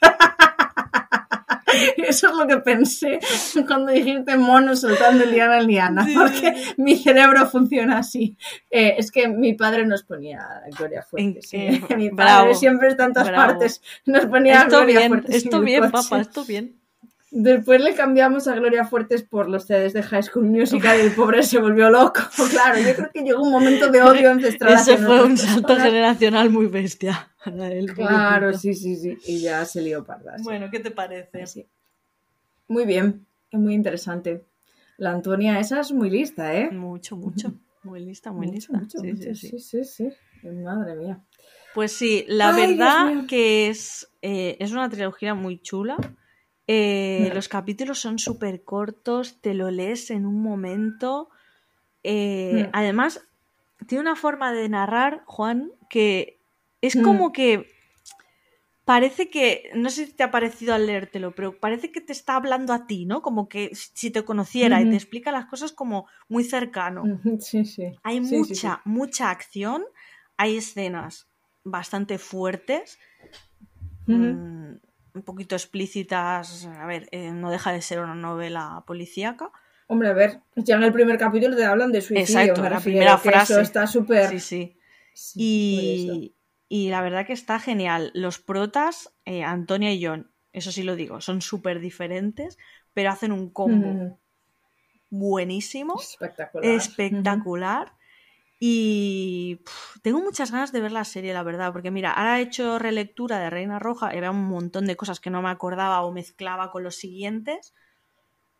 Eso 1.98 2.28
es 2.30 2.34
lo 2.34 2.46
que 2.48 2.56
pensé 2.58 3.20
cuando 3.66 3.92
dijiste 3.92 4.36
mono 4.36 4.74
soltando 4.74 5.24
liana 5.24 5.58
en 5.58 5.66
liana, 5.68 6.04
Sí. 6.06 6.14
porque 6.14 6.54
mi 6.78 6.96
cerebro 6.96 7.46
funciona 7.48 7.98
así. 7.98 8.36
Eh, 8.70 8.94
es 8.98 9.10
que 9.12 9.28
mi 9.28 9.52
padre 9.54 9.86
nos 9.86 10.02
ponía 10.02 10.62
Gloria 10.76 11.02
Fuertes. 11.02 11.52
En- 11.52 11.78
sí. 11.78 11.84
eh, 11.88 11.94
mi 11.96 12.10
padre 12.10 12.24
bravo, 12.32 12.54
siempre 12.54 12.88
en 12.90 12.96
todas 12.96 13.28
bravo. 13.28 13.36
partes. 13.52 13.82
Nos 14.06 14.26
ponía 14.26 14.62
Esto 14.62 14.78
Gloria 14.78 14.98
bien, 14.98 15.08
Fuertes. 15.10 15.30
en 15.30 15.36
esto 15.36 15.60
bien, 15.60 15.90
papá, 15.90 16.20
esto 16.20 16.44
bien. 16.44 16.79
Después 17.32 17.80
le 17.80 17.94
cambiamos 17.94 18.48
a 18.48 18.56
Gloria 18.56 18.84
Fuertes 18.84 19.22
por 19.22 19.48
los 19.48 19.64
CDs 19.66 19.92
de 19.92 20.02
High 20.02 20.24
School 20.24 20.46
Musical 20.46 20.98
y 20.98 21.02
el 21.02 21.12
pobre 21.12 21.42
se 21.44 21.60
volvió 21.60 21.88
loco. 21.88 22.20
Claro, 22.50 22.78
yo 22.80 22.94
creo 22.96 23.10
que 23.12 23.22
llegó 23.22 23.42
un 23.42 23.52
momento 23.52 23.88
de 23.90 24.02
odio 24.02 24.30
ancestral. 24.32 24.72
Ese 24.74 24.96
fue 24.98 25.22
un 25.24 25.36
salto 25.38 25.62
personas. 25.68 25.84
generacional 25.86 26.50
muy 26.50 26.66
bestia. 26.66 27.30
para 27.44 27.68
él, 27.72 27.92
Claro, 27.94 28.52
sí, 28.58 28.74
sí, 28.74 28.96
sí. 28.96 29.16
Y 29.26 29.40
ya 29.40 29.64
se 29.64 29.80
lió 29.80 30.04
parda. 30.04 30.36
sí. 30.38 30.44
Bueno, 30.44 30.68
¿qué 30.72 30.80
te 30.80 30.90
parece? 30.90 31.46
Sí. 31.46 31.66
Muy 32.66 32.84
bien, 32.84 33.26
es 33.50 33.60
muy 33.60 33.74
interesante. 33.74 34.44
La 34.98 35.12
Antonia 35.12 35.60
esa 35.60 35.80
es 35.80 35.92
muy 35.92 36.10
lista, 36.10 36.54
¿eh? 36.54 36.70
Mucho, 36.72 37.16
mucho. 37.16 37.52
Muy 37.84 38.00
lista, 38.04 38.32
muy 38.32 38.46
Mucho, 38.48 38.56
lista. 38.56 38.72
mucho, 38.78 38.98
Sí, 38.98 39.06
mucho, 39.12 39.22
sí, 39.22 39.34
sí. 39.34 39.58
sí, 39.60 39.84
sí, 39.84 39.84
sí. 40.42 40.48
Madre 40.48 40.96
mía. 40.96 41.20
Pues 41.74 41.92
sí, 41.92 42.24
la 42.28 42.52
Ay, 42.54 42.76
verdad 42.76 43.26
que 43.28 43.68
es, 43.68 44.10
eh, 44.20 44.56
es 44.58 44.72
una 44.72 44.88
trilogía 44.90 45.34
muy 45.34 45.58
chula. 45.62 45.96
Eh. 46.72 47.30
Los 47.34 47.48
capítulos 47.48 47.98
son 47.98 48.20
súper 48.20 48.62
cortos, 48.62 49.40
te 49.40 49.54
lo 49.54 49.72
lees 49.72 50.10
en 50.12 50.24
un 50.24 50.40
momento. 50.40 51.28
Eh, 52.04 52.66
Mm. 52.66 52.70
Además, 52.72 53.26
tiene 53.88 54.02
una 54.02 54.14
forma 54.14 54.52
de 54.52 54.68
narrar, 54.68 55.22
Juan, 55.26 55.72
que 55.88 56.38
es 56.80 56.94
Mm. 56.94 57.02
como 57.02 57.32
que 57.32 57.66
parece 58.84 59.30
que, 59.30 59.70
no 59.74 59.90
sé 59.90 60.06
si 60.06 60.12
te 60.12 60.22
ha 60.22 60.30
parecido 60.30 60.72
al 60.74 60.86
leértelo, 60.86 61.32
pero 61.34 61.58
parece 61.58 61.90
que 61.90 62.00
te 62.00 62.12
está 62.12 62.36
hablando 62.36 62.72
a 62.72 62.86
ti, 62.86 63.04
¿no? 63.04 63.20
Como 63.20 63.48
que 63.48 63.70
si 63.74 64.12
te 64.12 64.24
conociera 64.24 64.80
y 64.80 64.88
te 64.90 64.94
explica 64.96 65.32
las 65.32 65.46
cosas 65.46 65.72
como 65.72 66.06
muy 66.28 66.44
cercano. 66.44 67.02
Sí, 67.40 67.64
sí. 67.64 67.98
Hay 68.04 68.24
Sí, 68.24 68.36
mucha, 68.36 68.74
sí. 68.76 68.80
mucha 68.84 69.30
acción, 69.30 69.82
hay 70.36 70.56
escenas 70.58 71.26
bastante 71.64 72.18
fuertes, 72.18 72.98
mm, 74.06 74.74
un 75.14 75.22
poquito 75.22 75.54
explícitas, 75.54 76.66
a 76.66 76.86
ver, 76.86 77.08
eh, 77.12 77.30
no 77.32 77.50
deja 77.50 77.72
de 77.72 77.82
ser 77.82 78.00
una 78.00 78.14
novela 78.14 78.84
policíaca. 78.86 79.50
Hombre, 79.86 80.08
a 80.08 80.12
ver, 80.12 80.40
ya 80.54 80.76
en 80.76 80.84
el 80.84 80.92
primer 80.92 81.18
capítulo 81.18 81.56
te 81.56 81.64
hablan 81.64 81.90
de 81.90 82.00
suicidio. 82.00 82.40
Exacto, 82.40 82.68
la 82.68 82.80
primera 82.80 83.18
frase. 83.18 83.54
Eso 83.54 83.62
está 83.62 83.86
súper. 83.86 84.40
Sí, 84.40 84.76
sí. 85.12 85.36
Y, 85.36 86.34
y 86.68 86.90
la 86.90 87.02
verdad 87.02 87.26
que 87.26 87.32
está 87.32 87.58
genial. 87.58 88.12
Los 88.14 88.38
protas, 88.38 89.12
eh, 89.24 89.42
Antonia 89.42 89.92
y 89.92 90.04
John, 90.04 90.30
eso 90.52 90.70
sí 90.70 90.84
lo 90.84 90.94
digo, 90.94 91.20
son 91.20 91.42
súper 91.42 91.80
diferentes, 91.80 92.58
pero 92.94 93.10
hacen 93.10 93.32
un 93.32 93.50
combo 93.50 94.18
buenísimo. 95.10 96.00
Espectacular. 96.00 96.70
espectacular. 96.70 97.92
Y 98.62 99.60
tengo 100.02 100.20
muchas 100.20 100.50
ganas 100.52 100.70
de 100.70 100.82
ver 100.82 100.92
la 100.92 101.04
serie, 101.06 101.32
la 101.32 101.42
verdad, 101.42 101.72
porque 101.72 101.90
mira, 101.90 102.12
ahora 102.12 102.38
he 102.38 102.42
hecho 102.42 102.78
relectura 102.78 103.38
de 103.38 103.48
Reina 103.48 103.78
Roja 103.78 104.14
y 104.14 104.20
veo 104.20 104.32
un 104.32 104.44
montón 104.48 104.84
de 104.86 104.96
cosas 104.96 105.18
que 105.18 105.30
no 105.30 105.40
me 105.42 105.48
acordaba 105.48 106.02
o 106.02 106.12
mezclaba 106.12 106.70
con 106.70 106.82
los 106.84 106.96
siguientes. 106.96 107.74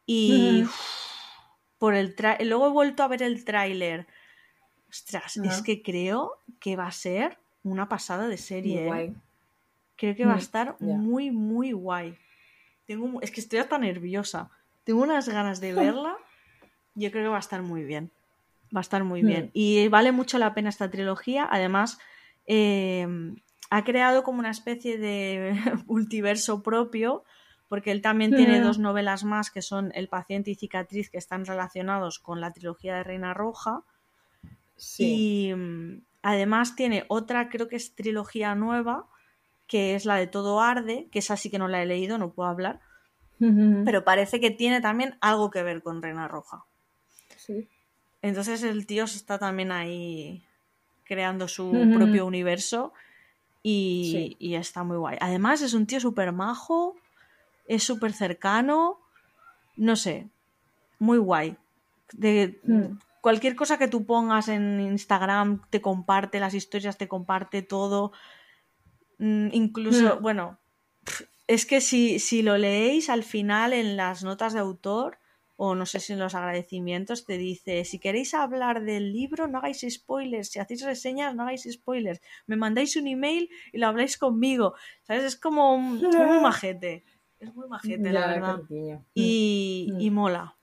Y 0.06 0.64
uf, 0.64 0.74
por 1.78 1.94
el 1.94 2.16
tra- 2.16 2.42
luego 2.44 2.66
he 2.68 2.70
vuelto 2.70 3.02
a 3.02 3.08
ver 3.08 3.22
el 3.22 3.44
tráiler. 3.44 4.06
Ostras, 4.88 5.36
es 5.42 5.62
que 5.62 5.82
creo 5.82 6.38
que 6.60 6.76
va 6.76 6.86
a 6.86 6.92
ser 6.92 7.38
una 7.62 7.88
pasada 7.88 8.28
de 8.28 8.38
serie. 8.38 8.78
¿eh? 8.80 8.86
guay. 8.86 9.14
Creo 9.96 10.16
que 10.16 10.26
va 10.26 10.34
a 10.34 10.36
Mm, 10.36 10.40
estar 10.40 10.76
muy, 10.80 11.30
muy 11.30 11.72
guay. 11.72 12.18
Tengo, 12.86 13.20
es 13.22 13.30
que 13.30 13.40
estoy 13.40 13.60
hasta 13.60 13.78
nerviosa. 13.78 14.50
Tengo 14.84 15.02
unas 15.02 15.28
ganas 15.28 15.60
de 15.60 15.74
verla. 15.74 16.16
Yo 16.94 17.10
creo 17.10 17.24
que 17.24 17.28
va 17.30 17.36
a 17.36 17.40
estar 17.40 17.62
muy 17.62 17.84
bien. 17.84 18.10
Va 18.74 18.80
a 18.80 18.82
estar 18.82 19.02
muy 19.04 19.22
Mm. 19.22 19.26
bien. 19.26 19.50
Y 19.52 19.88
vale 19.88 20.12
mucho 20.12 20.38
la 20.38 20.54
pena 20.54 20.68
esta 20.68 20.90
trilogía. 20.90 21.46
Además, 21.50 21.98
eh, 22.46 23.06
ha 23.70 23.84
creado 23.84 24.22
como 24.22 24.38
una 24.40 24.50
especie 24.50 24.98
de 24.98 25.52
multiverso 25.86 26.62
propio, 26.62 27.24
porque 27.68 27.90
él 27.92 28.02
también 28.02 28.34
tiene 28.34 28.60
Mm. 28.60 28.62
dos 28.64 28.78
novelas 28.78 29.22
más 29.24 29.50
que 29.50 29.62
son 29.62 29.92
El 29.94 30.08
paciente 30.08 30.50
y 30.50 30.54
cicatriz, 30.56 31.10
que 31.10 31.18
están 31.18 31.44
relacionados 31.46 32.18
con 32.18 32.40
la 32.40 32.52
trilogía 32.52 32.96
de 32.96 33.04
Reina 33.04 33.32
Roja. 33.34 33.82
Sí. 34.76 35.50
Y 35.50 35.54
mm, 35.54 36.02
además 36.22 36.74
tiene 36.74 37.04
otra, 37.08 37.48
creo 37.48 37.68
que 37.68 37.76
es 37.76 37.94
trilogía 37.94 38.54
nueva, 38.54 39.06
que 39.66 39.94
es 39.94 40.04
la 40.04 40.16
de 40.16 40.26
Todo 40.26 40.60
Arde, 40.60 41.08
que 41.12 41.20
esa 41.20 41.36
sí 41.36 41.48
que 41.50 41.58
no 41.58 41.68
la 41.68 41.80
he 41.82 41.86
leído, 41.86 42.18
no 42.18 42.32
puedo 42.32 42.48
hablar, 42.48 42.80
pero 43.84 44.04
parece 44.04 44.40
que 44.40 44.50
tiene 44.50 44.80
también 44.80 45.16
algo 45.20 45.50
que 45.50 45.62
ver 45.62 45.80
con 45.82 46.02
Reina 46.02 46.26
Roja. 46.28 46.64
Sí. 47.36 47.68
Entonces 48.22 48.62
el 48.62 48.86
tío 48.86 49.04
está 49.04 49.38
también 49.38 49.72
ahí 49.72 50.44
creando 51.04 51.48
su 51.48 51.70
propio 51.94 52.26
universo 52.26 52.92
y, 53.62 54.10
Sí. 54.12 54.36
y 54.38 54.54
está 54.54 54.84
muy 54.84 54.96
guay. 54.96 55.16
Además, 55.20 55.62
es 55.62 55.74
un 55.74 55.86
tío 55.86 56.00
súper 56.00 56.32
majo, 56.32 56.96
es 57.66 57.82
súper 57.82 58.12
cercano, 58.12 58.98
no 59.76 59.96
sé, 59.96 60.28
muy 60.98 61.18
guay. 61.18 61.56
De, 62.12 62.60
Hmm. 62.64 62.98
Cualquier 63.22 63.54
cosa 63.54 63.76
que 63.76 63.86
tú 63.86 64.06
pongas 64.06 64.48
en 64.48 64.80
Instagram 64.80 65.60
te 65.68 65.82
comparte 65.82 66.40
las 66.40 66.54
historias, 66.54 66.96
te 66.96 67.06
comparte 67.06 67.60
todo. 67.60 68.12
Mm, 69.18 69.48
incluso, 69.52 70.16
Hmm. 70.16 70.22
bueno, 70.22 70.58
es 71.46 71.66
que 71.66 71.82
si, 71.82 72.18
si 72.18 72.40
lo 72.42 72.56
leéis 72.56 73.10
al 73.10 73.22
final 73.22 73.74
en 73.74 73.96
las 73.98 74.24
notas 74.24 74.54
de 74.54 74.60
autor, 74.60 75.18
o 75.62 75.74
no 75.74 75.84
sé 75.84 76.00
si 76.00 76.14
en 76.14 76.18
los 76.18 76.34
agradecimientos, 76.34 77.26
te 77.26 77.36
dice, 77.36 77.84
si 77.84 77.98
queréis 77.98 78.32
hablar 78.32 78.82
del 78.82 79.12
libro, 79.12 79.46
no 79.46 79.58
hagáis 79.58 79.84
spoilers, 79.90 80.48
si 80.48 80.58
hacéis 80.58 80.82
reseñas, 80.82 81.34
no 81.34 81.42
hagáis 81.42 81.68
spoilers, 81.70 82.20
me 82.46 82.56
mandáis 82.56 82.96
un 82.96 83.06
email 83.06 83.50
y 83.70 83.76
lo 83.76 83.86
habláis 83.88 84.16
conmigo, 84.16 84.74
¿sabes? 85.02 85.24
Es 85.24 85.36
como 85.36 85.74
un- 85.74 85.98
muy 85.98 86.40
majete, 86.42 87.04
es 87.38 87.54
muy 87.54 87.68
majete, 87.68 88.10
la 88.10 88.26
verdad. 88.26 88.60
Y, 89.14 89.88
Mm. 89.92 90.00
y 90.00 90.10
mola. 90.10 90.56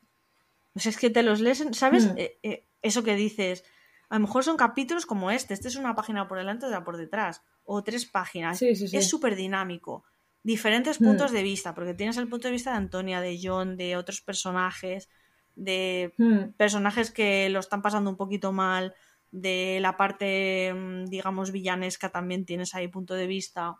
O 0.73 0.79
sea, 0.79 0.89
es 0.89 0.97
que 0.97 1.11
te 1.11 1.21
los 1.21 1.41
lees, 1.41 1.63
¿sabes? 1.73 2.05
Mm. 2.07 2.17
Eh, 2.17 2.39
eh, 2.41 2.67
eso 2.81 3.03
que 3.03 3.13
dices, 3.15 3.63
a 4.09 4.15
lo 4.15 4.21
mejor 4.21 4.43
son 4.43 4.57
capítulos 4.57 5.05
como 5.05 5.29
este, 5.29 5.53
este 5.53 5.67
es 5.67 5.75
una 5.75 5.93
página 5.93 6.27
por 6.27 6.39
delante, 6.39 6.65
otra 6.65 6.83
por 6.83 6.97
detrás, 6.97 7.43
o 7.65 7.83
tres 7.83 8.05
páginas. 8.07 8.57
Sí, 8.57 8.75
sí, 8.75 8.87
sí. 8.87 8.97
Es 8.97 9.07
súper 9.07 9.35
dinámico. 9.35 10.05
Diferentes 10.47 11.01
Mm. 11.01 11.03
puntos 11.03 11.31
de 11.33 11.43
vista, 11.43 11.75
porque 11.75 11.93
tienes 11.93 12.15
el 12.15 12.29
punto 12.29 12.47
de 12.47 12.53
vista 12.53 12.71
de 12.71 12.77
Antonia, 12.77 13.19
de 13.19 13.37
John, 13.43 13.75
de 13.75 13.97
otros 13.97 14.21
personajes, 14.21 15.09
de 15.55 16.13
Hmm. 16.17 16.51
personajes 16.55 17.11
que 17.11 17.49
lo 17.49 17.59
están 17.59 17.81
pasando 17.81 18.09
un 18.09 18.15
poquito 18.15 18.53
mal, 18.53 18.93
de 19.31 19.79
la 19.81 19.97
parte, 19.97 20.73
mm, 20.73 21.05
digamos, 21.07 21.51
villanesca 21.51 22.09
también 22.13 22.45
tienes 22.45 22.73
ahí 22.75 22.87
punto 22.87 23.13
de 23.13 23.27
vista. 23.27 23.75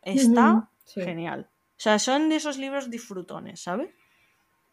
Está 0.00 0.70
sí. 0.84 1.02
genial. 1.02 1.50
O 1.76 1.80
sea, 1.80 1.98
son 1.98 2.30
de 2.30 2.36
esos 2.36 2.56
libros 2.56 2.88
disfrutones, 2.88 3.60
¿sabes? 3.60 3.90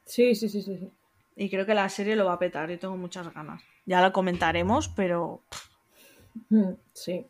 Sí, 0.06 0.34
sí, 0.34 0.48
sí, 0.48 0.62
sí. 0.62 0.78
sí. 0.78 0.90
Y 1.36 1.50
creo 1.50 1.66
que 1.66 1.74
la 1.74 1.90
serie 1.90 2.16
lo 2.16 2.24
va 2.26 2.34
a 2.36 2.40
petar, 2.40 2.70
yo 2.70 2.80
tengo 2.80 2.96
muchas 2.96 3.34
ganas. 3.34 3.62
Ya 3.86 4.00
la 4.00 4.14
comentaremos, 4.14 4.88
pero 4.88 5.44
Mm, 6.50 6.74
Sí. 6.94 7.26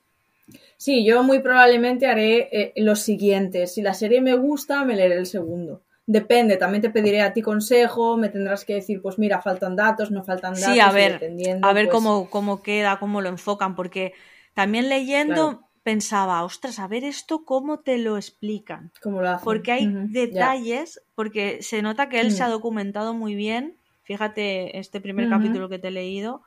Sí, 0.77 1.05
yo 1.05 1.23
muy 1.23 1.39
probablemente 1.39 2.05
haré 2.07 2.49
eh, 2.51 2.73
los 2.77 2.99
siguientes. 3.01 3.73
Si 3.73 3.81
la 3.81 3.93
serie 3.93 4.21
me 4.21 4.35
gusta, 4.35 4.83
me 4.85 4.95
leeré 4.95 5.15
el 5.15 5.25
segundo. 5.25 5.81
Depende, 6.07 6.57
también 6.57 6.83
te 6.83 6.91
pediré 6.91 7.21
a 7.21 7.33
ti 7.33 7.41
consejo, 7.41 8.15
me 8.15 8.29
tendrás 8.29 8.63
que 8.63 8.75
decir, 8.75 9.01
pues 9.01 9.17
mira, 9.17 9.41
faltan 9.41 9.75
datos, 9.75 10.11
no 10.11 10.23
faltan 10.23 10.53
datos. 10.53 10.65
sí, 10.65 10.79
a 10.79 10.91
ver, 10.91 11.19
a 11.63 11.73
ver 11.73 11.85
pues, 11.85 11.95
cómo, 11.95 12.29
cómo 12.29 12.61
queda, 12.61 12.99
cómo 12.99 13.21
lo 13.21 13.29
enfocan, 13.29 13.75
porque 13.75 14.13
también 14.53 14.87
leyendo 14.87 15.33
Claro. 15.33 15.69
pensaba, 15.83 16.43
ostras, 16.43 16.77
a 16.77 16.87
ver 16.87 17.03
esto 17.03 17.43
cómo 17.43 17.79
te 17.79 17.97
lo 17.97 18.17
explican. 18.17 18.91
cómo 19.01 19.21
lo 19.21 19.29
hacen. 19.29 19.45
Porque 19.45 19.71
hay 19.71 19.87
detalles, 20.11 21.01
porque 21.15 21.63
se 21.63 21.81
nota 21.81 22.07
que 22.07 22.19
él 22.19 22.31
se 22.31 22.43
ha 22.43 22.47
Mm. 22.47 22.51
documentado 22.51 23.13
muy 23.15 23.33
bien. 23.33 23.77
Fíjate, 24.03 24.77
este 24.77 25.01
primer 25.01 25.27
capítulo 25.27 25.69
que 25.69 25.79
te 25.79 25.87
he 25.87 25.91
leído, 25.91 26.43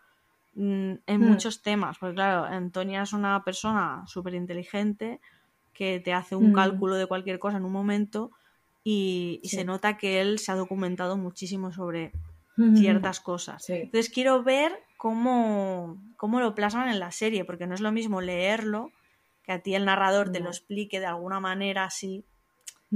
en 0.54 1.02
Mm. 1.06 1.22
muchos 1.22 1.62
temas. 1.62 1.98
Porque 1.98 2.14
claro, 2.16 2.44
Antonia 2.44 3.02
es 3.02 3.12
una 3.12 3.44
persona 3.44 4.02
súper 4.06 4.34
inteligente 4.34 5.20
que 5.72 6.00
te 6.00 6.12
hace 6.12 6.34
un 6.36 6.50
Mm. 6.50 6.54
cálculo 6.54 6.96
de 6.96 7.06
cualquier 7.06 7.38
cosa 7.38 7.58
en 7.58 7.64
un 7.64 7.72
momento 7.72 8.30
y, 8.84 9.40
y 9.42 9.48
Sí. 9.50 9.56
se 9.56 9.64
nota 9.64 9.96
que 9.96 10.20
él 10.20 10.38
se 10.38 10.50
ha 10.52 10.56
documentado 10.56 11.16
muchísimo 11.16 11.72
sobre 11.72 12.12
Ujú. 12.56 12.76
ciertas 12.76 13.20
cosas. 13.20 13.64
Sí. 13.64 13.74
Entonces 13.74 14.10
quiero 14.10 14.42
ver 14.42 14.72
cómo, 14.96 16.02
cómo 16.16 16.40
lo 16.40 16.54
plasman 16.54 16.88
en 16.88 16.98
la 16.98 17.12
serie, 17.12 17.44
porque 17.44 17.66
no 17.66 17.74
es 17.74 17.80
lo 17.80 17.92
mismo 17.92 18.20
leerlo, 18.20 18.90
que 19.44 19.52
a 19.52 19.60
ti 19.62 19.74
el 19.74 19.84
narrador 19.84 20.30
te 20.32 20.40
lo 20.40 20.48
explique 20.48 20.98
de 21.00 21.06
alguna 21.06 21.38
manera 21.40 21.84
así, 21.84 22.24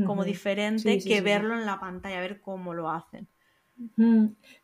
como 0.06 0.24
diferente, 0.24 0.94
Sí, 0.94 1.00
sí, 1.00 1.08
que 1.08 1.20
verlo 1.20 1.54
en 1.54 1.64
la 1.66 1.78
pantalla, 1.78 2.18
ver 2.20 2.40
cómo 2.40 2.74
lo 2.74 2.90
hacen. 2.90 3.28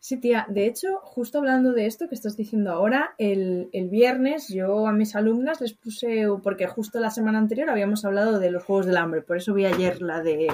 Sí, 0.00 0.16
tía, 0.18 0.46
de 0.48 0.66
hecho, 0.66 1.00
justo 1.02 1.38
hablando 1.38 1.72
de 1.72 1.86
esto 1.86 2.08
que 2.08 2.14
estás 2.14 2.36
diciendo 2.36 2.70
ahora, 2.72 3.14
el, 3.18 3.68
el 3.72 3.88
viernes 3.88 4.48
yo 4.48 4.86
a 4.86 4.92
mis 4.92 5.16
alumnas 5.16 5.60
les 5.60 5.72
puse, 5.74 6.26
porque 6.42 6.66
justo 6.66 7.00
la 7.00 7.10
semana 7.10 7.38
anterior 7.38 7.70
habíamos 7.70 8.04
hablado 8.04 8.38
de 8.38 8.50
los 8.50 8.64
Juegos 8.64 8.86
del 8.86 8.96
Hambre, 8.96 9.22
por 9.22 9.36
eso 9.36 9.54
vi 9.54 9.66
ayer 9.66 10.00
la 10.02 10.22
de 10.22 10.48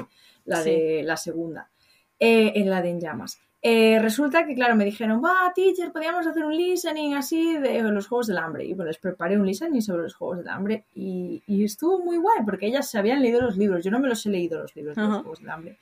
la, 0.44 0.62
Sí. 0.62 0.70
de, 0.70 1.02
la 1.04 1.16
segunda, 1.16 1.70
eh, 2.18 2.52
en 2.56 2.70
la 2.70 2.82
de 2.82 2.90
En 2.90 3.00
Llamas. 3.00 3.38
Eh, 3.66 3.98
resulta 3.98 4.44
que, 4.44 4.54
claro, 4.54 4.76
me 4.76 4.84
dijeron, 4.84 5.22
va, 5.24 5.50
teacher, 5.54 5.90
podríamos 5.90 6.26
hacer 6.26 6.44
un 6.44 6.54
listening 6.54 7.14
así 7.14 7.56
de 7.56 7.82
los 7.82 8.06
Juegos 8.08 8.26
del 8.26 8.36
Hambre. 8.36 8.66
Y 8.66 8.74
bueno, 8.74 8.88
les 8.88 8.98
preparé 8.98 9.38
un 9.38 9.46
listening 9.46 9.80
sobre 9.80 10.02
los 10.02 10.14
Juegos 10.14 10.36
del 10.36 10.48
Hambre 10.48 10.84
y, 10.94 11.42
y 11.46 11.64
estuvo 11.64 11.98
muy 11.98 12.18
guay, 12.18 12.40
porque 12.44 12.66
ellas 12.66 12.90
se 12.90 12.98
habían 12.98 13.22
leído 13.22 13.40
los 13.40 13.56
libros. 13.56 13.82
Yo 13.82 13.90
no 13.90 14.00
me 14.00 14.08
los 14.08 14.26
he 14.26 14.28
leído 14.28 14.60
los 14.60 14.76
libros 14.76 14.96
de 14.96 15.02
los. 15.02 15.12
Juegos 15.22 15.38
del 15.40 15.48
Hambre 15.48 15.78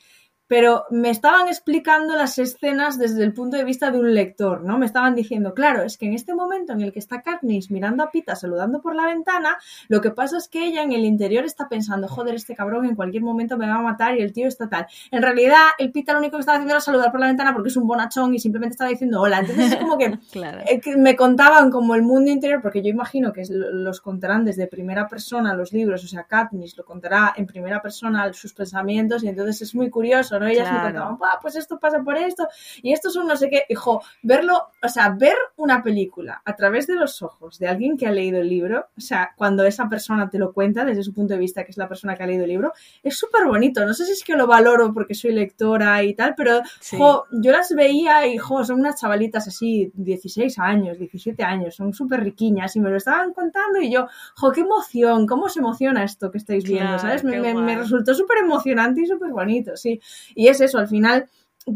pero 0.53 0.85
me 0.91 1.09
estaban 1.09 1.49
explicando 1.49 2.15
las 2.15 2.39
escenas 2.39 2.99
desde 2.99 3.25
el 3.25 3.33
punto 3.33 3.57
de 3.57 3.65
vista 3.65 3.91
de 3.91 3.99
un 3.99 4.13
lector, 4.13 4.63
¿no? 4.63 4.77
Me 4.77 4.85
estaban 4.85 5.15
diciendo, 5.15 5.55
claro, 5.55 5.83
es 5.83 5.97
que 5.97 6.05
en 6.05 6.13
este 6.13 6.35
momento 6.35 6.75
en 6.75 6.83
el 6.83 6.93
que 6.93 6.99
está 6.99 7.23
Katniss 7.23 7.71
mirando 7.71 8.05
a 8.05 8.11
Pita 8.11 8.37
saludando 8.37 8.83
por 8.83 8.95
la 8.95 9.07
ventana, 9.07 9.57
lo 9.89 10.03
que 10.03 10.11
pasa 10.11 10.37
es 10.37 10.49
que 10.49 10.67
ella 10.67 10.83
en 10.83 10.93
el 10.93 11.07
interior 11.07 11.47
está 11.47 11.71
pensando, 11.71 12.07
joder, 12.07 12.35
este 12.35 12.55
cabrón 12.55 12.85
en 12.85 12.97
cualquier 12.97 13.23
momento 13.23 13.57
me 13.57 13.67
va 13.67 13.77
a 13.77 13.81
matar 13.81 14.15
y 14.19 14.21
el 14.21 14.35
tío 14.35 14.47
está 14.47 14.69
tal. 14.69 14.87
En 15.11 15.23
realidad, 15.23 15.57
el 15.79 15.91
Pita 15.91 16.13
lo 16.13 16.19
único 16.19 16.37
que 16.37 16.41
estaba 16.41 16.57
haciendo 16.59 16.75
era 16.75 16.83
saludar 16.83 17.11
por 17.11 17.21
la 17.21 17.29
ventana 17.29 17.55
porque 17.55 17.71
es 17.71 17.77
un 17.79 17.87
bonachón 17.87 18.35
y 18.35 18.39
simplemente 18.39 18.75
estaba 18.75 18.91
diciendo 18.91 19.23
hola. 19.23 19.39
Entonces 19.39 19.73
es 19.73 19.77
como 19.77 19.97
que 19.97 20.19
Claro. 20.33 20.59
eh, 20.67 20.81
que 20.81 20.99
me 20.99 21.17
contaban 21.17 21.71
como 21.71 21.95
el 21.95 22.03
mundo 22.03 22.31
interior, 22.31 22.61
porque 22.61 22.83
yo 22.83 22.91
imagino 22.91 23.33
que 23.33 23.45
los 23.49 24.03
contarán 24.03 24.45
desde 24.45 24.67
primera 24.67 25.09
persona 25.09 25.55
los 25.55 25.73
libros, 25.73 26.05
o 26.05 26.09
sea, 26.09 26.25
Katniss 26.25 26.77
lo 26.77 26.85
contará 26.85 27.33
en 27.39 27.47
primera 27.47 27.81
persona 27.81 28.31
sus 28.35 28.53
pensamientos 28.53 29.25
y 29.25 29.29
entonces 29.29 29.63
es 29.63 29.75
muy 29.75 29.89
curioso, 29.89 30.42
¿no? 30.43 30.49
Ellas 30.49 30.65
me 30.71 30.79
Claro. 30.81 30.85
contaban, 30.95 31.19
"Buah, 31.19 31.39
pues 31.41 31.57
esto 31.57 31.79
pasa 31.79 32.03
por 32.03 32.17
esto 32.17 32.47
y 32.83 32.93
esto 32.93 33.11
son 33.11 33.27
no 33.27 33.37
sé 33.37 33.49
qué, 33.49 33.65
hijo, 33.69 34.03
verlo, 34.23 34.69
o 34.83 34.89
sea, 34.89 35.11
ver 35.11 35.37
una 35.57 35.83
película 35.83 36.43
a 36.45 36.57
través 36.57 36.87
de 36.87 36.95
los 36.97 37.23
ojos 37.23 37.59
de 37.59 37.69
alguien 37.69 37.97
que 37.97 38.07
ha 38.07 38.11
leído 38.13 38.41
el 38.41 38.49
libro, 38.49 38.87
o 38.97 39.01
sea, 39.01 39.33
cuando 39.37 39.65
esa 39.65 39.89
persona 39.89 40.29
te 40.29 40.39
lo 40.39 40.53
cuenta 40.53 40.85
desde 40.85 41.03
su 41.03 41.13
punto 41.15 41.35
de 41.35 41.41
vista, 41.41 41.65
que 41.65 41.71
es 41.71 41.77
la 41.77 41.89
persona 41.89 42.15
que 42.17 42.23
ha 42.23 42.27
leído 42.27 42.45
el 42.45 42.51
libro, 42.51 42.73
es 43.03 43.17
súper 43.17 43.47
bonito, 43.47 43.85
no 43.87 43.95
sé 43.95 44.05
si 44.05 44.13
es 44.13 44.25
que 44.25 44.35
lo 44.37 44.47
valoro 44.47 44.93
porque 44.93 45.15
soy 45.15 45.33
lectora 45.33 46.03
y 46.03 46.15
tal, 46.15 46.35
pero 46.37 46.61
Sí. 46.81 46.97
Jo, 46.99 47.25
yo 47.31 47.53
las 47.53 47.71
veía 47.75 48.27
y 48.27 48.39
jo, 48.39 48.65
son 48.65 48.81
unas 48.81 49.01
chavalitas 49.01 49.47
así, 49.49 49.91
16 49.95 50.59
años, 50.59 50.99
17 50.99 51.43
años, 51.45 51.75
son 51.75 51.93
súper 51.95 52.23
riquiñas 52.23 52.75
y 52.77 52.81
me 52.81 52.91
lo 52.91 52.97
estaban 52.97 53.33
contando 53.33 53.81
y 53.81 53.91
yo, 53.93 54.07
jo, 54.37 54.51
qué 54.53 54.61
emoción, 54.63 55.27
cómo 55.27 55.49
se 55.49 55.61
emociona 55.61 56.05
esto 56.05 56.31
que 56.31 56.39
estáis 56.39 56.65
viendo, 56.65 56.95
Claro, 56.95 56.99
¿sabes? 56.99 57.25
Me, 57.25 57.39
me- 57.41 57.55
me 57.55 57.77
resultó 57.77 58.15
súper 58.15 58.39
emocionante 58.39 59.03
y 59.03 59.07
súper 59.07 59.31
bonito, 59.31 59.77
sí. 59.77 60.01
Y 60.35 60.49
es 60.49 60.61
eso, 60.61 60.79
al 60.79 60.89
final 60.89 61.27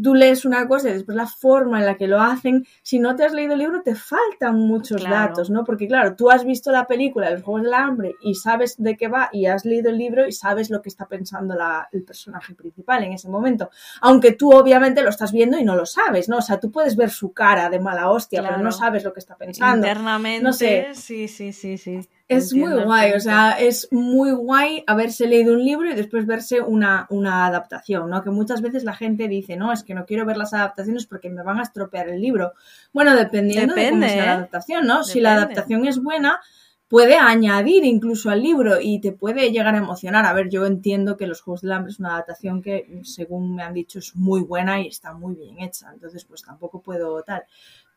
tú 0.01 0.13
lees 0.13 0.43
una 0.43 0.67
cosa 0.67 0.89
y 0.89 0.91
después 0.91 1.15
la 1.15 1.27
forma 1.27 1.79
en 1.79 1.85
la 1.85 1.95
que 1.95 2.07
lo 2.07 2.19
hacen, 2.19 2.67
si 2.83 2.99
no 2.99 3.15
te 3.15 3.23
has 3.23 3.31
leído 3.31 3.53
el 3.53 3.59
libro 3.59 3.81
te 3.83 3.95
faltan 3.95 4.55
muchos 4.59 4.99
Claro. 5.01 5.27
datos, 5.29 5.49
¿no? 5.49 5.63
Porque 5.63 5.87
claro, 5.87 6.13
tú 6.13 6.29
has 6.29 6.43
visto 6.43 6.73
la 6.73 6.85
película 6.87 7.27
de 7.27 7.35
los 7.35 7.43
Juegos 7.43 7.63
del 7.63 7.73
Hambre 7.73 8.15
y 8.21 8.35
sabes 8.35 8.75
de 8.77 8.97
qué 8.97 9.07
va 9.07 9.29
y 9.31 9.45
has 9.45 9.63
leído 9.63 9.89
el 9.89 9.97
libro 9.97 10.27
y 10.27 10.33
sabes 10.33 10.69
lo 10.69 10.81
que 10.81 10.89
está 10.89 11.05
pensando 11.05 11.55
la- 11.55 11.87
el 11.93 12.03
personaje 12.03 12.53
principal 12.53 13.05
en 13.05 13.13
ese 13.13 13.29
momento. 13.29 13.69
Aunque 14.01 14.33
tú 14.33 14.51
obviamente 14.51 15.01
lo 15.03 15.09
estás 15.09 15.31
viendo 15.31 15.57
y 15.57 15.63
no 15.63 15.77
lo 15.77 15.85
sabes, 15.85 16.27
¿no? 16.27 16.39
O 16.39 16.41
sea, 16.41 16.59
tú 16.59 16.69
puedes 16.69 16.97
ver 16.97 17.09
su 17.09 17.31
cara 17.31 17.69
de 17.69 17.79
mala 17.79 18.11
hostia, 18.11 18.41
pero 18.43 18.57
no 18.57 18.73
sabes 18.73 19.05
lo 19.05 19.13
que 19.13 19.21
está 19.21 19.37
pensando. 19.37 19.87
Internamente, 19.87 20.43
No 20.43 20.51
sé. 20.51 20.89
sí, 20.95 21.29
sí, 21.29 21.53
sí, 21.53 21.77
sí. 21.77 22.01
Es 22.29 22.53
muy 22.53 22.73
guay, 22.83 23.13
o 23.13 23.19
sea, 23.21 23.51
es 23.51 23.87
muy 23.89 24.31
guay 24.31 24.83
haberse 24.85 25.27
leído 25.27 25.53
un 25.53 25.63
libro 25.63 25.89
y 25.89 25.95
después 25.95 26.25
verse 26.25 26.59
una, 26.59 27.07
una 27.09 27.45
adaptación, 27.45 28.09
¿no? 28.09 28.21
Que 28.21 28.31
muchas 28.31 28.61
veces 28.61 28.83
la 28.83 28.93
gente 28.93 29.29
dice, 29.29 29.55
no, 29.55 29.71
es 29.71 29.83
que 29.83 29.93
no 29.93 30.05
quiero 30.05 30.25
ver 30.25 30.35
las 30.35 30.53
adaptaciones 30.53 31.05
porque 31.05 31.29
me 31.29 31.41
van 31.41 31.59
a 31.59 31.63
estropear 31.63 32.09
el 32.09 32.21
libro. 32.21 32.51
Bueno, 32.91 33.15
dependiendo 33.15 33.73
de 33.73 33.81
Depende, 33.81 34.07
cómo 34.07 34.13
sea 34.13 34.25
la 34.25 34.31
¿eh? 34.31 34.35
adaptación, 34.35 34.87
¿no? 34.87 35.03
Si 35.05 35.21
la 35.21 35.35
adaptación 35.35 35.87
es 35.87 36.03
buena, 36.03 36.41
puede 36.89 37.15
añadir 37.15 37.85
incluso 37.85 38.29
al 38.29 38.43
libro 38.43 38.81
y 38.81 38.99
te 38.99 39.13
puede 39.13 39.51
llegar 39.51 39.75
a 39.75 39.77
emocionar. 39.77 40.25
A 40.25 40.33
ver, 40.33 40.49
yo 40.49 40.65
entiendo 40.65 41.15
que 41.15 41.27
Los 41.27 41.39
Juegos 41.39 41.61
del 41.61 41.71
Hambre 41.71 41.91
es 41.91 41.99
una 41.99 42.15
adaptación 42.15 42.61
que, 42.61 43.01
según 43.03 43.55
me 43.55 43.63
han 43.63 43.73
dicho, 43.73 43.99
es 43.99 44.15
muy 44.17 44.41
buena 44.41 44.81
y 44.81 44.87
está 44.87 45.13
muy 45.13 45.35
bien 45.35 45.59
hecha, 45.59 45.91
entonces 45.93 46.25
pues 46.25 46.41
tampoco 46.41 46.81
puedo 46.81 47.21
tal 47.23 47.43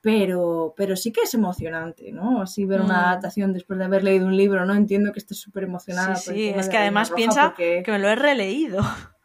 pero, 0.01 0.73
pero 0.77 0.97
sí 0.97 1.13
que 1.13 1.23
es 1.23 1.35
emocionante, 1.35 2.11
¿no? 2.13 2.43
Así 2.43 2.65
ver 2.65 2.81
Mm. 2.81 2.85
una 2.87 3.09
adaptación 3.11 3.53
después 3.53 3.79
de 3.79 3.85
haber 3.85 4.03
leído 4.05 4.27
un 4.27 4.37
libro, 4.37 4.65
¿no? 4.65 4.75
Entiendo 4.75 5.13
que 5.13 5.19
estés 5.19 5.39
súper 5.39 5.65
emocionada. 5.65 6.17
Sí, 6.17 6.31
sí, 6.33 6.49
es 6.49 6.69
que 6.69 6.79
además 6.79 7.11
piensa 7.11 7.49
porque- 7.51 7.83
que 7.85 7.93
me 7.93 7.99
lo 7.99 8.09
he 8.09 8.17
releído. 8.17 8.79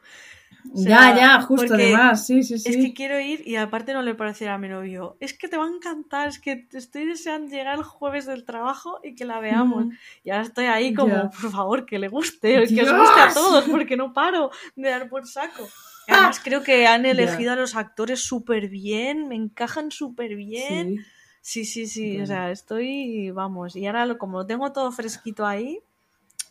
O 0.73 0.81
Ya, 0.81 0.97
sea, 0.99 1.15
ya, 1.15 1.41
justo 1.41 1.75
además, 1.75 2.25
sí, 2.25 2.41
sí, 2.41 2.57
sí. 2.57 2.67
Es 2.69 2.75
que 2.77 2.91
quiero 2.95 3.19
ir 3.19 3.47
y 3.47 3.55
aparte 3.55 3.93
no 3.93 4.01
le 4.01 4.15
parecerá 4.15 4.55
a 4.55 4.57
mi 4.57 4.67
novio. 4.67 5.15
Es 5.19 5.37
que 5.37 5.47
te 5.47 5.57
va 5.57 5.65
a 5.65 5.69
encantar, 5.69 6.27
es 6.27 6.39
que 6.39 6.67
estoy 6.73 7.05
deseando 7.05 7.51
llegar 7.55 7.77
el 7.77 7.83
jueves 7.83 8.25
del 8.25 8.45
trabajo 8.45 8.99
y 9.03 9.13
que 9.13 9.25
la 9.25 9.39
veamos. 9.39 9.85
Mm. 9.85 9.91
Y 10.23 10.31
ahora 10.31 10.41
estoy 10.43 10.65
ahí 10.65 10.95
como, 10.95 11.13
Ya. 11.13 11.29
por 11.29 11.51
favor, 11.51 11.85
que 11.85 11.99
le 11.99 12.07
guste, 12.07 12.53
que 12.55 12.63
os 12.63 12.69
¡Dios! 12.69 12.91
guste 12.97 13.21
a 13.21 13.31
todos, 13.31 13.65
porque 13.65 13.95
no 13.95 14.11
paro 14.11 14.49
de 14.75 14.89
dar 14.89 15.07
por 15.07 15.27
saco. 15.27 15.67
Además 16.07 16.39
creo 16.43 16.61
que 16.63 16.87
han 16.87 17.05
elegido 17.05 17.53
a 17.53 17.55
los 17.55 17.75
actores 17.75 18.21
súper 18.21 18.69
bien, 18.69 19.27
me 19.27 19.35
encajan 19.35 19.91
súper 19.91 20.35
bien. 20.35 20.97
Sí. 20.97 21.05
Sí, 21.41 21.63
sí, 21.65 21.85
sí, 21.85 22.19
o 22.19 22.25
sea, 22.25 22.49
estoy, 22.49 23.29
vamos, 23.29 23.75
y 23.75 23.85
ahora 23.85 24.17
como 24.17 24.39
lo 24.39 24.45
tengo 24.47 24.71
todo 24.71 24.91
fresquito 24.91 25.45
ahí, 25.45 25.79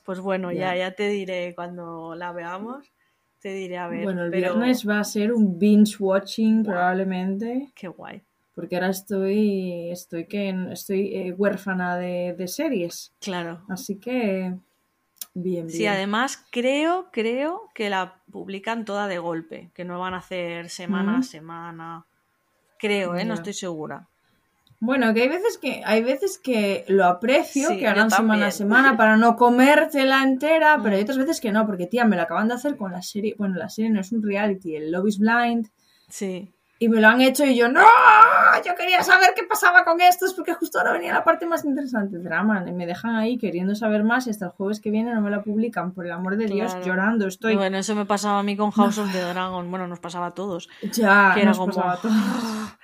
Pues 0.04 0.20
bueno, 0.20 0.52
ya, 0.52 0.74
Ya. 0.76 0.90
ya 0.90 0.94
te 0.94 1.08
diré 1.08 1.52
cuando 1.56 2.14
la 2.14 2.30
veamos. 2.30 2.86
Te 3.40 3.52
diré 3.52 3.76
a 3.78 3.88
ver. 3.88 4.04
Bueno, 4.04 4.22
el 4.24 4.30
pero 4.30 4.54
viernes 4.54 4.88
va 4.88 5.00
a 5.00 5.04
ser 5.04 5.32
un 5.32 5.58
binge 5.58 5.96
watching 5.98 6.62
probablemente, 6.62 7.72
Qué 7.74 7.88
guay. 7.88 8.22
porque 8.54 8.76
ahora 8.76 8.90
estoy, 8.90 9.90
estoy 9.90 10.26
que 10.26 10.54
estoy 10.70 11.14
eh, 11.14 11.32
huérfana 11.32 11.96
de, 11.96 12.34
de 12.38 12.46
series, 12.48 13.12
Claro. 13.20 13.62
así 13.68 13.96
que 13.96 14.54
bien, 15.34 15.66
bien. 15.66 15.70
Sí, 15.76 15.86
además 15.86 16.44
creo, 16.50 17.08
creo 17.12 17.70
que 17.74 17.90
la 17.90 18.20
publican 18.30 18.84
toda 18.84 19.08
de 19.08 19.18
golpe, 19.18 19.70
que 19.74 19.84
no 19.84 19.98
van 19.98 20.14
a 20.14 20.18
hacer 20.18 20.70
semana 20.70 21.16
a 21.16 21.18
Mm. 21.18 21.22
semana. 21.24 22.06
Creo, 22.78 23.16
¿eh? 23.16 23.24
No 23.24 23.34
estoy 23.34 23.52
segura. 23.52 24.08
Bueno, 24.80 25.14
que 25.14 25.22
hay 25.22 25.28
veces 25.28 25.56
que 25.56 25.82
hay 25.84 26.02
veces 26.02 26.38
que 26.38 26.84
lo 26.88 27.04
aprecio, 27.06 27.70
Sí, 27.70 27.78
que 27.78 27.86
hagan 27.86 28.10
semana 28.10 28.48
a 28.48 28.50
semana 28.50 28.96
para 28.98 29.16
no 29.16 29.36
comértela 29.36 30.22
entera, 30.22 30.78
pero 30.82 30.94
hay 30.96 31.00
Mm. 31.00 31.04
otras 31.04 31.18
veces 31.18 31.40
que 31.40 31.52
no, 31.52 31.64
porque 31.64 31.86
tía, 31.86 32.04
me 32.04 32.16
lo 32.16 32.22
acaban 32.22 32.48
de 32.48 32.54
hacer 32.54 32.76
con 32.76 32.92
la 32.92 33.00
serie, 33.00 33.34
bueno, 33.38 33.56
la 33.56 33.68
serie 33.70 33.90
no 33.90 34.00
es 34.00 34.12
un 34.12 34.22
reality, 34.22 34.76
el 34.76 34.90
Love 34.92 35.08
is 35.08 35.18
Blind, 35.18 35.70
Sí. 36.08 36.52
Y 36.84 36.88
me 36.88 37.00
lo 37.00 37.08
han 37.08 37.20
hecho 37.20 37.44
y 37.44 37.56
yo, 37.56 37.68
no, 37.68 37.80
yo 38.64 38.74
quería 38.74 39.02
saber 39.02 39.30
qué 39.34 39.42
pasaba 39.44 39.84
con 39.84 40.00
estos, 40.00 40.34
porque 40.34 40.54
justo 40.54 40.78
ahora 40.78 40.92
venía 40.92 41.12
la 41.12 41.24
parte 41.24 41.46
más 41.46 41.64
interesante, 41.64 42.18
drama, 42.18 42.64
y 42.66 42.72
me 42.72 42.86
dejan 42.86 43.16
ahí 43.16 43.38
queriendo 43.38 43.74
saber 43.74 44.04
más 44.04 44.26
y 44.26 44.30
hasta 44.30 44.46
el 44.46 44.50
jueves 44.52 44.80
que 44.80 44.90
viene 44.90 45.14
no 45.14 45.20
me 45.20 45.30
la 45.30 45.42
publican, 45.42 45.92
por 45.92 46.06
el 46.06 46.12
amor 46.12 46.36
de 46.36 46.46
Dios, 46.46 46.72
Claro. 46.72 46.86
llorando 46.86 47.26
estoy. 47.26 47.56
Bueno, 47.56 47.78
eso 47.78 47.94
me 47.94 48.04
pasaba 48.06 48.38
a 48.40 48.42
mí 48.42 48.56
con 48.56 48.70
House 48.70 48.98
of 48.98 49.10
the 49.12 49.20
Dragon. 49.32 49.70
Bueno, 49.70 49.86
nos 49.88 49.98
pasaba 50.00 50.26
a 50.26 50.34
todos. 50.34 50.68
Ya, 50.92 51.32
que 51.34 51.40
era 51.40 51.50
nos 51.50 51.58
como- 51.58 51.72
pasaba 51.72 51.92
a 51.94 51.96
todos. 51.96 52.14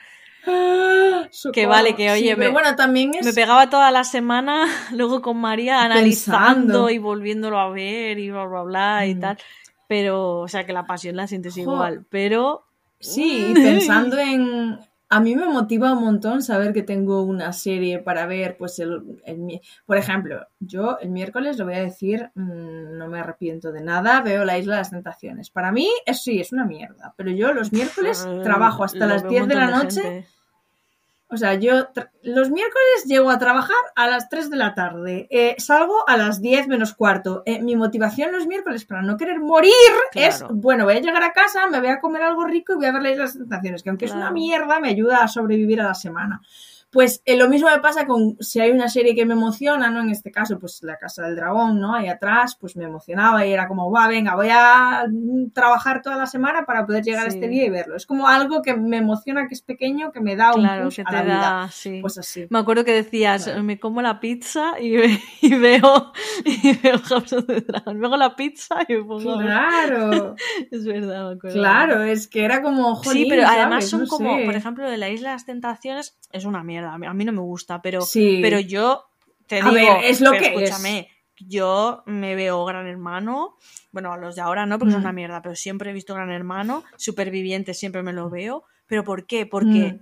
Que 1.52 1.66
vale, 1.66 1.94
que, 1.94 2.08
Sí, 2.14 2.22
oye, 2.22 2.36
pero 2.36 2.48
me- 2.48 2.52
bueno, 2.54 2.74
también 2.76 3.12
es... 3.14 3.26
Me 3.26 3.32
pegaba 3.32 3.68
toda 3.68 3.90
la 3.90 4.04
semana 4.04 4.64
luego 4.92 5.20
con 5.20 5.36
María 5.38 5.82
analizando 5.82 6.44
Pensando. 6.54 6.90
y 6.90 6.98
volviéndolo 6.98 7.58
a 7.58 7.68
ver 7.70 8.18
y 8.18 8.30
bla, 8.30 8.44
bla, 8.46 8.62
bla 8.62 9.06
y 9.06 9.14
Mm. 9.14 9.20
tal. 9.20 9.38
Pero, 9.86 10.38
o 10.38 10.48
sea, 10.48 10.64
que 10.64 10.72
la 10.72 10.86
pasión 10.86 11.16
la 11.16 11.26
sientes 11.26 11.56
igual. 11.56 12.06
Pero, 12.10 12.64
Sí, 13.00 13.52
pensando 13.54 14.18
en... 14.18 14.78
A 15.12 15.18
mí 15.18 15.34
me 15.34 15.46
motiva 15.48 15.92
un 15.92 16.04
montón 16.04 16.40
saber 16.40 16.72
que 16.72 16.84
tengo 16.84 17.24
una 17.24 17.52
serie 17.52 17.98
para 17.98 18.26
ver, 18.26 18.56
pues 18.56 18.78
el, 18.78 19.20
el 19.24 19.38
mi- 19.38 19.60
Por 19.84 19.96
ejemplo, 19.96 20.46
yo 20.60 20.98
el 21.00 21.10
miércoles, 21.10 21.58
lo 21.58 21.64
voy 21.64 21.74
a 21.74 21.82
decir, 21.82 22.30
mm, 22.36 22.96
no 22.96 23.08
me 23.08 23.18
arrepiento 23.18 23.72
de 23.72 23.80
nada, 23.82 24.20
veo 24.20 24.44
La 24.44 24.56
Isla 24.56 24.74
de 24.76 24.80
las 24.82 24.90
Tentaciones. 24.90 25.50
Para 25.50 25.72
mí, 25.72 25.88
es, 26.06 26.22
sí, 26.22 26.38
es 26.40 26.52
una 26.52 26.64
mierda, 26.64 27.12
pero 27.16 27.32
yo 27.32 27.52
los 27.52 27.72
miércoles 27.72 28.24
trabajo 28.44 28.84
hasta 28.84 29.00
lo 29.00 29.06
las 29.14 29.22
ve 29.24 29.28
un 29.30 29.34
10 29.34 29.48
de 29.48 29.54
la 29.56 29.70
noche. 29.72 30.00
gente. 30.02 30.28
O 31.32 31.36
sea, 31.36 31.54
yo 31.54 31.88
los 32.22 32.50
miércoles 32.50 33.04
llego 33.06 33.30
a 33.30 33.38
trabajar 33.38 33.76
a 33.94 34.08
las 34.08 34.28
3 34.28 34.50
de 34.50 34.56
la 34.56 34.74
tarde, 34.74 35.28
eh, 35.30 35.54
salgo 35.58 36.08
a 36.08 36.16
las 36.16 36.40
10 36.40 36.66
menos 36.66 36.94
cuarto. 36.94 37.42
Eh, 37.46 37.62
mi 37.62 37.76
motivación 37.76 38.32
los 38.32 38.46
miércoles 38.46 38.84
para 38.84 39.02
no 39.02 39.16
querer 39.16 39.38
morir 39.38 39.72
es, 40.14 40.44
bueno, 40.50 40.84
voy 40.84 40.96
a 40.96 41.00
llegar 41.00 41.22
a 41.22 41.32
casa, 41.32 41.68
me 41.68 41.78
voy 41.78 41.90
a 41.90 42.00
comer 42.00 42.22
algo 42.22 42.44
rico 42.44 42.72
y 42.72 42.76
voy 42.76 42.86
a 42.86 42.92
ver 42.92 43.16
las 43.16 43.34
tentaciones, 43.34 43.82
que 43.82 43.90
aunque 43.90 44.06
es 44.06 44.12
una 44.12 44.32
mierda, 44.32 44.80
me 44.80 44.88
ayuda 44.88 45.22
a 45.22 45.28
sobrevivir 45.28 45.80
a 45.80 45.84
la 45.84 45.94
semana. 45.94 46.42
Pues 46.90 47.22
eh, 47.24 47.36
lo 47.36 47.48
mismo 47.48 47.68
me 47.70 47.78
pasa 47.80 48.04
con 48.06 48.36
si 48.40 48.58
hay 48.60 48.72
una 48.72 48.88
serie 48.88 49.14
que 49.14 49.24
me 49.24 49.34
emociona, 49.34 49.90
¿no? 49.90 50.00
En 50.00 50.10
este 50.10 50.32
caso, 50.32 50.58
pues 50.58 50.82
La 50.82 50.98
Casa 50.98 51.22
del 51.24 51.36
Dragón, 51.36 51.80
¿no? 51.80 51.94
Ahí 51.94 52.08
atrás, 52.08 52.56
pues 52.60 52.76
me 52.76 52.84
emocionaba 52.84 53.46
y 53.46 53.52
era 53.52 53.68
como, 53.68 53.90
va, 53.92 54.08
venga, 54.08 54.34
voy 54.34 54.48
a 54.50 55.04
mm, 55.08 55.50
trabajar 55.52 56.02
toda 56.02 56.16
la 56.16 56.26
semana 56.26 56.64
para 56.66 56.84
poder 56.86 57.04
llegar 57.04 57.30
Sí. 57.30 57.36
este 57.36 57.48
día 57.48 57.64
y 57.66 57.70
verlo. 57.70 57.94
Es 57.96 58.06
como 58.06 58.26
algo 58.26 58.60
que 58.62 58.74
me 58.74 58.96
emociona, 58.96 59.46
que 59.46 59.54
es 59.54 59.62
pequeño, 59.62 60.10
que 60.10 60.20
me 60.20 60.34
da 60.34 60.52
un 60.52 60.62
Claro, 60.62 60.84
push 60.86 60.96
que 60.96 61.02
a 61.02 61.04
te 61.04 61.12
la 61.12 61.22
vida. 61.22 61.34
da, 61.40 61.68
sí. 61.70 61.98
Pues 62.00 62.18
así. 62.18 62.46
Me 62.50 62.58
acuerdo 62.58 62.84
que 62.84 62.92
decías, 62.92 63.44
Claro. 63.44 63.62
me 63.62 63.78
como 63.78 64.02
la 64.02 64.18
pizza 64.18 64.72
y, 64.80 64.96
y 65.42 65.54
veo 65.54 66.12
y 66.44 66.76
veo 66.76 66.98
House 66.98 67.32
of 67.34 67.46
the 67.46 67.60
Dragon. 67.60 67.98
Me 68.00 68.06
hago 68.06 68.16
la 68.16 68.34
pizza 68.34 68.76
y 68.88 68.94
me 68.94 69.04
pongo 69.04 69.34
a. 69.38 69.42
Claro, 69.42 70.34
Es 70.72 70.84
verdad, 70.84 71.28
me 71.28 71.34
acuerdo. 71.36 71.56
claro, 71.56 72.02
es 72.02 72.26
que 72.26 72.44
era 72.44 72.62
como, 72.62 72.96
Sí, 73.02 73.08
jolín, 73.10 73.26
pero 73.28 73.42
además 73.46 73.84
¿sabes? 73.84 73.90
son 73.90 74.00
No 74.02 74.08
como, 74.08 74.36
sé. 74.38 74.44
por 74.44 74.54
ejemplo, 74.56 74.90
de 74.90 74.96
la 74.96 75.08
Isla 75.08 75.28
de 75.30 75.34
las 75.36 75.46
Tentaciones 75.46 76.18
es 76.32 76.44
una 76.44 76.64
mierda. 76.64 76.79
A 76.84 76.98
mí, 76.98 77.06
a 77.06 77.12
mí 77.14 77.24
no 77.24 77.32
me 77.32 77.40
gusta, 77.40 77.80
pero, 77.82 78.00
Sí. 78.02 78.38
pero 78.42 78.58
yo 78.60 79.06
te 79.46 79.60
A 79.60 79.70
digo, 79.70 79.74
ver, 79.74 80.04
es 80.04 80.20
lo 80.20 80.30
pero 80.30 80.42
que 80.42 80.48
es. 80.48 80.54
escúchame, 80.62 81.08
yo 81.38 82.02
me 82.06 82.34
veo 82.34 82.64
Gran 82.64 82.86
Hermano, 82.86 83.56
bueno, 83.92 84.12
a 84.12 84.16
los 84.18 84.36
de 84.36 84.42
ahora 84.42 84.66
no, 84.66 84.78
porque 84.78 84.92
son 84.92 85.00
Mm. 85.00 85.04
una 85.04 85.12
mierda, 85.12 85.42
pero 85.42 85.54
siempre 85.56 85.90
he 85.90 85.92
visto 85.94 86.14
Gran 86.14 86.30
Hermano, 86.30 86.84
Superviviente 86.96 87.74
siempre 87.74 88.02
me 88.02 88.12
lo 88.12 88.28
veo, 88.30 88.64
pero 88.86 89.04
¿por 89.04 89.26
qué? 89.26 89.46
Porque 89.46 89.94
Mm. 89.94 90.00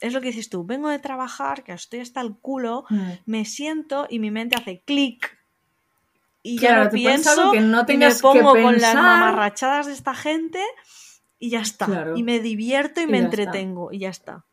es 0.00 0.12
lo 0.12 0.20
que 0.20 0.28
dices 0.28 0.48
tú, 0.50 0.64
vengo 0.64 0.88
de 0.88 0.98
trabajar, 0.98 1.62
que 1.62 1.72
estoy 1.72 2.00
hasta 2.00 2.20
el 2.20 2.34
culo, 2.34 2.84
Mm. 2.90 3.10
me 3.26 3.44
siento 3.44 4.06
y 4.10 4.18
mi 4.18 4.30
mente 4.30 4.56
hace 4.56 4.80
clic. 4.84 5.38
Y 6.42 6.58
Claro, 6.58 6.78
ya 6.78 6.84
no 6.86 6.90
pienso 6.90 7.50
que 7.52 7.60
no 7.60 7.84
y 7.86 7.96
me 7.96 8.08
que 8.08 8.14
pongo 8.20 8.50
con 8.52 8.80
las 8.80 8.94
mamarrachadas 8.96 9.86
de 9.86 9.92
esta 9.92 10.12
gente 10.14 10.60
y 11.38 11.50
ya 11.50 11.60
está. 11.60 11.86
Claro. 11.86 12.16
Y 12.16 12.24
me 12.24 12.40
divierto 12.40 13.00
y, 13.00 13.04
Y 13.04 13.06
me 13.06 13.18
entretengo 13.18 13.92
y 13.92 14.00
ya 14.00 14.08
está. 14.10 14.44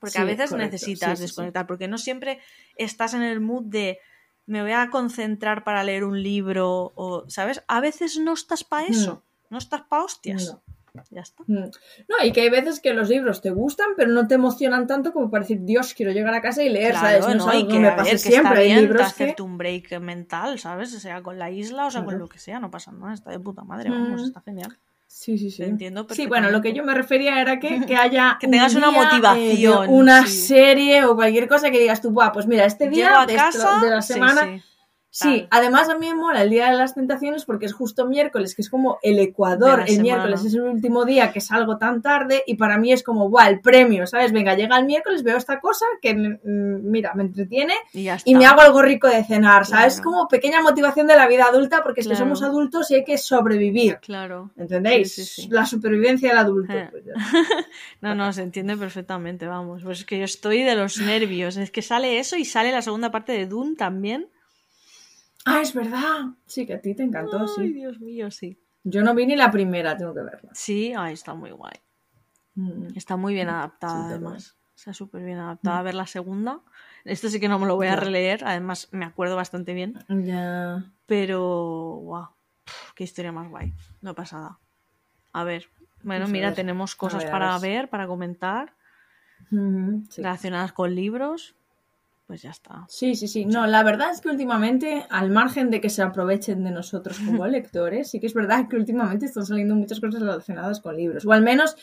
Porque 0.00 0.18
a 0.18 0.24
veces 0.24 0.50
correcto. 0.50 0.72
necesitas 0.72 1.18
Sí, 1.18 1.22
desconectar, 1.24 1.66
porque 1.66 1.88
no 1.88 1.98
siempre 1.98 2.40
estás 2.76 3.14
en 3.14 3.22
el 3.22 3.40
mood 3.40 3.64
de 3.64 3.98
me 4.46 4.62
voy 4.62 4.72
a 4.72 4.88
concentrar 4.90 5.62
para 5.64 5.84
leer 5.84 6.04
un 6.04 6.22
libro 6.22 6.92
o, 6.94 7.24
¿sabes? 7.28 7.62
A 7.68 7.80
veces 7.80 8.18
no 8.18 8.32
estás 8.32 8.64
para 8.64 8.86
eso, 8.86 9.22
no 9.50 9.58
estás 9.58 9.82
para 9.82 10.04
hostias. 10.04 10.46
No. 10.54 10.62
Ya 11.10 11.20
está. 11.20 11.44
Mm. 11.46 11.70
No, 12.08 12.24
y 12.24 12.32
que 12.32 12.40
hay 12.40 12.48
veces 12.50 12.80
que 12.80 12.92
los 12.92 13.08
libros 13.08 13.40
te 13.40 13.50
gustan, 13.50 13.88
pero 13.96 14.10
no 14.10 14.26
te 14.26 14.34
emocionan 14.34 14.86
tanto 14.88 15.12
como 15.12 15.30
para 15.30 15.42
decir, 15.42 15.60
Dios, 15.60 15.94
quiero 15.94 16.10
llegar 16.12 16.34
a 16.34 16.40
casa 16.40 16.62
y 16.62 16.70
leer, 16.70 16.94
¿sabes? 16.94 17.20
No, 17.36 17.46
¿no? 17.46 17.54
Y 17.54 17.66
que 17.68 17.74
que, 17.74 17.78
me 17.78 17.90
ver, 17.94 18.04
que 18.04 18.18
siempre. 18.18 18.38
está 18.38 18.58
Hay 18.58 18.66
bien 18.66 18.80
libros 18.80 19.00
que... 19.02 19.06
hacerte 19.06 19.42
un 19.42 19.58
break 19.58 20.00
mental, 20.00 20.58
¿sabes? 20.58 20.94
O 20.94 20.98
sea, 20.98 21.22
con 21.22 21.38
la 21.38 21.50
isla 21.52 21.86
o 21.86 21.90
sea, 21.90 22.00
con 22.00 22.08
Claro. 22.14 22.24
lo 22.24 22.28
que 22.28 22.38
sea, 22.40 22.58
no 22.58 22.70
pasa 22.70 22.90
nada, 22.90 23.14
está 23.14 23.30
de 23.30 23.38
puta 23.38 23.62
madre, 23.62 23.90
vamos, 23.90 24.22
Mm. 24.22 24.24
está 24.24 24.40
genial. 24.40 24.76
Sí, 25.10 25.38
sí, 25.38 25.50
sí. 25.50 25.56
Te 25.62 25.64
entiendo 25.68 26.06
Sí, 26.10 26.26
bueno, 26.26 26.50
lo 26.50 26.60
que 26.60 26.74
yo 26.74 26.84
me 26.84 26.94
refería 26.94 27.40
era 27.40 27.58
que, 27.58 27.80
que 27.86 27.96
haya. 27.96 28.36
Que 28.38 28.46
un 28.46 28.52
tengas 28.52 28.74
una 28.74 28.90
día, 28.90 28.98
eh, 29.00 29.04
motivación, 29.04 29.86
una 29.88 30.26
sí. 30.26 30.32
serie 30.38 31.04
o 31.06 31.16
cualquier 31.16 31.48
cosa 31.48 31.70
que 31.70 31.78
digas 31.80 32.00
tú, 32.02 32.10
Buah, 32.10 32.30
pues 32.32 32.46
mira, 32.46 32.66
este 32.66 32.88
día 32.88 33.22
a 33.22 33.26
de, 33.26 33.34
esto- 33.34 33.80
de 33.80 33.90
la 33.90 34.02
semana. 34.02 34.44
sí. 34.44 34.62
Sí, 35.10 35.48
además 35.50 35.88
a 35.88 35.96
mí 35.98 36.06
me 36.06 36.14
mola 36.14 36.42
el 36.42 36.50
Día 36.50 36.70
de 36.70 36.76
las 36.76 36.94
Tentaciones 36.94 37.44
porque 37.46 37.64
es 37.66 37.72
justo 37.72 38.06
miércoles, 38.06 38.54
que 38.54 38.62
es 38.62 38.68
como 38.70 38.98
el 39.02 39.18
Ecuador, 39.18 39.80
el 39.80 39.86
semana. 39.86 40.02
miércoles 40.02 40.44
es 40.44 40.54
el 40.54 40.60
último 40.60 41.04
día 41.06 41.32
que 41.32 41.40
salgo 41.40 41.78
tan 41.78 42.02
tarde 42.02 42.42
y 42.46 42.54
para 42.56 42.78
mí 42.78 42.92
es 42.92 43.02
como, 43.02 43.28
guau, 43.28 43.48
el 43.48 43.60
premio, 43.60 44.06
¿sabes? 44.06 44.32
Venga, 44.32 44.54
llega 44.54 44.78
el 44.78 44.84
miércoles, 44.84 45.22
veo 45.24 45.36
esta 45.38 45.60
cosa 45.60 45.86
que, 46.02 46.14
me- 46.14 46.38
mm, 46.44 46.90
mira, 46.90 47.14
me 47.14 47.22
entretiene 47.24 47.72
Y 47.94 48.04
ya 48.04 48.16
está. 48.16 48.30
y 48.30 48.34
me 48.34 48.44
hago 48.46 48.60
algo 48.60 48.82
rico 48.82 49.08
de 49.08 49.24
cenar, 49.24 49.64
¿sabes? 49.66 49.94
Claro. 49.94 50.10
Como 50.10 50.28
pequeña 50.28 50.60
motivación 50.62 51.06
de 51.06 51.16
la 51.16 51.26
vida 51.26 51.46
adulta 51.46 51.82
porque 51.82 52.02
es 52.02 52.08
que 52.08 52.14
somos 52.14 52.42
adultos 52.42 52.90
y 52.90 52.96
hay 52.96 53.04
que 53.04 53.18
sobrevivir, 53.18 53.98
Claro. 54.02 54.50
¿entendéis? 54.56 55.14
Sí, 55.14 55.24
sí, 55.24 55.42
sí. 55.42 55.48
La 55.50 55.64
supervivencia 55.66 56.28
del 56.28 56.38
adulto. 56.38 56.72
Eh. 56.74 56.88
pues. 56.90 57.04
No, 58.02 58.14
no, 58.14 58.32
se 58.32 58.42
entiende 58.42 58.76
perfectamente, 58.76 59.46
vamos. 59.46 59.82
Pues 59.82 60.00
es 60.00 60.04
que 60.04 60.18
yo 60.18 60.24
estoy 60.24 60.62
de 60.62 60.76
los 60.76 60.98
nervios. 61.00 61.56
Es 61.56 61.70
que 61.70 61.82
sale 61.82 62.18
eso 62.18 62.36
y 62.36 62.44
sale 62.44 62.70
la 62.72 62.82
segunda 62.82 63.10
parte 63.10 63.32
de 63.32 63.46
Dune 63.46 63.74
también. 63.74 64.28
Ah, 65.48 65.60
es 65.60 65.74
verdad. 65.74 66.26
Sí, 66.46 66.66
que 66.66 66.74
a 66.74 66.80
ti 66.80 66.94
te 66.94 67.02
encantó, 67.02 67.40
Ay, 67.40 67.46
sí. 67.56 67.72
Dios 67.72 68.00
mío, 68.00 68.30
sí. 68.30 68.58
Yo 68.84 69.02
no 69.02 69.14
vi 69.14 69.26
ni 69.26 69.36
la 69.36 69.50
primera, 69.50 69.96
tengo 69.96 70.14
que 70.14 70.22
verla. 70.22 70.50
Sí, 70.52 70.92
ay, 70.96 71.14
está 71.14 71.34
muy 71.34 71.50
guay. 71.50 71.74
Mm. 72.54 72.88
Está 72.94 73.16
muy 73.16 73.34
bien 73.34 73.48
adaptada, 73.48 74.08
Sí, 74.08 74.14
además. 74.14 74.56
Está 74.74 74.92
súper 74.92 75.24
bien 75.24 75.38
adaptada. 75.38 75.78
A 75.78 75.82
ver 75.82 75.94
la 75.94 76.06
segunda. 76.06 76.60
Esto 77.04 77.28
sí 77.28 77.40
que 77.40 77.48
no 77.48 77.58
me 77.58 77.66
lo 77.66 77.74
voy 77.74 77.88
a 77.88 77.96
releer. 77.96 78.44
Además, 78.44 78.88
me 78.92 79.04
acuerdo 79.04 79.34
bastante 79.34 79.74
bien. 79.74 79.98
Ya. 80.08 80.84
Pero, 81.06 81.98
guau. 82.00 82.28
Pf, 82.64 82.92
Qué 82.94 83.04
historia 83.04 83.32
más 83.32 83.48
guay. 83.48 83.74
No 84.02 84.14
pasa 84.14 84.36
nada. 84.36 84.58
A 85.32 85.42
ver. 85.42 85.68
Bueno, 86.04 86.28
mira, 86.28 86.48
ver. 86.48 86.56
tenemos 86.56 86.94
cosas 86.94 87.24
ver, 87.24 87.32
para 87.32 87.58
ver. 87.58 87.90
para 87.90 88.06
comentar, 88.06 88.74
sí. 89.50 90.22
relacionadas 90.22 90.72
con 90.72 90.94
libros. 90.94 91.56
Pues 92.28 92.42
ya 92.42 92.50
está. 92.50 92.84
Sí, 92.90 93.14
sí, 93.14 93.26
sí. 93.26 93.46
No, 93.46 93.66
la 93.66 93.82
verdad 93.82 94.10
es 94.10 94.20
que 94.20 94.28
últimamente, 94.28 95.06
al 95.08 95.30
margen 95.30 95.70
de 95.70 95.80
que 95.80 95.88
se 95.88 96.02
aprovechen 96.02 96.62
de 96.62 96.70
nosotros 96.70 97.18
como 97.20 97.46
lectores, 97.48 98.10
sí 98.10 98.20
que 98.20 98.26
es 98.26 98.34
verdad 98.34 98.68
que 98.68 98.76
últimamente 98.76 99.24
están 99.24 99.46
saliendo 99.46 99.74
muchas 99.74 99.98
cosas 99.98 100.20
relacionadas 100.20 100.80
con 100.80 100.94
libros. 100.94 101.24
O 101.24 101.32
al 101.32 101.40
menos 101.40 101.74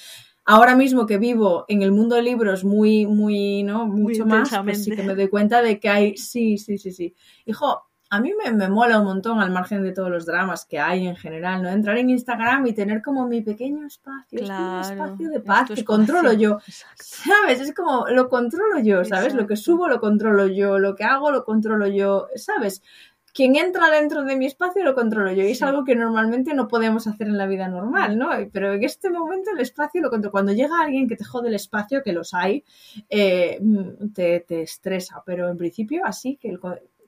ahora 0.45 0.76
mismo 0.76 1.07
que 1.07 1.17
vivo 1.17 1.65
en 1.67 1.81
el 1.81 1.91
mundo 1.91 2.15
de 2.15 2.22
libros 2.22 2.63
muy, 2.63 3.07
muy, 3.07 3.63
¿no? 3.63 3.88
Mucho 3.88 4.27
más, 4.27 4.51
pues 4.63 4.84
sí 4.84 4.91
que 4.91 5.01
me 5.01 5.15
doy 5.15 5.30
cuenta 5.30 5.63
de 5.63 5.80
que 5.80 5.89
hay. 5.89 6.15
Sí, 6.15 6.59
sí, 6.59 6.77
sí, 6.77 6.91
sí. 6.91 7.15
Hijo, 7.47 7.81
a 8.10 8.19
mí 8.19 8.34
me, 8.34 8.52
me 8.52 8.69
mola 8.69 8.99
un 8.99 9.06
montón 9.06 9.40
al 9.40 9.52
margen 9.52 9.82
de 9.84 9.91
todos 9.91 10.10
los 10.10 10.26
dramas 10.26 10.65
que 10.65 10.80
hay 10.80 11.07
en 11.07 11.15
general, 11.15 11.64
¿no? 11.64 11.69
Entrar 11.69 11.98
en 11.98 12.10
Instagram 12.10 12.68
y 12.68 12.73
tener 12.73 13.02
como 13.02 13.27
mi 13.27 13.41
pequeño 13.41 13.88
espacio. 13.88 14.40
es 14.40 14.49
un 14.49 14.80
espacio 14.80 15.30
de 15.30 15.40
paz 15.40 15.72
que 15.73 15.84
controlo 15.84 16.34
yo. 16.34 16.60
Exacto. 16.68 17.03
¿Sabes? 17.03 17.61
Es 17.61 17.73
como, 17.73 18.07
lo 18.07 18.30
controlo 18.30 18.80
yo, 18.80 19.03
¿sabes? 19.06 19.34
Lo 19.34 19.48
que 19.48 19.56
subo 19.56 19.88
lo 19.88 19.99
controlo 19.99 20.48
yo, 20.48 20.77
lo 20.77 20.95
que 20.95 21.03
hago 21.03 21.32
lo 21.32 21.44
controlo 21.44 21.88
yo, 21.88 22.27
¿sabes? 22.36 22.84
Quien 23.34 23.57
entra 23.57 23.90
dentro 23.90 24.23
de 24.23 24.38
mi 24.38 24.45
espacio 24.45 24.82
lo 24.84 24.95
controlo 24.95 25.30
yo 25.34 25.44
y 25.44 25.52
es 25.52 25.61
algo 25.61 25.84
que 25.84 25.94
normalmente 25.94 26.53
no 26.53 26.69
podemos 26.69 27.06
hacer 27.06 27.27
en 27.27 27.38
la 27.38 27.48
vida 27.48 27.68
normal, 27.68 28.18
¿no? 28.18 28.30
Pero 28.53 28.73
en 28.73 28.84
este 28.84 29.10
momento 29.10 29.52
el 29.52 29.60
espacio 29.60 30.02
lo 30.02 30.10
controlo. 30.10 30.32
Cuando 30.32 30.53
llega 30.53 30.80
alguien 30.80 31.10
que 31.10 31.18
te 31.18 31.26
jode 31.26 31.49
el 31.49 31.56
espacio, 31.56 32.02
que 32.02 32.14
los 32.14 32.34
hay, 32.34 32.64
eh, 33.10 33.57
mm, 33.60 34.14
te, 34.14 34.40
te 34.48 34.61
estresa, 34.61 35.22
pero 35.26 35.49
en 35.49 35.57
principio 35.57 36.06
así 36.06 36.38
que 36.38 36.49
el 36.49 36.60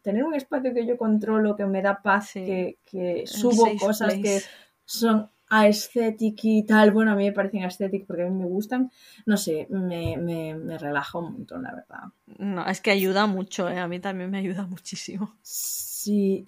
tener 0.08 0.24
un 0.24 0.36
espacio 0.36 0.74
que 0.74 0.86
yo 0.90 0.96
controlo, 0.98 1.56
que 1.58 1.66
me 1.66 1.82
da 1.82 2.02
paz, 2.02 2.30
Sí. 2.34 2.46
que, 2.46 2.78
que 2.90 3.24
subo 3.28 3.66
cosas 3.78 4.14
que 4.26 4.40
son 4.86 5.30
aesthetic 5.50 6.40
y 6.44 6.64
tal. 6.64 6.92
Bueno, 6.92 7.12
a 7.12 7.16
mí 7.16 7.26
me 7.26 7.32
parecen 7.34 7.64
aesthetic 7.64 8.06
porque 8.08 8.24
a 8.24 8.30
mí 8.30 8.36
me 8.44 8.46
gustan. 8.46 8.90
No 9.26 9.36
sé, 9.38 9.68
me, 9.70 10.18
me, 10.18 10.56
me 10.56 10.78
relaja 10.78 11.20
un 11.20 11.34
montón, 11.34 11.64
la 11.64 11.74
verdad. 11.74 12.04
No, 12.40 12.66
es 12.66 12.80
que 12.82 12.92
ayuda 12.92 13.26
mucho, 13.28 13.70
¿eh? 13.70 13.80
a 13.80 13.88
mí 13.88 14.00
también 14.00 14.30
me 14.32 14.38
ayuda 14.40 14.64
muchísimo. 14.66 15.36
Sí, 15.42 15.86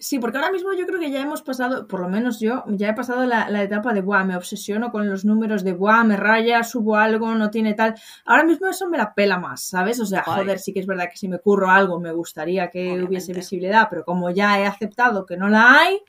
sí, 0.00 0.18
porque 0.18 0.38
ahora 0.38 0.50
mismo 0.50 0.72
yo 0.72 0.86
creo 0.86 0.98
que 0.98 1.10
ya 1.10 1.20
hemos 1.20 1.42
pasado, 1.42 1.86
por 1.86 2.00
lo 2.00 2.08
menos 2.08 2.40
yo, 2.40 2.64
ya 2.68 2.88
he 2.88 2.94
pasado 2.94 3.24
la, 3.26 3.48
la 3.50 3.62
etapa 3.62 3.92
de, 3.92 4.00
buah, 4.00 4.24
me 4.24 4.36
obsesiono 4.36 4.90
con 4.90 5.08
los 5.08 5.24
números 5.24 5.64
de, 5.64 5.72
buah, 5.72 6.04
me 6.04 6.16
raya, 6.16 6.62
subo 6.62 6.96
algo, 6.96 7.34
no 7.34 7.50
tiene 7.50 7.74
tal. 7.74 7.94
Ahora 8.24 8.44
mismo 8.44 8.68
eso 8.68 8.88
me 8.88 8.98
la 8.98 9.14
pela 9.14 9.38
más, 9.38 9.62
¿sabes? 9.62 10.00
O 10.00 10.06
sea, 10.06 10.22
joder, 10.22 10.58
sí 10.58 10.72
que 10.72 10.80
es 10.80 10.86
verdad 10.86 11.08
que 11.10 11.16
si 11.16 11.28
me 11.28 11.38
curro 11.38 11.70
algo 11.70 12.00
me 12.00 12.12
gustaría 12.12 12.70
que 12.70 12.80
Obviamente. 12.80 13.08
hubiese 13.08 13.32
visibilidad, 13.32 13.88
pero 13.90 14.04
como 14.04 14.30
ya 14.30 14.60
he 14.60 14.66
aceptado 14.66 15.26
que 15.26 15.36
no 15.36 15.48
la 15.48 15.78
hay, 15.80 16.00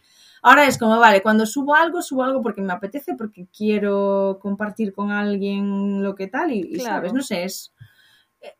ahora 0.41 0.65
es 0.65 0.77
como, 0.77 0.99
vale, 0.99 1.21
cuando 1.21 1.45
subo 1.45 1.75
algo, 1.75 2.01
subo 2.01 2.23
algo 2.23 2.41
porque 2.41 2.61
me 2.61 2.73
apetece, 2.73 3.15
porque 3.15 3.47
quiero 3.55 4.39
compartir 4.41 4.93
con 4.93 5.11
alguien 5.11 6.03
lo 6.03 6.15
que 6.15 6.27
tal 6.27 6.51
y, 6.51 6.59
y. 6.59 6.79
¿sabes? 6.79 7.13
No 7.13 7.21
sé, 7.21 7.43
es 7.43 7.73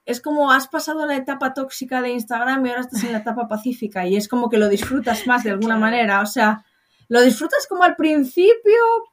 es 0.06 0.22
como 0.22 0.52
has 0.52 0.68
pasado 0.68 1.06
la 1.06 1.16
etapa 1.16 1.54
tóxica 1.54 2.02
de 2.02 2.12
Instagram 2.12 2.66
y 2.66 2.70
ahora 2.70 2.82
estás 2.82 3.04
en 3.04 3.12
la 3.14 3.20
etapa 3.20 3.48
pacífica 3.48 4.06
y 4.08 4.16
es 4.16 4.28
como 4.28 4.50
que 4.50 4.58
lo 4.58 4.70
disfrutas 4.70 5.26
más 5.28 5.44
de 5.44 5.52
alguna 5.52 5.78
manera. 5.78 6.22
O 6.22 6.26
sea, 6.26 6.66
lo 7.08 7.22
disfrutas 7.22 7.66
como 7.68 7.84
al 7.84 7.96
principio, 7.96 8.54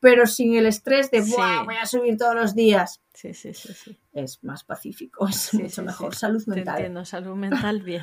pero 0.00 0.26
sin 0.26 0.54
el 0.56 0.66
estrés 0.66 1.10
de 1.10 1.22
Sí. 1.22 1.32
"Buah, 1.32 1.64
voy 1.64 1.76
a 1.76 1.86
subir 1.86 2.16
todos 2.16 2.34
los 2.34 2.54
días. 2.54 3.00
Sí, 3.14 3.34
sí, 3.34 3.52
sí, 3.54 3.72
sí. 3.74 3.98
Es 4.12 4.42
más 4.44 4.62
pacífico, 4.64 5.26
es 5.28 5.36
Sí, 5.36 5.58
mucho 5.62 5.82
mejor. 5.82 6.14
Salud 6.14 6.44
Te 6.44 6.50
mental. 6.52 6.76
entiendo, 6.76 7.04
salud 7.04 7.34
mental, 7.36 7.82
bien. 7.82 8.02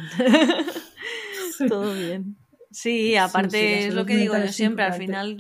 Todo 1.70 1.94
bien. 1.94 2.36
Sí, 2.72 3.16
aparte 3.16 3.88
es 3.88 3.94
lo 3.94 4.06
que 4.06 4.18
digo 4.18 4.38
yo 4.38 4.52
siempre, 4.52 4.84
al 4.84 4.94
final 4.94 5.38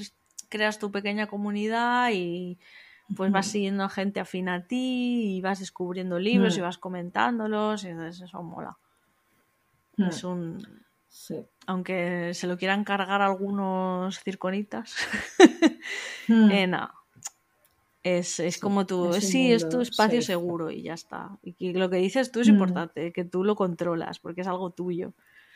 creas 0.47 0.79
tu 0.79 0.91
pequeña 0.91 1.27
comunidad 1.27 2.11
y 2.13 2.57
pues 3.15 3.31
vas 3.31 3.45
Ujú. 3.45 3.51
siguiendo 3.53 3.83
a 3.83 3.89
gente 3.89 4.19
afín 4.19 4.49
a 4.49 4.67
ti 4.67 5.35
y 5.37 5.41
vas 5.41 5.59
descubriendo 5.59 6.19
libros 6.19 6.57
y 6.57 6.59
Mm. 6.59 6.63
vas 6.63 6.77
comentándolos 6.77 7.83
y 7.83 7.89
entonces 7.89 8.21
eso 8.21 8.41
mola. 8.43 8.77
Mm, 9.97 10.07
Es 10.09 10.23
un... 10.23 10.57
sí. 11.07 11.45
Aunque 11.67 12.33
se 12.33 12.47
lo 12.47 12.57
quieran 12.57 12.83
cargar 12.83 13.21
algunos 13.21 14.19
circonitas, 14.23 14.95
Mm, 16.27 16.49
eh, 16.51 16.67
no. 16.67 16.89
Es, 18.03 18.39
es 18.39 18.55
Sí, 18.55 18.61
como 18.61 18.85
tú, 18.85 19.13
es 19.15 19.25
sí, 19.25 19.51
es 19.51 19.67
tu 19.67 19.81
espacio 19.81 20.21
safe. 20.21 20.25
seguro 20.33 20.69
y 20.69 20.83
ya 20.83 20.93
está. 20.93 21.39
Y 21.41 21.53
que 21.53 21.73
lo 21.73 21.89
que 21.89 21.97
dices 21.97 22.31
tú 22.31 22.39
es 22.39 22.47
Mm. 22.47 22.51
importante, 22.51 23.11
que 23.11 23.25
tú 23.25 23.43
lo 23.43 23.55
controlas 23.55 24.19
porque 24.19 24.41
es 24.41 24.47
algo 24.47 24.71
tuyo. 24.71 25.13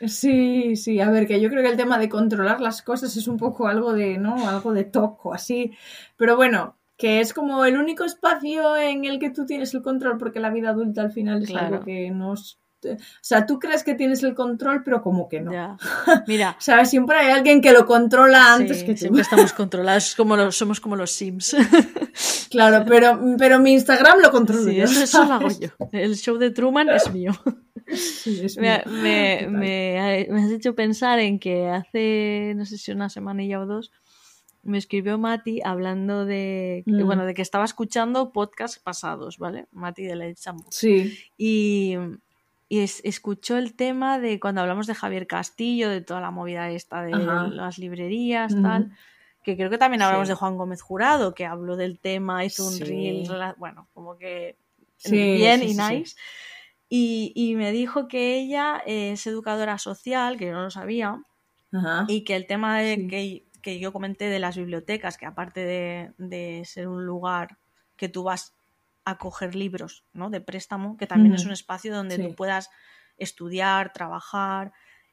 Sí, 0.07 0.75
sí, 0.77 0.99
a 1.01 1.09
ver, 1.11 1.27
que 1.27 1.41
yo 1.41 1.49
creo 1.49 1.61
que 1.61 1.69
el 1.69 1.77
tema 1.77 1.99
de 1.99 2.07
controlar 2.09 2.61
las 2.61 2.81
cosas 2.81 3.15
es 3.17 3.27
un 3.27 3.37
poco 3.37 3.67
algo 3.67 3.93
de, 3.93 4.17
¿no? 4.17 4.47
Algo 4.47 4.73
de 4.73 4.85
toco, 4.85 5.33
así. 5.33 5.73
Pero 6.17 6.37
bueno, 6.37 6.78
que 6.99 7.21
es 7.21 7.33
como 7.33 7.63
el 7.65 7.77
único 7.79 8.03
espacio 8.03 8.75
en 8.77 9.05
el 9.05 9.17
que 9.19 9.29
tú 9.31 9.45
tienes 9.47 9.73
el 9.73 9.81
control, 9.81 10.17
porque 10.19 10.39
la 10.41 10.49
vida 10.51 10.69
adulta 10.69 11.01
al 11.01 11.11
final 11.13 11.41
es 11.41 11.49
Claro. 11.49 11.67
algo 11.77 11.85
que 11.85 12.11
no 12.11 12.33
es- 12.35 12.59
O 12.85 12.95
sea, 13.21 13.45
tú 13.45 13.59
crees 13.59 13.83
que 13.83 13.93
tienes 13.93 14.23
el 14.23 14.33
control, 14.35 14.83
pero 14.85 15.01
como 15.01 15.27
que 15.27 15.41
no. 15.41 15.51
Ya. 15.51 15.75
Mira, 16.27 16.55
¿Sabes? 16.59 16.89
Siempre 16.89 17.17
hay 17.17 17.31
alguien 17.31 17.59
que 17.61 17.73
lo 17.73 17.85
controla 17.85 18.53
antes 18.53 18.79
sí, 18.81 18.85
que 18.85 18.93
tú. 18.93 18.99
siempre 18.99 19.21
estamos 19.23 19.51
controlados, 19.53 20.15
como 20.15 20.35
los, 20.37 20.55
somos 20.55 20.79
como 20.79 20.95
los 20.95 21.11
Sims. 21.11 21.55
Claro, 22.49 22.83
pero, 22.87 23.19
pero 23.37 23.59
mi 23.59 23.73
Instagram 23.73 24.19
lo 24.21 24.31
controlo 24.31 24.63
Sí, 24.63 24.75
yo. 24.75 24.83
eso, 24.85 25.03
eso 25.03 25.23
lo 25.25 25.33
hago 25.33 25.49
yo. 25.49 25.69
El 25.91 26.15
show 26.15 26.37
de 26.37 26.49
Truman 26.49 26.89
es 26.89 27.11
mío. 27.13 27.31
Sí, 27.93 28.41
es 28.43 28.57
Me, 28.57 28.83
mío. 28.87 29.01
me- 29.01 29.47
me- 29.49 30.27
me 30.31 30.41
has 30.43 30.51
hecho 30.51 30.73
pensar 30.73 31.19
en 31.19 31.37
que 31.39 31.67
hace, 31.69 32.53
no 32.55 32.65
sé 32.65 32.77
si 32.79 32.91
una 32.91 33.07
semanilla 33.09 33.59
o 33.59 33.67
dos, 33.67 33.91
me 34.63 34.77
escribió 34.77 35.17
Mati 35.17 35.61
hablando 35.63 36.25
de, 36.25 36.83
que, 36.85 36.91
Mm. 36.91 37.05
bueno, 37.05 37.25
de 37.25 37.33
que 37.33 37.41
estaba 37.41 37.65
escuchando 37.65 38.31
podcasts 38.31 38.79
pasados, 38.79 39.37
¿vale? 39.37 39.67
Mati 39.71 40.03
de 40.03 40.13
and 40.13 40.61
Books. 40.61 40.75
Sí. 40.75 41.17
Y, 41.37 41.95
y 42.67 42.79
es- 42.79 43.01
escuchó 43.03 43.57
el 43.57 43.73
tema 43.73 44.19
de 44.19 44.39
cuando 44.39 44.61
hablamos 44.61 44.85
de 44.87 44.95
Javier 44.95 45.27
Castillo, 45.27 45.89
de 45.89 46.01
toda 46.01 46.21
la 46.21 46.31
movida 46.31 46.69
esta 46.69 47.01
de 47.03 47.13
Ajá. 47.13 47.47
las 47.47 47.77
librerías, 47.79 48.53
tal. 48.61 48.91
Que 49.43 49.55
creo 49.55 49.69
que 49.69 49.77
también 49.77 50.01
hablamos 50.01 50.27
Sí. 50.27 50.31
de 50.33 50.35
Juan 50.35 50.57
Gómez 50.57 50.81
Jurado, 50.81 51.33
que 51.33 51.45
habló 51.45 51.75
del 51.77 51.97
tema, 51.99 52.43
hizo 52.45 52.67
un 52.67 52.73
Sí. 52.73 52.83
reel, 52.83 53.27
bueno, 53.57 53.87
como 53.93 54.17
que 54.17 54.57
Sí, 54.97 55.15
bien 55.15 55.63
y 55.63 55.67
nice. 55.75 56.15
Y, 56.89 57.31
y 57.35 57.55
me 57.55 57.71
dijo 57.71 58.07
que 58.07 58.37
ella 58.37 58.81
es 58.85 59.25
educadora 59.27 59.77
social, 59.77 60.37
que 60.37 60.47
yo 60.47 60.51
no 60.53 60.63
lo 60.63 60.71
sabía, 60.71 61.21
Ajá. 61.71 62.05
y 62.07 62.21
que 62.23 62.35
el 62.35 62.47
tema 62.47 62.79
de 62.79 63.07
que, 63.07 63.43
que 63.61 63.79
yo 63.79 63.91
comenté 63.93 64.25
de 64.25 64.39
las 64.39 64.57
bibliotecas, 64.57 65.17
que 65.17 65.25
aparte 65.25 65.61
de, 65.65 66.11
de 66.17 66.63
ser 66.65 66.87
un 66.87 67.05
lugar 67.05 67.57
que 67.95 68.09
tú 68.09 68.23
vas 68.23 68.55
a 69.05 69.17
coger 69.17 69.55
libros 69.55 70.05
¿no? 70.13 70.29
de 70.29 70.41
préstamo, 70.41 70.97
que 70.97 71.07
también 71.07 71.33
es 71.35 71.45
un 71.45 71.51
espacio 71.51 71.93
donde 71.95 72.15
Sí. 72.17 72.23
tú 72.23 72.35
puedas 72.35 72.69
estudiar, 73.17 73.91
trabajar, 73.91 74.71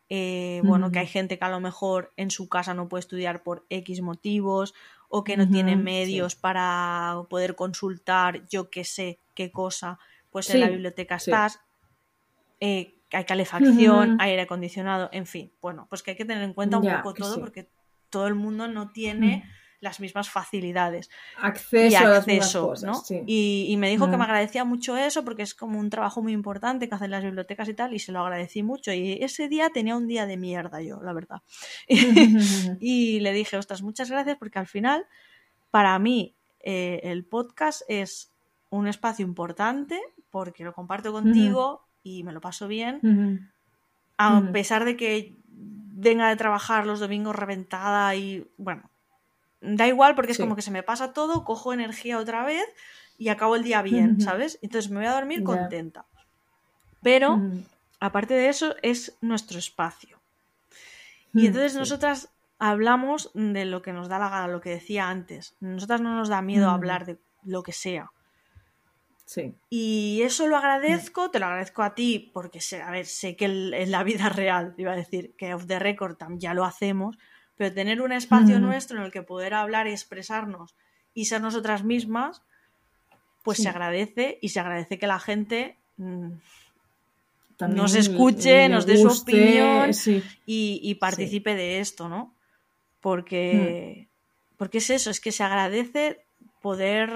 eh, 0.09 0.61
bueno, 0.65 0.93
que 0.93 1.01
hay 1.01 1.07
gente 1.09 1.39
que 1.39 1.45
a 1.45 1.49
lo 1.49 1.59
mejor 1.61 2.13
en 2.17 2.31
su 2.31 2.49
casa 2.49 2.75
no 2.75 2.89
puede 2.89 3.01
estudiar 3.01 3.43
por 3.43 3.67
X 3.71 4.01
motivos 4.03 4.75
o 5.09 5.25
que 5.25 5.37
no 5.37 5.49
tiene 5.49 5.75
medios 5.77 6.35
sí. 6.35 6.39
para 6.41 7.17
poder 7.29 7.57
consultar 7.57 8.47
yo 8.49 8.71
qué 8.71 8.85
sé 8.85 9.19
qué 9.35 9.51
cosa, 9.51 9.99
pues 10.31 10.49
en 10.51 10.61
la 10.61 10.69
biblioteca 10.69 11.17
estás, 11.17 11.61
eh, 12.61 12.95
hay 13.13 13.25
calefacción, 13.25 14.17
aire 14.21 14.43
acondicionado, 14.43 15.09
en 15.13 15.27
fin, 15.27 15.53
bueno, 15.61 15.87
pues 15.89 16.03
que 16.03 16.13
hay 16.13 16.17
que 16.17 16.25
tener 16.25 16.43
en 16.43 16.55
cuenta 16.55 16.79
un 16.79 16.85
Ya, 16.85 16.99
poco 16.99 17.15
todo 17.15 17.41
porque 17.41 17.69
todo 18.17 18.27
el 18.29 18.35
mundo 18.35 18.67
no 18.67 18.91
tiene 18.93 19.43
Mm. 19.45 19.51
las 19.81 20.01
mismas 20.01 20.31
facilidades 20.31 21.11
Acceso, 21.39 21.93
y 21.93 21.95
a 21.95 22.17
acceso, 22.17 22.69
cosas, 22.69 22.85
¿no? 22.85 22.95
sí. 22.95 23.21
Y, 23.27 23.67
y 23.69 23.77
me 23.77 23.91
dijo 23.91 24.09
que 24.11 24.17
Mm. 24.17 24.21
me 24.21 24.25
agradecía 24.25 24.65
mucho 24.65 24.97
eso 24.97 25.23
porque 25.23 25.43
es 25.43 25.55
como 25.55 25.79
un 25.79 25.91
trabajo 25.91 26.23
muy 26.23 26.33
importante 26.33 26.89
que 26.89 26.95
hacen 26.95 27.11
las 27.11 27.23
bibliotecas 27.23 27.69
y 27.69 27.75
tal, 27.75 27.93
y 27.93 27.99
se 27.99 28.11
lo 28.11 28.21
agradecí 28.21 28.63
mucho. 28.63 28.91
Y 28.93 29.19
ese 29.23 29.49
día 29.49 29.69
tenía 29.69 29.95
un 29.95 30.07
día 30.07 30.25
de 30.25 30.39
mierda 30.39 30.81
yo, 30.81 31.03
la 31.03 31.13
verdad. 31.13 31.43
y 32.81 33.21
le 33.21 33.33
dije, 33.33 33.59
ostras, 33.59 33.83
muchas 33.83 34.11
gracias 34.11 34.37
porque 34.39 34.59
al 34.59 34.67
final, 34.67 35.05
para 35.71 35.99
mí, 35.99 36.35
eh, 36.61 37.01
el 37.05 37.27
podcast 37.27 37.83
es 37.87 38.33
un 38.71 38.89
espacio 38.89 39.25
importante 39.27 40.01
porque 40.31 40.65
lo 40.65 40.73
comparto 40.73 41.13
contigo 41.13 41.87
y 42.03 42.25
me 42.25 42.33
lo 42.33 42.41
paso 42.41 42.67
bien, 42.67 43.01
a 44.19 44.41
pesar 44.53 44.85
de 44.87 44.97
que 44.97 45.37
venga 45.99 46.29
de 46.29 46.37
trabajar 46.37 46.87
los 46.87 47.01
domingos 47.01 47.35
reventada 47.35 48.15
y 48.15 48.47
bueno, 48.59 48.91
da 49.63 49.87
igual 49.89 50.15
porque 50.15 50.33
es 50.33 50.37
Sí. 50.37 50.43
como 50.43 50.55
que 50.55 50.63
se 50.63 50.71
me 50.71 50.83
pasa 50.83 51.13
todo, 51.15 51.45
cojo 51.45 51.73
energía 51.73 52.19
otra 52.19 52.45
vez 52.45 52.67
y 53.19 53.29
acabo 53.29 53.57
el 53.57 53.63
día 53.63 53.81
bien. 53.83 54.21
¿sabes? 54.21 54.59
Entonces 54.63 54.91
me 54.91 54.99
voy 54.99 55.07
a 55.07 55.15
dormir 55.15 55.43
contenta. 55.43 56.05
Pero, 57.03 57.41
aparte 57.99 58.35
de 58.35 58.49
eso, 58.49 58.75
es 58.83 59.17
nuestro 59.23 59.59
espacio. 59.59 60.21
Y 61.33 61.43
Mm, 61.43 61.47
entonces 61.47 61.73
sí. 61.73 61.79
nosotras 61.79 62.29
hablamos 62.59 63.31
de 63.35 63.65
lo 63.65 63.81
que 63.83 63.93
nos 63.93 64.09
da 64.09 64.19
la 64.19 64.29
gana, 64.29 64.49
lo 64.49 64.61
que 64.61 64.71
decía 64.71 65.09
antes. 65.09 65.55
Nosotras 65.61 66.01
no 66.01 66.15
nos 66.17 66.29
da 66.29 66.43
miedo 66.43 66.69
Mm. 66.71 66.75
hablar 66.75 67.07
de 67.07 67.19
lo 67.45 67.63
que 67.63 67.73
sea. 67.73 68.13
Sí. 69.27 69.53
Y 69.69 70.21
eso 70.23 70.47
lo 70.47 70.57
agradezco, 70.57 71.31
te 71.31 71.39
lo 71.41 71.47
agradezco 71.47 71.83
a 71.83 71.95
ti, 71.95 72.31
porque 72.33 72.61
sé, 72.61 72.81
a 72.81 72.91
ver, 72.91 73.05
sé 73.07 73.37
que 73.37 73.45
el- 73.47 73.75
en 73.75 73.91
la 73.91 74.03
vida 74.05 74.29
real, 74.31 74.75
iba 74.79 74.93
a 74.93 74.97
decir, 74.97 75.35
que 75.37 75.53
off 75.53 75.67
the 75.67 75.79
record 75.79 76.17
ya 76.39 76.55
lo 76.55 76.65
hacemos, 76.65 77.19
pero 77.57 77.75
tener 77.75 78.01
un 78.01 78.13
espacio 78.13 78.59
Mm. 78.59 78.63
nuestro 78.63 78.99
en 78.99 79.05
el 79.05 79.11
que 79.13 79.23
poder 79.23 79.53
hablar 79.55 79.87
y 79.89 79.91
expresarnos 79.91 80.75
y 81.13 81.25
ser 81.27 81.41
nosotras 81.43 81.83
mismas, 81.85 82.43
pues 83.43 83.57
Sí. 83.59 83.63
se 83.65 83.69
agradece 83.69 84.39
y 84.41 84.49
se 84.51 84.61
agradece 84.61 84.99
que 84.99 85.07
la 85.07 85.19
gente 85.19 85.77
mm, 85.97 86.29
nos 87.71 87.95
escuche, 87.95 88.69
nos 88.69 88.85
dé 88.87 88.99
su 88.99 89.09
opinión 89.09 89.95
sí. 89.95 90.23
y, 90.45 90.79
y 90.83 90.95
participe 90.97 91.55
de 91.55 91.81
esto, 91.81 92.09
¿no? 92.09 92.35
Porque, 93.01 94.09
porque 94.57 94.79
es 94.79 94.91
eso, 94.91 95.11
es 95.11 95.21
que 95.21 95.33
se 95.33 95.43
agradece 95.43 96.26
poder 96.67 97.09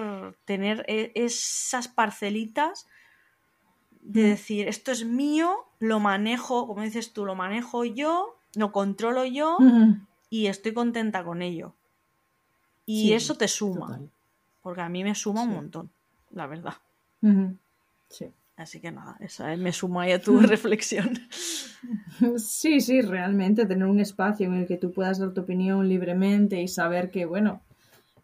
tener 0.45 0.85
e- 0.87 1.11
esas 1.17 1.89
parcelitas 1.89 2.87
de 4.01 4.23
Mm. 4.23 4.27
decir, 4.27 4.69
esto 4.69 4.93
es 4.93 5.05
mío, 5.05 5.49
lo 5.81 5.99
manejo, 5.99 6.69
como 6.69 6.83
dices 6.83 7.13
tú, 7.13 7.25
lo 7.25 7.35
manejo 7.35 7.85
yo, 7.85 8.39
lo 8.55 8.71
controlo 8.71 9.25
yo 9.25 9.59
y 10.31 10.47
estoy 10.47 10.73
contenta 10.73 11.25
con 11.25 11.43
ello. 11.43 11.75
Y 12.87 13.09
Sí, 13.09 13.13
eso 13.13 13.35
te 13.35 13.49
suma, 13.49 13.87
Total. 13.89 14.11
porque 14.63 14.83
a 14.83 14.89
mí 14.89 15.03
me 15.03 15.17
suma 15.17 15.43
un 15.43 15.51
montón, 15.55 15.91
la 16.31 16.47
verdad. 16.47 16.75
Sí. 18.09 18.27
Así 18.57 18.79
que 18.81 18.93
nada, 18.93 19.17
esa 19.21 19.57
me 19.57 19.73
suma 19.73 20.03
ahí 20.03 20.13
a 20.13 20.23
tu 20.23 20.39
reflexión. 20.55 21.11
Sí, 22.39 22.81
sí, 22.81 23.01
realmente 23.01 23.67
tener 23.67 23.87
un 23.89 23.99
espacio 24.01 24.47
en 24.47 24.55
el 24.55 24.67
que 24.67 24.77
tú 24.77 24.93
puedas 24.93 25.19
dar 25.19 25.33
tu 25.35 25.41
opinión 25.41 25.89
libremente 25.89 26.61
y 26.63 26.69
saber 26.69 27.11
que, 27.11 27.25
bueno, 27.25 27.63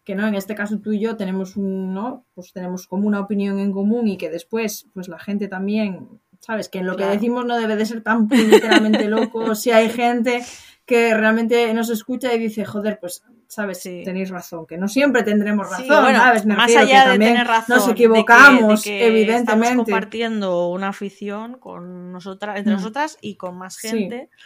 que 0.07 0.15
no, 0.15 0.25
en 0.25 0.35
este 0.35 0.55
caso 0.55 0.79
tú 0.79 0.93
y 0.93 0.99
yo 1.01 1.17
tenemos 1.17 1.57
un, 1.57 1.93
¿no? 1.93 2.25
Pues 2.33 2.53
tenemos 2.53 2.87
como 2.87 3.05
una 3.07 3.19
opinión 3.19 3.59
en 3.59 3.73
común 3.73 4.07
y 4.07 4.17
que 4.17 4.29
después, 4.29 4.87
pues 4.93 5.09
la 5.09 5.19
gente 5.19 5.47
también 5.49 6.07
¿sabes? 6.39 6.69
Que 6.69 6.77
en 6.79 6.85
lo 6.85 6.95
Claro. 6.95 7.11
que 7.11 7.17
decimos 7.17 7.45
no 7.45 7.57
debe 7.57 7.75
de 7.75 7.85
ser 7.85 8.03
tan 8.03 8.29
literalmente 8.29 9.07
loco. 9.09 9.53
si 9.55 9.71
hay 9.71 9.89
gente 9.89 10.43
que 10.85 11.13
realmente 11.15 11.73
nos 11.73 11.89
escucha 11.89 12.31
y 12.33 12.37
dice, 12.39 12.63
joder, 12.63 12.99
pues, 13.01 13.23
¿sabes? 13.47 13.81
Sí. 13.81 14.03
Tenéis 14.05 14.29
razón, 14.29 14.65
que 14.67 14.77
no 14.77 14.87
siempre 14.87 15.23
tendremos 15.23 15.67
Sí, 15.75 15.83
razón, 15.89 16.03
bueno, 16.03 16.19
¿sabes? 16.19 16.45
Me 16.45 16.55
más 16.55 16.71
que 16.71 16.77
allá 16.77 17.05
de 17.11 17.17
tener 17.17 17.45
razón, 17.47 17.75
nos 17.77 17.87
de 17.87 17.95
que- 17.95 18.03
equivocamos, 18.05 18.83
de 18.83 18.89
que 18.89 18.97
Estamos 18.99 19.19
evidentemente. 19.19 19.75
compartiendo 19.91 20.67
una 20.69 20.89
afición 20.89 21.57
con 21.59 22.11
nosotras, 22.13 22.57
entre 22.59 22.73
Mm. 22.73 22.77
nosotras 22.77 23.17
y 23.19 23.35
con 23.35 23.57
más 23.57 23.77
gente. 23.79 24.29
Sí, 24.31 24.37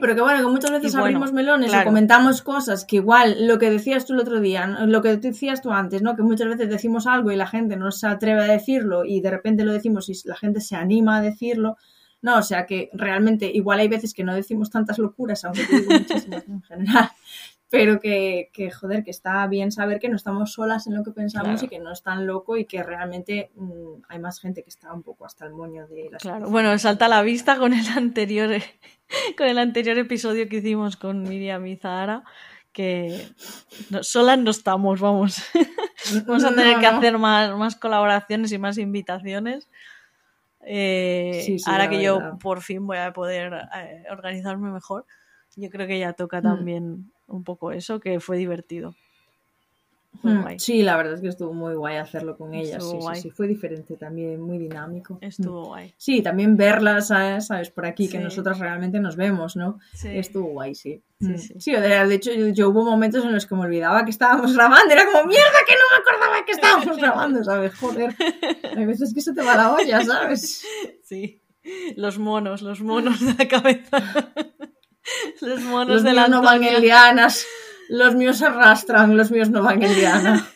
pero 0.00 0.14
que 0.14 0.20
bueno, 0.20 0.38
que 0.40 0.52
muchas 0.52 0.70
veces 0.70 0.92
bueno, 0.92 1.04
abrimos 1.04 1.32
melones 1.32 1.70
claro. 1.70 1.82
o 1.82 1.90
comentamos 1.90 2.42
cosas 2.42 2.84
que 2.84 2.96
igual 2.96 3.46
lo 3.46 3.58
que 3.58 3.70
decías 3.70 4.04
tú 4.04 4.12
el 4.12 4.20
otro 4.20 4.40
día, 4.40 4.66
lo 4.66 5.02
que 5.02 5.16
decías 5.16 5.62
tú 5.62 5.72
antes, 5.72 6.00
¿no? 6.00 6.14
Que 6.14 6.22
muchas 6.22 6.48
veces 6.48 6.68
decimos 6.68 7.06
algo 7.06 7.32
y 7.32 7.36
la 7.36 7.46
gente 7.46 7.76
no 7.76 7.90
se 7.90 8.06
atreve 8.06 8.42
a 8.42 8.46
decirlo 8.46 9.04
y 9.04 9.20
de 9.20 9.30
repente 9.30 9.64
lo 9.64 9.72
decimos 9.72 10.08
y 10.08 10.28
la 10.28 10.36
gente 10.36 10.60
se 10.60 10.76
anima 10.76 11.16
a 11.16 11.22
decirlo. 11.22 11.76
No, 12.22 12.38
o 12.38 12.42
sea 12.42 12.66
que 12.66 12.88
realmente 12.92 13.50
igual 13.52 13.80
hay 13.80 13.88
veces 13.88 14.14
que 14.14 14.24
no 14.24 14.34
decimos 14.34 14.70
tantas 14.70 14.98
locuras, 14.98 15.44
aunque 15.44 15.66
digo 15.66 15.92
muchísimas 15.92 16.48
en 16.48 16.62
general, 16.62 17.10
pero 17.78 18.00
que, 18.00 18.50
que, 18.52 18.70
joder, 18.70 19.04
que 19.04 19.10
está 19.10 19.46
bien 19.46 19.70
saber 19.72 19.98
que 19.98 20.08
no 20.08 20.16
estamos 20.16 20.52
solas 20.52 20.86
en 20.86 20.94
lo 20.94 21.02
que 21.04 21.10
pensamos 21.10 21.52
Claro. 21.60 21.64
y 21.64 21.68
que 21.68 21.78
no 21.78 21.92
es 21.92 22.02
tan 22.02 22.26
loco 22.26 22.56
y 22.56 22.64
que 22.64 22.82
realmente 22.82 23.50
mm, 23.56 24.02
hay 24.08 24.18
más 24.18 24.40
gente 24.40 24.62
que 24.62 24.70
está 24.70 24.92
un 24.92 25.02
poco 25.02 25.24
hasta 25.26 25.44
el 25.46 25.52
moño 25.52 25.86
de 25.88 26.08
las 26.10 26.22
Claro, 26.22 26.48
bueno, 26.50 26.76
salta 26.78 27.06
a 27.06 27.08
la 27.08 27.22
vista 27.22 27.58
con 27.58 27.72
el 27.72 27.86
anterior, 27.96 28.50
con 29.38 29.46
el 29.46 29.58
anterior 29.58 29.98
episodio 29.98 30.48
que 30.48 30.56
hicimos 30.58 30.96
con 30.96 31.22
Miriam 31.22 31.66
y 31.66 31.76
Zahara, 31.76 32.24
que 32.72 33.28
no- 33.90 34.02
solas 34.02 34.38
no 34.38 34.50
estamos, 34.50 35.00
vamos. 35.00 35.42
Vamos 36.26 36.44
a 36.44 36.50
tener 36.50 36.74
No, 36.74 36.80
que 36.80 36.86
hacer 36.86 37.16
más, 37.18 37.56
más 37.56 37.76
colaboraciones 37.76 38.52
y 38.52 38.58
más 38.58 38.76
invitaciones. 38.78 39.70
Eh, 40.66 41.42
Sí, 41.44 41.58
sí, 41.58 41.70
ahora 41.70 41.88
que 41.88 42.02
yo 42.02 42.38
por 42.40 42.60
fin 42.62 42.86
voy 42.86 42.98
a 42.98 43.12
poder 43.12 43.52
eh, 43.76 44.04
organizarme 44.10 44.70
mejor, 44.70 45.06
yo 45.56 45.70
creo 45.70 45.86
que 45.86 45.98
ya 45.98 46.12
toca 46.14 46.40
Mm. 46.40 47.10
Un 47.28 47.44
poco 47.44 47.72
eso, 47.72 48.00
que 48.00 48.20
fue 48.20 48.36
divertido. 48.36 48.94
Fue 50.22 50.30
Mm, 50.32 50.42
guay. 50.42 50.58
Sí, 50.60 50.82
la 50.82 50.96
verdad 50.96 51.14
es 51.14 51.20
que 51.20 51.26
estuvo 51.28 51.52
muy 51.52 51.74
guay 51.74 51.96
hacerlo 51.96 52.36
con 52.38 52.54
ellas. 52.54 52.88
Sí, 52.88 52.98
sí, 53.14 53.20
sí, 53.22 53.30
fue 53.30 53.48
diferente 53.48 53.96
también, 53.96 54.40
muy 54.40 54.58
dinámico. 54.58 55.14
Mm. 55.14 55.24
Estuvo 55.24 55.64
guay. 55.64 55.92
Sí, 55.96 56.22
también 56.22 56.56
verlas, 56.56 57.08
¿sabes? 57.08 57.70
Por 57.70 57.84
aquí, 57.84 58.08
que 58.08 58.18
Sí. 58.18 58.22
nosotras 58.24 58.60
realmente 58.60 59.00
nos 59.00 59.16
vemos, 59.16 59.56
¿no? 59.56 59.80
Sí. 59.92 60.08
Estuvo 60.16 60.50
guay, 60.50 60.74
sí. 60.76 61.02
Sí, 61.58 61.72
Mm. 61.72 61.80
de, 61.80 62.06
de 62.06 62.14
hecho, 62.14 62.32
yo, 62.32 62.46
yo 62.48 62.68
hubo 62.70 62.84
momentos 62.84 63.24
en 63.24 63.32
los 63.32 63.44
que 63.46 63.54
me 63.56 63.62
olvidaba 63.62 64.04
que 64.04 64.10
estábamos 64.12 64.54
grabando. 64.54 64.92
Era 64.94 65.04
como, 65.06 65.24
mierda, 65.26 65.58
que 65.66 65.74
no 65.74 65.82
me 65.90 66.00
acordaba 66.00 66.44
que 66.46 66.52
estábamos 66.52 66.96
grabando, 66.96 67.42
¿sabes? 67.42 67.74
Joder. 67.74 68.14
Hay 68.76 68.86
veces 68.86 69.12
que 69.12 69.20
se 69.20 69.34
te 69.34 69.42
va 69.42 69.56
la 69.56 69.72
olla, 69.74 70.00
¿sabes? 70.04 70.64
Sí, 71.02 71.40
los 71.96 72.18
monos, 72.18 72.62
los 72.62 72.80
monos 72.82 73.20
de 73.20 73.34
la 73.34 73.48
cabeza. 73.48 73.98
los 75.40 75.60
monos 75.62 75.88
Los 75.94 76.02
de 76.02 76.10
míos 76.12 76.22
la 76.22 76.28
no 76.28 76.42
van 76.42 76.62
en 76.64 76.80
lianas. 76.80 77.44
Los 77.88 78.14
míos 78.14 78.38
se 78.38 78.46
arrastran, 78.46 79.16
los 79.16 79.30
míos 79.30 79.50
no 79.50 79.62
van 79.62 79.82
en 79.82 79.92
liana. 79.94 80.46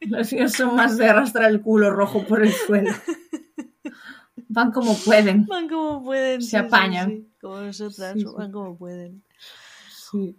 Los 0.00 0.32
míos 0.32 0.52
son 0.52 0.74
más 0.76 0.96
de 0.96 1.06
arrastrar 1.08 1.50
el 1.50 1.60
culo 1.60 1.90
rojo 1.90 2.24
por 2.24 2.42
el 2.42 2.52
suelo. 2.52 2.90
Van 4.48 4.72
como 4.72 4.96
pueden. 4.98 5.44
Van 5.46 5.68
como 5.68 6.02
pueden. 6.02 6.40
Se 6.40 6.50
sí, 6.50 6.56
apañan. 6.56 7.10
sí, 7.10 7.28
Como 7.40 7.60
nosotras, 7.60 8.16
van 8.34 8.50
como 8.50 8.76
pueden. 8.78 9.22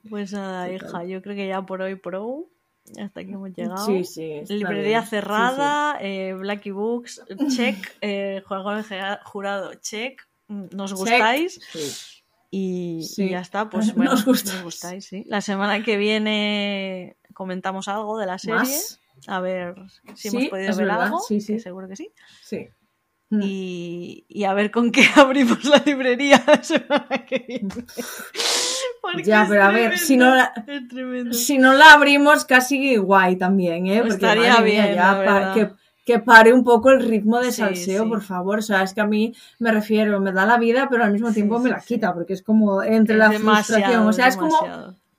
Pues 0.10 0.34
nada, 0.34 0.72
hija, 0.72 1.04
yo 1.04 1.22
creo 1.22 1.36
que 1.36 1.48
ya 1.48 1.62
por 1.62 1.82
hoy 1.84 1.94
pro, 1.94 2.48
hasta 3.00 3.20
aquí 3.22 3.34
hemos 3.34 3.52
llegado. 3.56 3.86
sí, 3.86 4.04
sí. 4.04 4.24
está 4.32 4.56
Librería 4.56 5.02
bien. 5.02 5.10
Cerrada, 5.10 5.98
eh, 6.02 6.34
Blacky 6.34 6.72
Books, 6.72 7.22
check, 7.56 7.78
eh, 8.02 8.42
juego 8.48 8.74
de 8.74 8.82
Jura- 8.82 9.20
jurado, 9.24 9.76
check, 9.76 10.28
nos 10.48 10.96
gustáis. 10.96 11.60
Y, 12.52 13.04
Sí. 13.04 13.26
y 13.26 13.30
ya 13.30 13.42
está, 13.42 13.70
pues 13.70 13.88
Nos 13.88 13.96
bueno, 13.96 14.12
nos 14.12 14.26
gustáis. 14.26 14.64
gustáis. 14.64 15.06
sí. 15.06 15.24
La 15.28 15.42
semana 15.42 15.84
que 15.84 15.98
viene 15.98 17.18
comentamos 17.34 17.88
algo 17.88 18.18
de 18.18 18.26
la 18.26 18.38
serie, 18.40 18.56
¿Más? 18.60 19.00
a 19.28 19.40
ver 19.40 19.76
si 20.16 20.30
Sí, 20.30 20.38
hemos 20.38 20.50
podido 20.50 20.76
ver 20.76 20.86
verdad, 20.88 21.04
algo, 21.04 21.20
sí, 21.20 21.42
sí. 21.42 21.54
que 21.54 21.60
seguro 21.60 21.88
que 21.88 21.96
sí, 21.96 22.10
Sí. 22.44 22.68
Mm. 23.32 23.42
y, 23.44 24.26
y 24.28 24.44
a 24.46 24.54
ver 24.56 24.72
con 24.72 24.92
qué 24.92 25.04
abrimos 25.16 25.64
la 25.66 25.78
librería 25.86 26.44
la 26.48 26.64
semana 26.64 27.26
que 27.28 27.46
viene. 27.48 27.70
Porque 29.02 29.24
Ya, 29.24 29.46
pero 29.48 29.64
a 29.64 29.72
ver, 29.72 29.98
si 29.98 30.18
no 30.18 30.36
la-. 30.36 30.54
Si 31.32 31.58
no 31.58 31.74
la 31.74 31.94
abrimos, 31.94 32.44
casi 32.46 32.98
guay 32.98 33.38
también, 33.38 33.88
¿eh? 33.88 34.00
Porque, 34.00 34.14
Estaría 34.16 34.60
bien, 34.62 34.94
ya 34.96 35.54
que, 35.54 35.70
que 36.10 36.20
pare 36.20 36.54
un 36.54 36.64
poco 36.64 36.90
el 36.90 37.02
ritmo 37.02 37.40
de 37.40 37.52
salseo, 37.52 38.04
sí. 38.04 38.10
por 38.10 38.22
favor. 38.22 38.60
O 38.60 38.62
sea, 38.64 38.82
es 38.84 38.94
que 38.96 39.02
a 39.02 39.06
mí 39.06 39.34
me 39.60 39.72
refiero, 39.72 40.20
me 40.20 40.32
da 40.32 40.46
la 40.46 40.58
vida, 40.58 40.88
pero 40.90 41.04
al 41.04 41.12
mismo 41.12 41.28
Sí, 41.30 41.36
tiempo 41.36 41.60
me 41.60 41.70
la 41.70 41.80
quita, 41.82 42.14
porque 42.14 42.34
es 42.34 42.42
como 42.42 42.82
entre 42.82 43.16
Es 43.16 43.20
la 43.20 43.32
frustración. 43.32 44.08
O 44.08 44.14
sea, 44.14 44.28
es 44.28 44.38
como 44.38 44.58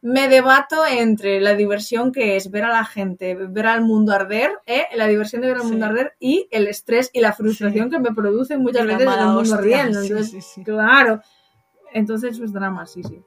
me 0.02 0.28
debato 0.28 0.86
entre 0.86 1.40
la 1.42 1.54
diversión 1.54 2.10
que 2.10 2.34
es 2.36 2.50
ver 2.50 2.64
a 2.64 2.68
la 2.70 2.84
gente, 2.86 3.34
ver 3.34 3.66
al 3.66 3.82
mundo 3.82 4.12
arder, 4.12 4.50
¿eh? 4.66 4.84
la 4.96 5.06
diversión 5.06 5.42
de 5.42 5.48
ver 5.48 5.58
al 5.58 5.62
Sí. 5.64 5.68
mundo 5.70 5.86
arder 5.86 6.14
y 6.18 6.48
el 6.50 6.66
estrés 6.68 7.10
y 7.12 7.20
la 7.20 7.34
frustración 7.34 7.84
Sí. 7.84 7.90
que 7.90 7.98
me 8.00 8.14
produce 8.14 8.56
muchas 8.58 8.86
la 8.86 8.96
veces 8.96 9.14
el 9.14 9.24
mundo 9.26 9.40
hostia, 9.42 9.56
ardiendo. 9.58 10.00
Entonces, 10.00 10.30
sí, 10.30 10.40
sí. 10.40 10.64
claro. 10.64 11.20
Entonces, 11.92 12.38
pues 12.38 12.52
drama, 12.52 12.86
sí, 12.86 13.02
sí. 13.04 13.22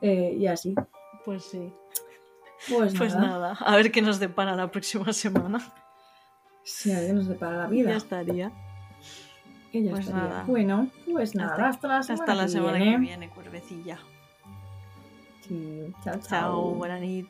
Eh, 0.00 0.34
y 0.38 0.46
así. 0.46 0.74
Pues 1.24 1.44
sí. 1.44 1.72
Pues, 2.70 2.94
Pues 2.98 3.14
nada. 3.14 3.28
nada, 3.28 3.58
a 3.60 3.76
ver 3.76 3.92
qué 3.92 4.02
nos 4.02 4.18
depara 4.18 4.56
la 4.56 4.68
próxima 4.70 5.12
semana. 5.12 5.60
Sí, 6.70 6.92
a 6.92 7.00
ver, 7.00 7.14
nos 7.14 7.26
depara 7.26 7.56
la 7.56 7.66
vida. 7.66 7.90
Ya 7.90 7.96
estaría. 7.96 8.52
Y 9.72 9.84
ya 9.84 9.90
Pues 9.90 10.06
estaría. 10.06 10.28
nada. 10.28 10.44
Bueno, 10.46 10.88
pues 11.10 11.34
nada, 11.34 11.52
Hasta- 11.68 11.68
hasta, 11.68 11.88
la 11.88 12.02
semana 12.02 12.22
Hasta 12.22 12.34
la 12.34 12.42
que 12.44 12.48
semana 12.50 12.76
viene. 12.78 12.92
que 12.92 12.98
viene, 12.98 13.28
cuervecilla. 13.30 13.98
Sí, 15.46 15.92
chao, 16.04 16.14
chao. 16.14 16.28
Chao, 16.28 16.62
buena 16.74 16.98
nit. 17.00 17.26